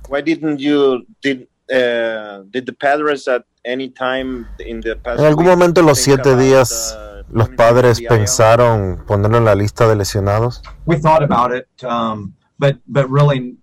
Why 0.09 0.23
didn't 0.23 0.59
you 0.59 1.05
did 1.23 1.47
uh, 1.71 2.45
did 2.51 2.67
the 2.67 2.73
Padres 2.73 3.29
at 3.29 3.45
any 3.65 3.89
time 3.89 4.47
in 4.59 4.81
the 4.81 4.97
past 4.97 5.21
En 5.21 5.27
algún 5.27 5.47
momento 5.47 5.81
en 5.81 5.87
los 5.87 5.99
siete 5.99 6.37
días, 6.37 6.97
uh, 6.97 7.25
los 7.31 7.49
padres 7.51 8.01
pensaron 8.09 9.05
ponerlo 9.07 9.39
en 9.39 9.45
la 9.45 9.55
lista 9.55 9.87
de 9.87 9.97
lesionados. 9.97 10.63
We 10.87 10.97
thought 10.97 11.23
about 11.23 11.55
it, 11.55 11.67
um, 11.85 12.35
but 12.59 12.77
but 12.87 13.07
really 13.11 13.57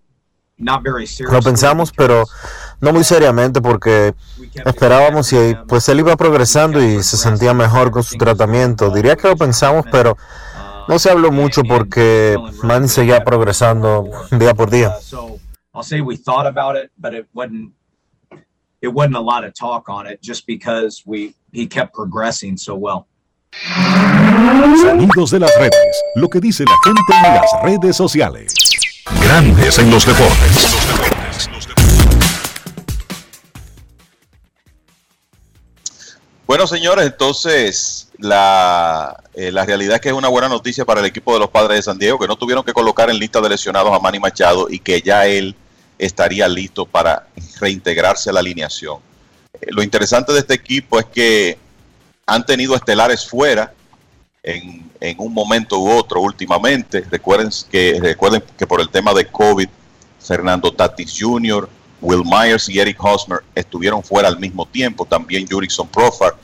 not 0.58 0.84
very 0.84 1.08
seriously. 1.08 1.36
Lo 1.36 1.42
pensamos, 1.42 1.92
pero 1.92 2.26
no 2.80 2.94
muy 2.94 3.04
seriamente 3.04 3.62
porque 3.62 4.14
esperábamos 4.66 5.34
y 5.34 5.56
pues 5.68 5.90
él 5.90 6.00
iba 6.00 6.16
progresando 6.16 6.82
y 6.84 7.02
se 7.02 7.18
sentía 7.18 7.54
mejor 7.54 7.92
con 7.92 8.04
su 8.04 8.18
tratamiento. 8.18 8.92
Diría 8.92 9.16
que 9.16 9.28
lo 9.28 9.36
pensamos, 9.36 9.86
pero 9.92 10.18
no 10.88 11.00
se 11.00 11.10
habló 11.10 11.32
mucho 11.32 11.64
porque 11.64 12.38
Manny 12.64 12.88
seguía 12.88 13.24
progresando 13.24 14.10
día 14.32 14.54
por 14.54 14.70
día. 14.70 14.96
So 15.02 15.40
I'll 15.74 15.84
say 15.84 16.02
we 16.02 16.16
thought 16.16 16.46
about 16.46 16.78
it, 18.82 18.88
wasn't 18.88 19.16
a 19.16 19.22
lot 19.22 19.44
of 19.44 19.54
talk 19.54 19.90
on 19.90 20.08
it 20.08 20.22
just 20.22 20.46
because 20.46 21.04
we 21.06 21.34
he 21.52 21.68
kept 21.68 21.94
progressing 21.94 22.58
so 22.58 22.76
well. 22.76 23.08
Sonidos 24.82 25.32
de 25.32 25.40
las 25.40 25.52
redes. 25.58 26.04
Lo 26.16 26.30
que 26.30 26.40
dice 26.40 26.66
la 26.66 26.76
gente 26.84 27.02
en 27.14 27.36
las 27.36 27.64
redes 27.64 27.96
sociales. 27.96 28.54
Grandes 29.22 29.80
en 29.80 29.90
los 29.90 30.06
deportes. 30.06 30.76
Bueno, 36.48 36.68
señores, 36.68 37.08
entonces 37.08 38.12
la, 38.20 39.24
eh, 39.34 39.52
la 39.52 39.66
realidad 39.66 39.96
es 39.96 40.02
que 40.02 40.10
es 40.10 40.16
una 40.16 40.28
buena 40.28 40.48
noticia 40.48 40.86
para 40.86 41.00
el 41.00 41.08
equipo 41.08 41.34
de 41.34 41.40
los 41.40 41.50
padres 41.50 41.78
de 41.78 41.82
San 41.82 41.98
Diego, 41.98 42.20
que 42.20 42.28
no 42.28 42.36
tuvieron 42.36 42.64
que 42.64 42.72
colocar 42.72 43.10
en 43.10 43.18
lista 43.18 43.42
de 43.42 43.50
lesionados 43.50 43.92
a 43.92 44.00
Manny 44.00 44.20
Machado 44.20 44.68
y 44.70 44.78
que 44.80 45.02
ya 45.02 45.26
él 45.26 45.56
estaría 45.98 46.48
listo 46.48 46.86
para 46.86 47.28
reintegrarse 47.60 48.30
a 48.30 48.34
la 48.34 48.40
alineación. 48.40 49.00
Eh, 49.54 49.68
lo 49.70 49.84
interesante 49.84 50.34
de 50.34 50.40
este 50.40 50.54
equipo 50.54 51.00
es 51.00 51.06
que 51.06 51.58
han 52.26 52.46
tenido 52.46 52.76
estelares 52.76 53.28
fuera 53.28 53.74
en, 54.44 54.90
en 55.00 55.16
un 55.20 55.34
momento 55.34 55.80
u 55.80 55.90
otro 55.90 56.22
últimamente. 56.22 57.06
Recuerden 57.10 57.50
que, 57.70 58.00
recuerden 58.02 58.44
que 58.58 58.68
por 58.68 58.82
el 58.82 58.90
tema 58.90 59.14
de 59.14 59.28
COVID, 59.28 59.70
Fernando 60.20 60.74
Tatis 60.74 61.16
Jr., 61.20 61.70
Will 62.02 62.24
Myers 62.24 62.70
y 62.70 62.80
Eric 62.80 63.04
Hosmer 63.04 63.40
estuvieron 63.54 64.04
fuera 64.04 64.28
al 64.28 64.40
mismo 64.40 64.66
tiempo. 64.66 65.06
También 65.06 65.48
Jurickson 65.50 65.88
Profar 65.88 66.36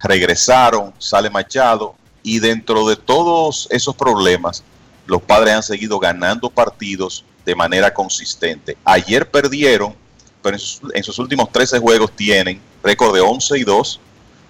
regresaron, 0.00 0.92
sale 0.98 1.30
Machado. 1.30 1.94
Y 2.22 2.38
dentro 2.38 2.86
de 2.86 2.96
todos 2.96 3.66
esos 3.70 3.96
problemas, 3.96 4.62
los 5.06 5.22
padres 5.22 5.54
han 5.54 5.62
seguido 5.62 5.98
ganando 5.98 6.50
partidos 6.50 7.24
de 7.44 7.54
manera 7.54 7.92
consistente. 7.92 8.76
Ayer 8.84 9.30
perdieron, 9.30 9.94
pero 10.42 10.56
en 10.56 10.60
sus, 10.60 10.80
en 10.94 11.02
sus 11.02 11.18
últimos 11.18 11.50
13 11.50 11.78
juegos 11.78 12.12
tienen 12.12 12.60
récord 12.82 13.14
de 13.14 13.20
11 13.20 13.58
y 13.58 13.64
2. 13.64 14.00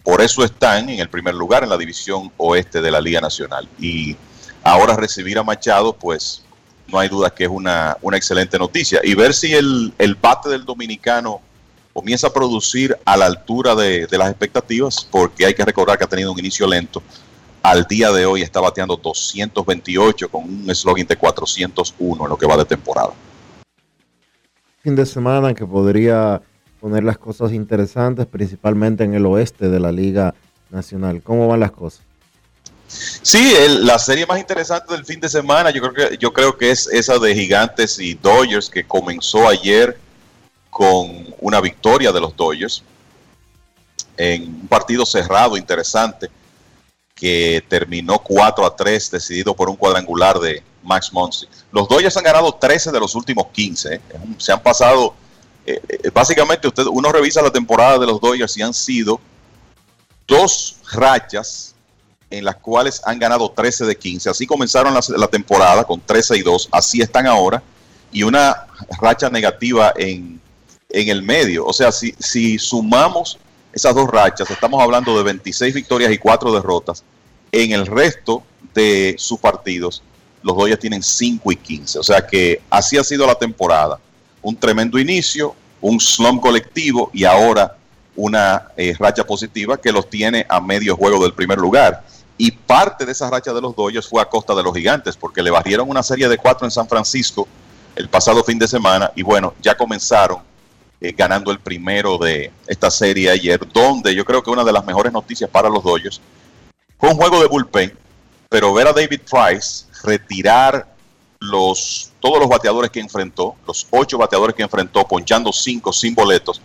Por 0.03 0.21
eso 0.21 0.45
están 0.45 0.89
en 0.89 1.01
el 1.01 1.09
primer 1.09 1.35
lugar 1.35 1.63
en 1.63 1.69
la 1.69 1.79
división 1.79 2.33
oeste 2.37 2.81
de 2.81 2.91
la 2.91 3.01
Liga 3.01 3.21
Nacional. 3.21 3.69
Y 3.79 4.17
ahora 4.63 4.97
recibir 4.97 5.39
a 5.39 5.43
Machado, 5.43 5.93
pues 5.93 6.43
no 6.89 6.99
hay 6.99 7.09
duda 7.09 7.31
que 7.31 7.45
es 7.45 7.51
una, 7.51 7.97
una 8.03 8.17
excelente 8.17 8.59
noticia. 8.59 9.01
Y 9.03 9.15
ver 9.15 9.33
si 9.33 9.55
el, 9.55 9.93
el 9.99 10.15
bate 10.15 10.49
del 10.49 10.65
dominicano 10.65 11.41
comienza 11.93 12.29
a 12.29 12.33
producir 12.33 12.97
a 13.05 13.17
la 13.17 13.27
altura 13.27 13.75
de, 13.75 14.07
de 14.07 14.19
las 14.19 14.31
expectativas, 14.31 15.07
porque 15.11 15.47
hay 15.47 15.55
que 15.55 15.65
recordar 15.65 15.99
que 15.99 16.05
ha 16.05 16.09
tenido 16.09 16.33
un 16.33 16.39
inicio 16.39 16.67
lento. 16.67 17.03
Al 17.63 17.85
día 17.85 18.11
de 18.11 18.27
hoy 18.27 18.43
está 18.43 18.61
bateando 18.61 18.97
228 18.97 20.29
con 20.29 20.45
un 20.45 20.75
slogan 20.75 21.07
de 21.07 21.17
401 21.17 22.25
en 22.25 22.29
lo 22.29 22.37
que 22.37 22.47
va 22.47 22.57
de 22.57 22.65
temporada. 22.65 23.13
Fin 24.83 24.97
de 24.97 25.07
semana 25.07 25.55
que 25.55 25.65
podría 25.65 26.43
poner 26.81 27.05
las 27.05 27.19
cosas 27.19 27.53
interesantes, 27.53 28.27
principalmente 28.27 29.05
en 29.05 29.15
el 29.15 29.25
oeste 29.27 29.69
de 29.69 29.79
la 29.79 29.93
Liga 29.93 30.35
Nacional. 30.71 31.23
¿Cómo 31.23 31.47
van 31.47 31.61
las 31.61 31.71
cosas? 31.71 32.01
Sí, 32.89 33.55
el- 33.57 33.87
la 33.87 33.99
serie 34.01 34.27
más 34.27 34.41
interesante 34.41 34.93
del 34.93 35.05
fin 35.05 35.21
de 35.21 35.29
semana, 35.29 35.71
yo 35.71 35.81
creo 35.81 35.95
que 36.11 36.19
yo 36.19 36.33
creo 36.33 36.59
que 36.59 36.73
es 36.73 36.89
esa 36.89 37.19
de 37.19 37.33
Gigantes 37.35 37.99
y 38.01 38.15
Dodgers 38.15 38.69
que 38.69 38.85
comenzó 38.85 39.49
ayer 39.49 39.97
con 40.69 41.27
una 41.41 41.61
victoria 41.61 42.11
de 42.11 42.21
los 42.21 42.37
Dodgers 42.37 42.83
en 44.17 44.43
un 44.43 44.69
partido 44.69 45.07
cerrado 45.07 45.57
interesante 45.57 46.29
que 47.23 47.65
terminó 47.69 48.19
4 48.19 48.67
a 48.67 48.75
3 48.75 49.13
decidido 49.13 49.55
por 49.55 49.71
un 49.71 49.77
cuadrangular 49.77 50.41
de 50.41 50.61
Max 50.83 51.13
Monsi. 51.13 51.47
Los 51.71 51.87
Dodgers 51.87 52.17
han 52.17 52.25
ganado 52.25 52.53
13 52.53 52.91
de 52.91 52.99
los 52.99 53.15
últimos 53.15 53.47
15, 53.53 53.95
¿eh? 53.95 54.01
se 54.39 54.51
han 54.51 54.61
pasado 54.61 55.15
eh, 55.65 55.81
eh, 55.89 56.11
básicamente 56.13 56.67
usted 56.67 56.83
uno 56.91 57.13
revisa 57.13 57.41
la 57.41 57.53
temporada 57.53 57.97
de 57.97 58.07
los 58.07 58.21
Dodgers 58.21 58.57
y 58.57 58.63
han 58.63 58.75
sido 58.75 59.21
dos 60.27 60.79
rachas 60.91 61.77
en 62.29 62.45
las 62.45 62.57
cuales 62.57 63.01
han 63.05 63.21
ganado 63.21 63.49
13 63.53 63.85
de 63.85 63.97
15. 63.97 64.31
Así 64.31 64.45
comenzaron 64.45 64.93
la, 64.93 65.29
temporada 65.29 65.85
con 65.85 66.01
13 66.01 66.39
y 66.39 66.43
2, 66.43 66.71
así 66.73 67.03
están 67.03 67.29
ahora, 67.29 67.63
y 68.11 68.25
una 68.25 68.67
racha 69.01 69.31
negativa 69.31 69.93
en, 69.95 70.41
en 70.89 71.09
el 71.09 71.23
medio. 71.23 71.67
O 71.67 71.73
sea, 71.73 71.93
si, 71.93 72.17
si 72.19 72.59
sumamos 72.59 73.39
esas 73.73 73.95
dos 73.95 74.09
rachas, 74.09 74.51
estamos 74.51 74.83
hablando 74.83 75.17
de 75.17 75.25
26 75.25 75.75
victorias 75.75 76.13
y 76.13 76.19
4 76.19 76.53
derrotas 76.53 77.05
en 77.53 77.73
el 77.73 77.87
resto 77.87 78.43
de 78.75 79.15
sus 79.19 79.39
partidos, 79.39 80.03
los 80.43 80.57
Dodgers 80.57 80.81
tienen 80.81 81.03
5 81.03 81.53
y 81.53 81.57
15. 81.57 81.99
O 81.99 82.03
sea 82.03 82.27
que 82.27 82.63
así 82.71 82.97
ha 82.97 83.05
sido 83.05 83.27
la 83.27 83.35
temporada. 83.35 84.01
Un 84.41 84.57
tremendo 84.57 84.99
inicio, 84.99 85.55
un 85.81 86.01
slump 86.01 86.43
colectivo 86.43 87.11
y 87.13 87.25
ahora 87.25 87.77
una 88.17 88.69
eh, 88.77 88.95
racha 88.99 89.25
positiva 89.25 89.81
que 89.81 89.93
los 89.93 90.09
tiene 90.11 90.45
a 90.49 90.61
medio 90.61 90.97
juego 90.97 91.23
del 91.23 91.35
primer 91.35 91.59
lugar. 91.59 92.03
Y 92.39 92.51
parte 92.51 93.05
de 93.05 93.13
esa 93.13 93.31
racha 93.31 93.53
de 93.53 93.61
los 93.61 93.77
Dodgers 93.77 94.09
fue 94.09 94.21
a 94.21 94.25
costa 94.25 94.55
de 94.55 94.63
los 94.63 94.75
gigantes, 94.75 95.17
porque 95.17 95.43
le 95.43 95.51
barrieron 95.51 95.89
una 95.89 96.03
serie 96.03 96.29
de 96.29 96.39
cuatro 96.39 96.67
en 96.67 96.71
San 96.71 96.89
Francisco 96.89 97.47
el 97.95 98.09
pasado 98.09 98.43
fin 98.43 98.59
de 98.59 98.67
semana 98.67 99.13
y 99.15 99.23
bueno, 99.23 99.53
ya 99.61 99.77
comenzaron 99.77 100.39
eh, 101.05 101.13
ganando 101.13 101.51
el 101.51 101.59
primero 101.59 102.17
de 102.17 102.53
esta 102.69 102.89
serie 102.89 103.29
ayer, 103.29 103.61
donde 103.73 104.15
yo 104.15 104.25
creo 104.25 104.41
que 104.41 104.51
una 104.51 104.63
de 104.63 104.73
las 104.73 104.85
mejores 104.87 105.13
noticias 105.13 105.51
para 105.51 105.69
los 105.69 105.83
Dodgers 105.83 106.21
fue 106.97 107.11
un 107.11 107.17
juego 107.17 107.41
de 107.41 107.49
bullpen, 107.49 107.93
pero 108.49 108.73
ver 108.73 108.87
a 108.87 108.93
David 108.93 109.21
Price 109.29 109.87
retirar 110.05 110.87
los 111.41 112.13
todos 112.21 112.39
los 112.39 112.49
bateadores 112.49 112.93
que 112.93 113.01
enfrentó, 113.01 113.57
los 113.67 113.85
ocho 113.91 114.17
bateadores 114.17 114.55
que 114.55 114.63
enfrentó, 114.63 115.05
ponchando 115.05 115.53
cinco 115.53 115.93
sin 115.93 116.15
boletos, 116.15 116.63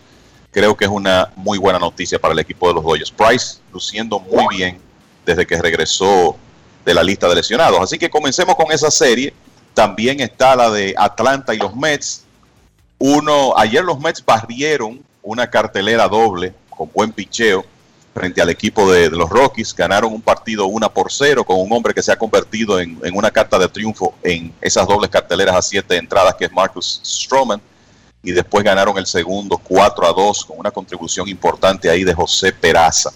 creo 0.51 0.77
que 0.77 0.85
es 0.85 0.91
una 0.91 1.31
muy 1.35 1.57
buena 1.57 1.79
noticia 1.79 2.19
para 2.19 2.35
el 2.35 2.39
equipo 2.39 2.67
de 2.67 2.75
los 2.75 2.83
Dodgers. 2.83 3.09
Price 3.09 3.57
luciendo 3.73 4.19
muy 4.19 4.55
bien 4.55 4.79
desde 5.25 5.47
que 5.47 5.59
regresó 5.59 6.37
de 6.85 6.93
la 6.93 7.01
lista 7.01 7.27
de 7.27 7.33
lesionados. 7.33 7.79
Así 7.79 7.97
que 7.97 8.07
comencemos 8.07 8.55
con 8.55 8.71
esa 8.71 8.91
serie. 8.91 9.33
También 9.73 10.19
está 10.19 10.55
la 10.55 10.69
de 10.69 10.93
Atlanta 10.95 11.55
y 11.55 11.57
los 11.57 11.75
Mets. 11.75 12.26
Uno, 12.99 13.57
ayer 13.57 13.83
los 13.83 13.99
Mets 13.99 14.23
barrieron 14.25 15.03
una 15.21 15.49
cartelera 15.49 16.07
doble 16.07 16.53
con 16.69 16.89
buen 16.93 17.11
picheo 17.11 17.65
frente 18.13 18.41
al 18.41 18.49
equipo 18.49 18.91
de, 18.91 19.09
los 19.09 19.29
Rockies. 19.29 19.75
Ganaron 19.75 20.11
un 20.11 20.21
partido 20.21 20.65
1 20.65 20.93
por 20.93 21.11
0 21.11 21.43
con 21.43 21.59
un 21.59 21.71
hombre 21.71 21.93
que 21.93 22.01
se 22.01 22.11
ha 22.11 22.17
convertido 22.17 22.79
en, 22.79 22.99
en, 23.03 23.15
una 23.15 23.29
carta 23.29 23.59
de 23.59 23.67
triunfo 23.67 24.15
en 24.23 24.51
esas 24.61 24.87
dobles 24.87 25.11
carteleras 25.11 25.55
a 25.55 25.61
siete 25.61 25.97
entradas, 25.97 26.35
que 26.35 26.45
es 26.45 26.51
Marcus 26.51 26.99
Stroman. 27.03 27.61
Y 28.23 28.31
después 28.31 28.63
ganaron 28.63 28.97
el 28.97 29.05
segundo 29.05 29.57
4 29.57 30.07
a 30.07 30.13
2 30.13 30.45
con 30.45 30.59
una 30.59 30.71
contribución 30.71 31.29
importante 31.29 31.89
ahí 31.89 32.03
de 32.03 32.13
José 32.13 32.51
Peraza. 32.51 33.11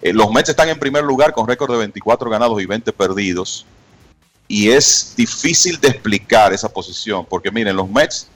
Eh, 0.00 0.12
los 0.12 0.30
Mets 0.30 0.50
están 0.50 0.68
en 0.68 0.78
primer 0.78 1.02
lugar 1.02 1.32
con 1.32 1.48
récord 1.48 1.72
de 1.72 1.78
24 1.78 2.30
ganados 2.30 2.62
y 2.62 2.66
20 2.66 2.92
perdidos. 2.92 3.66
Y 4.46 4.70
es 4.70 5.14
difícil 5.16 5.78
de 5.80 5.88
explicar 5.88 6.52
esa 6.52 6.68
posición, 6.68 7.26
porque 7.28 7.50
miren, 7.50 7.76
los 7.76 7.88
Mets 7.90 8.28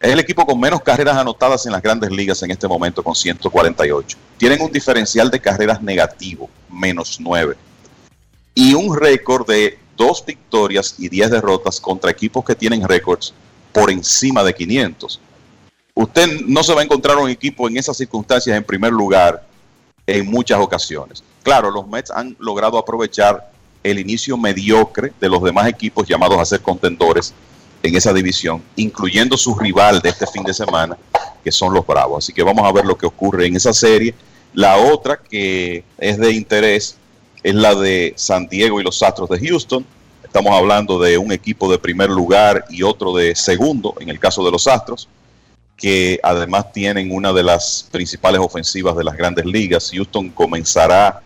es 0.00 0.12
el 0.12 0.20
equipo 0.20 0.46
con 0.46 0.60
menos 0.60 0.80
carreras 0.80 1.16
anotadas 1.16 1.66
en 1.66 1.72
las 1.72 1.82
grandes 1.82 2.10
ligas 2.10 2.42
en 2.42 2.52
este 2.52 2.68
momento, 2.68 3.02
con 3.02 3.14
148. 3.14 4.16
Tienen 4.36 4.62
un 4.62 4.70
diferencial 4.70 5.30
de 5.30 5.40
carreras 5.40 5.82
negativo, 5.82 6.48
menos 6.70 7.18
9. 7.20 7.56
Y 8.54 8.74
un 8.74 8.96
récord 8.96 9.46
de 9.46 9.78
dos 9.96 10.24
victorias 10.24 10.94
y 10.98 11.08
10 11.08 11.32
derrotas 11.32 11.80
contra 11.80 12.12
equipos 12.12 12.44
que 12.44 12.54
tienen 12.54 12.86
récords 12.86 13.34
por 13.72 13.90
encima 13.90 14.44
de 14.44 14.54
500. 14.54 15.20
Usted 15.94 16.42
no 16.46 16.62
se 16.62 16.74
va 16.74 16.82
a 16.82 16.84
encontrar 16.84 17.16
un 17.16 17.28
equipo 17.28 17.68
en 17.68 17.76
esas 17.76 17.96
circunstancias 17.96 18.56
en 18.56 18.62
primer 18.62 18.92
lugar 18.92 19.44
en 20.06 20.30
muchas 20.30 20.60
ocasiones. 20.60 21.24
Claro, 21.42 21.72
los 21.72 21.88
Mets 21.88 22.12
han 22.12 22.36
logrado 22.38 22.78
aprovechar 22.78 23.50
el 23.82 23.98
inicio 23.98 24.36
mediocre 24.36 25.12
de 25.20 25.28
los 25.28 25.42
demás 25.42 25.66
equipos 25.66 26.06
llamados 26.06 26.38
a 26.38 26.44
ser 26.44 26.60
contendores 26.60 27.34
en 27.82 27.96
esa 27.96 28.12
división, 28.12 28.62
incluyendo 28.76 29.36
su 29.36 29.54
rival 29.54 30.00
de 30.00 30.10
este 30.10 30.26
fin 30.26 30.42
de 30.44 30.54
semana, 30.54 30.96
que 31.42 31.52
son 31.52 31.72
los 31.72 31.86
Bravos. 31.86 32.24
Así 32.24 32.32
que 32.32 32.42
vamos 32.42 32.66
a 32.66 32.72
ver 32.72 32.84
lo 32.84 32.96
que 32.96 33.06
ocurre 33.06 33.46
en 33.46 33.56
esa 33.56 33.72
serie. 33.72 34.14
La 34.54 34.76
otra 34.76 35.18
que 35.18 35.84
es 35.98 36.18
de 36.18 36.32
interés 36.32 36.96
es 37.42 37.54
la 37.54 37.74
de 37.74 38.14
San 38.16 38.48
Diego 38.48 38.80
y 38.80 38.84
los 38.84 39.02
Astros 39.02 39.28
de 39.28 39.38
Houston. 39.46 39.84
Estamos 40.24 40.52
hablando 40.52 40.98
de 40.98 41.16
un 41.16 41.32
equipo 41.32 41.70
de 41.70 41.78
primer 41.78 42.10
lugar 42.10 42.64
y 42.68 42.82
otro 42.82 43.14
de 43.14 43.34
segundo, 43.34 43.94
en 44.00 44.08
el 44.08 44.18
caso 44.18 44.44
de 44.44 44.50
los 44.50 44.66
Astros, 44.66 45.08
que 45.76 46.18
además 46.22 46.72
tienen 46.72 47.12
una 47.12 47.32
de 47.32 47.42
las 47.42 47.88
principales 47.90 48.40
ofensivas 48.40 48.96
de 48.96 49.04
las 49.04 49.16
grandes 49.16 49.46
ligas. 49.46 49.90
Houston 49.92 50.30
comenzará 50.30 51.22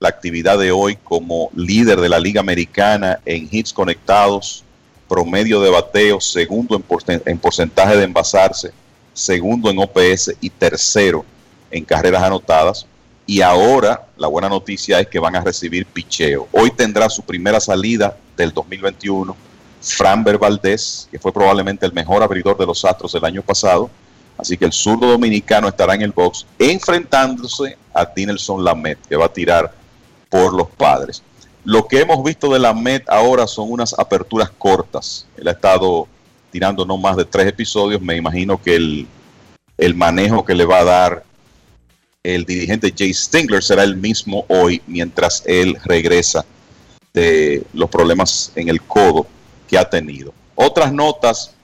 la 0.00 0.08
actividad 0.08 0.58
de 0.58 0.72
hoy 0.72 0.96
como 0.96 1.50
líder 1.54 2.00
de 2.00 2.08
la 2.08 2.18
Liga 2.18 2.40
Americana 2.40 3.20
en 3.26 3.46
hits 3.50 3.72
conectados, 3.72 4.64
promedio 5.10 5.60
de 5.60 5.70
bateo, 5.70 6.20
segundo 6.20 6.76
en, 6.76 6.82
porcent 6.82 7.26
en 7.26 7.36
porcentaje 7.36 7.96
de 7.96 8.04
envasarse, 8.04 8.70
segundo 9.12 9.68
en 9.68 9.80
OPS 9.80 10.36
y 10.40 10.50
tercero 10.50 11.24
en 11.68 11.84
carreras 11.84 12.22
anotadas. 12.22 12.86
Y 13.26 13.40
ahora 13.40 14.06
la 14.16 14.28
buena 14.28 14.48
noticia 14.48 15.00
es 15.00 15.08
que 15.08 15.18
van 15.18 15.34
a 15.34 15.40
recibir 15.40 15.84
picheo. 15.84 16.46
Hoy 16.52 16.70
tendrá 16.70 17.10
su 17.10 17.22
primera 17.22 17.58
salida 17.58 18.16
del 18.36 18.52
2021 18.52 19.36
Framber 19.80 20.38
Valdés, 20.38 21.08
que 21.10 21.18
fue 21.18 21.32
probablemente 21.32 21.84
el 21.86 21.92
mejor 21.92 22.22
abridor 22.22 22.56
de 22.56 22.66
los 22.66 22.84
Astros 22.84 23.12
el 23.16 23.24
año 23.24 23.42
pasado. 23.42 23.90
Así 24.38 24.56
que 24.56 24.64
el 24.64 24.72
zurdo 24.72 25.08
dominicano 25.08 25.66
estará 25.66 25.96
en 25.96 26.02
el 26.02 26.12
box 26.12 26.46
enfrentándose 26.56 27.76
a 27.92 28.04
Dinelson 28.04 28.62
Lamet, 28.62 28.98
que 29.08 29.16
va 29.16 29.26
a 29.26 29.32
tirar 29.32 29.72
por 30.28 30.54
los 30.54 30.68
padres. 30.70 31.20
Lo 31.64 31.86
que 31.86 32.00
hemos 32.00 32.22
visto 32.24 32.52
de 32.52 32.58
Lamet 32.58 33.08
ahora 33.08 33.46
son 33.46 33.70
unas 33.70 33.98
aperturas 33.98 34.50
cortas. 34.50 35.26
Él 35.36 35.48
ha 35.48 35.52
estado 35.52 36.08
tirando 36.50 36.84
no 36.84 36.96
más 36.96 37.16
de 37.16 37.24
tres 37.24 37.46
episodios. 37.46 38.00
Me 38.00 38.16
imagino 38.16 38.60
que 38.60 38.76
el, 38.76 39.06
el 39.76 39.94
manejo 39.94 40.44
que 40.44 40.54
le 40.54 40.64
va 40.64 40.78
a 40.78 40.84
dar 40.84 41.24
el 42.22 42.44
dirigente 42.44 42.92
Jay 42.96 43.14
Stingler 43.14 43.62
será 43.62 43.82
el 43.82 43.96
mismo 43.96 44.44
hoy 44.48 44.82
mientras 44.86 45.42
él 45.46 45.76
regresa 45.84 46.44
de 47.12 47.64
los 47.72 47.88
problemas 47.88 48.52
en 48.54 48.68
el 48.68 48.82
codo 48.82 49.26
que 49.68 49.78
ha 49.78 49.88
tenido. 49.88 50.32
Otras 50.54 50.92
notas 50.92 51.54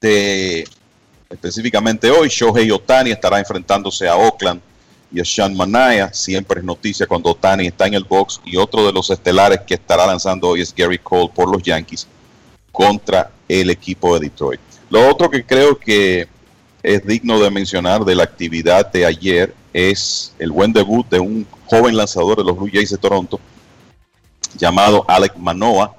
de 0.00 0.66
específicamente 1.28 2.10
hoy, 2.10 2.28
Shohei 2.28 2.70
Otani 2.70 3.10
estará 3.10 3.38
enfrentándose 3.38 4.08
a 4.08 4.16
Oakland 4.16 4.60
y 5.12 5.20
a 5.20 5.24
Sean 5.24 5.56
Manaya. 5.56 6.12
Siempre 6.12 6.60
es 6.60 6.64
noticia 6.64 7.06
cuando 7.06 7.30
Otani 7.30 7.66
está 7.66 7.86
en 7.86 7.94
el 7.94 8.04
box. 8.04 8.40
Y 8.44 8.56
otro 8.56 8.86
de 8.86 8.92
los 8.92 9.10
estelares 9.10 9.60
que 9.66 9.74
estará 9.74 10.06
lanzando 10.06 10.48
hoy 10.48 10.62
es 10.62 10.74
Gary 10.74 10.98
Cole 10.98 11.30
por 11.34 11.50
los 11.50 11.62
Yankees 11.62 12.06
contra 12.70 13.30
el 13.48 13.70
equipo 13.70 14.18
de 14.18 14.28
Detroit. 14.28 14.60
Lo 14.88 15.08
otro 15.08 15.30
que 15.30 15.44
creo 15.44 15.78
que 15.78 16.26
es 16.82 17.06
digno 17.06 17.38
de 17.38 17.50
mencionar 17.50 18.04
de 18.04 18.14
la 18.14 18.24
actividad 18.24 18.90
de 18.90 19.06
ayer 19.06 19.54
es 19.72 20.34
el 20.38 20.50
buen 20.50 20.72
debut 20.72 21.08
de 21.08 21.20
un 21.20 21.46
joven 21.66 21.96
lanzador 21.96 22.38
de 22.38 22.44
los 22.44 22.56
Blue 22.56 22.70
Jays 22.72 22.90
de 22.90 22.98
Toronto 22.98 23.40
llamado 24.56 25.04
Alec 25.08 25.36
Manoa. 25.36 25.94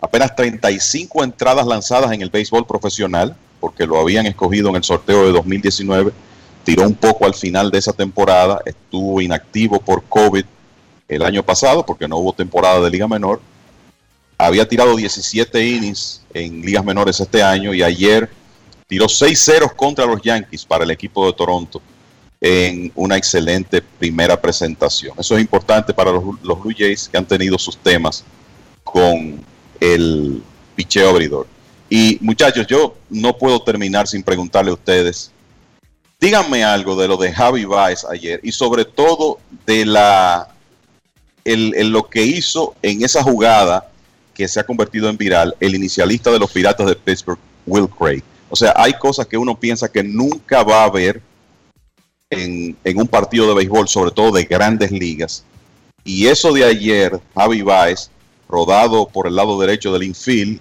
Apenas 0.00 0.34
35 0.34 1.24
entradas 1.24 1.66
lanzadas 1.66 2.12
en 2.12 2.22
el 2.22 2.30
béisbol 2.30 2.66
profesional, 2.66 3.36
porque 3.60 3.86
lo 3.86 3.98
habían 3.98 4.26
escogido 4.26 4.68
en 4.70 4.76
el 4.76 4.84
sorteo 4.84 5.26
de 5.26 5.32
2019. 5.32 6.12
Tiró 6.64 6.82
un 6.82 6.94
poco 6.94 7.26
al 7.26 7.34
final 7.34 7.70
de 7.70 7.78
esa 7.78 7.92
temporada, 7.92 8.60
estuvo 8.64 9.20
inactivo 9.20 9.80
por 9.80 10.02
COVID 10.04 10.44
el 11.08 11.22
año 11.22 11.42
pasado, 11.42 11.84
porque 11.84 12.08
no 12.08 12.16
hubo 12.16 12.32
temporada 12.32 12.80
de 12.80 12.90
Liga 12.90 13.06
Menor. 13.06 13.40
Había 14.38 14.66
tirado 14.68 14.96
17 14.96 15.66
innings 15.66 16.22
en 16.32 16.62
ligas 16.62 16.84
menores 16.84 17.20
este 17.20 17.42
año 17.42 17.72
y 17.72 17.82
ayer 17.82 18.28
tiró 18.86 19.08
6 19.08 19.38
ceros 19.38 19.72
contra 19.74 20.06
los 20.06 20.20
Yankees 20.22 20.64
para 20.64 20.84
el 20.84 20.90
equipo 20.90 21.26
de 21.26 21.32
Toronto 21.34 21.80
en 22.40 22.92
una 22.94 23.16
excelente 23.16 23.80
primera 23.80 24.40
presentación. 24.40 25.14
Eso 25.18 25.34
es 25.36 25.40
importante 25.40 25.94
para 25.94 26.12
los, 26.12 26.22
los 26.42 26.60
Blue 26.60 26.74
Jays 26.76 27.08
que 27.08 27.16
han 27.16 27.26
tenido 27.26 27.58
sus 27.58 27.76
temas 27.78 28.24
con 28.82 29.40
el 29.80 30.42
picheo 30.74 31.10
abridor. 31.10 31.46
Y 31.88 32.18
muchachos, 32.20 32.66
yo 32.66 32.96
no 33.08 33.36
puedo 33.36 33.62
terminar 33.62 34.08
sin 34.08 34.22
preguntarle 34.22 34.70
a 34.70 34.74
ustedes, 34.74 35.30
díganme 36.20 36.64
algo 36.64 36.96
de 36.96 37.08
lo 37.08 37.16
de 37.16 37.32
Javi 37.32 37.64
Baez 37.64 38.04
ayer 38.04 38.40
y 38.42 38.52
sobre 38.52 38.84
todo 38.84 39.38
de 39.66 39.84
la 39.84 40.48
el, 41.44 41.90
lo 41.90 42.08
que 42.08 42.24
hizo 42.24 42.74
en 42.82 43.04
esa 43.04 43.22
jugada 43.22 43.90
que 44.32 44.48
se 44.48 44.58
ha 44.58 44.64
convertido 44.64 45.08
en 45.08 45.16
viral, 45.16 45.54
el 45.60 45.74
inicialista 45.74 46.30
de 46.30 46.38
los 46.38 46.50
Piratas 46.50 46.86
de 46.86 46.96
Pittsburgh, 46.96 47.38
Will 47.66 47.88
Craig. 47.88 48.22
O 48.50 48.56
sea, 48.56 48.72
hay 48.76 48.94
cosas 48.94 49.26
que 49.26 49.36
uno 49.36 49.58
piensa 49.58 49.90
que 49.90 50.02
nunca 50.02 50.62
va 50.64 50.84
a 50.84 50.90
ver 50.90 51.20
en, 52.30 52.76
en, 52.82 52.98
un 52.98 53.06
partido 53.06 53.46
de 53.46 53.54
béisbol, 53.54 53.88
sobre 53.88 54.10
todo 54.10 54.32
de 54.32 54.44
grandes 54.44 54.90
ligas. 54.90 55.44
Y 56.02 56.26
eso 56.26 56.52
de 56.52 56.64
ayer, 56.64 57.20
Javi 57.34 57.62
Baez, 57.62 58.10
rodado 58.48 59.06
por 59.06 59.26
el 59.26 59.36
lado 59.36 59.58
derecho 59.60 59.92
del 59.92 60.02
infield, 60.02 60.60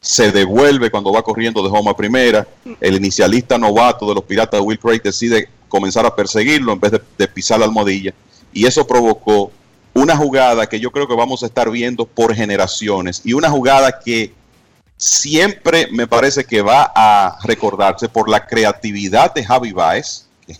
se 0.00 0.32
devuelve 0.32 0.90
cuando 0.90 1.12
va 1.12 1.22
corriendo 1.22 1.62
de 1.62 1.68
home 1.68 1.90
a 1.90 1.96
primera. 1.96 2.46
El 2.80 2.96
inicialista 2.96 3.58
novato 3.58 4.08
de 4.08 4.14
los 4.14 4.24
Piratas 4.24 4.60
Will 4.60 4.78
Craig 4.78 5.02
decide 5.02 5.48
comenzar 5.68 6.06
a 6.06 6.16
perseguirlo 6.16 6.72
en 6.72 6.80
vez 6.80 6.92
de, 6.92 7.02
de 7.18 7.28
pisar 7.28 7.58
la 7.58 7.66
almohadilla. 7.66 8.14
Y 8.52 8.66
eso 8.66 8.86
provocó 8.86 9.52
una 9.92 10.16
jugada 10.16 10.68
que 10.68 10.80
yo 10.80 10.90
creo 10.90 11.06
que 11.06 11.14
vamos 11.14 11.42
a 11.42 11.46
estar 11.46 11.70
viendo 11.70 12.06
por 12.06 12.34
generaciones 12.34 13.20
y 13.24 13.34
una 13.34 13.50
jugada 13.50 14.00
que 14.00 14.32
siempre 14.96 15.88
me 15.90 16.06
parece 16.06 16.44
que 16.44 16.62
va 16.62 16.92
a 16.94 17.38
recordarse 17.44 18.08
por 18.08 18.28
la 18.28 18.46
creatividad 18.46 19.34
de 19.34 19.44
Javi 19.44 19.72
Baez, 19.72 20.26
que, 20.46 20.56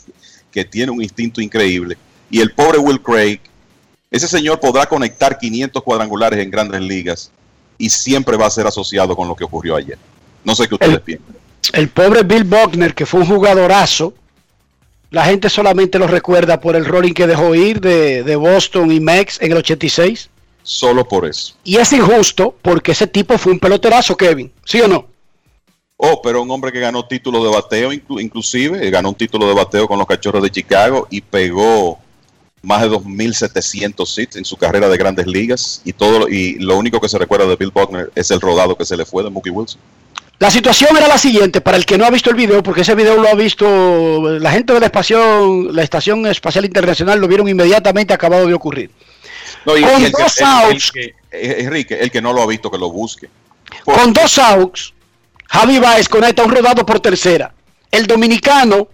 que 0.50 0.64
tiene 0.64 0.92
un 0.92 1.02
instinto 1.02 1.40
increíble, 1.40 1.96
y 2.30 2.40
el 2.40 2.52
pobre 2.52 2.78
Will 2.78 3.02
Craig 3.02 3.40
Ese 4.10 4.26
señor 4.26 4.58
podrá 4.58 4.86
conectar 4.86 5.38
500 5.38 5.82
cuadrangulares 5.82 6.40
en 6.40 6.50
grandes 6.50 6.80
ligas 6.80 7.30
y 7.80 7.90
siempre 7.90 8.36
va 8.36 8.46
a 8.46 8.50
ser 8.50 8.66
asociado 8.66 9.16
con 9.16 9.26
lo 9.26 9.34
que 9.34 9.44
ocurrió 9.44 9.74
ayer. 9.76 9.98
No 10.44 10.54
sé 10.54 10.68
qué 10.68 10.74
ustedes 10.74 11.00
piensan. 11.00 11.34
El 11.72 11.88
pobre 11.88 12.22
Bill 12.22 12.44
Buckner, 12.44 12.94
que 12.94 13.06
fue 13.06 13.20
un 13.20 13.26
jugadorazo, 13.26 14.14
la 15.10 15.24
gente 15.24 15.48
solamente 15.50 15.98
lo 15.98 16.06
recuerda 16.06 16.60
por 16.60 16.76
el 16.76 16.84
rolling 16.84 17.12
que 17.12 17.26
dejó 17.26 17.54
ir 17.54 17.80
de, 17.80 18.22
de 18.22 18.36
Boston 18.36 18.92
y 18.92 19.00
Mex 19.00 19.40
en 19.42 19.52
el 19.52 19.58
86. 19.58 20.30
Solo 20.62 21.06
por 21.06 21.26
eso. 21.26 21.54
Y 21.64 21.76
es 21.78 21.92
injusto 21.92 22.54
porque 22.62 22.92
ese 22.92 23.06
tipo 23.06 23.36
fue 23.38 23.52
un 23.52 23.58
peloterazo, 23.58 24.16
Kevin. 24.16 24.52
¿Sí 24.64 24.80
o 24.80 24.86
no? 24.88 25.06
Oh, 25.96 26.22
pero 26.22 26.42
un 26.42 26.50
hombre 26.50 26.72
que 26.72 26.80
ganó 26.80 27.04
título 27.06 27.42
de 27.44 27.50
bateo, 27.50 27.92
inclu- 27.92 28.22
inclusive, 28.22 28.88
ganó 28.90 29.10
un 29.10 29.14
título 29.14 29.46
de 29.48 29.54
bateo 29.54 29.86
con 29.86 29.98
los 29.98 30.06
cachorros 30.06 30.42
de 30.42 30.50
Chicago 30.50 31.06
y 31.10 31.20
pegó 31.20 31.98
más 32.62 32.82
de 32.82 32.88
2.700 32.90 34.18
hits 34.18 34.36
en 34.36 34.44
su 34.44 34.56
carrera 34.56 34.88
de 34.88 34.96
grandes 34.96 35.26
ligas. 35.26 35.80
Y 35.84 35.92
todo 35.92 36.20
lo- 36.20 36.28
y 36.28 36.54
lo 36.58 36.76
único 36.78 37.00
que 37.00 37.08
se 37.08 37.18
recuerda 37.18 37.46
de 37.46 37.56
Bill 37.56 37.70
Buckner 37.72 38.10
es 38.14 38.30
el 38.30 38.40
rodado 38.40 38.76
que 38.76 38.84
se 38.84 38.96
le 38.96 39.04
fue 39.06 39.22
de 39.22 39.30
Mookie 39.30 39.50
Wilson. 39.50 39.80
La 40.38 40.50
situación 40.50 40.96
era 40.96 41.06
la 41.06 41.18
siguiente, 41.18 41.60
para 41.60 41.76
el 41.76 41.84
que 41.84 41.98
no 41.98 42.06
ha 42.06 42.10
visto 42.10 42.30
el 42.30 42.36
video, 42.36 42.62
porque 42.62 42.80
ese 42.80 42.94
video 42.94 43.16
lo 43.20 43.28
ha 43.28 43.34
visto 43.34 44.38
la 44.38 44.50
gente 44.50 44.72
de 44.72 44.80
la 44.80 44.86
estación, 44.86 45.74
la 45.76 45.82
Estación 45.82 46.26
Espacial 46.26 46.64
Internacional, 46.64 47.18
lo 47.20 47.28
vieron 47.28 47.46
inmediatamente 47.48 48.14
acabado 48.14 48.46
de 48.46 48.54
ocurrir. 48.54 48.90
No, 49.66 49.76
y- 49.76 49.82
Con 49.82 50.00
y 50.00 50.04
el 50.06 50.12
que- 50.14 50.22
dos 50.22 50.38
el- 50.38 50.44
el 50.46 50.48
outs. 50.72 50.92
que- 50.92 51.14
eh, 51.32 51.56
Enrique, 51.58 51.98
el 52.00 52.10
que 52.10 52.22
no 52.22 52.32
lo 52.32 52.40
ha 52.42 52.46
visto, 52.46 52.70
que 52.70 52.78
lo 52.78 52.90
busque. 52.90 53.28
Con 53.84 54.14
dos 54.14 54.38
outs, 54.38 54.94
Javi 55.46 55.78
Baez 55.78 56.08
conecta 56.08 56.42
un 56.42 56.50
rodado 56.54 56.86
por 56.86 57.00
tercera. 57.00 57.52
El 57.90 58.06
dominicano 58.06 58.88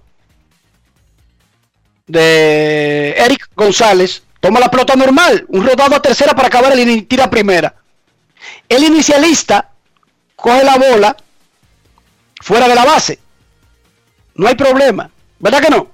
de 2.06 3.14
Eric 3.18 3.48
González 3.54 4.22
toma 4.40 4.60
la 4.60 4.70
pelota 4.70 4.94
normal, 4.94 5.44
un 5.48 5.66
rodado 5.66 5.96
a 5.96 6.02
tercera 6.02 6.34
para 6.34 6.48
acabar 6.48 6.72
el 6.72 6.80
inning, 6.80 7.06
tira 7.06 7.28
primera. 7.28 7.74
El 8.68 8.84
inicialista 8.84 9.70
coge 10.36 10.64
la 10.64 10.76
bola 10.76 11.16
fuera 12.40 12.68
de 12.68 12.74
la 12.74 12.84
base. 12.84 13.18
No 14.34 14.46
hay 14.46 14.54
problema, 14.54 15.10
¿verdad 15.38 15.60
que 15.60 15.70
no? 15.70 15.90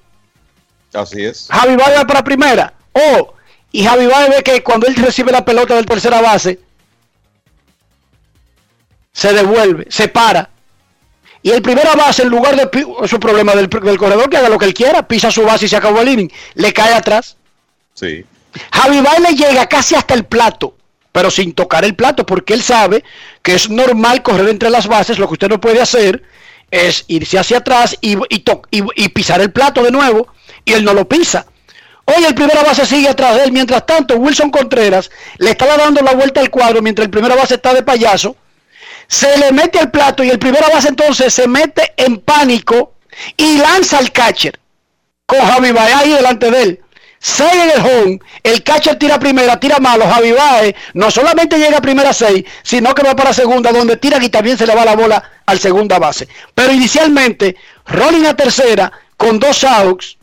Así 0.93 1.25
es. 1.25 1.49
Javi 1.51 1.77
va 1.77 2.07
para 2.07 2.25
primera. 2.25 2.75
Oh, 2.93 3.35
y 3.71 3.85
Javi 3.85 4.07
ve 4.07 4.43
que 4.45 4.63
cuando 4.63 4.87
él 4.87 4.97
recibe 4.97 5.33
la 5.33 5.45
pelota 5.45 5.75
del 5.75 5.87
tercera 5.87 6.21
base, 6.21 6.61
se 9.13 9.33
devuelve, 9.33 9.87
se 9.89 10.09
para. 10.09 10.52
Y 11.43 11.51
el 11.51 11.61
primera 11.63 11.95
base, 11.95 12.23
en 12.23 12.29
lugar 12.29 12.55
de. 12.57 12.69
Es 13.03 13.13
un 13.13 13.19
problema 13.21 13.55
del, 13.55 13.69
del 13.69 13.99
corredor 13.99 14.31
que 14.31 14.37
haga 14.37 14.49
lo 14.49 14.59
que 14.59 14.67
él 14.67 14.75
quiera, 14.75 15.07
pisa 15.09 15.31
su 15.31 15.43
base 15.43 15.67
y 15.67 15.69
se 15.69 15.77
acabó 15.77 16.01
el 16.01 16.09
inning. 16.09 16.31
Le 16.55 16.73
cae 16.73 16.95
atrás. 16.95 17.37
Sí. 17.95 18.25
Javi 18.73 19.01
Baez 19.01 19.21
le 19.21 19.35
llega 19.35 19.67
casi 19.67 19.95
hasta 19.95 20.15
el 20.15 20.25
plato, 20.25 20.77
pero 21.11 21.31
sin 21.31 21.53
tocar 21.53 21.85
el 21.85 21.97
plato, 21.97 22.25
porque 22.27 22.55
él 22.55 22.63
sabe 22.63 23.03
que 23.43 23.55
es 23.55 23.69
normal 23.69 24.23
correr 24.23 24.49
entre 24.51 24.71
las 24.71 24.87
bases. 24.87 25.19
Lo 25.19 25.27
que 25.27 25.33
usted 25.35 25.49
no 25.49 25.61
puede 25.61 25.81
hacer 25.81 26.23
es 26.71 27.05
irse 27.09 27.39
hacia 27.39 27.59
atrás 27.59 27.97
y, 28.01 28.17
y 28.29 28.41
to- 28.41 28.63
y- 28.71 28.83
y 28.95 29.09
pisar 29.09 29.41
el 29.41 29.51
plato 29.53 29.83
de 29.83 29.91
nuevo, 29.91 30.29
y 30.65 30.73
él 30.75 30.85
no 30.85 30.95
lo 30.95 31.09
pisa. 31.09 31.47
Hoy 32.05 32.25
el 32.25 32.35
primera 32.35 32.63
base 32.63 32.85
sigue 32.87 33.09
atrás 33.09 33.37
de 33.37 33.45
él. 33.45 33.53
Mientras 33.53 33.85
tanto, 33.87 34.17
Wilson 34.17 34.51
Contreras 34.51 35.11
le 35.39 35.51
está 35.51 35.67
dando 35.77 36.03
la 36.03 36.15
vuelta 36.15 36.41
al 36.41 36.51
cuadro 36.51 36.83
mientras 36.83 37.05
el 37.07 37.11
primera 37.11 37.35
base 37.37 37.55
está 37.55 37.75
de 37.75 37.83
payaso. 37.83 38.37
Se 39.13 39.37
le 39.37 39.53
mete 39.53 39.79
al 39.79 39.91
plato 39.91 40.25
y 40.25 40.31
el 40.31 40.39
primera 40.39 40.71
base 40.71 40.89
entonces 40.89 41.35
se 41.35 41.47
mete 41.47 41.93
en 41.99 42.21
pánico 42.21 42.95
y 43.37 43.59
lanza 43.59 43.99
al 43.99 44.11
catcher 44.11 44.59
con 45.27 45.39
Javi 45.39 45.71
Baez 45.71 45.95
ahí 45.95 46.13
delante 46.13 46.51
de 46.51 46.63
él. 46.63 46.81
Seis 47.19 47.53
en 47.53 47.71
el 47.73 47.81
home, 47.81 48.21
el 48.43 48.63
catcher 48.63 48.99
tira 48.99 49.19
primera, 49.19 49.61
tira 49.61 49.79
malo, 49.81 50.09
Javi 50.09 50.33
Baez 50.33 50.75
no 50.95 51.11
solamente 51.11 51.59
llega 51.59 51.77
a 51.77 51.83
primera 51.83 52.15
seis, 52.15 52.45
sino 52.63 52.95
que 52.95 53.03
va 53.03 53.15
para 53.15 53.35
segunda, 53.35 53.71
donde 53.71 53.99
tira 53.99 54.17
y 54.25 54.31
también 54.31 54.57
se 54.57 54.67
le 54.67 54.75
va 54.75 54.83
la 54.83 54.97
bola 54.97 55.23
al 55.45 55.61
segunda 55.61 55.99
base. 55.99 56.27
Pero 56.55 56.73
inicialmente, 56.73 57.55
rolling 57.89 58.25
a 58.25 58.35
tercera 58.35 58.91
con 59.19 59.39
dos 59.39 59.63
outs, 59.63 60.17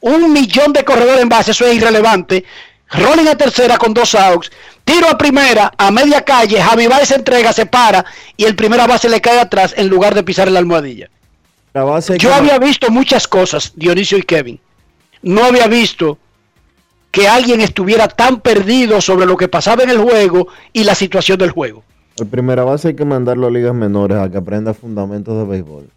un 0.00 0.30
millón 0.30 0.74
de 0.74 0.84
corredores 0.84 1.22
en 1.22 1.30
base, 1.30 1.52
eso 1.52 1.64
es 1.64 1.74
irrelevante. 1.74 2.44
Rolling 2.90 3.26
a 3.28 3.36
tercera 3.36 3.78
con 3.78 3.92
dos 3.94 4.14
outs, 4.14 4.50
tiro 4.84 5.08
a 5.08 5.18
primera, 5.18 5.72
a 5.76 5.90
media 5.90 6.22
calle, 6.24 6.60
Javi 6.60 6.86
Baez 6.86 7.08
se 7.08 7.16
entrega, 7.16 7.52
se 7.52 7.66
para 7.66 8.04
y 8.36 8.44
el 8.44 8.54
primera 8.54 8.86
base 8.86 9.08
le 9.08 9.20
cae 9.20 9.40
atrás 9.40 9.74
en 9.76 9.88
lugar 9.88 10.14
de 10.14 10.22
pisar 10.22 10.46
en 10.48 10.54
la 10.54 10.60
almohadilla. 10.60 11.10
La 11.74 11.82
base 11.84 12.16
Yo 12.18 12.28
que- 12.30 12.34
había 12.34 12.58
visto 12.58 12.90
muchas 12.90 13.26
cosas, 13.26 13.72
Dionisio 13.74 14.16
y 14.18 14.22
Kevin. 14.22 14.60
No 15.22 15.44
había 15.44 15.66
visto 15.66 16.18
que 17.10 17.26
alguien 17.28 17.60
estuviera 17.60 18.06
tan 18.08 18.40
perdido 18.40 19.00
sobre 19.00 19.26
lo 19.26 19.36
que 19.36 19.48
pasaba 19.48 19.82
en 19.82 19.90
el 19.90 19.98
juego 19.98 20.48
y 20.72 20.84
la 20.84 20.94
situación 20.94 21.38
del 21.38 21.50
juego. 21.50 21.82
El 22.18 22.26
primera 22.28 22.62
base 22.64 22.88
hay 22.88 22.94
que 22.94 23.04
mandarlo 23.04 23.48
a 23.48 23.50
ligas 23.50 23.74
menores 23.74 24.16
a 24.18 24.30
que 24.30 24.38
aprenda 24.38 24.72
fundamentos 24.74 25.36
de 25.36 25.44
béisbol. 25.44 25.88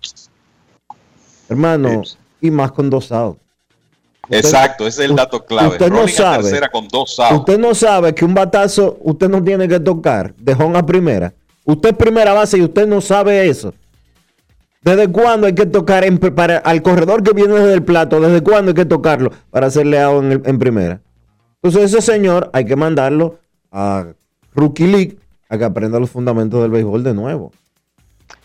Hermano, 1.50 2.02
y 2.42 2.52
más 2.52 2.72
con 2.72 2.90
dos 2.90 3.12
outs. 3.12 3.40
Usted- 4.30 4.38
Exacto, 4.38 4.86
ese 4.88 5.04
es 5.06 5.10
el 5.10 5.16
dato 5.16 5.44
clave. 5.46 5.70
usted 5.70 5.90
no 5.92 6.08
sabe. 6.08 6.44
tercera 6.44 6.70
con 6.70 6.88
dos 6.88 7.20
outs. 7.20 7.40
Usted 7.40 7.58
no 7.60 7.74
sabe 7.74 8.14
que 8.14 8.26
un 8.26 8.34
batazo 8.34 8.98
usted 9.02 9.28
no 9.30 9.44
tiene 9.44 9.68
que 9.68 9.80
tocar 9.80 10.34
de 10.36 10.54
home 10.54 10.78
a 10.78 10.86
primera. 10.86 11.34
Usted 11.66 11.90
es 11.90 11.96
primera 11.96 12.34
base 12.34 12.58
y 12.58 12.62
usted 12.62 12.88
no 12.88 13.02
sabe 13.02 13.48
eso. 13.50 13.74
¿Desde 14.82 15.08
cuándo 15.12 15.46
hay 15.48 15.54
que 15.54 15.66
tocar 15.66 16.04
en- 16.06 16.18
para, 16.18 16.58
al 16.60 16.82
corredor 16.82 17.22
que 17.22 17.34
viene 17.34 17.54
desde 17.56 17.74
el 17.74 17.84
plato? 17.84 18.20
¿Desde 18.22 18.42
cuándo 18.42 18.70
hay 18.70 18.76
que 18.76 18.86
tocarlo 18.86 19.32
para 19.52 19.68
hacerle 19.68 20.00
out 20.02 20.24
en, 20.24 20.32
el- 20.32 20.42
en 20.46 20.58
primera? 20.60 21.02
Entonces 21.62 21.92
ese 21.94 22.02
señor 22.02 22.50
hay 22.54 22.64
que 22.66 22.76
mandarlo 22.76 23.40
a 23.72 24.06
Rookie 24.56 24.88
League 24.88 25.18
a 25.50 25.58
que 25.58 25.66
aprenda 25.66 26.00
los 26.00 26.10
fundamentos 26.10 26.62
del 26.62 26.72
béisbol 26.72 27.04
de 27.04 27.14
nuevo. 27.14 27.52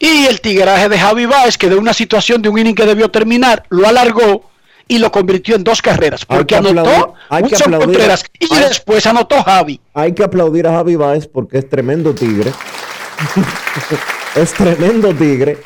Y 0.01 0.27
el 0.27 0.41
tigraje 0.41 0.89
de 0.89 0.99
Javi 0.99 1.27
Baez, 1.27 1.57
que 1.57 1.69
de 1.69 1.77
una 1.77 1.93
situación 1.93 2.43
de 2.43 2.49
un 2.49 2.59
inning 2.59 2.75
que 2.75 2.85
debió 2.87 3.11
terminar, 3.11 3.63
lo 3.69 3.87
alargó 3.87 4.51
y 4.89 4.99
lo 4.99 5.11
convirtió 5.11 5.57
en 5.57 5.65
dos 5.65 5.81
carreras. 5.83 6.25
Porque 6.25 6.57
aplaudir- 6.57 6.79
anotó 6.81 7.15
Wilson 7.43 7.73
Contreras 7.79 8.25
y 8.39 8.53
hay- 8.55 8.69
después 8.69 9.07
anotó 9.07 9.43
Javi. 9.43 9.81
Hay 9.95 10.13
que 10.13 10.25
aplaudir 10.25 10.67
a 10.67 10.73
Javi 10.73 10.97
Baez 10.97 11.27
porque 11.27 11.59
es 11.59 11.69
tremendo 11.69 12.15
tigre. 12.15 12.53
es 14.37 14.53
tremendo 14.53 15.15
tigre. 15.15 15.59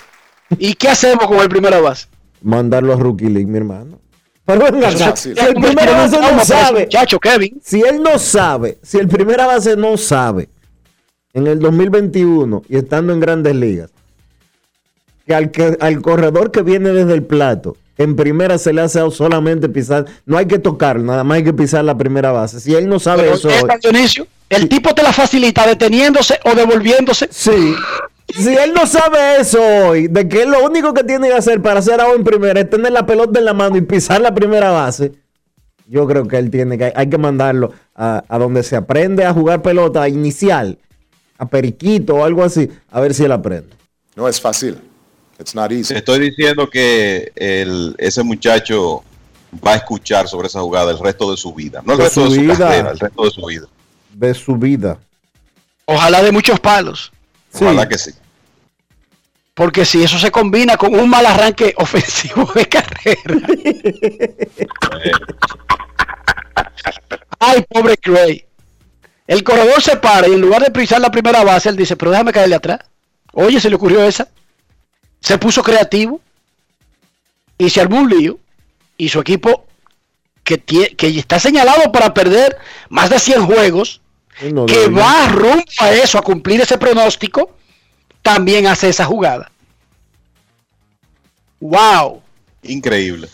¿Y 0.58 0.74
qué 0.74 0.88
hacemos 0.88 1.26
con 1.26 1.38
el 1.40 1.48
primera 1.48 1.80
base? 1.80 2.06
Mandarlo 2.42 2.92
a 2.94 2.96
Rookie 2.96 3.28
League, 3.28 3.46
mi 3.50 3.58
hermano. 3.58 3.98
Pero 4.44 4.60
venga, 4.72 4.88
acá, 4.88 5.14
si 5.14 5.30
el 5.30 5.54
primera 5.54 5.92
base 5.92 6.18
no 6.18 6.28
ese 6.40 6.44
sabe, 6.46 6.80
Muchacho, 6.84 7.20
Kevin. 7.20 7.60
si 7.62 7.82
él 7.82 8.02
no 8.02 8.18
sabe, 8.18 8.78
si 8.82 8.96
el 8.98 9.06
primera 9.08 9.46
base 9.46 9.76
no 9.76 9.98
sabe 9.98 10.48
en 11.34 11.46
el 11.46 11.58
2021 11.58 12.62
y 12.66 12.78
estando 12.78 13.12
en 13.12 13.20
grandes 13.20 13.54
ligas, 13.54 13.90
que 15.26 15.34
al, 15.34 15.50
que, 15.50 15.76
al 15.78 16.00
corredor 16.00 16.50
que 16.50 16.62
viene 16.62 16.88
desde 16.90 17.12
el 17.12 17.24
plato, 17.24 17.76
en 17.98 18.16
primera 18.16 18.56
se 18.58 18.72
le 18.72 18.80
hace 18.80 19.00
solamente 19.10 19.68
pisar, 19.68 20.06
no 20.24 20.38
hay 20.38 20.46
que 20.46 20.58
tocarlo, 20.58 21.02
nada 21.04 21.24
más 21.24 21.36
hay 21.38 21.44
que 21.44 21.52
pisar 21.52 21.84
la 21.84 21.96
primera 21.98 22.32
base. 22.32 22.60
Si 22.60 22.74
él 22.74 22.88
no 22.88 22.98
sabe 22.98 23.24
Pero, 23.24 23.34
eso, 23.34 23.48
hoy- 23.48 23.70
Dionisio, 23.82 24.26
el 24.48 24.68
tipo 24.68 24.94
te 24.94 25.02
la 25.02 25.12
facilita 25.12 25.66
deteniéndose 25.66 26.38
o 26.44 26.54
devolviéndose. 26.54 27.28
Sí. 27.30 27.74
Si 28.34 28.54
él 28.54 28.72
no 28.74 28.86
sabe 28.86 29.40
eso 29.40 29.58
hoy, 29.86 30.06
de 30.08 30.28
que 30.28 30.44
lo 30.46 30.62
único 30.64 30.92
que 30.94 31.02
tiene 31.02 31.28
que 31.28 31.34
hacer 31.34 31.60
para 31.62 31.80
hacer 31.80 32.00
out 32.00 32.14
en 32.16 32.24
primera 32.24 32.60
es 32.60 32.68
tener 32.70 32.92
la 32.92 33.04
pelota 33.06 33.38
en 33.38 33.44
la 33.46 33.54
mano 33.54 33.76
y 33.76 33.80
pisar 33.80 34.20
la 34.20 34.34
primera 34.34 34.70
base, 34.70 35.12
yo 35.88 36.06
creo 36.06 36.28
que 36.28 36.36
él 36.36 36.50
tiene 36.50 36.76
que, 36.76 36.92
hay 36.94 37.08
que 37.08 37.16
mandarlo 37.18 37.72
a, 37.94 38.22
a 38.28 38.38
donde 38.38 38.62
se 38.62 38.76
aprende 38.76 39.24
a 39.24 39.32
jugar 39.32 39.62
pelota 39.62 40.06
inicial, 40.08 40.78
a 41.38 41.46
Periquito 41.48 42.16
o 42.16 42.24
algo 42.24 42.44
así, 42.44 42.68
a 42.90 43.00
ver 43.00 43.14
si 43.14 43.24
él 43.24 43.32
aprende. 43.32 43.70
No 44.14 44.28
es 44.28 44.40
fácil. 44.40 44.78
It's 45.38 45.54
not 45.54 45.70
easy. 45.72 45.94
Te 45.94 45.98
estoy 45.98 46.18
diciendo 46.18 46.68
que 46.68 47.32
el, 47.36 47.94
ese 47.98 48.22
muchacho 48.22 49.04
va 49.66 49.74
a 49.74 49.76
escuchar 49.76 50.28
sobre 50.28 50.48
esa 50.48 50.60
jugada 50.60 50.90
el 50.90 50.98
resto 50.98 51.30
de 51.30 51.36
su 51.36 51.54
vida. 51.54 51.80
No 51.84 51.92
el 51.92 51.98
De 51.98 52.04
resto 52.04 52.24
su 52.26 52.30
de 52.30 52.36
su 52.36 52.42
vida. 52.42 52.58
carrera, 52.58 52.90
el 52.90 52.98
resto 52.98 53.24
de 53.24 53.30
su 53.30 53.46
vida. 53.46 53.66
De 54.14 54.34
su 54.34 54.56
vida. 54.56 54.98
Ojalá 55.84 56.22
de 56.22 56.32
muchos 56.32 56.58
palos. 56.60 57.12
Ojalá 57.54 57.88
que 57.88 57.98
sí. 57.98 58.10
Porque 59.54 59.84
si 59.84 60.02
eso 60.02 60.18
se 60.18 60.30
combina 60.30 60.76
con 60.76 60.94
un 60.94 61.08
mal 61.08 61.24
arranque 61.26 61.74
ofensivo 61.78 62.50
de 62.54 62.66
carrera. 62.66 63.18
Ay, 67.40 67.64
pobre 67.68 67.96
Cray. 67.96 68.44
El 69.26 69.44
corredor 69.44 69.82
se 69.82 69.96
para 69.96 70.26
y 70.28 70.32
en 70.32 70.40
lugar 70.40 70.62
de 70.62 70.70
pisar 70.70 71.00
la 71.00 71.10
primera 71.10 71.44
base, 71.44 71.68
él 71.68 71.76
dice, 71.76 71.96
pero 71.96 72.10
déjame 72.10 72.32
caerle 72.32 72.54
atrás. 72.54 72.80
Oye, 73.32 73.60
se 73.60 73.68
le 73.68 73.76
ocurrió 73.76 74.02
esa. 74.02 74.28
Se 75.20 75.38
puso 75.38 75.62
creativo 75.62 76.20
y 77.58 77.70
se 77.70 77.80
armó 77.80 78.00
un 78.00 78.08
lío. 78.10 78.38
Y 78.96 79.08
su 79.08 79.20
equipo, 79.20 79.64
que, 80.42 80.64
tie- 80.64 80.96
que 80.96 81.08
está 81.18 81.38
señalado 81.38 81.92
para 81.92 82.12
perder 82.14 82.56
más 82.88 83.10
de 83.10 83.18
100 83.18 83.46
juegos, 83.46 84.00
No, 84.52 84.66
que 84.66 84.88
no, 84.88 84.98
va 84.98 85.28
rumbo 85.28 85.62
a 85.80 85.92
eso, 85.92 86.18
a 86.18 86.22
cumplir 86.22 86.60
ese 86.60 86.78
pronóstico, 86.78 87.54
también 88.22 88.66
hace 88.66 88.88
esa 88.88 89.04
jugada. 89.04 89.50
¡Wow! 91.60 92.22
Increíble. 92.62 93.28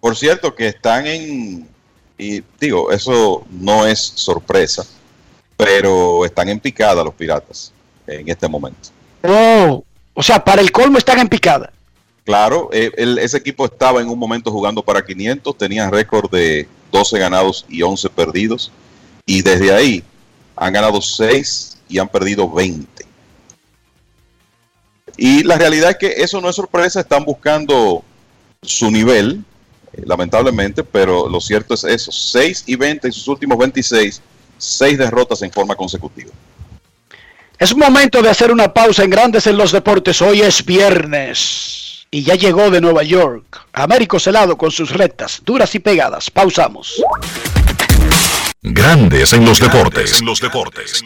Por 0.00 0.16
cierto, 0.16 0.54
que 0.54 0.68
están 0.68 1.06
en, 1.06 1.68
Y 2.16 2.42
digo, 2.60 2.90
eso 2.90 3.44
no 3.50 3.86
es 3.86 4.00
sorpresa, 4.00 4.84
pero 5.56 6.24
están 6.24 6.48
en 6.48 6.58
picada 6.60 7.02
los 7.04 7.14
piratas 7.14 7.72
en 8.06 8.28
este 8.28 8.48
momento. 8.48 8.88
Oh, 9.22 9.84
o 10.18 10.22
sea, 10.24 10.42
para 10.44 10.60
el 10.60 10.72
colmo 10.72 10.98
están 10.98 11.20
en 11.20 11.28
picada. 11.28 11.72
Claro, 12.24 12.70
eh, 12.72 12.90
el- 12.96 13.18
ese 13.18 13.36
equipo 13.36 13.64
estaba 13.66 14.00
en 14.00 14.08
un 14.08 14.18
momento 14.18 14.50
jugando 14.50 14.82
para 14.82 15.04
500, 15.04 15.56
tenía 15.56 15.88
récord 15.88 16.28
de 16.28 16.66
12 16.90 17.20
ganados 17.20 17.64
y 17.68 17.82
11 17.82 18.10
perdidos, 18.10 18.72
y 19.24 19.42
desde 19.42 19.72
ahí 19.72 20.02
han 20.56 20.72
ganado 20.72 21.00
6 21.00 21.78
y 21.88 22.00
han 22.00 22.08
perdido 22.08 22.50
20. 22.50 23.06
Y 25.16 25.44
la 25.44 25.56
realidad 25.56 25.90
es 25.90 25.98
que 25.98 26.08
eso 26.20 26.40
no 26.40 26.50
es 26.50 26.56
sorpresa, 26.56 26.98
están 26.98 27.24
buscando 27.24 28.02
su 28.60 28.90
nivel, 28.90 29.44
eh, 29.92 30.02
lamentablemente, 30.04 30.82
pero 30.82 31.28
lo 31.28 31.40
cierto 31.40 31.74
es 31.74 31.84
eso, 31.84 32.10
6 32.10 32.64
y 32.66 32.74
20 32.74 33.06
en 33.06 33.12
sus 33.12 33.28
últimos 33.28 33.56
26, 33.56 34.20
6 34.58 34.98
derrotas 34.98 35.42
en 35.42 35.52
forma 35.52 35.76
consecutiva. 35.76 36.32
Es 37.58 37.76
momento 37.76 38.22
de 38.22 38.30
hacer 38.30 38.52
una 38.52 38.72
pausa 38.72 39.02
en 39.02 39.10
Grandes 39.10 39.48
en 39.48 39.56
los 39.56 39.72
Deportes. 39.72 40.22
Hoy 40.22 40.42
es 40.42 40.64
viernes 40.64 42.06
y 42.08 42.22
ya 42.22 42.36
llegó 42.36 42.70
de 42.70 42.80
Nueva 42.80 43.02
York. 43.02 43.66
Américo 43.72 44.20
Celado 44.20 44.56
con 44.56 44.70
sus 44.70 44.90
rectas, 44.90 45.42
duras 45.44 45.74
y 45.74 45.80
pegadas. 45.80 46.30
Pausamos. 46.30 47.02
Grandes 48.62 49.32
en 49.32 49.44
los 49.44 49.58
deportes. 49.58 50.22
los 50.22 50.40
deportes. 50.40 51.02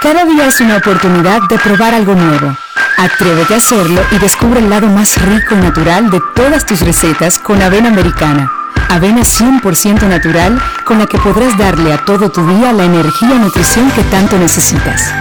Cada 0.00 0.24
día 0.24 0.46
es 0.46 0.60
una 0.60 0.76
oportunidad 0.76 1.40
de 1.50 1.58
probar 1.58 1.94
algo 1.94 2.14
nuevo. 2.14 2.56
Atrévete 2.96 3.54
a 3.54 3.56
hacerlo 3.56 4.00
y 4.12 4.18
descubre 4.18 4.60
el 4.60 4.70
lado 4.70 4.86
más 4.86 5.20
rico 5.20 5.56
y 5.56 5.58
natural 5.58 6.10
de 6.10 6.20
todas 6.36 6.64
tus 6.64 6.82
recetas 6.82 7.40
con 7.40 7.60
avena 7.60 7.88
americana. 7.88 8.52
Avena 8.88 9.20
100% 9.20 10.08
natural 10.08 10.58
con 10.84 10.98
la 10.98 11.06
que 11.06 11.18
podrás 11.18 11.56
darle 11.58 11.92
a 11.92 12.04
todo 12.04 12.30
tu 12.30 12.46
día 12.46 12.72
la 12.72 12.84
energía 12.84 13.34
y 13.34 13.38
nutrición 13.38 13.90
que 13.90 14.02
tanto 14.04 14.38
necesitas. 14.38 15.12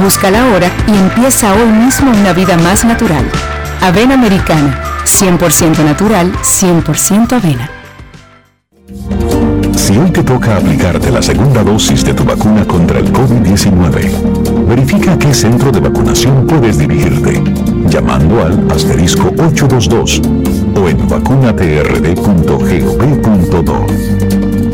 Búscala 0.00 0.42
ahora 0.42 0.70
y 0.86 0.96
empieza 0.96 1.52
hoy 1.52 1.68
mismo 1.68 2.12
una 2.12 2.32
vida 2.32 2.56
más 2.56 2.84
natural. 2.84 3.28
Avena 3.82 4.14
americana, 4.14 4.80
100% 5.04 5.84
natural, 5.84 6.32
100% 6.32 7.32
avena. 7.32 7.70
Si 9.76 9.98
hoy 9.98 10.10
te 10.10 10.22
toca 10.22 10.56
aplicarte 10.56 11.10
la 11.10 11.22
segunda 11.22 11.62
dosis 11.62 12.04
de 12.04 12.14
tu 12.14 12.24
vacuna 12.24 12.64
contra 12.64 12.98
el 13.00 13.12
COVID-19, 13.12 14.66
verifica 14.66 15.12
a 15.12 15.18
qué 15.18 15.34
centro 15.34 15.70
de 15.70 15.80
vacunación 15.80 16.46
puedes 16.46 16.78
dirigirte, 16.78 17.42
llamando 17.88 18.44
al 18.44 18.70
asterisco 18.70 19.28
822 19.36 20.20
o 20.20 20.65
en. 23.22 23.86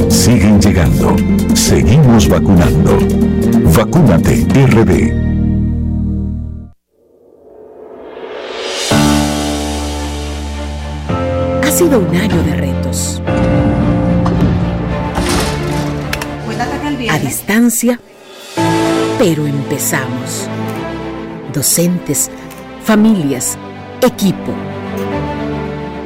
Siguen 0.09 0.61
llegando, 0.61 1.17
seguimos 1.55 2.29
vacunando. 2.29 2.99
Vacúnate 3.77 4.47
RD. 4.67 5.13
Ha 11.63 11.71
sido 11.71 12.01
un 12.01 12.17
año 12.17 12.43
de 12.43 12.55
retos. 12.55 13.23
A 17.11 17.19
distancia, 17.19 18.01
pero 19.19 19.47
empezamos. 19.47 20.49
Docentes, 21.53 22.31
familias, 22.85 23.59
equipo. 24.01 24.72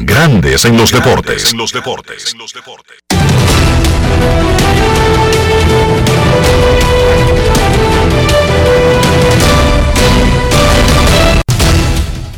Grandes 0.00 0.64
en 0.64 0.76
los 0.76 0.92
deportes. 0.92 1.52
los 1.54 1.72
deportes. 1.72 2.36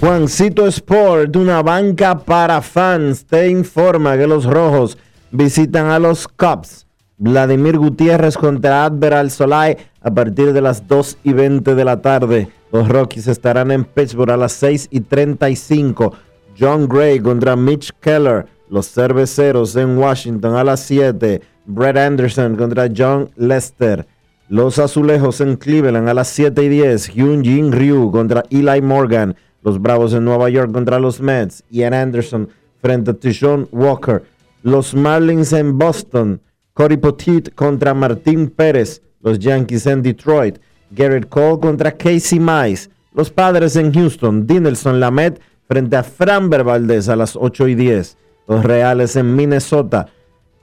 Juancito 0.01 0.67
Sport, 0.69 1.37
una 1.37 1.61
banca 1.61 2.19
para 2.19 2.63
fans, 2.63 3.27
te 3.27 3.51
informa 3.51 4.17
que 4.17 4.27
los 4.27 4.47
rojos 4.47 4.97
visitan 5.31 5.91
a 5.91 5.99
los 5.99 6.27
Cubs. 6.29 6.87
Vladimir 7.19 7.77
Gutiérrez 7.77 8.39
contra 8.39 8.87
Adveral 8.87 9.31
Solai 9.31 9.77
a 10.01 10.11
partir 10.11 10.55
de 10.55 10.63
las 10.63 10.89
2 10.89 11.19
y 11.25 11.35
20 11.35 11.75
de 11.75 11.85
la 11.85 12.01
tarde. 12.01 12.49
Los 12.73 12.89
Rockies 12.89 13.27
estarán 13.27 13.71
en 13.71 13.85
Pittsburgh 13.85 14.31
a 14.31 14.39
las 14.39 14.53
6 14.53 14.89
y 14.91 15.01
35. 15.01 16.15
John 16.61 16.87
Gray 16.87 17.19
contra 17.21 17.57
Mitch 17.57 17.91
Keller. 18.01 18.47
Los 18.69 18.93
cerveceros 18.93 19.75
en 19.77 19.97
Washington 19.97 20.57
a 20.57 20.63
las 20.63 20.81
7. 20.81 21.41
Brett 21.65 21.97
Anderson 21.97 22.55
contra 22.55 22.89
John 22.95 23.31
Lester. 23.37 24.07
Los 24.51 24.79
azulejos 24.79 25.41
en 25.41 25.57
Cleveland 25.57 26.09
a 26.09 26.13
las 26.13 26.29
7 26.29 26.63
y 26.63 26.69
10. 26.69 27.09
Hyun 27.15 27.43
Jin 27.43 27.73
Ryu 27.73 28.11
contra 28.11 28.43
Eli 28.51 28.83
Morgan. 28.83 29.35
Los 29.63 29.81
Bravos 29.81 30.13
en 30.13 30.25
Nueva 30.27 30.51
York 30.51 30.71
contra 30.71 31.01
los 31.01 31.21
Mets. 31.21 31.65
Ian 31.71 31.95
Anderson 31.95 32.49
frente 32.83 33.13
a 33.13 33.15
Tishon 33.15 33.67
Walker. 33.73 34.23
Los 34.63 34.95
Marlins 34.95 35.55
en 35.55 35.79
Boston. 35.79 36.43
Cody 36.75 36.99
Potit 36.99 37.55
contra 37.55 37.95
Martín 37.95 38.51
Pérez. 38.51 39.01
Los 39.23 39.39
Yankees 39.39 39.87
en 39.87 40.03
Detroit. 40.03 40.59
Garrett 40.91 41.29
Cole 41.31 41.59
contra 41.59 41.93
Casey 41.93 42.39
Mize. 42.39 42.91
Los 43.15 43.31
Padres 43.31 43.77
en 43.77 43.93
Houston. 43.95 44.47
Dinelson 44.47 45.01
Lamet 45.01 45.41
frente 45.71 45.95
a 45.95 46.03
Framber 46.03 46.65
Valdez 46.65 47.09
a 47.09 47.15
las 47.15 47.37
8 47.37 47.69
y 47.69 47.77
10. 47.77 48.17
Los 48.49 48.65
Reales 48.65 49.15
en 49.15 49.37
Minnesota. 49.37 50.09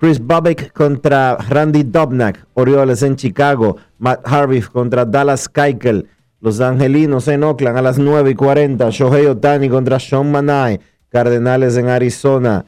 Chris 0.01 0.19
Bobbick 0.19 0.73
contra 0.73 1.37
Randy 1.37 1.83
Dobnak. 1.83 2.45
Orioles 2.55 3.01
en 3.03 3.15
Chicago. 3.15 3.77
Matt 3.99 4.19
Harvey 4.27 4.59
contra 4.59 5.05
Dallas 5.05 5.47
Keuchel. 5.47 6.09
Los 6.41 6.59
Angelinos 6.59 7.29
en 7.29 7.45
Oakland 7.45 7.77
a 7.77 7.81
las 7.81 7.97
9 7.97 8.31
y 8.31 8.35
40. 8.35 8.89
Shohei 8.89 9.27
Otani 9.27 9.69
contra 9.69 9.97
Sean 9.97 10.29
Manai. 10.29 10.81
Cardenales 11.07 11.77
en 11.77 11.87
Arizona. 11.87 12.65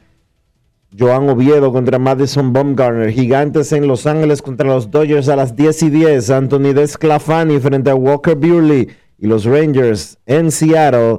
Joan 0.98 1.28
Oviedo 1.28 1.70
contra 1.74 1.98
Madison 1.98 2.54
Baumgartner. 2.54 3.10
Gigantes 3.10 3.70
en 3.72 3.86
Los 3.86 4.06
Ángeles 4.06 4.40
contra 4.40 4.66
los 4.66 4.90
Dodgers 4.90 5.28
a 5.28 5.36
las 5.36 5.54
10 5.54 5.82
y 5.82 5.90
10. 5.90 6.30
Anthony 6.30 6.72
Desclafani 6.72 7.60
frente 7.60 7.90
a 7.90 7.94
Walker 7.94 8.34
Buehler. 8.34 8.88
Y 9.18 9.26
los 9.26 9.44
Rangers 9.44 10.16
en 10.24 10.50
Seattle. 10.50 11.18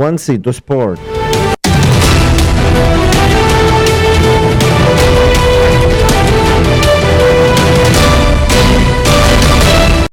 Juancito 0.00 0.48
Sport. 0.48 0.98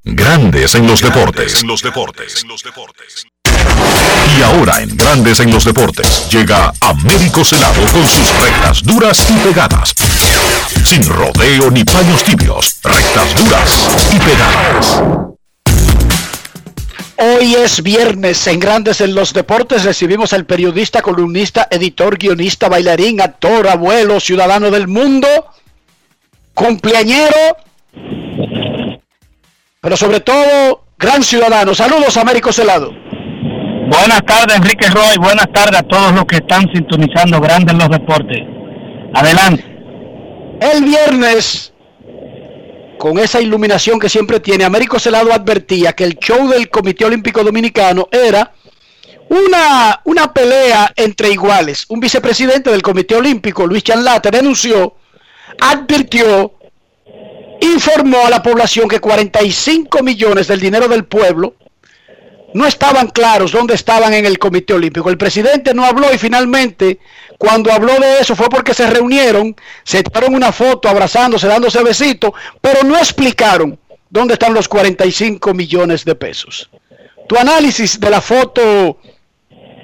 Grandes 0.03 0.75
en 0.75 0.87
los 0.87 1.01
deportes. 1.01 1.63
los 1.63 1.81
deportes. 1.81 2.43
Y 4.37 4.41
ahora 4.41 4.81
en 4.81 4.97
Grandes 4.97 5.39
en 5.39 5.53
los 5.53 5.63
deportes 5.63 6.27
llega 6.29 6.73
Américo 6.81 7.45
Celado 7.45 7.85
con 7.93 8.05
sus 8.05 8.29
rectas 8.41 8.83
duras 8.83 9.25
y 9.29 9.37
pegadas. 9.37 9.93
Sin 10.83 11.07
rodeo 11.07 11.71
ni 11.71 11.85
paños 11.85 12.25
tibios, 12.25 12.81
rectas 12.83 13.41
duras 13.41 13.87
y 14.13 14.19
pegadas. 14.19 15.36
Hoy 17.19 17.55
es 17.55 17.81
viernes 17.81 18.45
en 18.45 18.59
Grandes 18.59 19.01
en 19.01 19.15
los 19.15 19.33
Deportes. 19.33 19.83
Recibimos 19.83 20.33
al 20.33 20.45
periodista, 20.45 21.01
columnista, 21.01 21.67
editor, 21.71 22.15
guionista, 22.15 22.69
bailarín, 22.69 23.21
actor, 23.21 23.67
abuelo, 23.67 24.19
ciudadano 24.19 24.69
del 24.69 24.87
mundo, 24.87 25.27
cumpleañero, 26.53 27.57
pero 29.81 29.97
sobre 29.97 30.19
todo, 30.19 30.83
gran 30.99 31.23
ciudadano. 31.23 31.73
Saludos, 31.73 32.17
Américo 32.17 32.53
Celado. 32.53 32.91
Buenas 32.91 34.21
tardes, 34.23 34.57
Enrique 34.57 34.87
Roy. 34.87 35.17
Buenas 35.17 35.51
tardes 35.51 35.79
a 35.79 35.83
todos 35.83 36.11
los 36.13 36.25
que 36.25 36.35
están 36.35 36.69
sintonizando 36.71 37.41
Grandes 37.41 37.73
en 37.73 37.79
los 37.79 37.89
Deportes. 37.89 38.41
Adelante. 39.15 39.63
El 40.61 40.83
viernes, 40.83 41.73
con 42.97 43.19
esa 43.19 43.41
iluminación 43.41 43.99
que 43.99 44.09
siempre 44.09 44.39
tiene, 44.39 44.63
Américo 44.63 44.99
Celado 44.99 45.31
advertía 45.31 45.93
que 45.93 46.03
el 46.03 46.17
show 46.17 46.47
del 46.47 46.69
Comité 46.69 47.05
Olímpico 47.05 47.43
Dominicano 47.43 48.07
era 48.11 48.53
una, 49.29 50.01
una 50.05 50.33
pelea 50.33 50.91
entre 50.95 51.29
iguales. 51.31 51.85
Un 51.89 51.99
vicepresidente 51.99 52.71
del 52.71 52.81
Comité 52.81 53.15
Olímpico, 53.15 53.65
Luis 53.67 53.83
Chanlate, 53.83 54.31
denunció, 54.31 54.95
advirtió, 55.59 56.53
informó 57.61 58.25
a 58.25 58.29
la 58.29 58.41
población 58.43 58.87
que 58.87 58.99
45 58.99 60.03
millones 60.03 60.47
del 60.47 60.59
dinero 60.59 60.87
del 60.87 61.05
pueblo 61.05 61.55
no 62.53 62.65
estaban 62.65 63.07
claros 63.07 63.51
dónde 63.51 63.75
estaban 63.75 64.13
en 64.13 64.25
el 64.25 64.39
Comité 64.39 64.73
Olímpico. 64.73 65.09
El 65.09 65.17
presidente 65.17 65.73
no 65.73 65.83
habló 65.83 66.13
y 66.13 66.17
finalmente, 66.17 66.99
cuando 67.37 67.71
habló 67.71 67.93
de 67.99 68.19
eso 68.19 68.35
fue 68.35 68.49
porque 68.49 68.73
se 68.73 68.89
reunieron, 68.89 69.55
se 69.83 70.03
tomaron 70.03 70.35
una 70.35 70.51
foto 70.51 70.87
abrazándose, 70.87 71.47
dándose 71.47 71.83
besitos, 71.83 72.31
pero 72.61 72.83
no 72.83 72.97
explicaron 72.97 73.77
dónde 74.09 74.33
están 74.33 74.53
los 74.53 74.67
45 74.67 75.53
millones 75.53 76.05
de 76.05 76.15
pesos. 76.15 76.69
Tu 77.27 77.37
análisis 77.37 77.99
de 77.99 78.09
la 78.09 78.21
foto, 78.21 78.97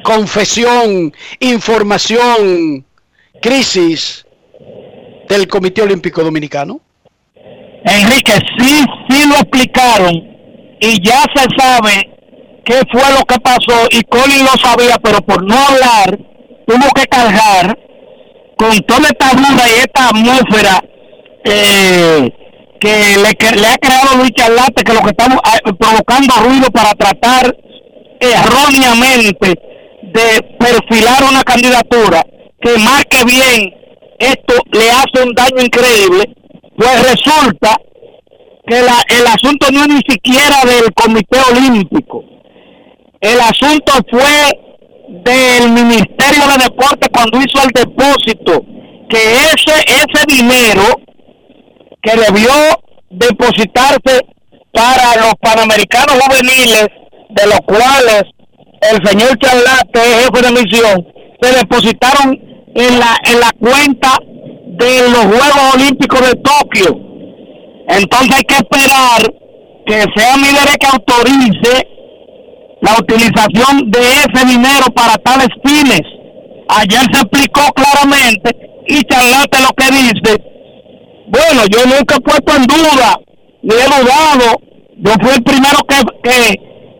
confesión, 0.04 1.14
información, 1.40 2.86
crisis 3.42 4.26
del 5.28 5.48
Comité 5.48 5.82
Olímpico 5.82 6.24
Dominicano. 6.24 6.80
Enrique, 7.86 8.34
sí, 8.58 8.86
sí 9.10 9.28
lo 9.28 9.36
explicaron 9.36 10.14
y 10.80 11.06
ya 11.06 11.24
se 11.36 11.46
sabe 11.58 12.13
qué 12.66 12.82
fue 12.92 13.02
lo 13.18 13.24
que 13.26 13.40
pasó 13.40 13.88
y 13.92 14.02
Colin 14.04 14.46
lo 14.46 14.52
sabía, 14.62 14.98
pero 15.04 15.20
por 15.22 15.44
no 15.44 15.56
hablar 15.56 16.18
tuvo 16.66 16.90
que 16.96 17.06
cargar 17.08 17.78
con 18.58 18.80
toda 18.82 19.10
esta 19.10 19.32
duda 19.36 19.64
y 19.68 19.80
esta 19.80 20.10
atmósfera 20.10 20.84
eh, 21.44 22.30
que, 22.80 23.18
le, 23.18 23.68
ha 23.68 23.78
creado 23.78 24.18
Luis 24.18 24.32
Charlate, 24.32 24.84
que 24.84 24.94
lo 24.94 25.02
que 25.02 25.10
estamos 25.10 25.40
ah, 25.44 25.58
provocando 25.78 26.36
ruido 26.36 26.70
para 26.72 26.94
tratar 26.94 27.56
erróneamente 28.20 29.56
de 30.02 30.42
perfilar 30.60 31.24
una 31.30 31.44
candidatura 31.44 32.26
que 32.62 32.78
más 32.80 33.04
que 33.10 33.26
bien 33.26 33.74
esto 34.20 34.56
le 34.72 34.90
hace 34.92 35.24
un 35.26 35.34
daño 35.34 35.62
increíble, 35.62 36.34
pues 36.78 37.12
resulta 37.12 37.76
que 38.66 38.82
la, 38.82 39.04
el 39.10 39.28
asunto 39.28 39.68
no 39.72 39.82
es 39.82 39.88
ni 39.90 40.02
siquiera 40.08 40.62
del 40.66 40.94
Comité 40.94 41.40
Olímpico. 41.52 42.24
El 43.24 43.40
asunto 43.40 43.94
fue 44.12 44.52
del 45.08 45.72
Ministerio 45.72 46.44
de 46.46 46.64
Deporte 46.66 47.08
cuando 47.08 47.40
hizo 47.40 47.64
el 47.64 47.70
depósito, 47.70 48.66
que 49.08 49.18
ese, 49.18 49.72
ese 49.88 50.26
dinero 50.28 50.84
que 52.02 52.18
debió 52.18 52.52
depositarse 53.10 54.20
para 54.74 55.16
los 55.22 55.34
Panamericanos 55.42 56.20
juveniles, 56.20 56.88
de 57.30 57.46
los 57.48 57.60
cuales 57.62 58.24
el 58.92 59.08
señor 59.08 59.40
Charlate 59.40 60.02
es 60.02 60.26
jefe 60.26 60.42
de 60.42 60.62
misión, 60.62 61.08
se 61.42 61.56
depositaron 61.56 62.38
en 62.76 63.00
la, 63.00 63.16
en 63.24 63.40
la 63.40 63.52
cuenta 63.58 64.18
de 64.66 65.10
los 65.10 65.24
Juegos 65.28 65.76
Olímpicos 65.76 66.20
de 66.30 66.42
Tokio. 66.42 67.00
Entonces 67.88 68.36
hay 68.36 68.44
que 68.44 68.56
esperar 68.56 69.34
que 69.86 70.04
sea 70.14 70.36
Midere 70.36 70.76
que 70.78 70.88
autorice 70.88 71.88
la 72.84 72.98
utilización 73.00 73.90
de 73.90 74.00
ese 74.00 74.46
dinero 74.46 74.86
para 74.94 75.16
tales 75.16 75.48
fines. 75.64 76.02
Ayer 76.68 77.02
se 77.12 77.22
explicó 77.22 77.62
claramente 77.74 78.52
y 78.88 79.02
Charlate 79.04 79.62
lo 79.62 79.70
que 79.78 79.92
dice. 79.92 80.44
Bueno, 81.28 81.64
yo 81.72 81.86
nunca 81.86 82.16
he 82.16 82.20
puesto 82.20 82.56
en 82.56 82.68
duda, 82.68 83.16
ni 83.62 83.74
he 83.74 83.86
dudado. 83.86 84.60
Yo 84.98 85.12
fui 85.22 85.32
el 85.34 85.44
primero 85.44 85.78
que, 85.88 86.56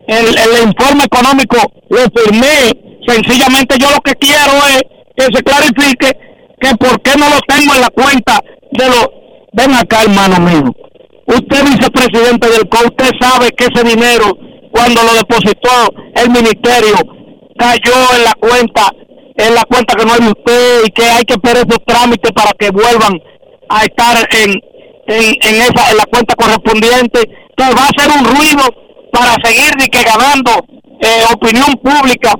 el, 0.08 0.26
el 0.38 0.68
informe 0.68 1.04
económico 1.04 1.58
lo 1.90 2.00
firmé. 2.16 2.72
Sencillamente 3.06 3.76
yo 3.78 3.90
lo 3.90 4.00
que 4.00 4.14
quiero 4.14 4.52
es 4.68 4.82
que 5.16 5.24
se 5.36 5.42
clarifique 5.42 6.16
que 6.60 6.76
por 6.76 7.00
qué 7.02 7.12
no 7.18 7.28
lo 7.28 7.40
tengo 7.46 7.74
en 7.74 7.80
la 7.82 7.90
cuenta 7.90 8.40
de 8.72 8.88
los... 8.88 9.06
Ven 9.52 9.74
acá, 9.74 10.02
hermano 10.02 10.40
mío. 10.40 10.74
Usted 11.26 11.64
vicepresidente 11.64 12.48
del 12.48 12.68
COE, 12.70 12.86
usted 12.86 13.10
sabe 13.20 13.50
que 13.50 13.66
ese 13.66 13.84
dinero, 13.84 14.36
cuando 14.74 15.04
lo 15.04 15.14
depositó 15.14 15.70
el 16.16 16.30
ministerio, 16.30 16.96
cayó 17.56 17.94
en 18.16 18.24
la 18.24 18.32
cuenta, 18.40 18.90
en 19.36 19.54
la 19.54 19.62
cuenta 19.66 19.94
que 19.94 20.04
no 20.04 20.14
de 20.16 20.32
usted 20.32 20.84
y 20.84 20.90
que 20.90 21.04
hay 21.04 21.22
que 21.22 21.34
esperar 21.34 21.58
esos 21.58 21.78
trámites 21.86 22.32
para 22.32 22.50
que 22.58 22.70
vuelvan 22.70 23.14
a 23.68 23.82
estar 23.84 24.28
en, 24.32 24.50
en, 25.06 25.24
en 25.40 25.62
esa 25.62 25.90
en 25.92 25.96
la 25.96 26.06
cuenta 26.10 26.34
correspondiente. 26.34 27.20
Entonces 27.50 27.76
va 27.76 27.86
a 27.86 28.02
ser 28.02 28.10
un 28.18 28.24
ruido 28.36 28.64
para 29.12 29.36
seguir 29.44 29.72
de 29.76 29.86
que 29.86 30.02
ganando 30.02 30.50
eh, 31.00 31.22
opinión 31.32 31.72
pública 31.80 32.34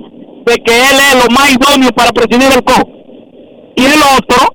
de 0.45 0.55
que 0.57 0.75
él 0.75 0.97
es 1.09 1.15
lo 1.15 1.33
más 1.33 1.53
idóneo 1.53 1.89
para 1.91 2.11
presidir 2.11 2.51
el 2.51 2.63
COE. 2.65 2.83
Y 3.77 3.85
el 3.85 4.01
otro, 4.19 4.53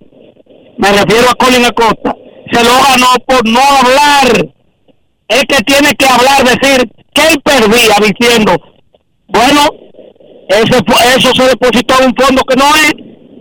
me 0.76 0.92
refiero 0.92 1.30
a 1.30 1.34
Colin 1.34 1.64
Acosta, 1.64 2.14
se 2.52 2.62
lo 2.62 2.72
ganó 2.72 3.08
por 3.26 3.48
no 3.48 3.60
hablar. 3.60 4.52
Es 5.28 5.44
que 5.44 5.62
tiene 5.64 5.94
que 5.94 6.06
hablar, 6.06 6.44
decir 6.44 6.90
que 7.14 7.22
él 7.22 7.40
perdía 7.42 7.96
diciendo, 8.00 8.56
bueno, 9.28 9.60
ese, 10.48 10.78
eso 11.16 11.34
se 11.34 11.48
depositó 11.48 12.00
en 12.00 12.06
un 12.08 12.14
fondo 12.14 12.42
que 12.42 12.56
no 12.56 12.66
es, 12.76 12.92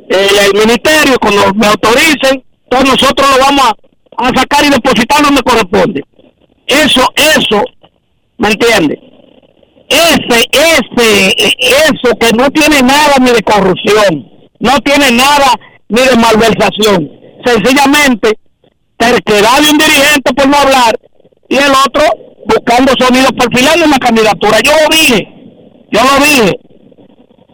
el, 0.10 0.38
el 0.48 0.68
ministerio, 0.68 1.18
cuando 1.20 1.54
me 1.54 1.68
autoricen, 1.68 2.44
entonces 2.64 2.90
nosotros 2.90 3.30
lo 3.36 3.44
vamos 3.44 3.66
a, 3.68 4.26
a 4.26 4.28
sacar 4.36 4.66
y 4.66 4.70
depositar 4.70 5.24
donde 5.24 5.42
corresponde. 5.42 6.04
Eso, 6.68 7.02
eso, 7.16 7.64
¿me 8.38 8.50
entiende? 8.50 9.00
Ese, 9.90 10.46
ese, 10.52 11.34
eso 11.58 12.16
que 12.20 12.32
no 12.34 12.50
tiene 12.52 12.82
nada 12.82 13.16
ni 13.20 13.32
de 13.32 13.42
corrupción, 13.42 14.30
no 14.60 14.78
tiene 14.80 15.12
nada 15.12 15.52
ni 15.88 16.02
de 16.02 16.16
malversación. 16.16 17.10
Sencillamente, 17.44 18.38
terquedad 18.98 19.62
de 19.62 19.72
un 19.72 19.78
dirigente 19.78 20.34
por 20.36 20.48
no 20.48 20.58
hablar 20.58 21.00
y 21.50 21.56
el 21.56 21.72
otro 21.86 22.04
buscando 22.46 22.94
sonidos 22.98 23.32
perfilando 23.34 23.86
en 23.86 23.92
la 23.92 23.98
candidatura. 23.98 24.60
Yo 24.64 24.72
lo 24.72 24.96
dije, 24.96 25.28
yo 25.92 26.00
lo 26.04 26.26
dije. 26.26 26.60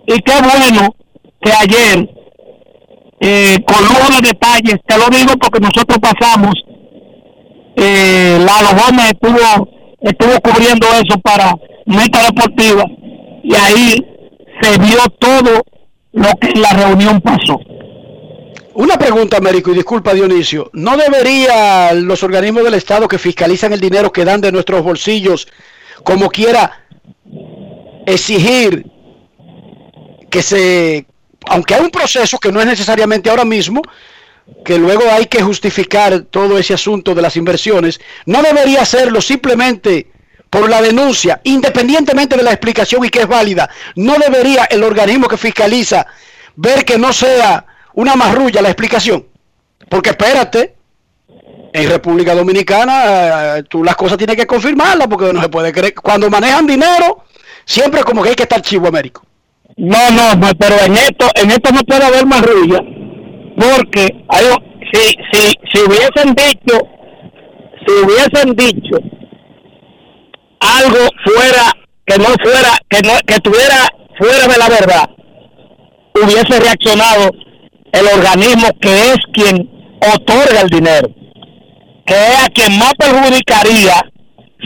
Y 0.08 0.22
qué 0.22 0.34
bueno 0.42 0.96
que 1.42 1.52
ayer, 1.52 2.10
eh, 3.22 3.58
con 3.66 3.84
lujo 3.84 4.12
de 4.12 4.28
detalles, 4.28 4.76
te 4.86 4.98
lo 4.98 5.06
digo 5.10 5.34
porque 5.40 5.60
nosotros 5.60 5.98
pasamos, 6.00 6.54
eh, 7.78 8.38
Lalo 8.40 8.70
Gómez 8.82 9.14
estuvo, 9.14 9.70
estuvo 10.02 10.40
cubriendo 10.42 10.88
eso 10.88 11.20
para 11.22 11.56
Meta 11.86 12.24
Deportiva 12.26 12.84
y 13.44 13.56
ahí 13.56 14.06
se 14.62 14.78
vio 14.80 14.98
todo 15.20 15.62
lo 16.14 16.30
que 16.40 16.48
en 16.50 16.62
la 16.62 16.70
reunión 16.72 17.22
pasó. 17.22 17.60
Una 18.76 18.98
pregunta, 18.98 19.38
Américo, 19.38 19.72
y 19.72 19.76
disculpa 19.76 20.14
Dionisio. 20.14 20.70
¿No 20.74 20.98
debería 20.98 21.94
los 21.94 22.24
organismos 22.24 22.66
del 22.66 22.74
Estado 22.74 23.08
que 23.08 23.18
fiscalizan 23.18 23.72
el 23.72 23.80
dinero 23.80 24.12
que 24.12 24.26
dan 24.26 24.42
de 24.42 24.52
nuestros 24.52 24.84
bolsillos, 24.84 25.48
como 26.04 26.30
quiera, 26.30 26.84
exigir 28.06 28.86
que 30.30 30.42
se, 30.42 31.06
aunque 31.48 31.74
hay 31.74 31.84
un 31.84 31.90
proceso 31.90 32.38
que 32.38 32.52
no 32.52 32.60
es 32.60 32.66
necesariamente 32.66 33.30
ahora 33.30 33.46
mismo, 33.46 33.82
que 34.66 34.78
luego 34.78 35.04
hay 35.10 35.28
que 35.28 35.42
justificar 35.42 36.24
todo 36.24 36.58
ese 36.58 36.74
asunto 36.74 37.16
de 37.16 37.22
las 37.22 37.38
inversiones, 37.38 38.02
no 38.26 38.44
debería 38.44 38.82
hacerlo 38.82 39.22
simplemente 39.22 40.12
por 40.50 40.70
la 40.70 40.82
denuncia, 40.82 41.40
independientemente 41.46 42.36
de 42.36 42.44
la 42.44 42.52
explicación 42.52 43.06
y 43.06 43.10
que 43.10 43.22
es 43.22 43.28
válida, 43.28 43.70
no 43.96 44.18
debería 44.18 44.66
el 44.66 44.84
organismo 44.84 45.30
que 45.30 45.38
fiscaliza 45.38 46.06
ver 46.58 46.84
que 46.84 46.98
no 46.98 47.14
sea 47.14 47.68
una 47.96 48.16
marrulla 48.16 48.62
la 48.62 48.70
explicación. 48.70 49.26
Porque 49.90 50.12
espérate, 50.12 50.76
en 51.74 51.90
República 51.90 52.34
Dominicana 52.34 53.58
eh, 53.58 53.64
tú 53.64 53.84
las 53.84 53.96
cosas 53.96 54.18
tienes 54.18 54.36
que 54.36 54.48
confirmarlas 54.48 55.08
porque 55.08 55.34
no 55.34 55.42
se 55.42 55.50
puede 55.50 55.72
creer. 55.72 55.94
Cuando 55.96 56.30
manejan 56.30 56.66
dinero, 56.66 57.24
siempre 57.66 58.04
como 58.04 58.24
que 58.24 58.30
hay 58.30 58.36
que 58.36 58.44
estar 58.44 58.62
chivo 58.62 58.88
Américo. 58.88 59.24
No, 59.78 60.10
no, 60.12 60.52
pero 60.58 60.76
en 60.86 60.94
esto, 60.94 61.30
en 61.36 61.52
esto 61.52 61.72
no 61.74 61.82
puede 61.82 62.06
haber 62.06 62.26
marrulla, 62.26 62.80
porque 63.58 64.08
hay, 64.30 64.46
si, 64.94 65.16
si, 65.34 65.52
si 65.74 65.82
hubiesen 65.82 66.34
dicho, 66.34 66.80
si 67.86 67.94
hubiesen 68.06 68.56
dicho 68.56 68.98
algo 70.62 71.10
fuera 71.26 71.74
que 72.06 72.18
no 72.18 72.26
fuera, 72.42 72.78
que 72.88 73.02
no, 73.02 73.14
que 73.28 73.34
estuviera 73.34 73.90
fuera 74.18 74.48
de 74.48 74.58
la 74.58 74.70
verdad, 74.70 75.10
hubiese 76.14 76.58
reaccionado 76.58 77.32
el 78.00 78.08
organismo 78.08 78.68
que 78.82 79.12
es 79.12 79.18
quien 79.34 79.70
otorga 80.14 80.62
el 80.62 80.70
dinero, 80.70 81.10
que 82.06 82.14
es 82.14 82.44
a 82.46 82.50
quien 82.50 82.78
más 82.78 82.94
perjudicaría 82.96 83.96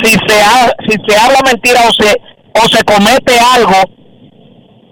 si 0.04 0.12
se 0.12 0.42
ha- 0.42 0.74
si 0.88 0.96
se 1.08 1.18
habla 1.20 1.40
mentira 1.46 1.82
o 1.88 1.92
se 2.04 2.14
o 2.56 2.68
se 2.68 2.84
comete 2.84 3.34
algo 3.56 3.76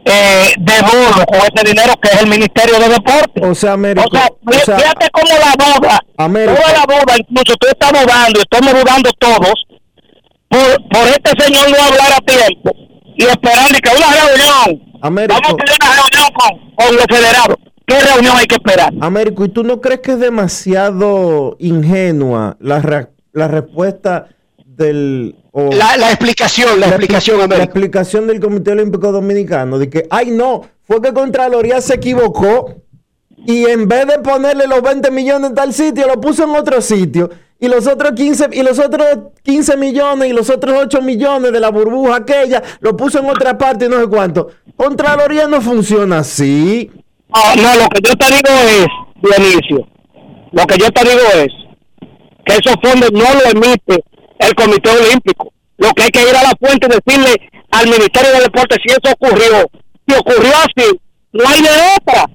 eh, 0.06 0.54
de 0.58 0.74
dolo 0.78 1.26
con 1.26 1.38
ese 1.40 1.68
dinero 1.70 1.94
que 2.02 2.10
es 2.10 2.22
el 2.22 2.28
Ministerio 2.28 2.80
de 2.80 2.88
Deportes. 2.90 3.44
O 3.44 3.54
sea, 3.56 3.74
Américo, 3.74 4.08
O 4.08 4.12
sea, 4.12 4.28
fí- 4.28 4.62
o 4.62 4.66
sea, 4.66 4.78
fíjate 4.80 5.10
cómo 5.12 5.28
la 5.34 5.66
duda, 5.66 6.00
toda 6.56 6.72
la 6.74 6.86
duda, 6.88 7.16
incluso 7.18 7.58
tú 7.60 7.68
estás 7.68 7.92
dudando, 7.92 8.40
y 8.40 8.42
estamos 8.42 8.74
dudando 8.74 9.12
todos, 9.20 9.54
por, 10.48 10.88
por 10.90 11.08
este 11.10 11.32
señor 11.44 11.70
no 11.72 11.84
hablar 11.84 12.14
a 12.16 12.22
tiempo 12.26 12.72
y 13.18 13.24
esperar 13.26 13.70
y 13.72 13.80
que 13.80 13.90
una 13.98 14.12
reunión, 14.14 14.98
Américo. 15.02 15.34
vamos 15.42 15.54
a 15.54 15.66
tener 15.66 15.78
una 15.82 15.96
reunión 15.96 16.30
con, 16.34 16.76
con 16.86 16.96
los 16.96 17.06
federados. 17.10 17.58
¿Qué 17.88 17.98
reunión 18.02 18.36
hay 18.36 18.48
que 18.48 18.56
esperar? 18.56 18.94
Américo, 19.00 19.46
¿y 19.46 19.50
tú 19.50 19.64
no 19.64 19.80
crees 19.80 20.02
que 20.02 20.12
es 20.12 20.20
demasiado 20.20 21.56
ingenua 21.60 22.58
la, 22.60 22.80
re- 22.82 23.08
la 23.32 23.48
respuesta 23.48 24.28
del... 24.66 25.36
o- 25.54 25.70
La, 25.72 25.96
la 25.96 26.10
explicación, 26.10 26.82
la, 26.82 26.88
explicación, 26.88 27.38
La 27.40 27.46
Américo. 27.46 27.64
explicación 27.64 28.28
del 28.28 28.42
Comité 28.42 28.72
Olímpico 28.72 29.12
Dominicano 29.14 29.80
de 29.80 29.90
que, 29.90 30.06
ay 30.10 30.32
no, 30.32 30.64
fue 30.84 31.02
que 31.02 31.14
Contraloría 31.14 31.80
se 31.80 31.96
equivocó 31.96 32.76
y 33.46 33.66
en 33.66 33.88
vez 33.88 34.06
de 34.06 34.20
ponerle 34.20 34.68
los 34.68 34.82
20 34.82 35.10
millones 35.10 35.50
en 35.52 35.56
tal 35.56 35.74
sitio, 35.74 36.08
lo 36.08 36.20
puso 36.20 36.44
en 36.44 36.50
otro 36.50 36.82
sitio. 36.82 37.30
Y 37.60 37.70
los 37.70 37.88
otros 37.88 38.12
15, 38.12 38.50
y 38.52 38.62
los 38.64 38.78
otros 38.78 39.08
15 39.44 39.78
millones 39.78 40.30
y 40.30 40.34
los 40.34 40.50
otros 40.50 40.76
8 40.78 41.02
millones 41.02 41.54
de 41.54 41.60
la 41.62 41.70
burbuja 41.70 42.18
aquella, 42.18 42.62
lo 42.82 42.96
puso 42.98 43.20
en 43.20 43.26
otra 43.28 43.58
parte 43.58 43.86
y 43.86 43.90
no 43.90 44.00
sé 44.02 44.08
cuánto. 44.08 44.50
Contraloría 44.76 45.48
no 45.48 45.62
funciona 45.62 46.20
así. 46.20 46.92
Ah, 47.40 47.54
no, 47.56 47.76
lo 47.76 47.88
que 47.90 48.02
yo 48.02 48.16
te 48.16 48.26
digo 48.34 48.50
es, 48.50 48.88
Dionisio, 49.22 49.88
lo 50.52 50.66
que 50.66 50.78
yo 50.80 50.90
te 50.90 51.08
digo 51.08 51.22
es 51.36 51.54
que 52.46 52.54
esos 52.54 52.76
fondos 52.82 53.12
no 53.12 53.26
lo 53.32 53.46
emite 53.52 54.04
el 54.40 54.56
Comité 54.56 54.90
Olímpico. 54.90 55.54
Lo 55.78 55.92
que 55.92 56.04
hay 56.04 56.10
que 56.10 56.22
ir 56.22 56.36
a 56.36 56.42
la 56.42 56.54
fuente 56.60 56.88
y 56.88 56.98
decirle 56.98 57.36
al 57.70 57.86
Ministerio 57.86 58.32
de 58.32 58.40
Deportes 58.42 58.80
si 58.84 58.90
eso 58.90 59.14
ocurrió. 59.14 59.70
Si 60.08 60.16
ocurrió 60.16 60.52
así, 60.66 60.90
no 61.34 61.48
hay 61.48 61.62
de 61.62 61.70
otra. 61.98 62.26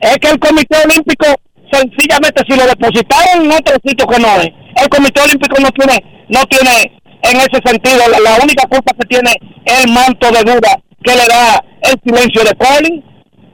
Es 0.00 0.18
que 0.18 0.30
el 0.30 0.40
Comité 0.40 0.76
Olímpico, 0.84 1.26
sencillamente, 1.70 2.42
si 2.48 2.56
lo 2.56 2.66
depositaron 2.66 3.44
en 3.44 3.52
otro 3.52 3.76
sitio 3.84 4.06
que 4.06 4.18
no 4.18 4.40
es, 4.40 4.48
el 4.82 4.88
Comité 4.88 5.20
Olímpico 5.20 5.60
no 5.60 5.70
tiene, 5.70 6.26
no 6.28 6.42
tiene 6.46 6.98
en 7.22 7.36
ese 7.36 7.60
sentido, 7.64 7.98
la, 8.08 8.34
única 8.42 8.66
culpa 8.68 8.92
que 8.98 9.06
tiene 9.06 9.32
el 9.66 9.92
manto 9.92 10.32
de 10.32 10.42
duda 10.42 10.82
que 11.04 11.14
le 11.14 11.26
da 11.26 11.64
el 11.82 11.94
silencio 12.04 12.42
de 12.42 12.56
Colin. 12.56 13.11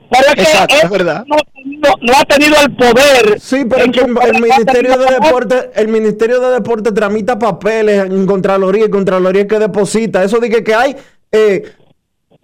Pero 0.09 0.23
es 0.29 0.35
que 0.35 0.41
Exacto, 0.41 0.75
él 0.75 0.81
es 0.83 0.89
verdad. 0.89 1.23
No, 1.27 1.35
no- 1.63 1.95
no 2.01 2.13
ha 2.17 2.25
tenido 2.25 2.55
el 2.65 2.75
poder. 2.75 3.39
Sí, 3.39 3.63
pero 3.69 3.83
es 3.85 3.91
que 3.91 3.99
el, 4.01 4.17
el 4.35 4.41
Ministerio 4.41 4.97
de 4.97 5.05
Deporte, 5.13 5.69
el 5.75 5.87
Ministerio 5.87 6.39
de 6.39 6.51
Deporte 6.51 6.91
tramita 6.91 7.37
papeles 7.39 8.05
en 8.05 8.25
Contraloría 8.25 8.85
y 8.85 8.89
Contraloría 8.89 9.47
que 9.47 9.59
deposita. 9.59 10.23
Eso 10.23 10.39
que, 10.39 10.63
que 10.63 10.73
hay, 10.75 10.95
eh, 11.31 11.63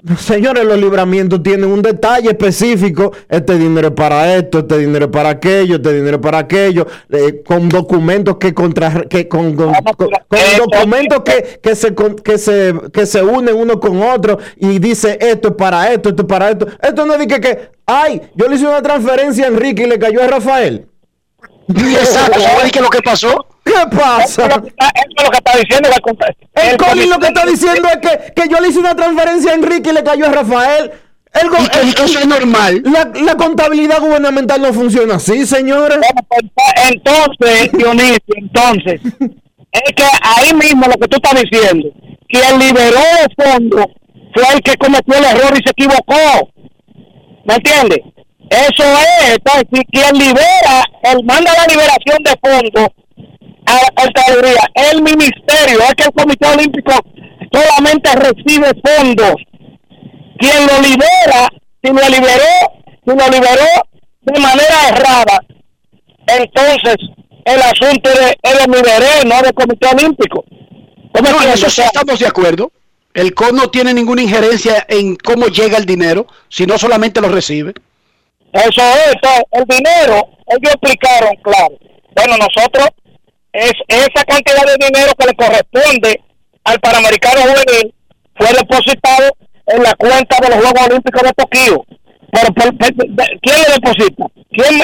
señores, 0.20 0.64
los 0.66 0.78
libramientos 0.78 1.42
tienen 1.42 1.70
un 1.72 1.82
detalle 1.82 2.30
específico. 2.30 3.12
Este 3.30 3.58
dinero 3.58 3.88
es 3.88 3.94
para 3.94 4.36
esto, 4.36 4.60
este 4.60 4.78
dinero 4.78 5.06
es 5.06 5.12
para 5.12 5.30
aquello, 5.30 5.76
este 5.78 5.94
dinero 5.94 6.18
es 6.18 6.22
para 6.22 6.40
aquello, 6.40 6.86
eh, 7.10 7.42
con 7.46 7.70
documentos 7.70 8.38
que 8.38 8.54
contra, 8.54 9.02
que 9.10 9.28
con, 9.28 9.56
con- 9.56 9.74
con- 9.74 10.10
con 10.28 10.40
documentos 10.58 11.22
que, 11.24 11.60
que 11.62 11.76
se 11.76 11.94
que 12.24 12.38
se 12.38 12.74
que 12.94 13.06
se 13.06 13.24
unen 13.24 13.56
uno 13.56 13.80
con 13.80 14.02
otro 14.02 14.38
y 14.58 14.80
dice 14.80 15.18
esto 15.22 15.50
es 15.50 15.54
para 15.56 15.92
esto, 15.92 16.10
esto 16.10 16.22
es 16.24 16.28
para 16.28 16.50
esto. 16.52 16.68
Esto 16.82 17.06
no 17.06 17.14
es 17.14 17.20
de 17.20 17.28
que, 17.28 17.40
que 17.42 17.70
ay, 17.86 18.22
yo 18.36 18.48
le 18.48 18.56
hice 18.56 18.68
una 18.68 18.82
transferencia 18.82 19.46
a 19.46 19.48
Enrique 19.48 19.84
y 19.84 19.88
le 19.88 19.98
cayó 20.00 20.22
a 20.24 20.28
Rafael. 20.28 20.88
Exacto, 21.68 22.40
¿sabes 22.40 22.72
qué 22.72 22.80
es 22.80 22.84
lo 22.84 22.90
que 22.90 23.02
pasó? 23.02 23.46
¿Qué 23.76 23.98
pasa? 23.98 24.46
Eso 24.46 24.46
es 24.46 25.24
lo 25.24 25.30
que 25.30 25.38
está 25.38 25.58
diciendo 25.58 25.90
la 25.90 26.64
El 26.64 26.78
Colin 26.78 27.10
lo 27.10 27.20
que 27.20 27.28
está 27.28 27.46
diciendo 27.46 27.90
es 27.90 27.98
que, 27.98 28.34
que 28.34 28.50
yo 28.50 28.60
le 28.60 28.70
hice 28.70 28.80
una 28.80 28.96
transferencia 28.96 29.52
a 29.52 29.56
Enrique 29.56 29.90
y 29.90 29.94
le 29.94 30.04
cayó 30.04 30.26
a 30.26 30.30
Rafael. 30.30 30.92
El 31.34 31.50
eso 32.02 32.20
es 32.20 32.28
normal. 32.28 32.82
La, 32.86 33.12
la 33.22 33.36
contabilidad 33.36 34.00
gubernamental 34.00 34.62
no 34.62 34.74
funciona 34.74 35.16
así, 35.16 35.46
señores. 35.46 36.00
Entonces, 36.90 37.72
Dionisio, 37.74 38.20
entonces, 38.38 39.02
es 39.72 39.94
que 39.94 40.06
ahí 40.22 40.54
mismo 40.54 40.86
lo 40.88 40.94
que 40.94 41.08
tú 41.10 41.18
estás 41.18 41.42
diciendo, 41.42 41.90
quien 42.30 42.58
liberó 42.58 43.02
el 43.22 43.46
fondo 43.46 43.86
fue 44.34 44.44
el 44.54 44.62
que 44.62 44.76
cometió 44.78 45.14
el 45.18 45.26
error 45.26 45.52
y 45.54 45.64
se 45.64 45.72
equivocó. 45.72 46.50
¿Me 47.44 47.56
entiendes? 47.56 48.00
Eso 48.50 48.84
es, 48.84 49.36
entonces, 49.36 49.66
si 49.74 49.82
quien 49.92 50.18
libera, 50.18 50.84
el 51.04 51.24
manda 51.26 51.52
la 51.54 51.68
liberación 51.68 52.24
de 52.24 52.34
fondos 52.42 53.05
a 53.66 53.74
la 53.74 53.90
Contraloría, 53.96 54.70
el 54.92 55.02
ministerio, 55.02 55.80
es 55.80 55.96
que 55.96 56.04
el 56.04 56.12
Comité 56.12 56.48
Olímpico 56.48 56.94
solamente 57.52 58.12
recibe 58.14 58.72
fondos. 58.84 59.36
Quien 60.38 60.68
lo 60.68 60.82
libera, 60.82 61.50
si 61.82 61.92
lo 61.92 62.10
liberó, 62.10 62.54
si 63.06 63.16
lo 63.16 63.30
liberó 63.30 63.66
de 64.22 64.40
manera 64.40 64.90
errada, 64.90 65.40
entonces 66.28 66.96
el 67.46 67.62
asunto 67.62 68.10
de 68.10 68.68
Miberé, 68.68 69.24
no 69.26 69.42
del 69.42 69.54
Comité 69.54 69.88
Olímpico. 69.88 70.44
¿Tú 71.14 71.24
me 71.24 71.30
No, 71.30 71.42
en 71.44 71.50
eso 71.50 71.70
sí 71.70 71.82
estamos 71.82 72.20
de 72.20 72.28
acuerdo. 72.28 72.72
El 73.14 73.34
CON 73.34 73.56
no 73.56 73.70
tiene 73.70 73.94
ninguna 73.94 74.24
injerencia 74.24 74.86
en 74.90 75.16
cómo 75.16 75.48
llega 75.48 75.78
el 75.78 75.86
dinero, 75.86 76.28
sino 76.50 76.78
solamente 76.78 77.22
lo 77.22 77.30
recibe. 77.30 77.74
Eso 78.52 78.82
es, 78.82 79.16
el 79.52 79.64
dinero, 79.66 80.30
ellos 80.48 80.74
explicaron, 80.74 81.36
claro. 81.42 81.76
Bueno, 82.16 82.36
nosotros, 82.38 82.90
es 83.56 83.74
esa 83.88 84.24
cantidad 84.26 84.66
de 84.66 84.86
dinero 84.86 85.12
que 85.18 85.26
le 85.28 85.34
corresponde 85.36 86.22
al 86.64 86.80
Panamericano 86.80 87.42
Juvenil 87.42 87.94
fue 88.36 88.48
depositado 88.54 89.32
en 89.68 89.84
la 89.84 89.94
cuenta 89.96 90.38
de 90.42 90.50
los 90.50 90.58
Juegos 90.58 90.88
Olímpicos 90.90 91.24
de 91.24 91.32
Tokio. 91.34 91.86
Pero, 92.32 92.72
de- 92.72 93.40
¿Quién 93.42 93.56
le 93.58 93.74
deposita? 93.74 94.26
¿Quién, 94.52 94.80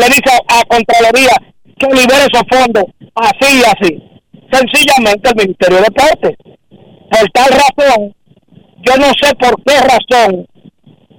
le 0.00 0.06
dice 0.08 0.30
a, 0.48 0.58
a 0.60 0.64
Contraloría 0.64 1.34
que 1.78 1.86
libere 1.86 2.26
esos 2.30 2.42
fondos 2.50 2.84
así 3.14 3.60
y 3.60 3.64
así? 3.64 4.02
Sencillamente 4.52 5.30
el 5.30 5.36
Ministerio 5.36 5.76
de 5.78 5.84
Deportes. 5.84 6.36
Por 7.10 7.30
tal 7.32 7.50
razón, 7.50 8.14
yo 8.86 8.96
no 8.98 9.06
sé 9.22 9.34
por 9.36 9.56
qué 9.64 9.76
razón 9.80 10.46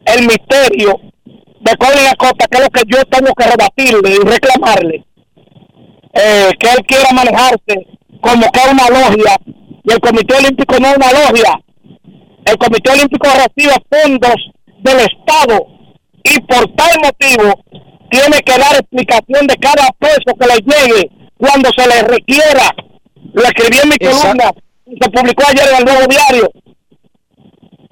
el 0.06 0.22
misterio 0.26 1.00
de 1.62 1.76
Colin 1.78 2.08
Acosta, 2.12 2.48
que 2.48 2.58
es 2.58 2.64
lo 2.64 2.70
que 2.70 2.82
yo 2.88 3.04
tengo 3.06 3.34
que 3.34 3.46
rebatirle 3.46 4.10
y 4.16 4.20
reclamarle, 4.28 5.04
eh, 6.14 6.52
que 6.60 6.70
él 6.70 6.86
quiera 6.88 7.10
manejarse 7.14 7.88
como 8.22 8.52
que 8.52 8.60
una 8.72 8.90
logia, 8.90 9.36
y 9.84 9.92
el 9.92 10.00
Comité 10.00 10.36
Olímpico 10.36 10.76
no 10.80 10.88
es 10.88 10.98
una 10.98 11.12
logia. 11.12 11.60
El 12.46 12.58
Comité 12.58 12.92
Olímpico 12.92 13.28
recibe 13.28 13.76
fondos 13.90 14.36
del 14.80 15.00
Estado 15.00 15.66
y 16.24 16.40
por 16.42 16.76
tal 16.76 17.00
motivo 17.04 17.54
tiene 18.10 18.40
que 18.40 18.58
dar 18.58 18.76
explicación 18.76 19.48
de 19.48 19.56
cada 19.56 19.88
peso 20.00 20.36
que 20.40 20.48
le 20.48 20.56
llegue 20.56 21.12
cuando 21.38 21.70
se 21.78 21.88
le 21.88 22.02
requiera. 22.04 22.70
Lo 23.34 23.44
escribí 23.44 23.78
en 23.84 23.90
mi 23.90 23.96
Exacto. 23.96 24.22
columna, 24.22 24.52
se 25.02 25.10
publicó 25.12 25.44
ayer 25.48 25.70
en 25.70 25.78
el 25.78 25.86
Nuevo 25.86 26.08
Diario. 26.08 26.52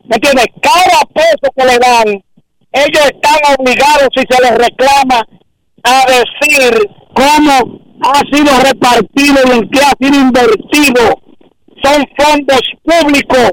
¿Me 0.06 0.16
entiendes? 0.16 0.46
Cada 0.62 1.02
peso 1.14 1.52
que 1.56 1.66
le 1.66 1.78
dan, 1.78 2.24
ellos 2.72 3.06
están 3.06 3.56
obligados, 3.60 4.08
si 4.16 4.24
se 4.30 4.42
les 4.42 4.58
reclama, 4.58 5.28
a 5.84 6.06
decir 6.08 6.90
cómo 7.14 7.87
ha 8.02 8.20
sido 8.32 8.52
repartido 8.64 9.36
y 9.46 9.52
en 9.58 9.70
qué 9.70 9.80
ha 9.80 9.94
sido 10.00 10.20
invertido. 10.22 11.22
Son 11.84 12.06
fondos 12.18 12.62
públicos. 12.84 13.52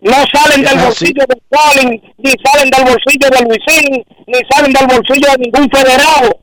No 0.00 0.12
salen 0.32 0.62
del 0.62 0.78
Ah, 0.78 0.84
bolsillo 0.84 1.24
de 1.28 1.36
Colin, 1.50 2.02
ni 2.18 2.30
salen 2.44 2.70
del 2.70 2.84
bolsillo 2.84 3.28
de 3.30 3.40
Luisín, 3.44 4.04
ni 4.26 4.38
salen 4.50 4.72
del 4.72 4.86
bolsillo 4.86 5.28
de 5.32 5.38
ningún 5.38 5.68
federado. 5.70 6.38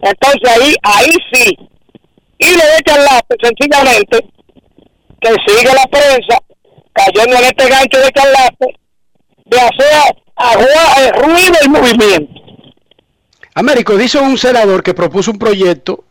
Entonces 0.00 0.50
ahí, 0.50 0.74
ahí 0.82 1.12
sí. 1.32 1.58
Y 2.38 2.50
le 2.50 2.76
echan 2.78 3.04
lápiz 3.04 3.36
sencillamente 3.42 4.28
que 5.20 5.30
sigue 5.46 5.74
la 5.74 5.84
prensa 5.90 6.38
cayendo 6.92 7.36
en 7.36 7.44
este 7.44 7.68
gancho 7.68 7.98
de 7.98 8.10
charlate 8.12 8.66
de 9.46 9.60
hacer 9.60 10.14
agua, 10.36 11.12
ruido 11.22 11.54
y 11.64 11.68
movimiento. 11.68 12.37
Américo, 13.58 13.96
dice 13.96 14.18
un 14.18 14.38
senador 14.38 14.84
que 14.84 14.94
propuso 14.94 15.32
un 15.32 15.38
proyecto 15.38 16.04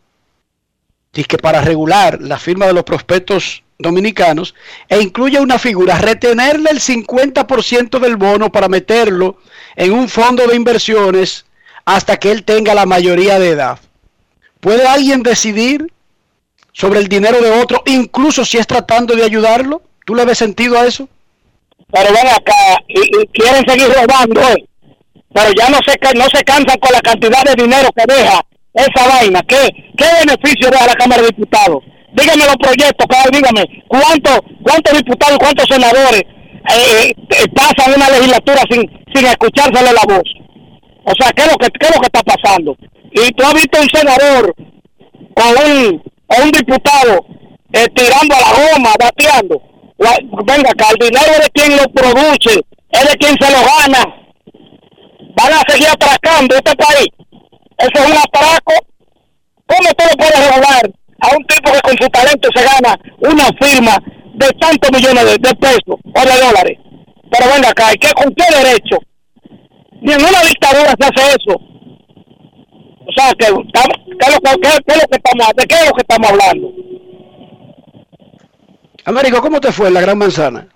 que 1.14 1.38
para 1.38 1.62
regular 1.62 2.20
la 2.22 2.38
firma 2.38 2.68
de 2.68 2.74
los 2.74 2.84
prospectos 2.84 3.64
dominicanos 3.80 4.54
e 4.90 5.02
incluye 5.02 5.40
una 5.40 5.58
figura, 5.58 5.98
retenerle 5.98 6.72
el 6.72 6.82
50% 6.82 8.00
del 8.00 8.18
bono 8.18 8.52
para 8.52 8.68
meterlo 8.68 9.38
en 9.78 9.94
un 9.94 10.10
fondo 10.10 10.46
de 10.46 10.58
inversiones 10.58 11.46
hasta 11.86 12.18
que 12.18 12.32
él 12.32 12.44
tenga 12.44 12.74
la 12.74 12.86
mayoría 12.86 13.40
de 13.40 13.52
edad. 13.52 13.80
¿Puede 14.60 14.86
alguien 14.86 15.24
decidir 15.24 15.88
sobre 16.74 17.00
el 17.00 17.08
dinero 17.08 17.40
de 17.40 17.52
otro, 17.52 17.82
incluso 17.86 18.44
si 18.44 18.58
es 18.58 18.68
tratando 18.68 19.16
de 19.16 19.24
ayudarlo? 19.24 19.82
¿Tú 20.06 20.16
le 20.16 20.26
ves 20.26 20.38
sentido 20.38 20.78
a 20.78 20.86
eso? 20.86 21.08
Pero 21.94 22.12
ven 22.12 22.28
acá 22.28 22.84
y, 22.90 23.26
quieren 23.28 23.64
seguir 23.66 23.88
robando, 23.88 24.42
¿eh? 24.42 24.68
Pero 25.38 25.52
ya 25.54 25.70
no 25.70 25.78
se, 25.86 25.94
no 26.18 26.26
se 26.34 26.44
cansan 26.44 26.80
con 26.80 26.92
la 26.92 27.02
cantidad 27.02 27.44
de 27.44 27.62
dinero 27.62 27.90
que 27.96 28.12
deja 28.12 28.42
esa 28.74 29.08
vaina. 29.08 29.40
¿Qué, 29.48 29.70
qué 29.96 30.06
beneficio 30.26 30.72
deja 30.72 30.88
la 30.88 30.96
Cámara 30.96 31.22
de 31.22 31.28
Diputados? 31.28 31.84
Dígame 32.14 32.46
los 32.46 32.58
proyectos, 32.58 33.06
cada 33.08 33.30
dígame, 33.32 33.64
¿cuántos 33.88 34.40
cuántos 34.64 34.98
diputados 34.98 35.36
y 35.36 35.40
cuántos 35.40 35.68
senadores 35.70 36.22
eh, 36.22 37.14
eh, 37.14 37.46
pasan 37.54 37.94
una 37.96 38.10
legislatura 38.10 38.64
sin, 38.68 38.82
sin 39.14 39.26
escuchársele 39.28 39.94
la 39.94 40.02
voz? 40.08 40.26
O 41.06 41.14
sea, 41.20 41.32
¿qué 41.34 41.44
es 41.44 41.52
lo 41.52 41.58
que, 41.58 41.68
qué 41.80 41.86
es 41.86 41.96
lo 41.96 42.02
que 42.02 42.08
está 42.08 42.24
pasando? 42.24 42.76
Y 43.12 43.30
tú 43.34 43.46
has 43.46 43.54
visto 43.54 43.80
un 43.80 43.90
senador 43.90 44.56
con 45.36 45.50
un, 45.70 46.04
o 46.28 46.44
un 46.44 46.52
diputado 46.52 47.26
eh, 47.74 47.86
tirando 47.94 48.34
a 48.34 48.42
la 48.42 48.74
goma, 48.74 48.90
bateando. 49.00 49.62
Venga 50.46 50.72
acá, 50.72 50.88
el 50.98 51.10
dinero 51.10 51.32
es 51.40 51.50
quien 51.54 51.78
lo 51.78 51.84
produce, 51.94 52.60
es 52.90 53.08
de 53.08 53.18
quien 53.18 53.36
se 53.40 53.52
lo 53.52 53.60
gana. 53.60 54.17
Van 55.38 55.54
a 55.54 55.62
seguir 55.68 55.88
atracando 55.90 56.56
este 56.56 56.76
país. 56.76 57.08
Eso 57.78 58.04
es 58.04 58.06
un 58.12 58.18
atraco. 58.18 58.74
¿Cómo 59.68 59.90
tú 59.98 60.04
le 60.10 60.16
puedes 60.18 60.56
robar 60.56 60.92
a 61.22 61.36
un 61.36 61.46
tipo 61.46 61.72
que 61.72 61.82
con 61.82 61.98
su 62.02 62.10
talento 62.10 62.50
se 62.56 62.64
gana 62.64 62.96
una 63.20 63.46
firma 63.62 63.98
de 64.36 64.48
tantos 64.60 64.92
millones 64.92 65.26
de, 65.26 65.32
de 65.38 65.56
pesos 65.56 65.96
o 66.04 66.22
de 66.22 66.40
dólares? 66.46 66.78
Pero 67.30 67.54
venga 67.54 67.70
acá, 67.70 67.94
¿y 67.94 67.98
qué, 67.98 68.10
¿con 68.14 68.34
qué 68.34 68.46
derecho? 68.56 68.98
Ni 70.02 70.14
en 70.14 70.22
una 70.22 70.42
dictadura 70.42 70.94
se 70.98 71.06
hace 71.06 71.36
eso. 71.38 71.56
O 71.60 73.12
sea, 73.16 73.32
que, 73.38 73.46
¿qué, 73.46 74.28
es 74.28 74.34
lo 74.34 74.40
que- 74.40 74.62
qué- 74.62 74.84
qué 74.88 74.94
es 74.94 75.02
lo 75.02 75.08
que 75.08 75.18
estamos, 75.18 75.48
¿de 75.56 75.66
qué 75.66 75.76
es 75.76 75.86
lo 75.88 75.92
que 75.94 76.02
estamos 76.02 76.30
hablando? 76.32 76.68
Américo, 79.06 79.42
¿cómo 79.42 79.60
te 79.60 79.72
fue 79.72 79.88
en 79.88 79.94
la 79.94 80.02
Gran 80.02 80.18
Manzana? 80.18 80.68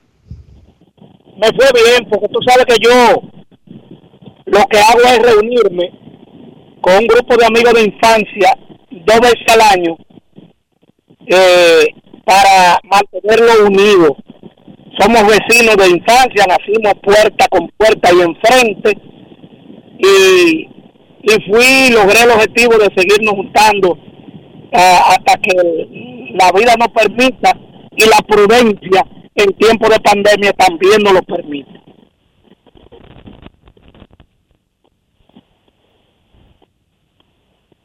me 1.37 1.47
fue 1.47 1.65
bien 1.73 2.07
porque 2.09 2.27
tú 2.27 2.39
sabes 2.47 2.65
que 2.65 2.75
yo 2.79 2.91
lo 4.51 4.65
que 4.67 4.79
hago 4.79 4.99
es 5.05 5.19
reunirme 5.19 5.91
con 6.81 6.95
un 6.95 7.07
grupo 7.07 7.37
de 7.37 7.45
amigos 7.45 7.73
de 7.73 7.83
infancia 7.83 8.57
dos 8.91 9.19
veces 9.21 9.45
al 9.47 9.61
año 9.61 9.97
eh, 11.25 11.87
para 12.25 12.79
mantenerlo 12.83 13.67
unido. 13.67 14.17
Somos 14.99 15.23
vecinos 15.25 15.77
de 15.77 15.89
infancia, 15.89 16.45
nacimos 16.47 16.93
puerta 17.01 17.47
con 17.49 17.69
puerta 17.77 18.09
y 18.13 18.19
enfrente 18.19 18.91
y, 19.97 20.67
y 21.23 21.49
fui, 21.49 21.93
logré 21.93 22.23
el 22.23 22.31
objetivo 22.31 22.77
de 22.77 22.89
seguirnos 22.93 23.35
juntando 23.35 23.97
ah, 24.73 25.15
hasta 25.15 25.39
que 25.39 25.55
la 26.33 26.51
vida 26.51 26.75
nos 26.77 26.89
permita 26.89 27.57
y 27.95 28.03
la 28.03 28.17
prudencia 28.27 29.05
en 29.35 29.53
tiempo 29.53 29.87
de 29.87 29.99
pandemia 30.01 30.51
también 30.53 31.01
nos 31.03 31.13
lo 31.13 31.21
permite. 31.21 31.80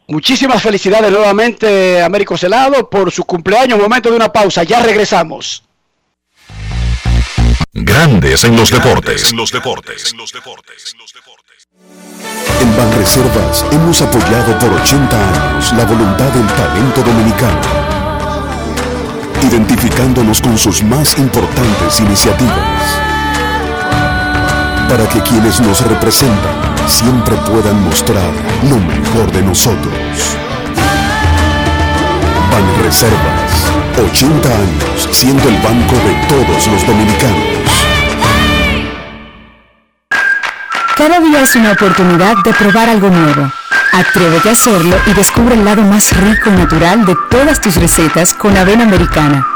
Muchísimas 0.09 0.63
felicidades 0.63 1.11
nuevamente, 1.11 2.01
Américo 2.01 2.39
Celado, 2.39 2.89
por 2.89 3.11
su 3.11 3.25
cumpleaños. 3.25 3.79
Momento 3.79 4.09
de 4.09 4.17
una 4.17 4.33
pausa, 4.33 4.63
ya 4.63 4.81
regresamos. 4.81 5.65
Grandes 7.73 8.45
en 8.45 8.57
los 8.57 8.71
deportes. 8.71 9.33
En 9.33 9.37
los 9.37 9.51
deportes. 9.51 10.15
En 12.61 12.77
Banreservas 12.77 13.67
hemos 13.73 14.01
apoyado 14.01 14.59
por 14.59 14.73
80 14.73 15.51
años 15.51 15.73
la 15.73 15.85
voluntad 15.85 16.31
del 16.33 16.47
talento 16.47 17.03
dominicano, 17.03 17.61
identificándonos 19.43 20.41
con 20.41 20.57
sus 20.57 20.83
más 20.85 21.19
importantes 21.19 22.01
iniciativas, 22.01 23.03
para 24.97 25.09
que 25.11 25.21
quienes 25.21 25.61
nos 25.61 25.83
representan 25.83 26.55
siempre 26.87 27.37
puedan 27.51 27.83
mostrar 27.83 28.33
lo 28.63 28.79
mejor 28.79 29.31
de 29.31 29.43
nosotros. 29.43 29.93
Banreservas, 32.51 33.73
80 34.11 34.49
años 34.49 35.09
siendo 35.11 35.51
el 35.51 35.57
banco 35.57 35.97
de 35.97 36.15
todos 36.29 36.67
los 36.69 36.87
dominicanos. 36.87 37.45
Cada 40.97 41.21
día 41.21 41.43
es 41.43 41.55
una 41.57 41.73
oportunidad 41.73 42.37
de 42.43 42.55
probar 42.55 42.89
algo 42.89 43.11
nuevo. 43.11 43.53
Atrévete 43.93 44.49
a 44.49 44.53
hacerlo 44.53 44.97
y 45.07 45.13
descubre 45.13 45.57
el 45.57 45.65
lado 45.67 45.83
más 45.83 46.17
rico 46.17 46.49
y 46.49 46.53
natural 46.53 47.05
de 47.05 47.15
todas 47.31 47.61
tus 47.61 47.77
recetas 47.77 48.33
con 48.33 48.57
avena 48.57 48.85
americana. 48.85 49.56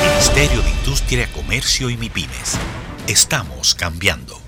Ministerio 0.00 0.62
de 0.62 0.70
Industria, 0.70 1.28
Comercio 1.32 1.90
y 1.90 1.96
MIPIMES. 1.96 2.58
Estamos 3.06 3.74
cambiando. 3.74 4.40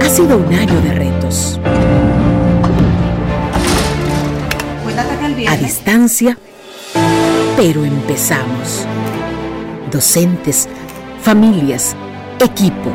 Ha 0.00 0.08
sido 0.10 0.36
un 0.36 0.52
año 0.54 0.80
de 0.82 0.92
retos. 0.92 1.58
A 5.48 5.56
distancia, 5.56 6.36
pero 7.56 7.84
empezamos. 7.84 8.86
Docentes, 9.90 10.68
familias, 11.22 11.96
equipo. 12.40 12.92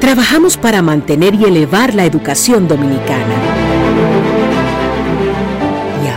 Trabajamos 0.00 0.56
para 0.56 0.80
mantener 0.80 1.34
y 1.34 1.44
elevar 1.44 1.94
la 1.94 2.04
educación 2.04 2.68
dominicana. 2.68 3.63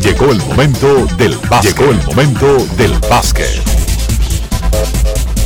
Llegó 0.00 0.30
el 0.30 0.38
momento 0.38 1.06
del 1.16 1.36
básquet. 1.48 1.76
Llegó 1.76 1.90
el 1.90 2.02
momento 2.04 2.66
del 2.76 2.92
básquet. 3.08 3.62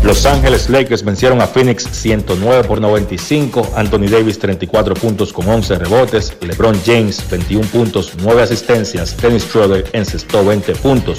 Los 0.03 0.25
Ángeles 0.27 0.69
Lakers 0.71 1.05
vencieron 1.05 1.41
a 1.41 1.47
Phoenix 1.47 1.87
109 1.91 2.65
por 2.65 2.81
95. 2.81 3.73
Anthony 3.77 4.09
Davis 4.11 4.39
34 4.39 4.95
puntos 4.95 5.33
con 5.33 5.49
11 5.49 5.79
rebotes. 5.79 6.33
LeBron 6.41 6.81
James 6.85 7.23
21 7.31 7.67
puntos, 7.69 8.13
9 8.23 8.43
asistencias. 8.43 9.17
Dennis 9.21 9.45
Schroeder 9.45 9.89
encestó 9.93 10.45
20 10.45 10.75
puntos. 10.77 11.19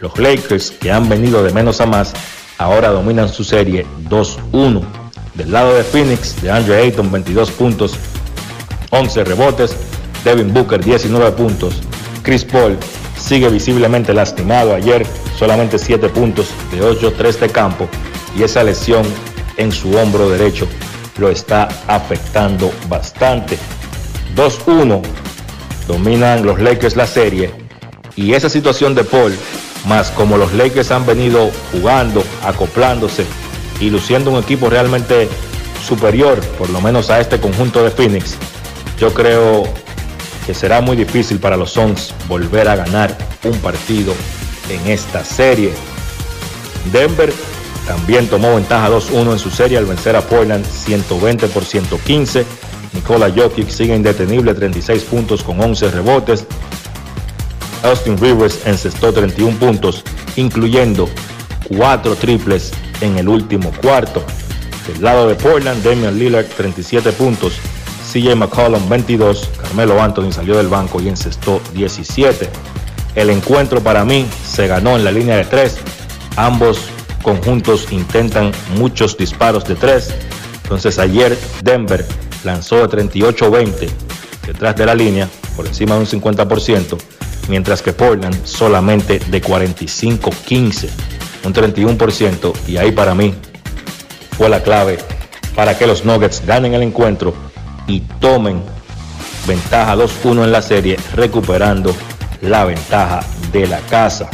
Los 0.00 0.18
Lakers, 0.18 0.70
que 0.70 0.90
han 0.90 1.08
venido 1.08 1.42
de 1.42 1.52
menos 1.52 1.80
a 1.80 1.86
más, 1.86 2.12
ahora 2.58 2.90
dominan 2.90 3.28
su 3.28 3.44
serie 3.44 3.84
2-1. 4.08 4.82
Del 5.34 5.52
lado 5.52 5.74
de 5.74 5.84
Phoenix, 5.84 6.40
de 6.40 6.50
Andre 6.50 6.82
Ayton 6.82 7.10
22 7.10 7.50
puntos, 7.50 7.94
11 8.90 9.24
rebotes. 9.24 9.76
Devin 10.24 10.52
Booker 10.52 10.82
19 10.84 11.32
puntos. 11.32 11.80
Chris 12.22 12.44
Paul 12.44 12.76
sigue 13.18 13.48
visiblemente 13.48 14.12
lastimado 14.12 14.74
ayer, 14.74 15.06
solamente 15.38 15.78
7 15.78 16.08
puntos 16.08 16.48
de 16.70 16.80
8-3 16.82 17.38
de 17.38 17.48
campo 17.48 17.88
y 18.36 18.42
esa 18.42 18.62
lesión 18.62 19.02
en 19.56 19.72
su 19.72 19.96
hombro 19.96 20.28
derecho 20.28 20.66
lo 21.18 21.30
está 21.30 21.68
afectando 21.86 22.72
bastante. 22.88 23.58
2-1 24.36 25.02
dominan 25.86 26.44
los 26.44 26.60
Lakers 26.60 26.96
la 26.96 27.06
serie 27.06 27.50
y 28.16 28.34
esa 28.34 28.48
situación 28.48 28.94
de 28.94 29.04
Paul 29.04 29.34
Más 29.86 30.10
como 30.10 30.36
los 30.36 30.52
Lakers 30.52 30.90
han 30.90 31.06
venido 31.06 31.50
jugando, 31.72 32.22
acoplándose 32.44 33.24
y 33.80 33.88
luciendo 33.88 34.30
un 34.30 34.38
equipo 34.38 34.68
realmente 34.68 35.28
superior, 35.86 36.38
por 36.58 36.68
lo 36.68 36.80
menos 36.82 37.08
a 37.08 37.18
este 37.18 37.40
conjunto 37.40 37.82
de 37.82 37.90
Phoenix, 37.90 38.36
yo 38.98 39.14
creo 39.14 39.64
que 40.46 40.54
será 40.54 40.80
muy 40.80 40.96
difícil 40.96 41.38
para 41.38 41.56
los 41.56 41.72
Suns 41.72 42.14
volver 42.28 42.68
a 42.68 42.76
ganar 42.76 43.16
un 43.44 43.58
partido 43.58 44.14
en 44.68 44.90
esta 44.90 45.24
serie. 45.24 45.72
Denver 46.92 47.32
también 47.86 48.28
tomó 48.28 48.54
ventaja 48.54 48.88
2-1 48.88 49.32
en 49.32 49.38
su 49.38 49.50
serie 49.50 49.78
al 49.78 49.86
vencer 49.86 50.16
a 50.16 50.22
Portland 50.22 50.64
120 50.64 51.48
por 51.48 51.64
115. 51.64 52.44
Nikola 52.92 53.30
Jokic 53.34 53.68
sigue 53.68 53.94
indetenible 53.94 54.54
36 54.54 55.02
puntos 55.04 55.42
con 55.42 55.60
11 55.60 55.90
rebotes. 55.90 56.46
Austin 57.82 58.18
Rivers 58.18 58.60
encestó 58.66 59.12
31 59.12 59.58
puntos, 59.58 60.04
incluyendo 60.36 61.08
4 61.76 62.14
triples 62.16 62.72
en 63.00 63.18
el 63.18 63.28
último 63.28 63.72
cuarto. 63.80 64.22
Del 64.86 65.02
lado 65.02 65.28
de 65.28 65.34
Portland, 65.34 65.82
Damian 65.82 66.18
Lillard 66.18 66.46
37 66.46 67.12
puntos, 67.12 67.54
CJ 68.12 68.34
McCollum 68.34 68.88
22, 68.88 69.50
Carmelo 69.62 70.02
Anthony 70.02 70.32
salió 70.32 70.56
del 70.56 70.66
banco 70.66 71.00
y 71.00 71.08
encestó 71.08 71.60
17. 71.74 72.48
El 73.14 73.30
encuentro 73.30 73.80
para 73.80 74.04
mí 74.04 74.26
se 74.44 74.66
ganó 74.66 74.96
en 74.96 75.04
la 75.04 75.12
línea 75.12 75.36
de 75.36 75.44
3. 75.44 75.78
Ambos 76.36 76.80
conjuntos 77.22 77.92
intentan 77.92 78.50
muchos 78.76 79.16
disparos 79.16 79.64
de 79.64 79.76
3. 79.76 80.12
Entonces 80.64 80.98
ayer 80.98 81.38
Denver 81.62 82.04
lanzó 82.42 82.84
de 82.86 83.08
38-20 83.08 83.88
detrás 84.44 84.74
de 84.74 84.86
la 84.86 84.94
línea, 84.96 85.28
por 85.54 85.66
encima 85.66 85.94
de 85.94 86.00
un 86.00 86.06
50%, 86.06 86.98
mientras 87.48 87.82
que 87.82 87.92
Portland 87.92 88.44
solamente 88.44 89.20
de 89.20 89.40
45-15, 89.40 90.88
un 91.44 91.54
31%, 91.54 92.52
y 92.66 92.76
ahí 92.76 92.90
para 92.90 93.14
mí 93.14 93.34
fue 94.36 94.48
la 94.48 94.62
clave 94.62 94.98
para 95.54 95.78
que 95.78 95.86
los 95.86 96.04
Nuggets 96.04 96.44
ganen 96.44 96.74
el 96.74 96.82
encuentro 96.82 97.49
y 97.90 98.00
tomen 98.20 98.62
ventaja 99.46 99.96
2-1 99.96 100.44
en 100.44 100.52
la 100.52 100.62
serie, 100.62 100.96
recuperando 101.14 101.94
la 102.40 102.64
ventaja 102.64 103.20
de 103.52 103.66
la 103.66 103.80
casa. 103.80 104.28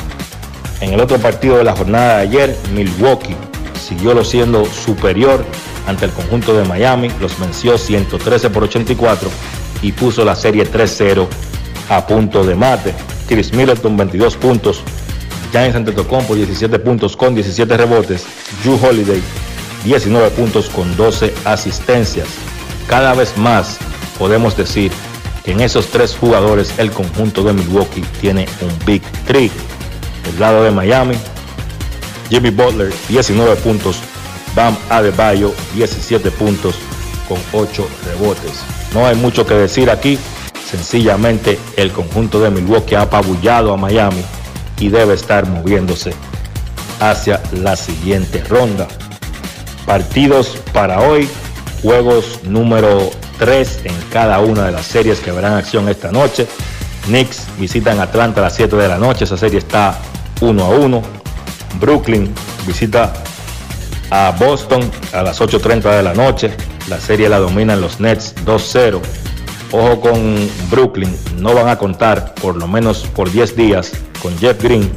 En 0.81 0.93
el 0.93 1.01
otro 1.01 1.19
partido 1.19 1.57
de 1.57 1.65
la 1.65 1.75
jornada 1.75 2.19
de 2.19 2.23
ayer, 2.23 2.57
Milwaukee 2.75 3.35
siguió 3.81 4.13
lo 4.13 4.25
siendo 4.25 4.67
superior 4.67 5.45
ante 5.87 6.05
el 6.05 6.11
conjunto 6.11 6.55
de 6.55 6.65
Miami, 6.65 7.11
los 7.21 7.39
venció 7.39 7.79
113 7.79 8.51
por 8.51 8.65
84 8.65 9.31
y 9.83 9.93
puso 9.93 10.25
la 10.25 10.35
serie 10.35 10.71
3-0 10.71 11.27
a 11.89 12.07
punto 12.07 12.45
de 12.45 12.55
mate. 12.55 12.93
Chris 13.29 13.53
Middleton 13.53 13.97
22 13.97 14.37
puntos, 14.37 14.83
Giants 15.51 15.77
Antetokounmpo 15.77 16.35
17 16.35 16.79
puntos 16.81 17.17
con 17.17 17.35
17 17.35 17.77
rebotes, 17.77 18.27
Drew 18.63 18.79
Holiday 18.83 19.23
19 19.85 20.31
puntos 20.31 20.69
con 20.69 20.95
12 20.97 21.33
asistencias. 21.45 22.27
Cada 22.89 23.15
vez 23.15 23.37
más 23.37 23.79
podemos 24.19 24.57
decir 24.57 24.93
que 25.45 25.53
en 25.53 25.61
esos 25.61 25.87
tres 25.87 26.17
jugadores 26.17 26.73
el 26.79 26.91
conjunto 26.91 27.43
de 27.43 27.53
Milwaukee 27.53 28.05
tiene 28.21 28.47
un 28.61 28.87
Big 28.87 29.03
Three. 29.27 29.51
Del 30.25 30.41
lado 30.41 30.65
de 30.65 30.71
Miami, 30.71 31.15
Jimmy 32.29 32.51
Butler 32.51 32.93
19 33.09 33.57
puntos, 33.57 33.99
Bam 34.55 34.77
Adebayo 34.91 35.53
17 35.75 36.31
puntos 36.33 36.75
con 37.29 37.39
8 37.53 37.89
rebotes. 38.07 38.63
No 38.95 39.07
hay 39.07 39.17
mucho 39.17 39.47
que 39.47 39.55
decir 39.55 39.91
aquí, 39.91 40.19
sencillamente 40.69 41.59
el 41.77 41.93
conjunto 41.93 42.41
de 42.41 42.51
Milwaukee 42.51 42.95
ha 42.95 43.03
apabullado 43.03 43.73
a 43.73 43.77
Miami 43.77 44.23
y 44.79 44.89
debe 44.89 45.15
estar 45.15 45.47
moviéndose 45.47 46.13
hacia 47.01 47.41
la 47.53 47.77
siguiente 47.77 48.43
ronda. 48.45 48.89
Partidos 49.85 50.59
para 50.73 51.01
hoy, 51.01 51.29
juegos 51.83 52.41
número 52.45 53.11
3 53.39 53.81
en 53.85 53.95
cada 54.11 54.41
una 54.41 54.65
de 54.65 54.73
las 54.73 54.87
series 54.87 55.21
que 55.21 55.33
verán 55.33 55.55
acción 55.55 55.89
esta 55.89 56.11
noche. 56.11 56.47
Knicks 57.07 57.47
visitan 57.59 58.01
Atlanta 58.01 58.41
a 58.41 58.45
las 58.45 58.55
7 58.55 58.77
de 58.77 58.89
la 58.89 58.99
noche, 58.99 59.25
esa 59.25 59.37
serie 59.37 59.59
está 59.59 59.99
1 60.41 60.65
a 60.65 60.69
1. 60.69 61.03
Brooklyn 61.81 62.33
visita 62.67 63.13
a 64.11 64.33
Boston 64.39 64.91
a 65.13 65.23
las 65.23 65.41
8.30 65.41 65.97
de 65.97 66.03
la 66.03 66.15
noche. 66.15 66.51
La 66.89 67.01
serie 67.01 67.29
la 67.29 67.39
dominan 67.39 67.81
los 67.81 68.01
Nets 68.01 68.35
2-0. 68.45 69.01
Ojo 69.73 70.01
con 70.01 70.51
Brooklyn, 70.71 71.15
no 71.39 71.55
van 71.55 71.69
a 71.69 71.77
contar 71.77 72.35
por 72.37 72.57
lo 72.57 72.69
menos 72.69 73.07
por 73.15 73.31
10 73.31 73.57
días 73.57 73.93
con 74.23 74.37
Jeff 74.39 74.63
Green, 74.63 74.91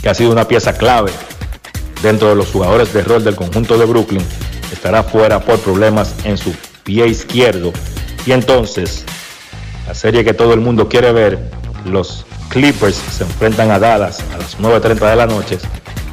que 0.00 0.08
ha 0.08 0.14
sido 0.14 0.32
una 0.32 0.48
pieza 0.48 0.72
clave 0.72 1.12
dentro 2.02 2.30
de 2.30 2.34
los 2.34 2.50
jugadores 2.50 2.92
de 2.92 3.02
rol 3.02 3.22
del 3.22 3.36
conjunto 3.36 3.76
de 3.76 3.84
Brooklyn. 3.84 4.24
Estará 4.72 5.02
fuera 5.02 5.40
por 5.40 5.58
problemas 5.60 6.14
en 6.24 6.36
su 6.36 6.54
pie 6.82 7.06
izquierdo. 7.06 7.72
Y 8.26 8.32
entonces, 8.32 9.04
la 9.86 9.94
serie 9.94 10.24
que 10.24 10.34
todo 10.34 10.54
el 10.54 10.60
mundo 10.60 10.88
quiere 10.88 11.12
ver, 11.12 11.38
los 11.84 12.24
Clippers 12.48 12.96
se 12.96 13.24
enfrentan 13.24 13.70
a 13.70 13.78
Dallas 13.78 14.24
a 14.34 14.38
las 14.38 14.58
9.30 14.58 15.10
de 15.10 15.16
la 15.16 15.26
noche 15.26 15.58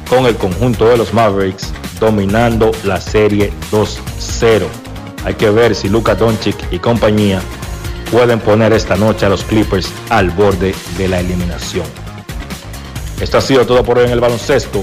con 0.08 0.26
el 0.26 0.36
conjunto 0.36 0.88
de 0.88 0.96
los 0.96 1.12
Mavericks 1.12 1.72
dominando 2.00 2.72
la 2.84 3.00
serie 3.00 3.52
2-0. 3.70 4.66
Hay 5.24 5.34
que 5.34 5.50
ver 5.50 5.74
si 5.74 5.88
Luka 5.88 6.14
Doncic 6.14 6.56
y 6.72 6.78
compañía 6.78 7.40
pueden 8.10 8.40
poner 8.40 8.72
esta 8.72 8.96
noche 8.96 9.26
a 9.26 9.28
los 9.28 9.44
Clippers 9.44 9.92
al 10.08 10.30
borde 10.30 10.74
de 10.96 11.08
la 11.08 11.20
eliminación. 11.20 11.86
Esto 13.20 13.38
ha 13.38 13.40
sido 13.42 13.66
todo 13.66 13.84
por 13.84 13.98
hoy 13.98 14.06
en 14.06 14.12
el 14.12 14.20
baloncesto. 14.20 14.82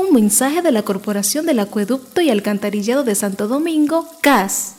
Un 0.00 0.14
mensaje 0.14 0.62
de 0.62 0.72
la 0.72 0.80
Corporación 0.80 1.44
del 1.44 1.58
Acueducto 1.58 2.22
y 2.22 2.30
Alcantarillado 2.30 3.04
de 3.04 3.14
Santo 3.14 3.48
Domingo, 3.48 4.08
CAS. 4.22 4.76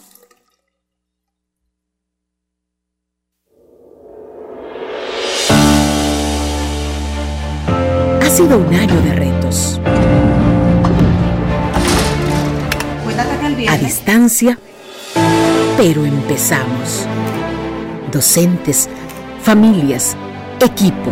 Ha 8.19 8.29
sido 8.31 8.57
un 8.57 8.73
año 8.73 8.99
de 9.03 9.13
retos. 9.13 9.79
A 13.69 13.77
distancia, 13.77 14.57
pero 15.77 16.03
empezamos. 16.03 17.05
Docentes, 18.11 18.89
familias, 19.43 20.17
equipo, 20.59 21.11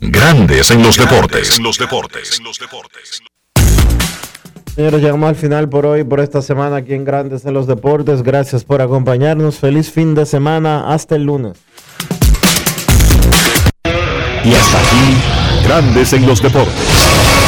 Grandes 0.00 0.70
en 0.70 0.82
los 0.82 0.96
deportes. 0.96 1.58
En 1.58 1.64
los 1.64 1.76
deportes. 1.76 2.38
En 2.38 2.44
los 2.44 2.58
deportes. 2.58 3.20
Señores, 4.76 5.02
llegamos 5.02 5.28
al 5.28 5.34
final 5.34 5.68
por 5.68 5.86
hoy, 5.86 6.04
por 6.04 6.20
esta 6.20 6.40
semana 6.40 6.76
aquí 6.76 6.94
en 6.94 7.04
Grandes 7.04 7.44
en 7.44 7.52
los 7.52 7.66
Deportes. 7.66 8.22
Gracias 8.22 8.62
por 8.62 8.80
acompañarnos. 8.80 9.56
Feliz 9.56 9.90
fin 9.90 10.14
de 10.14 10.24
semana. 10.24 10.92
Hasta 10.92 11.16
el 11.16 11.24
lunes. 11.24 11.58
Y 14.44 14.54
hasta 14.54 14.78
aquí, 14.78 15.64
Grandes 15.64 16.12
en 16.12 16.26
los 16.26 16.40
Deportes. 16.40 17.47